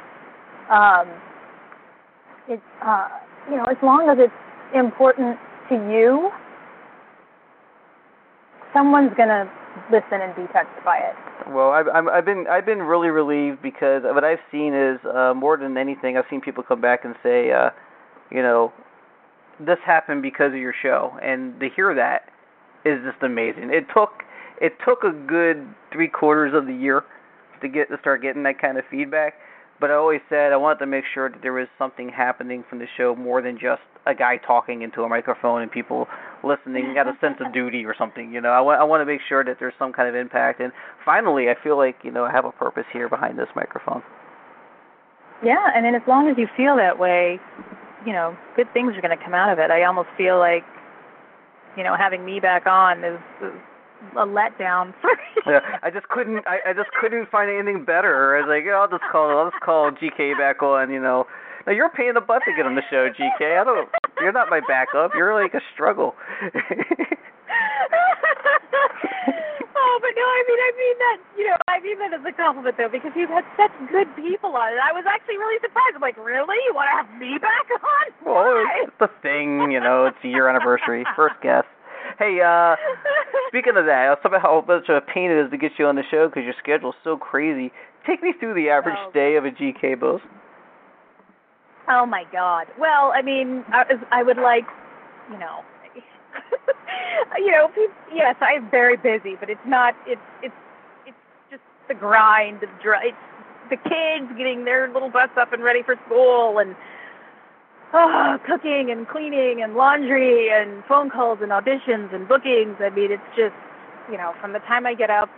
um, 0.71 1.07
it's 2.49 2.71
uh, 2.85 3.09
you 3.51 3.57
know, 3.57 3.65
as 3.65 3.79
long 3.83 4.09
as 4.11 4.19
it's 4.19 4.41
important 4.75 5.39
to 5.71 5.75
you, 5.91 6.31
someone's 8.75 9.15
gonna 9.17 9.51
listen 9.91 10.21
and 10.21 10.35
be 10.35 10.47
touched 10.53 10.79
by 10.85 10.99
it. 10.99 11.30
Well, 11.51 11.71
I've 11.71 11.89
I'm, 11.89 12.09
I've 12.09 12.25
been 12.25 12.47
I've 12.49 12.65
been 12.65 12.79
really 12.79 13.09
relieved 13.09 13.61
because 13.61 14.03
what 14.05 14.23
I've 14.23 14.39
seen 14.53 14.73
is 14.73 15.01
uh, 15.05 15.35
more 15.35 15.57
than 15.57 15.77
anything, 15.77 16.17
I've 16.17 16.25
seen 16.31 16.41
people 16.41 16.63
come 16.63 16.81
back 16.81 17.05
and 17.05 17.17
say, 17.25 17.51
uh, 17.51 17.71
you 18.31 18.41
know, 18.41 18.73
this 19.59 19.79
happened 19.85 20.23
because 20.23 20.53
of 20.53 20.59
your 20.59 20.75
show, 20.81 21.19
and 21.23 21.59
to 21.59 21.69
hear 21.75 21.93
that 21.95 22.31
is 22.85 23.01
just 23.05 23.23
amazing. 23.25 23.71
It 23.73 23.87
took 23.93 24.23
it 24.61 24.75
took 24.87 25.03
a 25.03 25.11
good 25.11 25.67
three 25.93 26.07
quarters 26.09 26.53
of 26.55 26.67
the 26.67 26.75
year 26.75 27.03
to 27.63 27.69
get 27.69 27.89
to 27.89 27.99
start 28.01 28.23
getting 28.23 28.45
that 28.45 28.61
kind 28.61 28.79
of 28.79 28.85
feedback. 28.89 29.35
But 29.81 29.91
I 29.91 29.95
always 29.95 30.21
said 30.29 30.53
I 30.53 30.57
wanted 30.57 30.79
to 30.81 30.87
make 30.87 31.05
sure 31.13 31.31
that 31.31 31.43
there 31.43 31.55
was 31.55 31.67
something 31.79 32.11
happening 32.11 32.65
from 32.69 32.79
the 32.79 32.87
show 32.97 33.17
more 33.17 33.43
than 33.43 33.59
just 33.61 33.83
a 34.07 34.15
guy 34.15 34.37
talking 34.37 34.83
into 34.83 35.03
a 35.03 35.09
microphone 35.09 35.63
and 35.63 35.71
people 35.73 36.07
listening 36.43 36.95
got 36.95 37.07
a 37.07 37.17
sense 37.21 37.37
of 37.45 37.53
duty 37.53 37.85
or 37.85 37.95
something. 37.97 38.33
You 38.33 38.41
know, 38.41 38.51
I 38.51 38.61
want 38.61 38.81
I 38.81 38.85
want 38.85 39.01
to 39.01 39.07
make 39.07 39.21
sure 39.29 39.45
that 39.45 39.57
there's 39.59 39.75
some 39.79 39.93
kind 39.93 40.09
of 40.09 40.15
impact. 40.15 40.61
And 40.61 40.73
finally, 41.05 41.49
I 41.49 41.55
feel 41.63 41.77
like 41.77 41.97
you 42.03 42.11
know 42.11 42.25
I 42.25 42.33
have 42.33 42.45
a 42.45 42.53
purpose 42.53 42.87
here 42.93 43.09
behind 43.09 43.39
this 43.39 43.49
microphone. 43.55 44.03
Yeah, 45.43 45.73
and 45.75 45.85
then 45.85 45.95
as 45.95 46.03
long 46.07 46.29
as 46.29 46.37
you 46.37 46.47
feel 46.57 46.77
that 46.77 46.99
way, 46.99 47.41
you 48.07 48.13
know, 48.13 48.37
good 48.57 48.67
things 48.73 48.95
are 48.97 49.01
going 49.01 49.17
to 49.17 49.23
come 49.23 49.35
out 49.35 49.53
of 49.53 49.59
it. 49.59 49.71
I 49.71 49.85
almost 49.85 50.09
feel 50.17 50.39
like, 50.39 50.65
you 51.77 51.85
know, 51.85 51.97
having 51.97 52.25
me 52.25 52.41
back 52.41 52.67
on 52.67 53.05
is, 53.05 53.21
is 53.43 53.53
a 54.17 54.27
letdown 54.27 54.93
for 55.01 55.11
yeah, 55.47 55.61
I 55.83 55.91
just 55.91 56.09
couldn't 56.09 56.41
I, 56.47 56.71
I 56.71 56.73
just 56.73 56.91
couldn't 57.01 57.31
find 57.31 57.51
anything 57.51 57.85
better. 57.85 58.37
I 58.37 58.41
was 58.41 58.49
like, 58.49 58.65
oh, 58.69 58.81
I'll 58.81 58.99
just 58.99 59.11
call 59.11 59.31
I'll 59.39 59.51
just 59.51 59.63
call 59.63 59.91
GK 59.91 60.37
back 60.39 60.63
on, 60.63 60.91
you 60.91 61.01
know. 61.01 61.27
Now 61.67 61.73
you're 61.73 61.91
paying 61.91 62.15
the 62.15 62.21
butt 62.21 62.43
to 62.47 62.53
get 62.57 62.67
on 62.67 62.75
the 62.75 62.83
show, 62.91 63.09
GK. 63.09 63.61
I 63.61 63.65
don't 63.65 63.89
you're 64.21 64.33
not 64.33 64.49
my 64.51 64.61
backup. 64.67 65.13
You're 65.15 65.35
like 65.41 65.55
a 65.55 65.61
struggle. 65.75 66.15
oh, 69.77 69.97
but 70.01 70.13
no, 70.17 70.25
I 70.25 70.41
mean 70.49 70.61
I 70.61 70.71
mean 70.77 70.97
that 70.99 71.19
you 71.39 71.45
know, 71.49 71.57
I 71.69 71.81
mean 71.81 71.99
that 71.99 72.13
as 72.15 72.25
a 72.27 72.33
compliment 72.33 72.77
though, 72.77 72.89
because 72.89 73.13
you've 73.17 73.31
had 73.31 73.45
such 73.57 73.73
good 73.91 74.09
people 74.17 74.55
on 74.57 74.73
it. 74.73 74.79
I 74.83 74.93
was 74.93 75.05
actually 75.09 75.39
really 75.39 75.59
surprised. 75.61 75.95
I'm 75.95 76.01
like, 76.03 76.17
really? 76.19 76.57
You 76.69 76.75
want 76.75 76.89
to 76.93 76.97
have 77.03 77.09
me 77.21 77.39
back 77.39 77.67
on? 77.73 78.07
Well, 78.25 78.55
Why? 78.65 78.85
it's 78.85 78.97
the 79.01 79.09
thing, 79.23 79.71
you 79.71 79.81
know. 79.81 80.07
It's 80.07 80.19
a 80.25 80.29
year 80.29 80.49
anniversary, 80.49 81.05
first 81.17 81.37
guest. 81.43 81.67
Hey, 82.19 82.41
uh, 82.45 82.77
speaking 83.49 83.77
of 83.77 83.87
that, 83.87 84.09
let's 84.11 84.23
talk 84.23 84.33
about 84.33 84.43
how 84.43 84.65
much 84.67 84.89
of 84.89 84.97
a 84.97 85.01
pain 85.01 85.31
it 85.31 85.39
is 85.45 85.51
to 85.51 85.57
get 85.57 85.73
you 85.79 85.87
on 85.87 85.97
the 85.97 86.03
show 86.11 86.29
because 86.29 86.45
your 86.45 86.55
schedule's 86.59 86.97
so 87.03 87.17
crazy. 87.17 87.73
Take 88.07 88.23
me 88.23 88.33
through 88.39 88.55
the 88.55 88.69
average 88.69 88.97
Oh. 88.99 89.11
day 89.13 89.37
of 89.37 89.45
a 89.45 89.51
GK 89.51 89.99
Bowes. 89.99 90.21
Oh 91.89 92.07
my 92.07 92.25
God. 92.33 92.67
Well, 92.79 93.13
I 93.15 93.23
mean, 93.23 93.65
I, 93.69 93.85
I 94.11 94.23
would 94.23 94.37
like, 94.39 94.67
you 95.31 95.39
know, 95.39 95.61
you 97.39 97.51
know, 97.51 97.69
peop 97.75 97.91
yes, 98.15 98.37
I'm 98.41 98.71
very 98.71 98.97
busy, 98.97 99.37
but 99.39 99.51
it's 99.51 99.61
not. 99.67 99.95
It's 100.07 100.21
it's 100.43 100.55
it's 101.07 101.17
just 101.51 101.63
the 101.89 101.95
grind. 101.95 102.61
The 102.61 102.69
dr- 102.83 103.03
it's 103.05 103.17
the 103.71 103.77
kids 103.77 104.31
getting 104.37 104.65
their 104.65 104.93
little 104.93 105.11
butts 105.11 105.33
up 105.41 105.53
and 105.53 105.63
ready 105.63 105.83
for 105.83 105.97
school, 106.07 106.59
and 106.59 106.77
oh, 107.95 108.39
cooking 108.47 108.91
and 108.91 109.09
cleaning 109.09 109.63
and 109.63 109.75
laundry 109.75 110.51
and 110.51 110.85
phone 110.89 111.11
calls 111.11 111.39
and 111.43 111.51
auditions 111.51 112.15
and 112.15 112.29
bookings. 112.29 112.77
I 112.81 112.91
mean, 112.91 113.13
it's 113.13 113.31
just, 113.37 113.55
you 114.11 114.17
know, 114.19 114.35
from 114.41 114.53
the 114.53 114.61
time 114.61 114.87
I 114.87 114.95
get 114.95 115.11
up. 115.11 115.29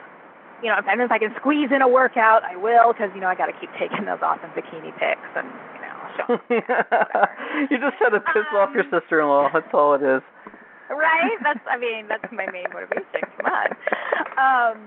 You 0.62 0.68
know, 0.70 0.76
and 0.88 1.00
if 1.02 1.10
I 1.10 1.18
can 1.18 1.34
squeeze 1.40 1.70
in 1.74 1.82
a 1.82 1.88
workout, 1.88 2.44
I 2.44 2.56
will, 2.56 2.92
because 2.92 3.10
you 3.14 3.20
know 3.20 3.26
I 3.28 3.34
got 3.34 3.46
to 3.46 3.52
keep 3.60 3.70
taking 3.78 4.06
those 4.06 4.20
awesome 4.22 4.50
bikini 4.50 4.96
pics, 4.98 5.26
and 5.34 5.48
you 6.50 6.60
you 7.70 7.78
just 7.78 7.96
had 8.00 8.10
to 8.10 8.20
piss 8.20 8.46
off 8.54 8.70
your 8.74 8.84
sister-in-law. 8.90 9.50
That's 9.52 9.72
all 9.74 9.94
it 9.94 10.02
is. 10.02 10.22
right? 10.90 11.36
That's 11.42 11.60
I 11.70 11.78
mean, 11.78 12.06
that's 12.08 12.24
my 12.32 12.46
main 12.50 12.66
motivation. 12.72 13.22
Come 13.38 13.46
on. 13.52 13.68
Um 14.38 14.78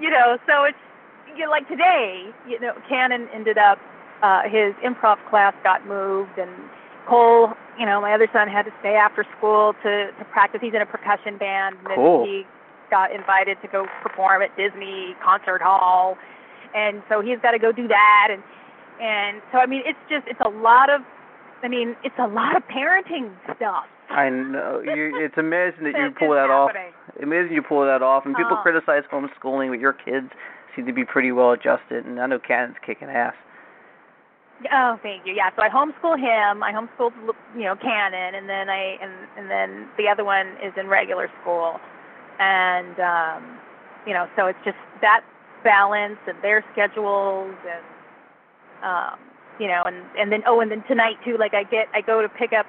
you 0.00 0.10
know, 0.10 0.38
so 0.46 0.64
it's 0.64 0.78
you 1.36 1.44
know, 1.44 1.50
like 1.50 1.68
today, 1.68 2.30
you 2.48 2.58
know, 2.60 2.72
Cannon 2.88 3.28
ended 3.34 3.58
up 3.58 3.78
uh 4.22 4.42
his 4.48 4.74
improv 4.84 5.16
class 5.28 5.54
got 5.62 5.86
moved 5.86 6.38
and 6.38 6.50
Cole, 7.08 7.50
you 7.78 7.86
know, 7.86 8.00
my 8.00 8.12
other 8.12 8.28
son 8.32 8.46
had 8.48 8.64
to 8.66 8.72
stay 8.80 8.94
after 8.94 9.24
school 9.38 9.74
to 9.82 10.10
to 10.18 10.24
practice. 10.32 10.60
He's 10.62 10.74
in 10.74 10.82
a 10.82 10.86
percussion 10.86 11.38
band 11.38 11.76
and 11.78 11.86
then 11.86 11.96
Cool. 11.96 12.24
he 12.24 12.42
got 12.90 13.12
invited 13.14 13.56
to 13.62 13.68
go 13.68 13.86
perform 14.02 14.42
at 14.42 14.54
Disney 14.56 15.14
Concert 15.24 15.62
Hall. 15.62 16.16
And 16.74 17.02
so 17.08 17.20
he's 17.20 17.38
got 17.42 17.50
to 17.52 17.58
go 17.58 17.72
do 17.72 17.88
that 17.88 18.28
and 18.30 18.42
and 19.00 19.40
so 19.52 19.58
I 19.58 19.66
mean, 19.66 19.82
it's 19.84 19.98
just 20.08 20.26
it's 20.28 20.40
a 20.44 20.48
lot 20.50 20.90
of 20.90 21.02
I 21.62 21.68
mean, 21.68 21.96
it's 22.04 22.14
a 22.18 22.26
lot 22.26 22.56
of 22.56 22.62
parenting 22.68 23.30
stuff. 23.56 23.84
I 24.08 24.28
know. 24.28 24.80
You, 24.80 25.12
it's 25.22 25.36
amazing 25.38 25.84
that 25.84 25.94
you 25.98 26.10
pull 26.18 26.30
that 26.34 26.50
off. 26.50 26.72
happening. 26.72 26.92
Amazing 27.22 27.52
you 27.54 27.62
pull 27.62 27.84
that 27.84 28.02
off. 28.02 28.24
And 28.26 28.34
people 28.34 28.56
Oh. 28.58 28.62
criticize 28.62 29.04
homeschooling, 29.12 29.68
but 29.70 29.78
your 29.78 29.92
kids 29.92 30.30
seem 30.74 30.86
to 30.86 30.92
be 30.92 31.04
pretty 31.04 31.32
well 31.32 31.52
adjusted. 31.52 32.06
And 32.06 32.18
I 32.20 32.26
know 32.26 32.38
Cannon's 32.38 32.76
kicking 32.84 33.08
ass. 33.08 33.34
Oh, 34.72 34.98
thank 35.02 35.24
you. 35.26 35.32
Yeah, 35.32 35.50
so 35.56 35.62
I 35.62 35.68
homeschool 35.70 36.18
him. 36.18 36.62
I 36.62 36.72
homeschooled, 36.72 37.12
you 37.56 37.64
know, 37.64 37.76
Cannon, 37.76 38.34
and 38.34 38.48
then 38.48 38.68
I 38.68 38.98
and 39.00 39.12
and 39.38 39.50
then 39.50 39.88
the 39.96 40.06
other 40.08 40.24
one 40.24 40.48
is 40.62 40.72
in 40.76 40.86
regular 40.86 41.30
school, 41.40 41.80
and 42.38 42.98
um, 43.00 43.58
you 44.06 44.12
know, 44.12 44.28
so 44.36 44.46
it's 44.46 44.58
just 44.64 44.76
that 45.00 45.22
balance 45.64 46.18
and 46.26 46.36
their 46.42 46.62
schedules 46.72 47.54
and 47.64 47.84
um, 48.82 49.18
you 49.58 49.68
know, 49.68 49.82
and 49.84 50.04
and 50.18 50.32
then 50.32 50.42
oh, 50.46 50.60
and 50.60 50.70
then 50.70 50.82
tonight 50.88 51.16
too. 51.24 51.36
Like 51.38 51.54
I 51.54 51.64
get, 51.64 51.88
I 51.94 52.00
go 52.00 52.22
to 52.22 52.28
pick 52.28 52.52
up. 52.52 52.66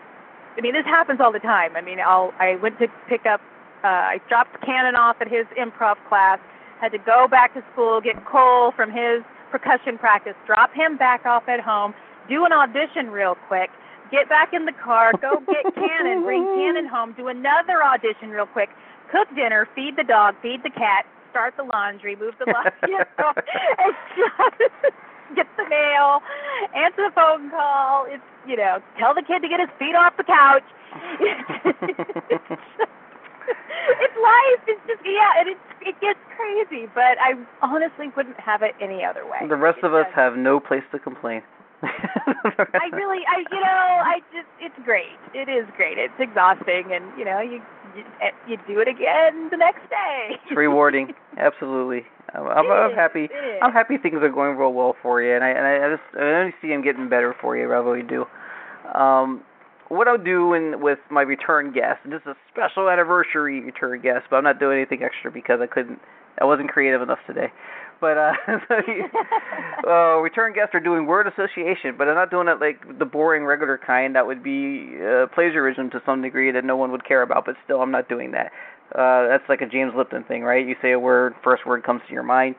I 0.58 0.62
mean, 0.62 0.74
this 0.74 0.86
happens 0.86 1.20
all 1.22 1.32
the 1.32 1.40
time. 1.40 1.76
I 1.76 1.82
mean, 1.82 2.00
I'll 2.00 2.34
I 2.40 2.56
went 2.62 2.80
to 2.80 2.88
pick 3.08 3.26
up. 3.26 3.42
Uh, 3.84 3.88
I 3.88 4.22
dropped 4.30 4.60
Cannon 4.62 4.96
off 4.96 5.18
at 5.22 5.28
his 5.28 5.46
improv 5.58 5.96
class. 6.08 6.40
Had 6.80 6.92
to 6.92 6.98
go 6.98 7.28
back 7.30 7.54
to 7.54 7.64
school, 7.72 8.02
get 8.02 8.26
Cole 8.26 8.72
from 8.76 8.92
his 8.92 9.24
percussion 9.52 9.98
practice, 9.98 10.34
drop 10.48 10.74
him 10.74 10.98
back 10.98 11.26
off 11.26 11.44
at 11.48 11.60
home, 11.60 11.94
do 12.28 12.46
an 12.46 12.54
audition 12.54 13.12
real 13.12 13.36
quick, 13.48 13.70
get 14.10 14.30
back 14.30 14.54
in 14.54 14.66
the 14.66 14.72
car, 14.72 15.12
go 15.22 15.40
get 15.46 15.76
Cannon, 15.76 16.24
bring 16.24 16.44
Cannon 16.56 16.88
home, 16.88 17.14
do 17.14 17.28
another 17.28 17.84
audition 17.84 18.30
real 18.30 18.48
quick, 18.48 18.70
cook 19.12 19.28
dinner, 19.36 19.68
feed 19.76 19.96
the 19.98 20.04
dog, 20.04 20.36
feed 20.42 20.64
the 20.64 20.72
cat, 20.72 21.06
start 21.30 21.54
the 21.58 21.64
laundry, 21.64 22.16
move 22.16 22.34
the 22.40 22.52
laundry, 22.52 22.74
you 22.88 22.98
know, 23.20 23.34
and 23.78 23.94
just 24.18 24.96
get 25.40 25.48
the 25.58 25.68
mail, 25.70 26.22
answer 26.76 27.10
the 27.10 27.14
phone 27.16 27.50
call. 27.50 28.06
It's 28.08 28.24
you 28.48 28.58
know, 28.58 28.80
tell 28.98 29.14
the 29.14 29.22
kid 29.22 29.42
to 29.42 29.50
get 29.50 29.60
his 29.60 29.70
feet 29.78 29.96
off 29.96 30.18
the 30.18 30.24
couch. 30.24 30.64
it's 34.02 34.18
life. 34.18 34.62
It's 34.68 34.82
just 34.88 35.02
yeah, 35.06 35.40
and 35.40 35.50
it's 35.50 35.60
it 35.82 35.96
gets 36.02 36.20
crazy, 36.36 36.88
but 36.94 37.18
I 37.20 37.34
honestly 37.62 38.08
wouldn't 38.16 38.40
have 38.40 38.62
it 38.62 38.74
any 38.82 39.04
other 39.04 39.26
way. 39.26 39.48
The 39.48 39.56
rest 39.56 39.80
It 39.80 39.86
of 39.86 39.94
us 39.94 40.06
just- 40.06 40.16
have 40.16 40.38
no 40.38 40.60
place 40.60 40.84
to 40.92 41.00
complain. 41.00 41.42
I 41.84 42.90
really, 42.94 43.26
I 43.26 43.40
you 43.52 43.60
know, 43.60 43.90
I 44.06 44.20
just 44.32 44.46
it's 44.60 44.76
great. 44.86 45.18
It 45.34 45.50
is 45.50 45.66
great. 45.76 45.98
It's 45.98 46.14
exhausting, 46.20 46.92
and 46.94 47.04
you 47.18 47.26
know, 47.26 47.40
you 47.42 47.60
you, 47.96 48.04
you 48.48 48.58
do 48.68 48.80
it 48.80 48.88
again 48.88 49.50
the 49.50 49.58
next 49.58 49.90
day. 49.90 50.30
It's 50.32 50.56
rewarding. 50.56 51.14
Absolutely. 51.38 52.04
I'm, 52.34 52.48
I'm, 52.48 52.72
I'm 52.72 52.94
happy. 52.94 53.30
I'm 53.62 53.72
happy 53.72 53.98
things 53.98 54.20
are 54.22 54.30
going 54.30 54.58
real 54.58 54.74
well 54.74 54.96
for 55.02 55.22
you, 55.22 55.36
and 55.36 55.44
I 55.44 55.50
and 55.50 55.66
I, 55.68 55.86
I 55.86 55.90
just 55.92 56.04
I 56.18 56.24
only 56.24 56.54
see 56.62 56.70
them 56.70 56.84
getting 56.84 57.10
better 57.10 57.36
for 57.42 57.58
you. 57.58 57.64
I 57.64 57.78
really 57.78 58.04
do. 58.08 58.26
Um, 58.98 59.44
what 59.92 60.08
I'll 60.08 60.18
do 60.18 60.54
in, 60.54 60.82
with 60.82 61.00
my 61.10 61.22
return 61.22 61.74
guest, 61.74 62.00
and 62.06 62.14
this 62.14 62.22
is 62.22 62.28
a 62.28 62.36
special 62.50 62.90
anniversary 62.90 63.60
return 63.60 64.02
guest, 64.02 64.26
but 64.30 64.38
I'm 64.38 64.46
not 64.46 64.58
doing 64.58 64.78
anything 64.78 65.04
extra 65.04 65.30
because 65.30 65.60
I 65.62 65.68
couldn't, 65.68 66.00
I 66.40 66.46
wasn't 66.46 66.70
creative 66.70 67.02
enough 67.02 67.20
today. 67.28 67.52
But 68.02 68.18
uh, 68.18 68.34
uh, 69.88 70.18
return 70.18 70.54
guests 70.54 70.74
are 70.74 70.80
doing 70.80 71.06
word 71.06 71.28
association, 71.28 71.96
but 71.98 72.10
I'm 72.10 72.16
not 72.16 72.32
doing 72.32 72.48
it 72.48 72.60
like 72.60 73.00
the 73.00 73.06
boring 73.06 73.46
regular 73.46 73.78
kind. 73.78 74.16
That 74.16 74.26
would 74.28 74.44
be 74.44 74.98
uh, 75.00 75.28
plagiarism 75.34 75.92
to 75.92 76.02
some 76.06 76.22
degree 76.22 76.52
that 76.52 76.66
no 76.66 76.76
one 76.76 76.92
would 76.92 77.06
care 77.08 77.22
about. 77.22 77.46
But 77.46 77.56
still, 77.64 77.82
I'm 77.82 77.92
not 77.92 78.10
doing 78.10 78.32
that. 78.32 78.52
Uh, 78.94 79.28
that's 79.30 79.48
like 79.48 79.62
a 79.62 79.68
James 79.68 79.94
Lipton 79.96 80.24
thing, 80.26 80.42
right? 80.44 80.68
You 80.68 80.76
say 80.82 80.92
a 80.92 81.00
word, 81.00 81.34
first 81.44 81.66
word 81.66 81.84
comes 81.84 82.02
to 82.08 82.14
your 82.14 82.24
mind. 82.24 82.56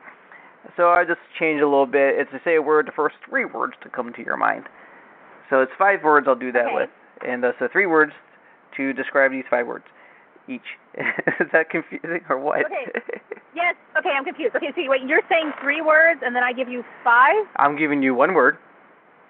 So 0.77 0.89
I 0.89 1.03
just 1.03 1.19
changed 1.37 1.61
a 1.61 1.67
little 1.67 1.85
bit. 1.85 2.15
It's 2.17 2.31
to 2.31 2.39
say 2.43 2.55
a 2.55 2.61
word, 2.61 2.87
the 2.87 2.93
first 2.95 3.15
three 3.29 3.45
words 3.45 3.73
to 3.83 3.89
come 3.89 4.13
to 4.13 4.23
your 4.23 4.37
mind. 4.37 4.63
So 5.49 5.61
it's 5.61 5.71
five 5.77 5.99
words. 6.03 6.25
I'll 6.27 6.35
do 6.35 6.51
that 6.53 6.65
Okay. 6.65 6.73
with, 6.73 6.89
and 7.27 7.43
uh, 7.45 7.51
so 7.59 7.67
three 7.71 7.85
words 7.85 8.13
to 8.77 8.93
describe 8.93 9.31
these 9.31 9.43
five 9.49 9.67
words. 9.67 9.83
Each. 10.47 10.77
Is 11.39 11.47
that 11.53 11.69
confusing 11.69 12.21
or 12.29 12.37
what? 12.39 12.65
Okay. 12.65 12.91
Yes. 13.55 13.75
Okay, 13.95 14.09
I'm 14.09 14.25
confused. 14.25 14.55
Okay, 14.55 14.73
see, 14.75 14.89
wait, 14.89 15.01
you're 15.05 15.21
saying 15.29 15.51
three 15.61 15.79
words, 15.79 16.21
and 16.25 16.35
then 16.35 16.41
I 16.41 16.53
give 16.53 16.67
you 16.67 16.83
five. 17.03 17.45
I'm 17.57 17.77
giving 17.77 18.01
you 18.01 18.15
one 18.15 18.33
word, 18.33 18.57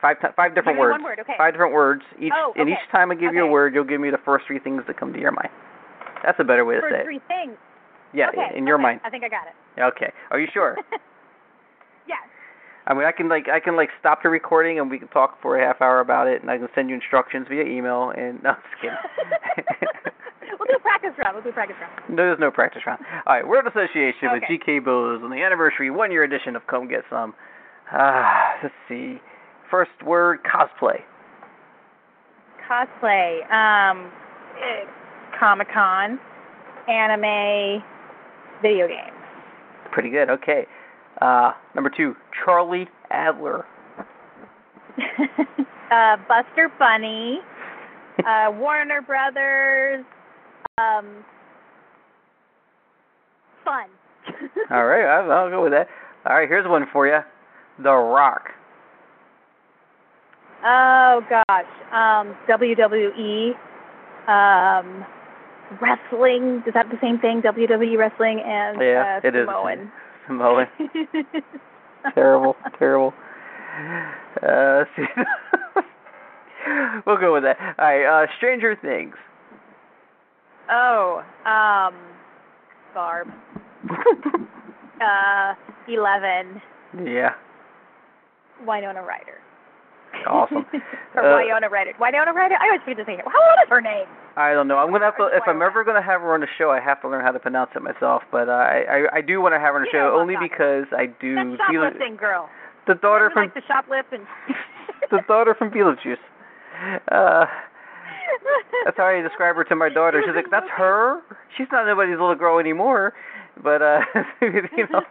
five 0.01 0.15
ti 0.21 0.27
five 0.37 0.55
different 0.55 0.79
words. 0.79 0.93
one 0.93 1.03
word, 1.03 1.19
okay. 1.19 1.33
Five 1.37 1.53
different 1.53 1.73
words. 1.73 2.03
Each 2.17 2.31
Oh, 2.33 2.53
and 2.55 2.63
okay. 2.63 2.71
each 2.71 2.89
time 2.89 3.11
I 3.11 3.15
give 3.15 3.33
you 3.33 3.43
a 3.43 3.51
word, 3.51 3.73
you'll 3.75 3.83
give 3.83 3.99
me 3.99 4.11
the 4.11 4.23
first 4.23 4.45
three 4.47 4.59
things 4.59 4.81
that 4.87 4.97
come 4.97 5.11
to 5.11 5.19
your 5.19 5.33
mind. 5.33 5.49
That's 6.23 6.39
a 6.39 6.43
better 6.45 6.63
way 6.63 6.75
to 6.75 6.81
say 6.89 7.01
it. 7.01 7.03
three 7.03 7.19
things. 7.27 7.57
Yeah, 8.13 8.29
okay, 8.29 8.57
in 8.57 8.65
your 8.65 8.77
okay, 8.77 8.83
mind. 8.83 9.01
I 9.03 9.09
think 9.09 9.25
I 9.25 9.27
got 9.29 9.47
it. 9.47 9.81
Okay. 9.81 10.13
Are 10.31 10.39
you 10.39 10.47
sure? 10.53 10.77
yes. 12.07 12.19
I 12.87 12.93
mean, 12.93 13.03
I 13.03 13.11
can 13.11 13.27
like 13.27 13.49
I 13.49 13.59
can 13.59 13.75
like 13.75 13.89
stop 13.99 14.23
the 14.23 14.29
recording 14.29 14.79
and 14.79 14.89
we 14.89 14.99
can 14.99 15.09
talk 15.09 15.41
for 15.41 15.59
a 15.59 15.67
half 15.67 15.81
hour 15.81 15.99
about 15.99 16.27
it, 16.27 16.41
and 16.41 16.49
I 16.49 16.57
can 16.57 16.69
send 16.73 16.87
you 16.87 16.95
instructions 16.95 17.47
via 17.49 17.63
email. 17.65 18.13
And 18.15 18.41
no, 18.41 18.51
I'm 18.51 18.63
just 18.71 18.81
kidding. 18.81 19.97
We'll 21.03 21.11
do 21.11 21.19
a 21.19 21.23
practice 21.23 21.23
round. 21.25 21.35
We'll 21.35 21.43
do 21.43 21.51
practice 21.51 21.75
round. 21.81 22.09
No, 22.09 22.23
there's 22.23 22.39
no 22.39 22.51
practice 22.51 22.81
round. 22.87 23.01
All 23.25 23.35
right, 23.35 23.47
word 23.47 23.67
of 23.67 23.73
association 23.73 24.29
with 24.31 24.43
GK 24.43 24.83
Bowes 24.83 25.21
on 25.23 25.29
the 25.29 25.43
anniversary 25.43 25.91
one 25.91 26.11
year 26.11 26.23
edition 26.23 26.55
of 26.55 26.65
Come 26.67 26.87
Get 26.87 27.01
Sum. 27.09 27.33
Ah, 27.91 28.53
let's 28.63 28.73
see. 28.87 29.17
First 29.69 29.91
word 30.05 30.39
cosplay. 30.43 30.99
Cosplay. 32.69 33.41
Um, 33.51 34.11
Comic 35.37 35.67
Con, 35.73 36.19
anime, 36.87 37.83
video 38.61 38.87
games. 38.87 39.11
Pretty 39.91 40.09
good. 40.09 40.29
Okay. 40.29 40.65
Uh, 41.21 41.51
number 41.75 41.91
two, 41.95 42.15
Charlie 42.43 42.87
Adler. 43.11 43.65
uh, 45.91 46.17
Buster 46.27 46.71
Bunny, 46.79 47.39
uh, 48.25 48.51
Warner 48.51 49.01
Brothers, 49.01 50.05
um, 50.79 51.23
fun. 53.63 53.87
All 54.71 54.85
right, 54.85 55.05
I'll, 55.05 55.31
I'll 55.31 55.49
go 55.49 55.63
with 55.63 55.71
that. 55.73 55.87
All 56.25 56.35
right, 56.35 56.47
here's 56.47 56.67
one 56.67 56.85
for 56.91 57.05
you. 57.07 57.19
The 57.77 57.91
Rock. 57.91 58.49
Oh 60.65 61.21
gosh, 61.29 61.65
um, 61.91 62.35
WWE, 62.49 63.51
um, 64.27 65.05
wrestling. 65.81 66.63
Is 66.65 66.73
that 66.73 66.89
the 66.89 66.97
same 67.01 67.19
thing? 67.19 67.41
WWE 67.41 67.97
wrestling 67.97 68.41
and 68.43 68.79
Yeah, 68.81 69.19
uh, 69.23 69.27
it 69.27 69.35
is. 69.35 69.45
Samoan. 69.45 69.91
Samoan. 70.25 70.67
terrible, 72.15 72.55
terrible. 72.79 73.13
Uh, 74.41 74.85
see. 74.95 75.03
we'll 77.05 77.17
go 77.17 77.33
with 77.33 77.43
that. 77.43 77.57
All 77.77 77.85
right, 77.85 78.23
uh, 78.23 78.27
Stranger 78.37 78.75
Things. 78.81 79.15
Oh, 80.71 81.23
um, 81.45 81.93
Barb. 82.93 83.27
Uh, 85.01 85.55
Eleven. 85.89 86.61
yeah, 87.03 87.31
Winona 88.65 89.01
Ryder. 89.01 89.39
awesome. 90.29 90.63
or 91.15 91.25
Uh, 91.25 91.37
Winona 91.43 91.67
Ryder. 91.67 91.91
Winona 91.99 92.31
Ryder. 92.31 92.55
I 92.61 92.67
always 92.67 92.79
forget 92.85 92.97
to 93.03 93.05
say 93.05 93.13
it. 93.19 93.25
How 93.25 93.41
old 93.41 93.59
is 93.65 93.69
her 93.69 93.81
name? 93.81 94.05
I 94.37 94.53
don't 94.53 94.69
know. 94.69 94.77
I'm 94.77 94.91
gonna 94.91 95.03
have 95.05 95.17
to. 95.17 95.27
If 95.33 95.43
I'm 95.47 95.61
ever 95.61 95.83
gonna 95.83 96.01
have 96.01 96.21
her 96.21 96.33
on 96.33 96.39
the 96.39 96.47
show, 96.57 96.69
I 96.71 96.79
have 96.79 97.01
to 97.01 97.09
learn 97.09 97.25
how 97.25 97.31
to 97.33 97.39
pronounce 97.39 97.71
it 97.75 97.81
myself. 97.81 98.21
But 98.31 98.47
uh, 98.47 98.51
I, 98.53 98.85
I 99.11 99.17
I 99.17 99.21
do 99.21 99.41
want 99.41 99.55
to 99.55 99.59
have 99.59 99.73
her 99.73 99.79
on 99.79 99.81
the 99.81 99.89
You 99.91 99.99
show 99.99 100.17
only 100.17 100.35
because 100.39 100.85
I 100.95 101.07
do. 101.19 101.35
That 101.35 101.57
shoplifting 101.67 102.15
girl. 102.15 102.47
the 102.87 102.93
daughter 102.95 103.29
from 103.33 103.49
likes 103.51 103.55
to 103.55 103.61
shoplift 103.67 104.13
and. 104.13 104.23
the 105.11 105.19
daughter 105.27 105.53
from 105.57 105.69
Beetlejuice. 105.71 106.21
Uh, 107.11 107.45
that's 108.85 108.97
how 108.97 109.05
I 109.05 109.21
describe 109.21 109.55
her 109.55 109.63
to 109.65 109.75
my 109.75 109.89
daughter. 109.89 110.21
She's 110.25 110.35
like, 110.35 110.51
"That's 110.51 110.69
her. 110.77 111.21
She's 111.57 111.67
not 111.71 111.85
nobody's 111.85 112.19
little 112.19 112.35
girl 112.35 112.59
anymore." 112.59 113.13
But 113.61 113.81
uh, 113.81 113.99
you 114.41 114.87
know, 114.91 115.01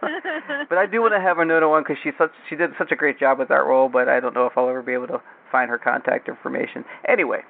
but 0.69 0.77
I 0.77 0.85
do 0.85 1.01
want 1.01 1.13
to 1.13 1.21
have 1.21 1.37
her 1.37 1.45
know 1.45 1.69
one 1.69 1.83
because 1.83 1.97
she's 2.03 2.13
such 2.17 2.31
she 2.49 2.55
did 2.55 2.71
such 2.77 2.91
a 2.91 2.95
great 2.95 3.19
job 3.19 3.39
with 3.39 3.49
that 3.49 3.65
role. 3.65 3.89
But 3.89 4.09
I 4.09 4.19
don't 4.19 4.33
know 4.33 4.45
if 4.45 4.53
I'll 4.57 4.69
ever 4.69 4.81
be 4.81 4.93
able 4.93 5.07
to 5.07 5.21
find 5.51 5.69
her 5.69 5.77
contact 5.77 6.27
information. 6.27 6.83
Anyway, 7.07 7.41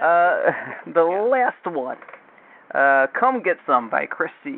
uh, 0.00 0.52
the 0.94 1.02
last 1.02 1.64
one, 1.66 1.98
uh, 2.74 3.06
"Come 3.18 3.42
Get 3.42 3.56
Sum" 3.66 3.88
by 3.90 4.06
Chris 4.06 4.30
C. 4.44 4.56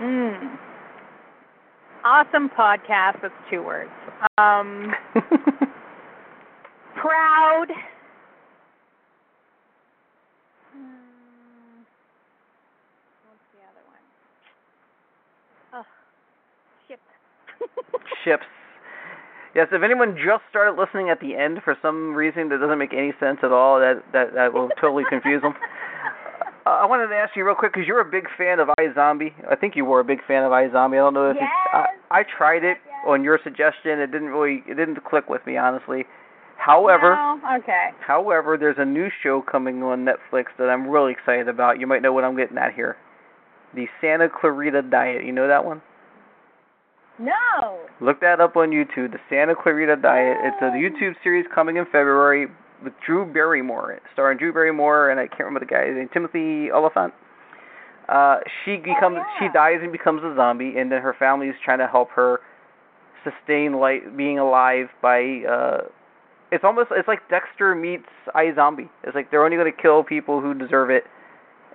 Mm. 0.00 0.58
Awesome 2.04 2.48
podcast. 2.50 3.20
That's 3.20 3.34
two 3.50 3.64
words. 3.64 3.90
Um, 4.38 4.92
proud. 6.94 7.66
Hmm. 10.72 11.82
What's 13.26 13.46
the 13.52 13.60
other 13.66 13.84
one? 13.88 14.04
Oh, 15.74 15.84
ship. 16.86 17.00
Ships. 18.26 18.42
Yes, 19.54 19.68
if 19.72 19.82
anyone 19.82 20.16
just 20.18 20.42
started 20.50 20.74
listening 20.78 21.08
at 21.08 21.20
the 21.20 21.34
end 21.36 21.60
for 21.64 21.76
some 21.80 22.12
reason 22.12 22.50
that 22.50 22.58
doesn't 22.60 22.78
make 22.78 22.92
any 22.92 23.12
sense 23.20 23.38
at 23.42 23.52
all, 23.52 23.78
that 23.78 24.02
that 24.12 24.34
that 24.34 24.52
will 24.52 24.68
totally 24.80 25.04
confuse 25.08 25.40
them. 25.42 25.54
Uh, 26.66 26.82
I 26.82 26.84
wanted 26.86 27.06
to 27.06 27.14
ask 27.14 27.36
you 27.36 27.46
real 27.46 27.54
quick 27.54 27.72
because 27.74 27.86
you're 27.86 28.00
a 28.00 28.04
big 28.10 28.24
fan 28.36 28.58
of 28.58 28.66
iZombie. 28.80 29.30
I 29.48 29.54
think 29.54 29.76
you 29.76 29.84
were 29.84 30.00
a 30.00 30.04
big 30.04 30.18
fan 30.26 30.42
of 30.42 30.50
iZombie. 30.50 30.94
I 30.94 30.96
don't 30.96 31.14
know 31.14 31.30
if 31.30 31.36
it's, 31.36 31.40
Yes. 31.40 31.86
I, 32.10 32.18
I 32.18 32.22
tried 32.24 32.64
it 32.64 32.78
Yes. 32.84 33.04
on 33.06 33.22
your 33.22 33.38
suggestion. 33.44 34.00
It 34.00 34.10
didn't 34.10 34.30
really 34.30 34.64
it 34.66 34.74
didn't 34.74 34.98
click 35.04 35.28
with 35.28 35.46
me 35.46 35.56
honestly. 35.56 36.06
However, 36.56 37.14
No? 37.14 37.38
Okay. 37.58 37.90
however, 38.04 38.56
there's 38.58 38.78
a 38.80 38.84
new 38.84 39.10
show 39.22 39.42
coming 39.42 39.80
on 39.84 40.04
Netflix 40.04 40.46
that 40.58 40.68
I'm 40.68 40.88
really 40.88 41.12
excited 41.12 41.46
about. 41.46 41.78
You 41.78 41.86
might 41.86 42.02
know 42.02 42.12
what 42.12 42.24
I'm 42.24 42.36
getting 42.36 42.58
at 42.58 42.74
here. 42.74 42.96
The 43.76 43.86
Santa 44.00 44.28
Clarita 44.28 44.82
Diet. 44.82 45.24
You 45.24 45.30
know 45.30 45.46
that 45.46 45.64
one? 45.64 45.80
No. 47.18 47.78
Look 48.00 48.20
that 48.20 48.40
up 48.40 48.56
on 48.56 48.70
YouTube, 48.70 49.12
the 49.12 49.18
Santa 49.30 49.54
Clarita 49.54 49.96
Diet. 49.96 50.36
It's 50.42 50.60
a 50.60 50.76
YouTube 50.76 51.14
series 51.22 51.46
coming 51.54 51.76
in 51.76 51.84
February 51.86 52.48
with 52.84 52.92
Drew 53.04 53.24
Barrymore, 53.24 53.98
starring 54.12 54.38
Drew 54.38 54.52
Barrymore 54.52 55.10
and 55.10 55.18
I 55.18 55.26
can't 55.26 55.40
remember 55.40 55.60
the 55.60 55.66
guy's 55.66 55.94
name, 55.94 56.10
Timothy 56.12 56.70
Olyphant. 56.70 57.14
Uh, 58.08 58.38
she 58.64 58.76
becomes 58.76 59.16
she 59.38 59.46
yeah. 59.46 59.52
dies 59.52 59.78
and 59.82 59.90
becomes 59.90 60.22
a 60.22 60.34
zombie, 60.36 60.74
and 60.76 60.92
then 60.92 61.02
her 61.02 61.14
family 61.18 61.48
is 61.48 61.56
trying 61.64 61.78
to 61.78 61.88
help 61.88 62.10
her 62.10 62.38
sustain 63.24 63.72
life, 63.80 64.02
being 64.16 64.38
alive 64.38 64.86
by. 65.02 65.42
uh 65.48 65.88
It's 66.52 66.62
almost 66.62 66.90
it's 66.92 67.08
like 67.08 67.28
Dexter 67.28 67.74
meets 67.74 68.06
iZombie. 68.34 68.88
It's 69.02 69.14
like 69.14 69.30
they're 69.30 69.44
only 69.44 69.56
going 69.56 69.72
to 69.72 69.82
kill 69.82 70.04
people 70.04 70.40
who 70.40 70.54
deserve 70.54 70.90
it, 70.90 71.02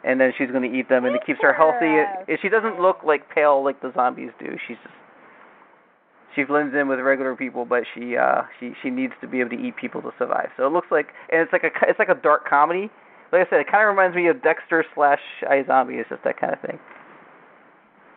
and 0.05 0.21
then 0.21 0.31
she's 0.37 0.51
going 0.51 0.63
to 0.63 0.77
eat 0.77 0.87
them, 0.87 1.03
and 1.03 1.15
it 1.15 1.21
keeps 1.25 1.39
her 1.41 1.51
healthy. 1.51 1.99
She 2.41 2.47
doesn't 2.47 2.79
look 2.79 3.03
like 3.03 3.27
pale 3.33 3.61
like 3.61 3.81
the 3.81 3.91
zombies 3.93 4.31
do. 4.39 4.55
She's 4.67 4.77
just 4.77 4.95
she 6.35 6.43
blends 6.43 6.73
in 6.75 6.87
with 6.87 6.99
regular 6.99 7.35
people, 7.35 7.65
but 7.65 7.83
she 7.93 8.15
uh 8.17 8.43
she 8.59 8.73
she 8.81 8.89
needs 8.89 9.13
to 9.21 9.27
be 9.27 9.39
able 9.41 9.51
to 9.51 9.59
eat 9.59 9.75
people 9.75 10.01
to 10.01 10.11
survive. 10.17 10.49
So 10.57 10.65
it 10.65 10.71
looks 10.73 10.87
like 10.91 11.07
and 11.31 11.41
it's 11.41 11.51
like 11.53 11.63
a 11.63 11.71
it's 11.87 11.99
like 11.99 12.09
a 12.09 12.15
dark 12.15 12.47
comedy. 12.47 12.89
Like 13.31 13.47
I 13.47 13.49
said, 13.49 13.59
it 13.61 13.67
kind 13.71 13.83
of 13.83 13.89
reminds 13.89 14.15
me 14.15 14.27
of 14.27 14.41
Dexter 14.43 14.83
slash 14.93 15.21
iZombie. 15.43 15.99
It's 15.99 16.09
just 16.09 16.23
that 16.25 16.39
kind 16.39 16.53
of 16.53 16.59
thing. 16.59 16.79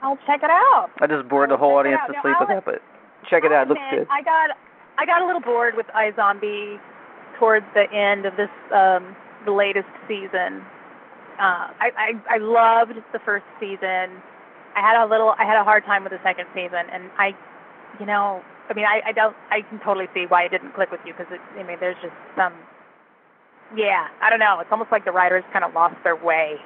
I'll 0.03 0.19
check 0.27 0.43
it 0.43 0.51
out. 0.51 0.91
I 1.01 1.07
just 1.07 1.29
bored 1.29 1.51
the 1.51 1.55
I'll 1.55 1.61
whole 1.61 1.77
audience 1.77 2.01
to 2.07 2.12
Now, 2.12 2.23
sleep 2.23 2.37
with 2.41 2.49
I'll- 2.51 2.57
that, 2.57 2.65
but 2.65 2.83
check 3.31 3.45
it 3.45 3.53
out. 3.53 3.67
It 3.67 3.69
looks 3.71 3.81
good. 3.91 4.07
I 4.11 4.23
got 4.23 4.51
I 4.99 5.07
got 5.07 5.23
a 5.23 5.27
little 5.27 5.41
bored 5.41 5.75
with 5.77 5.87
iZombie 5.95 6.79
towards 7.39 7.67
the 7.75 7.91
end 7.93 8.27
of 8.27 8.37
this 8.37 8.51
um 8.75 9.17
the 9.47 9.53
latest 9.53 9.89
season. 10.09 10.62
Uh 11.39 11.70
I, 11.82 11.91
I 12.31 12.36
I 12.36 12.39
loved 12.39 12.95
the 13.12 13.19
first 13.24 13.47
season. 13.59 14.23
I 14.77 14.81
had 14.82 15.01
a 15.03 15.07
little 15.07 15.35
I 15.39 15.45
had 15.45 15.57
a 15.59 15.65
hard 15.65 15.85
time 15.85 16.03
with 16.05 16.12
the 16.12 16.20
second 16.23 16.47
season 16.55 16.91
and 16.93 17.11
I 17.19 17.35
you 18.01 18.07
know, 18.07 18.43
I 18.71 18.75
mean 18.75 18.85
I 18.87 19.01
I 19.07 19.12
don't 19.12 19.37
I 19.51 19.62
can 19.62 19.79
totally 19.81 20.07
see 20.15 20.25
why 20.29 20.45
it 20.45 20.51
didn't 20.51 20.75
click 20.75 20.91
with 20.91 21.01
you 21.07 21.12
because 21.16 21.27
I 21.31 21.62
mean 21.62 21.77
there's 21.81 21.97
just 22.03 22.15
some 22.37 22.53
yeah, 23.77 24.09
I 24.23 24.31
don't 24.31 24.39
know. 24.39 24.61
It's 24.61 24.71
almost 24.71 24.93
like 24.93 25.05
the 25.05 25.12
writers 25.12 25.43
kind 25.53 25.65
of 25.65 25.73
lost 25.75 25.97
their 26.05 26.16
way 26.16 26.57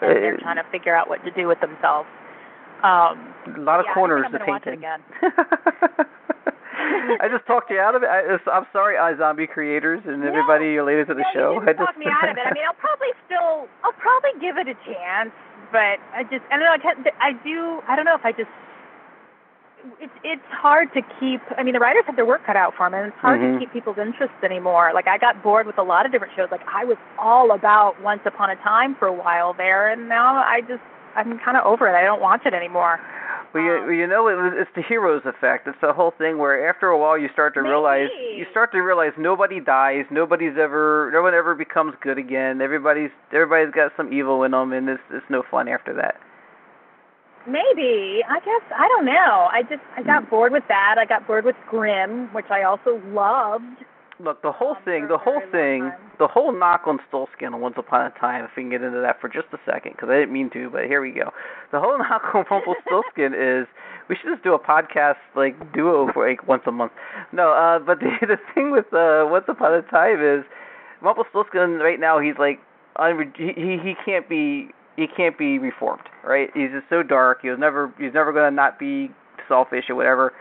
and 0.00 0.10
they're 0.22 0.34
Uh, 0.34 0.40
trying 0.40 0.56
to 0.56 0.64
figure 0.70 0.94
out 0.94 1.08
what 1.08 1.22
to 1.24 1.30
do 1.32 1.46
with 1.48 1.60
themselves. 1.60 2.08
Um 2.82 3.34
a 3.56 3.60
lot 3.60 3.80
of 3.80 3.86
yeah, 3.88 3.94
corners 3.94 4.24
I 4.28 4.38
to 4.38 4.44
paint 4.44 4.66
in. 4.66 4.74
again. 4.74 5.00
I 7.20 7.28
just 7.32 7.46
talked 7.46 7.70
you 7.70 7.78
out 7.80 7.94
of 7.94 8.02
it. 8.02 8.08
I, 8.10 8.36
I'm 8.50 8.66
sorry, 8.72 8.96
iZombie 8.96 9.48
creators 9.48 10.02
and 10.06 10.20
No. 10.20 10.28
everybody 10.28 10.76
related 10.76 11.08
to 11.08 11.14
the 11.14 11.24
no, 11.24 11.32
show. 11.34 11.50
You 11.54 11.60
I 11.62 11.72
didn't 11.72 11.78
just 11.78 11.88
talk 11.88 11.98
me 11.98 12.06
out 12.10 12.28
of 12.28 12.36
it. 12.36 12.44
I 12.46 12.52
mean, 12.52 12.64
I'll 12.66 12.76
probably 12.78 13.10
still, 13.24 13.66
I'll 13.82 13.96
probably 13.96 14.36
give 14.40 14.58
it 14.58 14.68
a 14.68 14.76
chance, 14.84 15.32
but 15.72 15.96
I 16.12 16.22
just, 16.30 16.44
I 16.52 16.58
don't 16.60 16.66
know. 16.68 16.72
I, 16.76 16.78
can't, 16.78 16.98
I 17.20 17.32
do. 17.42 17.80
I 17.88 17.96
don't 17.96 18.04
know 18.04 18.14
if 18.14 18.24
I 18.24 18.32
just. 18.32 18.50
It's 20.00 20.12
it's 20.24 20.42
hard 20.50 20.92
to 20.94 21.02
keep. 21.20 21.40
I 21.56 21.62
mean, 21.62 21.74
the 21.74 21.80
writers 21.80 22.04
have 22.06 22.16
their 22.16 22.26
work 22.26 22.44
cut 22.44 22.56
out 22.56 22.74
for 22.76 22.86
them, 22.86 22.94
and 22.94 23.06
it's 23.12 23.18
hard 23.20 23.40
Mhm. 23.40 23.54
to 23.54 23.58
keep 23.60 23.72
people's 23.72 23.98
interest 23.98 24.32
anymore. 24.42 24.90
Like 24.94 25.06
I 25.06 25.18
got 25.18 25.42
bored 25.42 25.66
with 25.66 25.78
a 25.78 25.82
lot 25.82 26.06
of 26.06 26.12
different 26.12 26.34
shows. 26.34 26.48
Like 26.50 26.62
I 26.66 26.84
was 26.84 26.96
all 27.18 27.52
about 27.52 28.00
Once 28.00 28.20
Upon 28.26 28.50
a 28.50 28.56
Time 28.56 28.94
for 28.96 29.06
a 29.08 29.12
while 29.12 29.52
there, 29.52 29.88
and 29.88 30.08
now 30.08 30.36
I 30.36 30.60
just 30.62 30.82
I'm 31.14 31.38
kind 31.38 31.56
of 31.56 31.64
over 31.64 31.88
it. 31.88 31.94
I 31.94 32.02
don't 32.02 32.20
watch 32.20 32.42
it 32.44 32.52
anymore. 32.54 33.00
Well, 33.54 33.62
you, 33.62 33.80
well, 33.82 33.92
you 33.92 34.06
know, 34.06 34.26
it, 34.28 34.54
it's 34.54 34.70
the 34.74 34.82
heroes 34.82 35.22
effect. 35.24 35.66
It's 35.66 35.80
the 35.80 35.92
whole 35.92 36.10
thing 36.10 36.36
where 36.36 36.68
after 36.68 36.88
a 36.88 36.98
while 36.98 37.16
you 37.16 37.28
start 37.32 37.54
to 37.54 37.62
realize 37.62 38.08
you 38.34 38.44
start 38.50 38.72
to 38.72 38.80
realize 38.80 39.12
nobody 39.16 39.60
dies, 39.60 40.04
nobody's 40.10 40.58
ever, 40.58 41.10
no 41.14 41.22
one 41.22 41.32
ever 41.32 41.54
becomes 41.54 41.94
good 42.02 42.18
again. 42.18 42.60
Everybody's 42.60 43.10
everybody's 43.32 43.72
got 43.72 43.92
some 43.96 44.12
evil 44.12 44.42
in 44.42 44.50
them, 44.50 44.72
and 44.72 44.88
it's 44.88 45.02
it's 45.10 45.24
no 45.30 45.42
fun 45.50 45.68
after 45.68 45.94
that. 45.94 46.16
Maybe. 47.48 48.22
I 48.28 48.40
guess 48.40 48.62
I 48.76 48.88
don't 48.88 49.04
know. 49.06 49.48
I 49.52 49.62
just 49.62 49.82
I 49.96 50.02
got 50.02 50.28
bored 50.28 50.52
with 50.52 50.64
that. 50.68 50.96
I 50.98 51.04
got 51.04 51.26
bored 51.26 51.44
with 51.44 51.56
Grimm, 51.68 52.32
which 52.34 52.46
I 52.50 52.62
also 52.64 53.00
loved. 53.08 53.64
Look, 54.18 54.40
the 54.40 54.50
whole 54.50 54.70
Um, 54.76 54.82
thing, 54.82 55.08
the 55.08 55.18
whole 55.18 55.42
thing, 55.52 55.92
the 56.18 56.26
whole 56.26 56.50
knock 56.50 56.84
on 56.86 56.98
Stolskin 57.12 57.52
on 57.52 57.60
Once 57.60 57.74
Upon 57.76 58.06
a 58.06 58.10
Time, 58.18 58.44
if 58.44 58.50
we 58.56 58.62
can 58.62 58.70
get 58.70 58.80
into 58.82 58.98
that 59.00 59.20
for 59.20 59.28
just 59.28 59.46
a 59.52 59.58
second, 59.66 59.92
because 59.92 60.08
I 60.08 60.14
didn't 60.20 60.32
mean 60.32 60.48
to, 60.54 60.70
but 60.70 60.86
here 60.86 61.02
we 61.02 61.10
go. 61.10 61.30
The 61.70 61.80
whole 61.80 61.98
knock 62.02 62.22
on 62.34 62.46
Rumpelstiltskin 62.50 63.34
is 63.34 63.66
we 64.08 64.16
should 64.16 64.30
just 64.32 64.42
do 64.42 64.54
a 64.54 64.58
podcast 64.58 65.16
like 65.34 65.54
duo 65.74 66.10
for 66.14 66.26
like 66.26 66.48
once 66.48 66.62
a 66.66 66.72
month. 66.72 66.92
No, 67.32 67.52
uh, 67.52 67.78
but 67.78 68.00
the 68.00 68.10
the 68.26 68.38
thing 68.54 68.70
with 68.70 68.86
uh, 68.94 69.26
Once 69.28 69.44
Upon 69.48 69.74
a 69.74 69.82
Time 69.82 70.22
is 70.24 70.44
Rumpelstiltskin 71.02 71.78
right 71.78 72.00
now 72.00 72.18
he's 72.18 72.38
like 72.38 72.58
unre- 72.96 73.36
he 73.36 73.76
he 73.82 73.94
can't 74.02 74.26
be 74.30 74.70
he 74.96 75.06
can't 75.06 75.36
be 75.38 75.58
reformed, 75.58 76.02
right? 76.24 76.50
He's 76.54 76.70
just 76.70 76.88
so 76.90 77.02
dark. 77.02 77.40
He 77.42 77.50
was 77.50 77.58
never 77.58 77.92
he's 77.98 78.14
never 78.14 78.32
gonna 78.32 78.50
not 78.50 78.78
be 78.78 79.10
selfish 79.48 79.84
or 79.88 79.94
whatever 79.94 80.32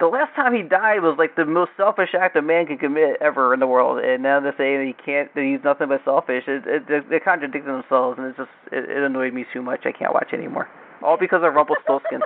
the 0.00 0.06
last 0.08 0.34
time 0.34 0.52
he 0.52 0.62
died 0.62 0.98
was 1.00 1.14
like 1.16 1.36
the 1.36 1.44
most 1.44 1.70
selfish 1.76 2.08
act 2.18 2.34
a 2.34 2.42
man 2.42 2.66
can 2.66 2.76
commit 2.76 3.16
ever 3.20 3.54
in 3.54 3.60
the 3.60 3.66
world, 3.68 4.02
and 4.02 4.20
now 4.20 4.40
they're 4.40 4.54
saying 4.58 4.84
he 4.84 4.92
can't, 4.94 5.32
that 5.36 5.44
he's 5.44 5.62
nothing 5.62 5.86
but 5.86 6.00
selfish. 6.04 6.42
It, 6.48 6.64
it, 6.66 6.88
they- 6.88 7.06
they 7.08 7.20
contradict 7.20 7.64
themselves, 7.66 8.18
and 8.18 8.26
it's 8.26 8.36
just 8.38 8.50
it, 8.72 8.90
it 8.90 8.96
annoyed 9.04 9.32
me 9.32 9.44
too 9.52 9.62
much. 9.62 9.82
I 9.86 9.92
can't 9.92 10.12
watch 10.12 10.30
anymore. 10.32 10.66
All 11.04 11.16
because 11.16 11.42
of 11.44 11.54
Rumpelstiltskin, 11.54 12.18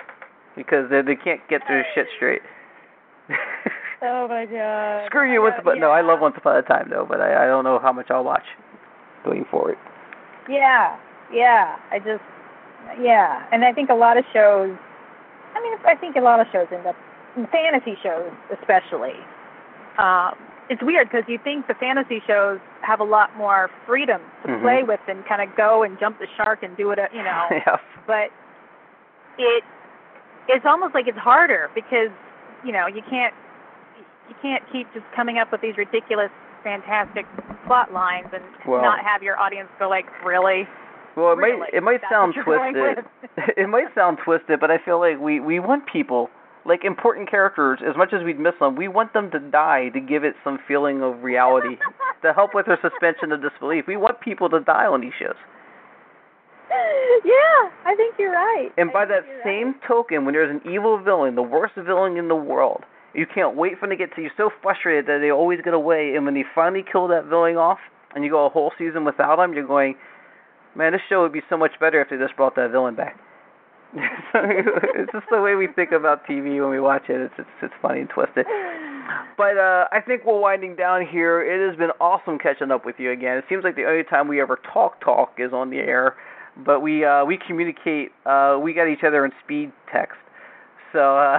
because 0.56 0.88
they 0.88 1.02
they 1.02 1.16
can't 1.16 1.40
get 1.50 1.60
their 1.68 1.84
shit 1.94 2.06
straight. 2.16 2.40
Oh 4.02 4.26
my 4.26 4.46
god. 4.46 5.04
Screw 5.06 5.30
you, 5.30 5.42
Once 5.42 5.56
Upon. 5.58 5.78
No, 5.78 5.90
I 5.90 6.00
love 6.00 6.20
Once 6.20 6.34
Upon 6.38 6.56
a 6.56 6.62
Time 6.62 6.88
though, 6.88 7.04
but 7.06 7.20
I 7.20 7.44
I 7.44 7.46
don't 7.46 7.64
know 7.64 7.78
how 7.78 7.92
much 7.92 8.06
I'll 8.10 8.24
watch 8.24 8.44
going 9.26 9.44
forward. 9.50 9.76
Yeah, 10.50 10.96
yeah. 11.32 11.76
I 11.90 11.98
just, 12.00 12.22
yeah, 13.00 13.46
and 13.52 13.64
I 13.64 13.72
think 13.72 13.88
a 13.90 13.94
lot 13.94 14.16
of 14.18 14.24
shows. 14.32 14.76
I 15.54 15.60
mean, 15.62 15.78
I 15.86 15.94
think 15.94 16.16
a 16.16 16.20
lot 16.20 16.40
of 16.40 16.46
shows 16.52 16.66
end 16.72 16.86
up, 16.86 16.96
fantasy 17.52 17.96
shows 18.02 18.30
especially. 18.58 19.14
Um, 19.98 20.34
it's 20.68 20.82
weird 20.82 21.08
because 21.10 21.24
you 21.28 21.38
think 21.42 21.66
the 21.66 21.74
fantasy 21.74 22.22
shows 22.26 22.58
have 22.82 23.00
a 23.00 23.04
lot 23.04 23.36
more 23.36 23.68
freedom 23.86 24.20
to 24.42 24.48
Mhm. 24.48 24.62
play 24.62 24.82
with 24.84 25.00
and 25.08 25.24
kind 25.26 25.42
of 25.42 25.54
go 25.56 25.82
and 25.82 25.98
jump 25.98 26.18
the 26.18 26.28
shark 26.36 26.62
and 26.62 26.76
do 26.76 26.90
it, 26.92 26.98
uh, 26.98 27.08
you 27.12 27.22
know. 27.22 27.46
yeah. 27.50 27.76
but 28.06 28.30
it 29.38 29.64
it's 30.48 30.64
almost 30.66 30.94
like 30.94 31.06
it's 31.06 31.18
harder 31.18 31.70
because 31.74 32.10
you 32.64 32.72
know 32.72 32.86
you 32.86 33.02
can't 33.02 33.34
you 34.28 34.34
can't 34.42 34.62
keep 34.72 34.92
just 34.94 35.04
coming 35.14 35.38
up 35.38 35.50
with 35.52 35.60
these 35.60 35.76
ridiculous 35.76 36.30
fantastic 36.62 37.26
plot 37.66 37.92
lines 37.92 38.28
and 38.32 38.42
Well- 38.66 38.82
not 38.82 39.00
have 39.04 39.22
your 39.22 39.38
audience 39.38 39.68
go 39.78 39.88
like 39.88 40.06
really 40.24 40.66
Well, 41.16 41.32
it 41.32 41.36
Really? 41.38 41.58
might 41.58 41.74
it 41.74 41.82
might 41.82 42.00
That's 42.02 42.12
sound 42.12 42.34
what 42.36 42.46
you're 42.46 42.56
going 42.56 42.74
twisted. 42.74 43.04
it 43.56 43.68
might 43.68 43.92
sound 43.94 44.18
twisted, 44.24 44.60
but 44.60 44.70
I 44.70 44.78
feel 44.78 44.98
like 45.00 45.18
we 45.18 45.40
we 45.40 45.58
want 45.60 45.86
people 45.86 46.30
like 46.66 46.84
important 46.84 47.28
characters 47.30 47.80
as 47.82 47.96
much 47.96 48.12
as 48.12 48.22
we'd 48.22 48.38
miss 48.38 48.54
them. 48.60 48.76
We 48.76 48.86
want 48.86 49.12
them 49.14 49.30
to 49.32 49.38
die 49.40 49.88
to 49.90 50.00
give 50.00 50.24
it 50.24 50.34
some 50.44 50.58
feeling 50.68 51.02
of 51.02 51.22
reality 51.24 51.76
to 52.22 52.32
help 52.34 52.54
with 52.54 52.66
their 52.66 52.78
suspension 52.82 53.32
of 53.32 53.40
disbelief. 53.42 53.86
We 53.88 53.96
want 53.96 54.20
people 54.20 54.48
to 54.50 54.60
die 54.60 54.86
on 54.86 55.00
these 55.00 55.14
shows. 55.18 55.36
yeah 57.24 57.70
i 57.84 57.94
think 57.96 58.14
you're 58.18 58.30
right 58.32 58.70
And 58.78 58.90
I 58.90 58.92
by 58.92 59.04
that 59.06 59.24
same 59.44 59.74
token, 59.86 60.24
when 60.24 60.34
there's 60.34 60.50
an 60.50 60.60
evil 60.70 60.98
villain, 61.02 61.34
the 61.34 61.42
worst 61.42 61.74
villain 61.74 62.16
in 62.16 62.28
the 62.28 62.36
world, 62.36 62.84
you 63.14 63.26
can't 63.26 63.56
wait 63.56 63.78
for 63.78 63.88
them 63.88 63.96
to 63.96 64.04
get 64.04 64.14
to 64.16 64.22
you. 64.22 64.30
So 64.36 64.50
frustrated 64.62 65.06
that 65.06 65.18
they 65.20 65.30
always 65.30 65.60
get 65.62 65.74
away, 65.74 66.14
and 66.14 66.24
when 66.24 66.34
they 66.34 66.44
finally 66.54 66.84
kill 66.90 67.08
that 67.08 67.26
villain 67.26 67.56
off, 67.56 67.78
and 68.14 68.24
you 68.24 68.30
go 68.30 68.46
a 68.46 68.48
whole 68.48 68.72
season 68.78 69.04
without 69.04 69.36
them, 69.36 69.52
you're 69.52 69.66
going, 69.66 69.94
man, 70.74 70.92
this 70.92 71.00
show 71.08 71.22
would 71.22 71.32
be 71.32 71.42
so 71.48 71.56
much 71.56 71.72
better 71.80 72.00
if 72.00 72.10
they 72.10 72.16
just 72.16 72.36
brought 72.36 72.56
that 72.56 72.70
villain 72.70 72.94
back. 72.94 73.18
it's 73.94 75.10
just 75.12 75.26
the 75.30 75.40
way 75.40 75.56
we 75.56 75.66
think 75.74 75.90
about 75.90 76.24
TV 76.24 76.60
when 76.60 76.70
we 76.70 76.78
watch 76.78 77.02
it. 77.08 77.20
It's 77.20 77.34
it's, 77.38 77.48
it's 77.62 77.74
funny 77.82 78.00
and 78.00 78.08
twisted. 78.08 78.46
But 79.36 79.58
uh, 79.58 79.86
I 79.90 80.00
think 80.06 80.24
we're 80.24 80.38
winding 80.38 80.76
down 80.76 81.04
here. 81.04 81.42
It 81.42 81.68
has 81.68 81.76
been 81.76 81.90
awesome 82.00 82.38
catching 82.38 82.70
up 82.70 82.86
with 82.86 82.96
you 82.98 83.10
again. 83.10 83.36
It 83.36 83.44
seems 83.48 83.64
like 83.64 83.74
the 83.74 83.86
only 83.86 84.04
time 84.04 84.28
we 84.28 84.40
ever 84.40 84.60
talk 84.72 85.00
talk 85.00 85.34
is 85.38 85.52
on 85.52 85.70
the 85.70 85.78
air, 85.78 86.14
but 86.64 86.80
we 86.80 87.04
uh, 87.04 87.24
we 87.24 87.36
communicate. 87.44 88.12
Uh, 88.24 88.60
we 88.62 88.74
got 88.74 88.86
each 88.86 89.02
other 89.04 89.24
in 89.24 89.32
speed 89.42 89.72
text, 89.92 90.18
so 90.92 91.16
uh, 91.16 91.38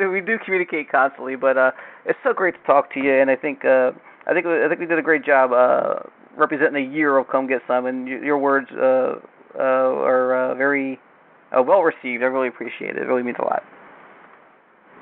we 0.10 0.20
do 0.20 0.38
communicate 0.44 0.90
constantly. 0.90 1.36
But 1.36 1.56
uh, 1.56 1.70
it's 2.04 2.18
so 2.22 2.32
great 2.32 2.54
to 2.54 2.62
talk 2.66 2.92
to 2.94 3.00
you, 3.00 3.12
and 3.12 3.30
I 3.30 3.36
think 3.36 3.64
uh, 3.64 3.92
I 4.26 4.32
think 4.32 4.46
I 4.46 4.68
think 4.68 4.80
we 4.80 4.86
did 4.86 4.98
a 4.98 5.02
great 5.02 5.24
job 5.24 5.52
uh, 5.52 6.00
representing 6.36 6.86
a 6.86 6.94
year 6.94 7.18
of 7.18 7.28
Come 7.28 7.46
Get 7.46 7.62
Sum, 7.66 7.86
and 7.86 8.06
your 8.08 8.38
words 8.38 8.68
uh, 8.72 9.16
uh, 9.58 9.60
are 9.60 10.52
uh, 10.52 10.54
very 10.54 10.98
uh, 11.56 11.62
well 11.62 11.82
received. 11.82 12.22
I 12.22 12.26
really 12.26 12.48
appreciate 12.48 12.96
it. 12.96 13.02
It 13.02 13.06
really 13.06 13.22
means 13.22 13.38
a 13.38 13.44
lot. 13.44 13.62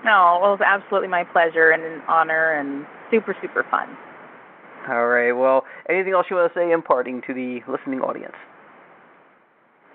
no 0.05 0.39
well 0.41 0.55
it 0.55 0.59
was 0.59 0.67
absolutely 0.67 1.09
my 1.09 1.25
pleasure 1.25 1.71
and 1.71 1.83
an 1.83 2.03
honor 2.09 2.53
and 2.59 2.87
super 3.11 3.37
super 3.41 3.65
fun 3.71 3.89
All 4.89 5.07
right. 5.07 5.31
Well, 5.33 5.63
anything 5.89 6.13
else 6.13 6.27
you 6.29 6.37
want 6.37 6.53
to 6.53 6.59
say 6.59 6.73
imparting 6.73 7.23
to 7.29 7.33
the 7.33 7.61
listening 7.71 8.01
audience? 8.01 8.35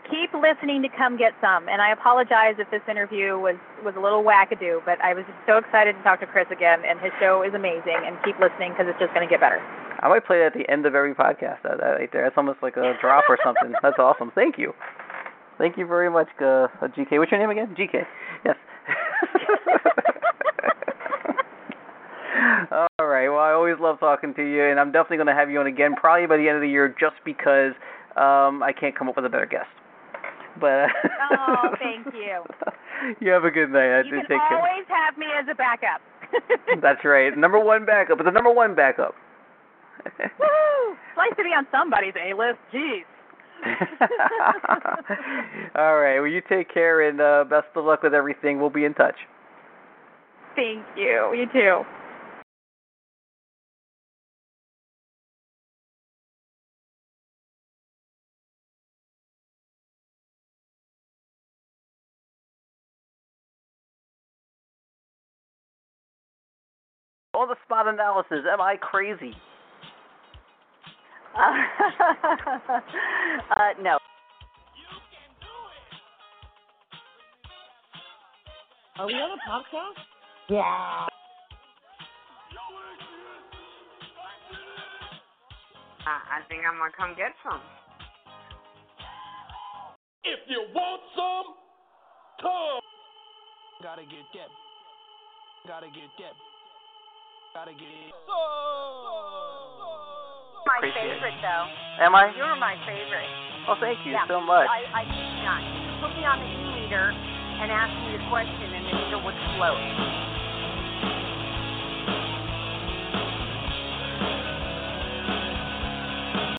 Keep 0.09 0.33
listening 0.33 0.81
to 0.81 0.89
come 0.89 1.17
get 1.17 1.33
some 1.41 1.67
and 1.69 1.81
i 1.81 1.91
apologize 1.91 2.55
if 2.57 2.69
this 2.71 2.81
interview 2.89 3.37
was 3.37 3.55
was 3.83 3.95
a 3.95 3.99
little 3.99 4.23
wackadoo 4.23 4.83
but 4.85 4.99
i 5.01 5.13
was 5.13 5.23
just 5.25 5.37
so 5.45 5.57
excited 5.57 5.95
to 5.95 6.03
talk 6.03 6.19
to 6.19 6.27
chris 6.27 6.47
again 6.51 6.81
and 6.87 6.99
his 6.99 7.11
show 7.19 7.43
is 7.43 7.53
amazing 7.53 7.97
and 8.05 8.17
keep 8.23 8.39
listening 8.39 8.71
because 8.71 8.87
it's 8.87 8.99
just 8.99 9.13
going 9.13 9.25
to 9.25 9.31
get 9.31 9.39
better 9.39 9.61
I 9.99 10.09
might 10.09 10.27
play 10.27 10.43
it 10.43 10.45
at 10.45 10.53
the 10.53 10.71
end 10.71 10.85
of 10.85 10.93
every 10.93 11.15
podcast. 11.15 11.63
That, 11.63 11.79
that 11.79 11.97
right 11.97 12.09
there. 12.13 12.23
That's 12.23 12.37
almost 12.37 12.59
like 12.61 12.77
a 12.77 12.93
drop 13.01 13.23
or 13.27 13.37
something. 13.43 13.73
That's 13.81 13.97
awesome. 13.97 14.31
Thank 14.35 14.59
you. 14.59 14.73
Thank 15.57 15.75
you 15.75 15.87
very 15.87 16.09
much, 16.09 16.27
uh, 16.39 16.67
uh, 16.81 16.87
GK. 16.95 17.17
What's 17.17 17.31
your 17.31 17.39
name 17.39 17.49
again? 17.49 17.75
GK. 17.75 18.05
Yes. 18.45 18.55
All 22.71 23.07
right. 23.07 23.29
Well, 23.29 23.39
I 23.39 23.53
always 23.53 23.77
love 23.79 23.99
talking 23.99 24.35
to 24.35 24.43
you, 24.43 24.65
and 24.65 24.79
I'm 24.79 24.91
definitely 24.91 25.17
going 25.17 25.27
to 25.27 25.33
have 25.33 25.49
you 25.49 25.59
on 25.59 25.65
again, 25.65 25.95
probably 25.95 26.27
by 26.27 26.37
the 26.37 26.47
end 26.47 26.57
of 26.57 26.61
the 26.61 26.69
year, 26.69 26.93
just 26.99 27.15
because 27.25 27.73
um, 28.15 28.61
I 28.61 28.71
can't 28.79 28.95
come 28.95 29.09
up 29.09 29.15
with 29.15 29.25
a 29.25 29.29
better 29.29 29.47
guest. 29.47 29.65
But 30.59 30.89
Oh, 31.31 31.75
thank 31.79 32.13
you. 32.13 32.43
you 33.19 33.31
have 33.31 33.43
a 33.43 33.51
good 33.51 33.69
night. 33.71 34.05
you 34.05 34.11
can 34.11 34.19
take 34.21 34.41
care. 34.49 34.57
always 34.57 34.85
have 34.87 35.17
me 35.17 35.27
as 35.39 35.45
a 35.51 35.55
backup 35.55 36.01
That's 36.81 37.03
right. 37.05 37.35
Number 37.37 37.59
one 37.59 37.85
backup. 37.85 38.17
But 38.17 38.25
the 38.25 38.31
number 38.31 38.51
one 38.51 38.75
backup. 38.75 39.15
Woo! 40.05 40.91
It's 40.91 41.17
nice 41.17 41.35
to 41.37 41.43
be 41.43 41.49
on 41.49 41.65
somebody's 41.71 42.13
A 42.15 42.33
list. 42.35 42.59
Jeez. 42.73 43.03
All 45.75 45.97
right. 45.99 46.19
Well, 46.19 46.27
you 46.27 46.41
take 46.47 46.71
care 46.73 47.07
and 47.07 47.19
uh, 47.21 47.45
best 47.49 47.67
of 47.75 47.85
luck 47.85 48.03
with 48.03 48.13
everything. 48.13 48.59
We'll 48.59 48.69
be 48.69 48.85
in 48.85 48.93
touch. 48.93 49.15
Thank 50.55 50.83
you. 50.95 51.33
You 51.35 51.45
too. 51.51 51.83
On 67.37 67.47
the 67.47 67.55
spot 67.65 67.87
analysis. 67.87 68.49
Am 68.51 68.59
I 68.59 68.77
crazy? 68.77 69.31
Uh, 71.37 71.39
uh, 73.55 73.73
no. 73.79 73.99
Are 78.97 79.05
we 79.05 79.13
on 79.13 79.37
a 79.37 79.41
podcast? 79.47 80.01
Yeah. 80.49 80.61
I, 86.07 86.09
I 86.09 86.41
think 86.49 86.63
I'm 86.65 86.79
gonna 86.79 86.89
come 86.97 87.13
get 87.15 87.35
some. 87.43 87.61
If 90.23 90.39
you 90.47 90.65
want 90.73 91.01
some, 91.15 91.53
come. 92.41 92.81
Gotta 93.83 94.01
get 94.01 94.25
that. 94.33 94.49
Gotta 95.67 95.87
get 95.93 96.09
that. 96.17 96.56
Gotta 97.57 97.73
get. 97.73 97.89
My 100.61 100.77
Appreciate 100.77 101.09
it. 101.09 101.17
favorite, 101.17 101.41
though. 101.41 101.65
Am 102.05 102.13
I? 102.13 102.29
You 102.37 102.45
were 102.45 102.53
my 102.61 102.77
favorite. 102.85 103.33
Well, 103.65 103.81
thank 103.81 103.97
you 104.05 104.13
yeah. 104.13 104.29
so 104.29 104.37
much. 104.37 104.69
I, 104.69 104.85
I 104.93 105.01
kid 105.09 105.33
not. 105.41 105.65
You 105.65 105.89
put 105.97 106.13
me 106.13 106.21
on 106.21 106.37
the 106.37 106.45
e-meter 106.45 107.09
and 107.09 107.73
asked 107.73 107.97
me 108.05 108.13
a 108.13 108.21
question, 108.29 108.77
and 108.77 108.85
the 108.85 108.93
meter 108.93 109.17
would 109.25 109.33
float. 109.57 110.36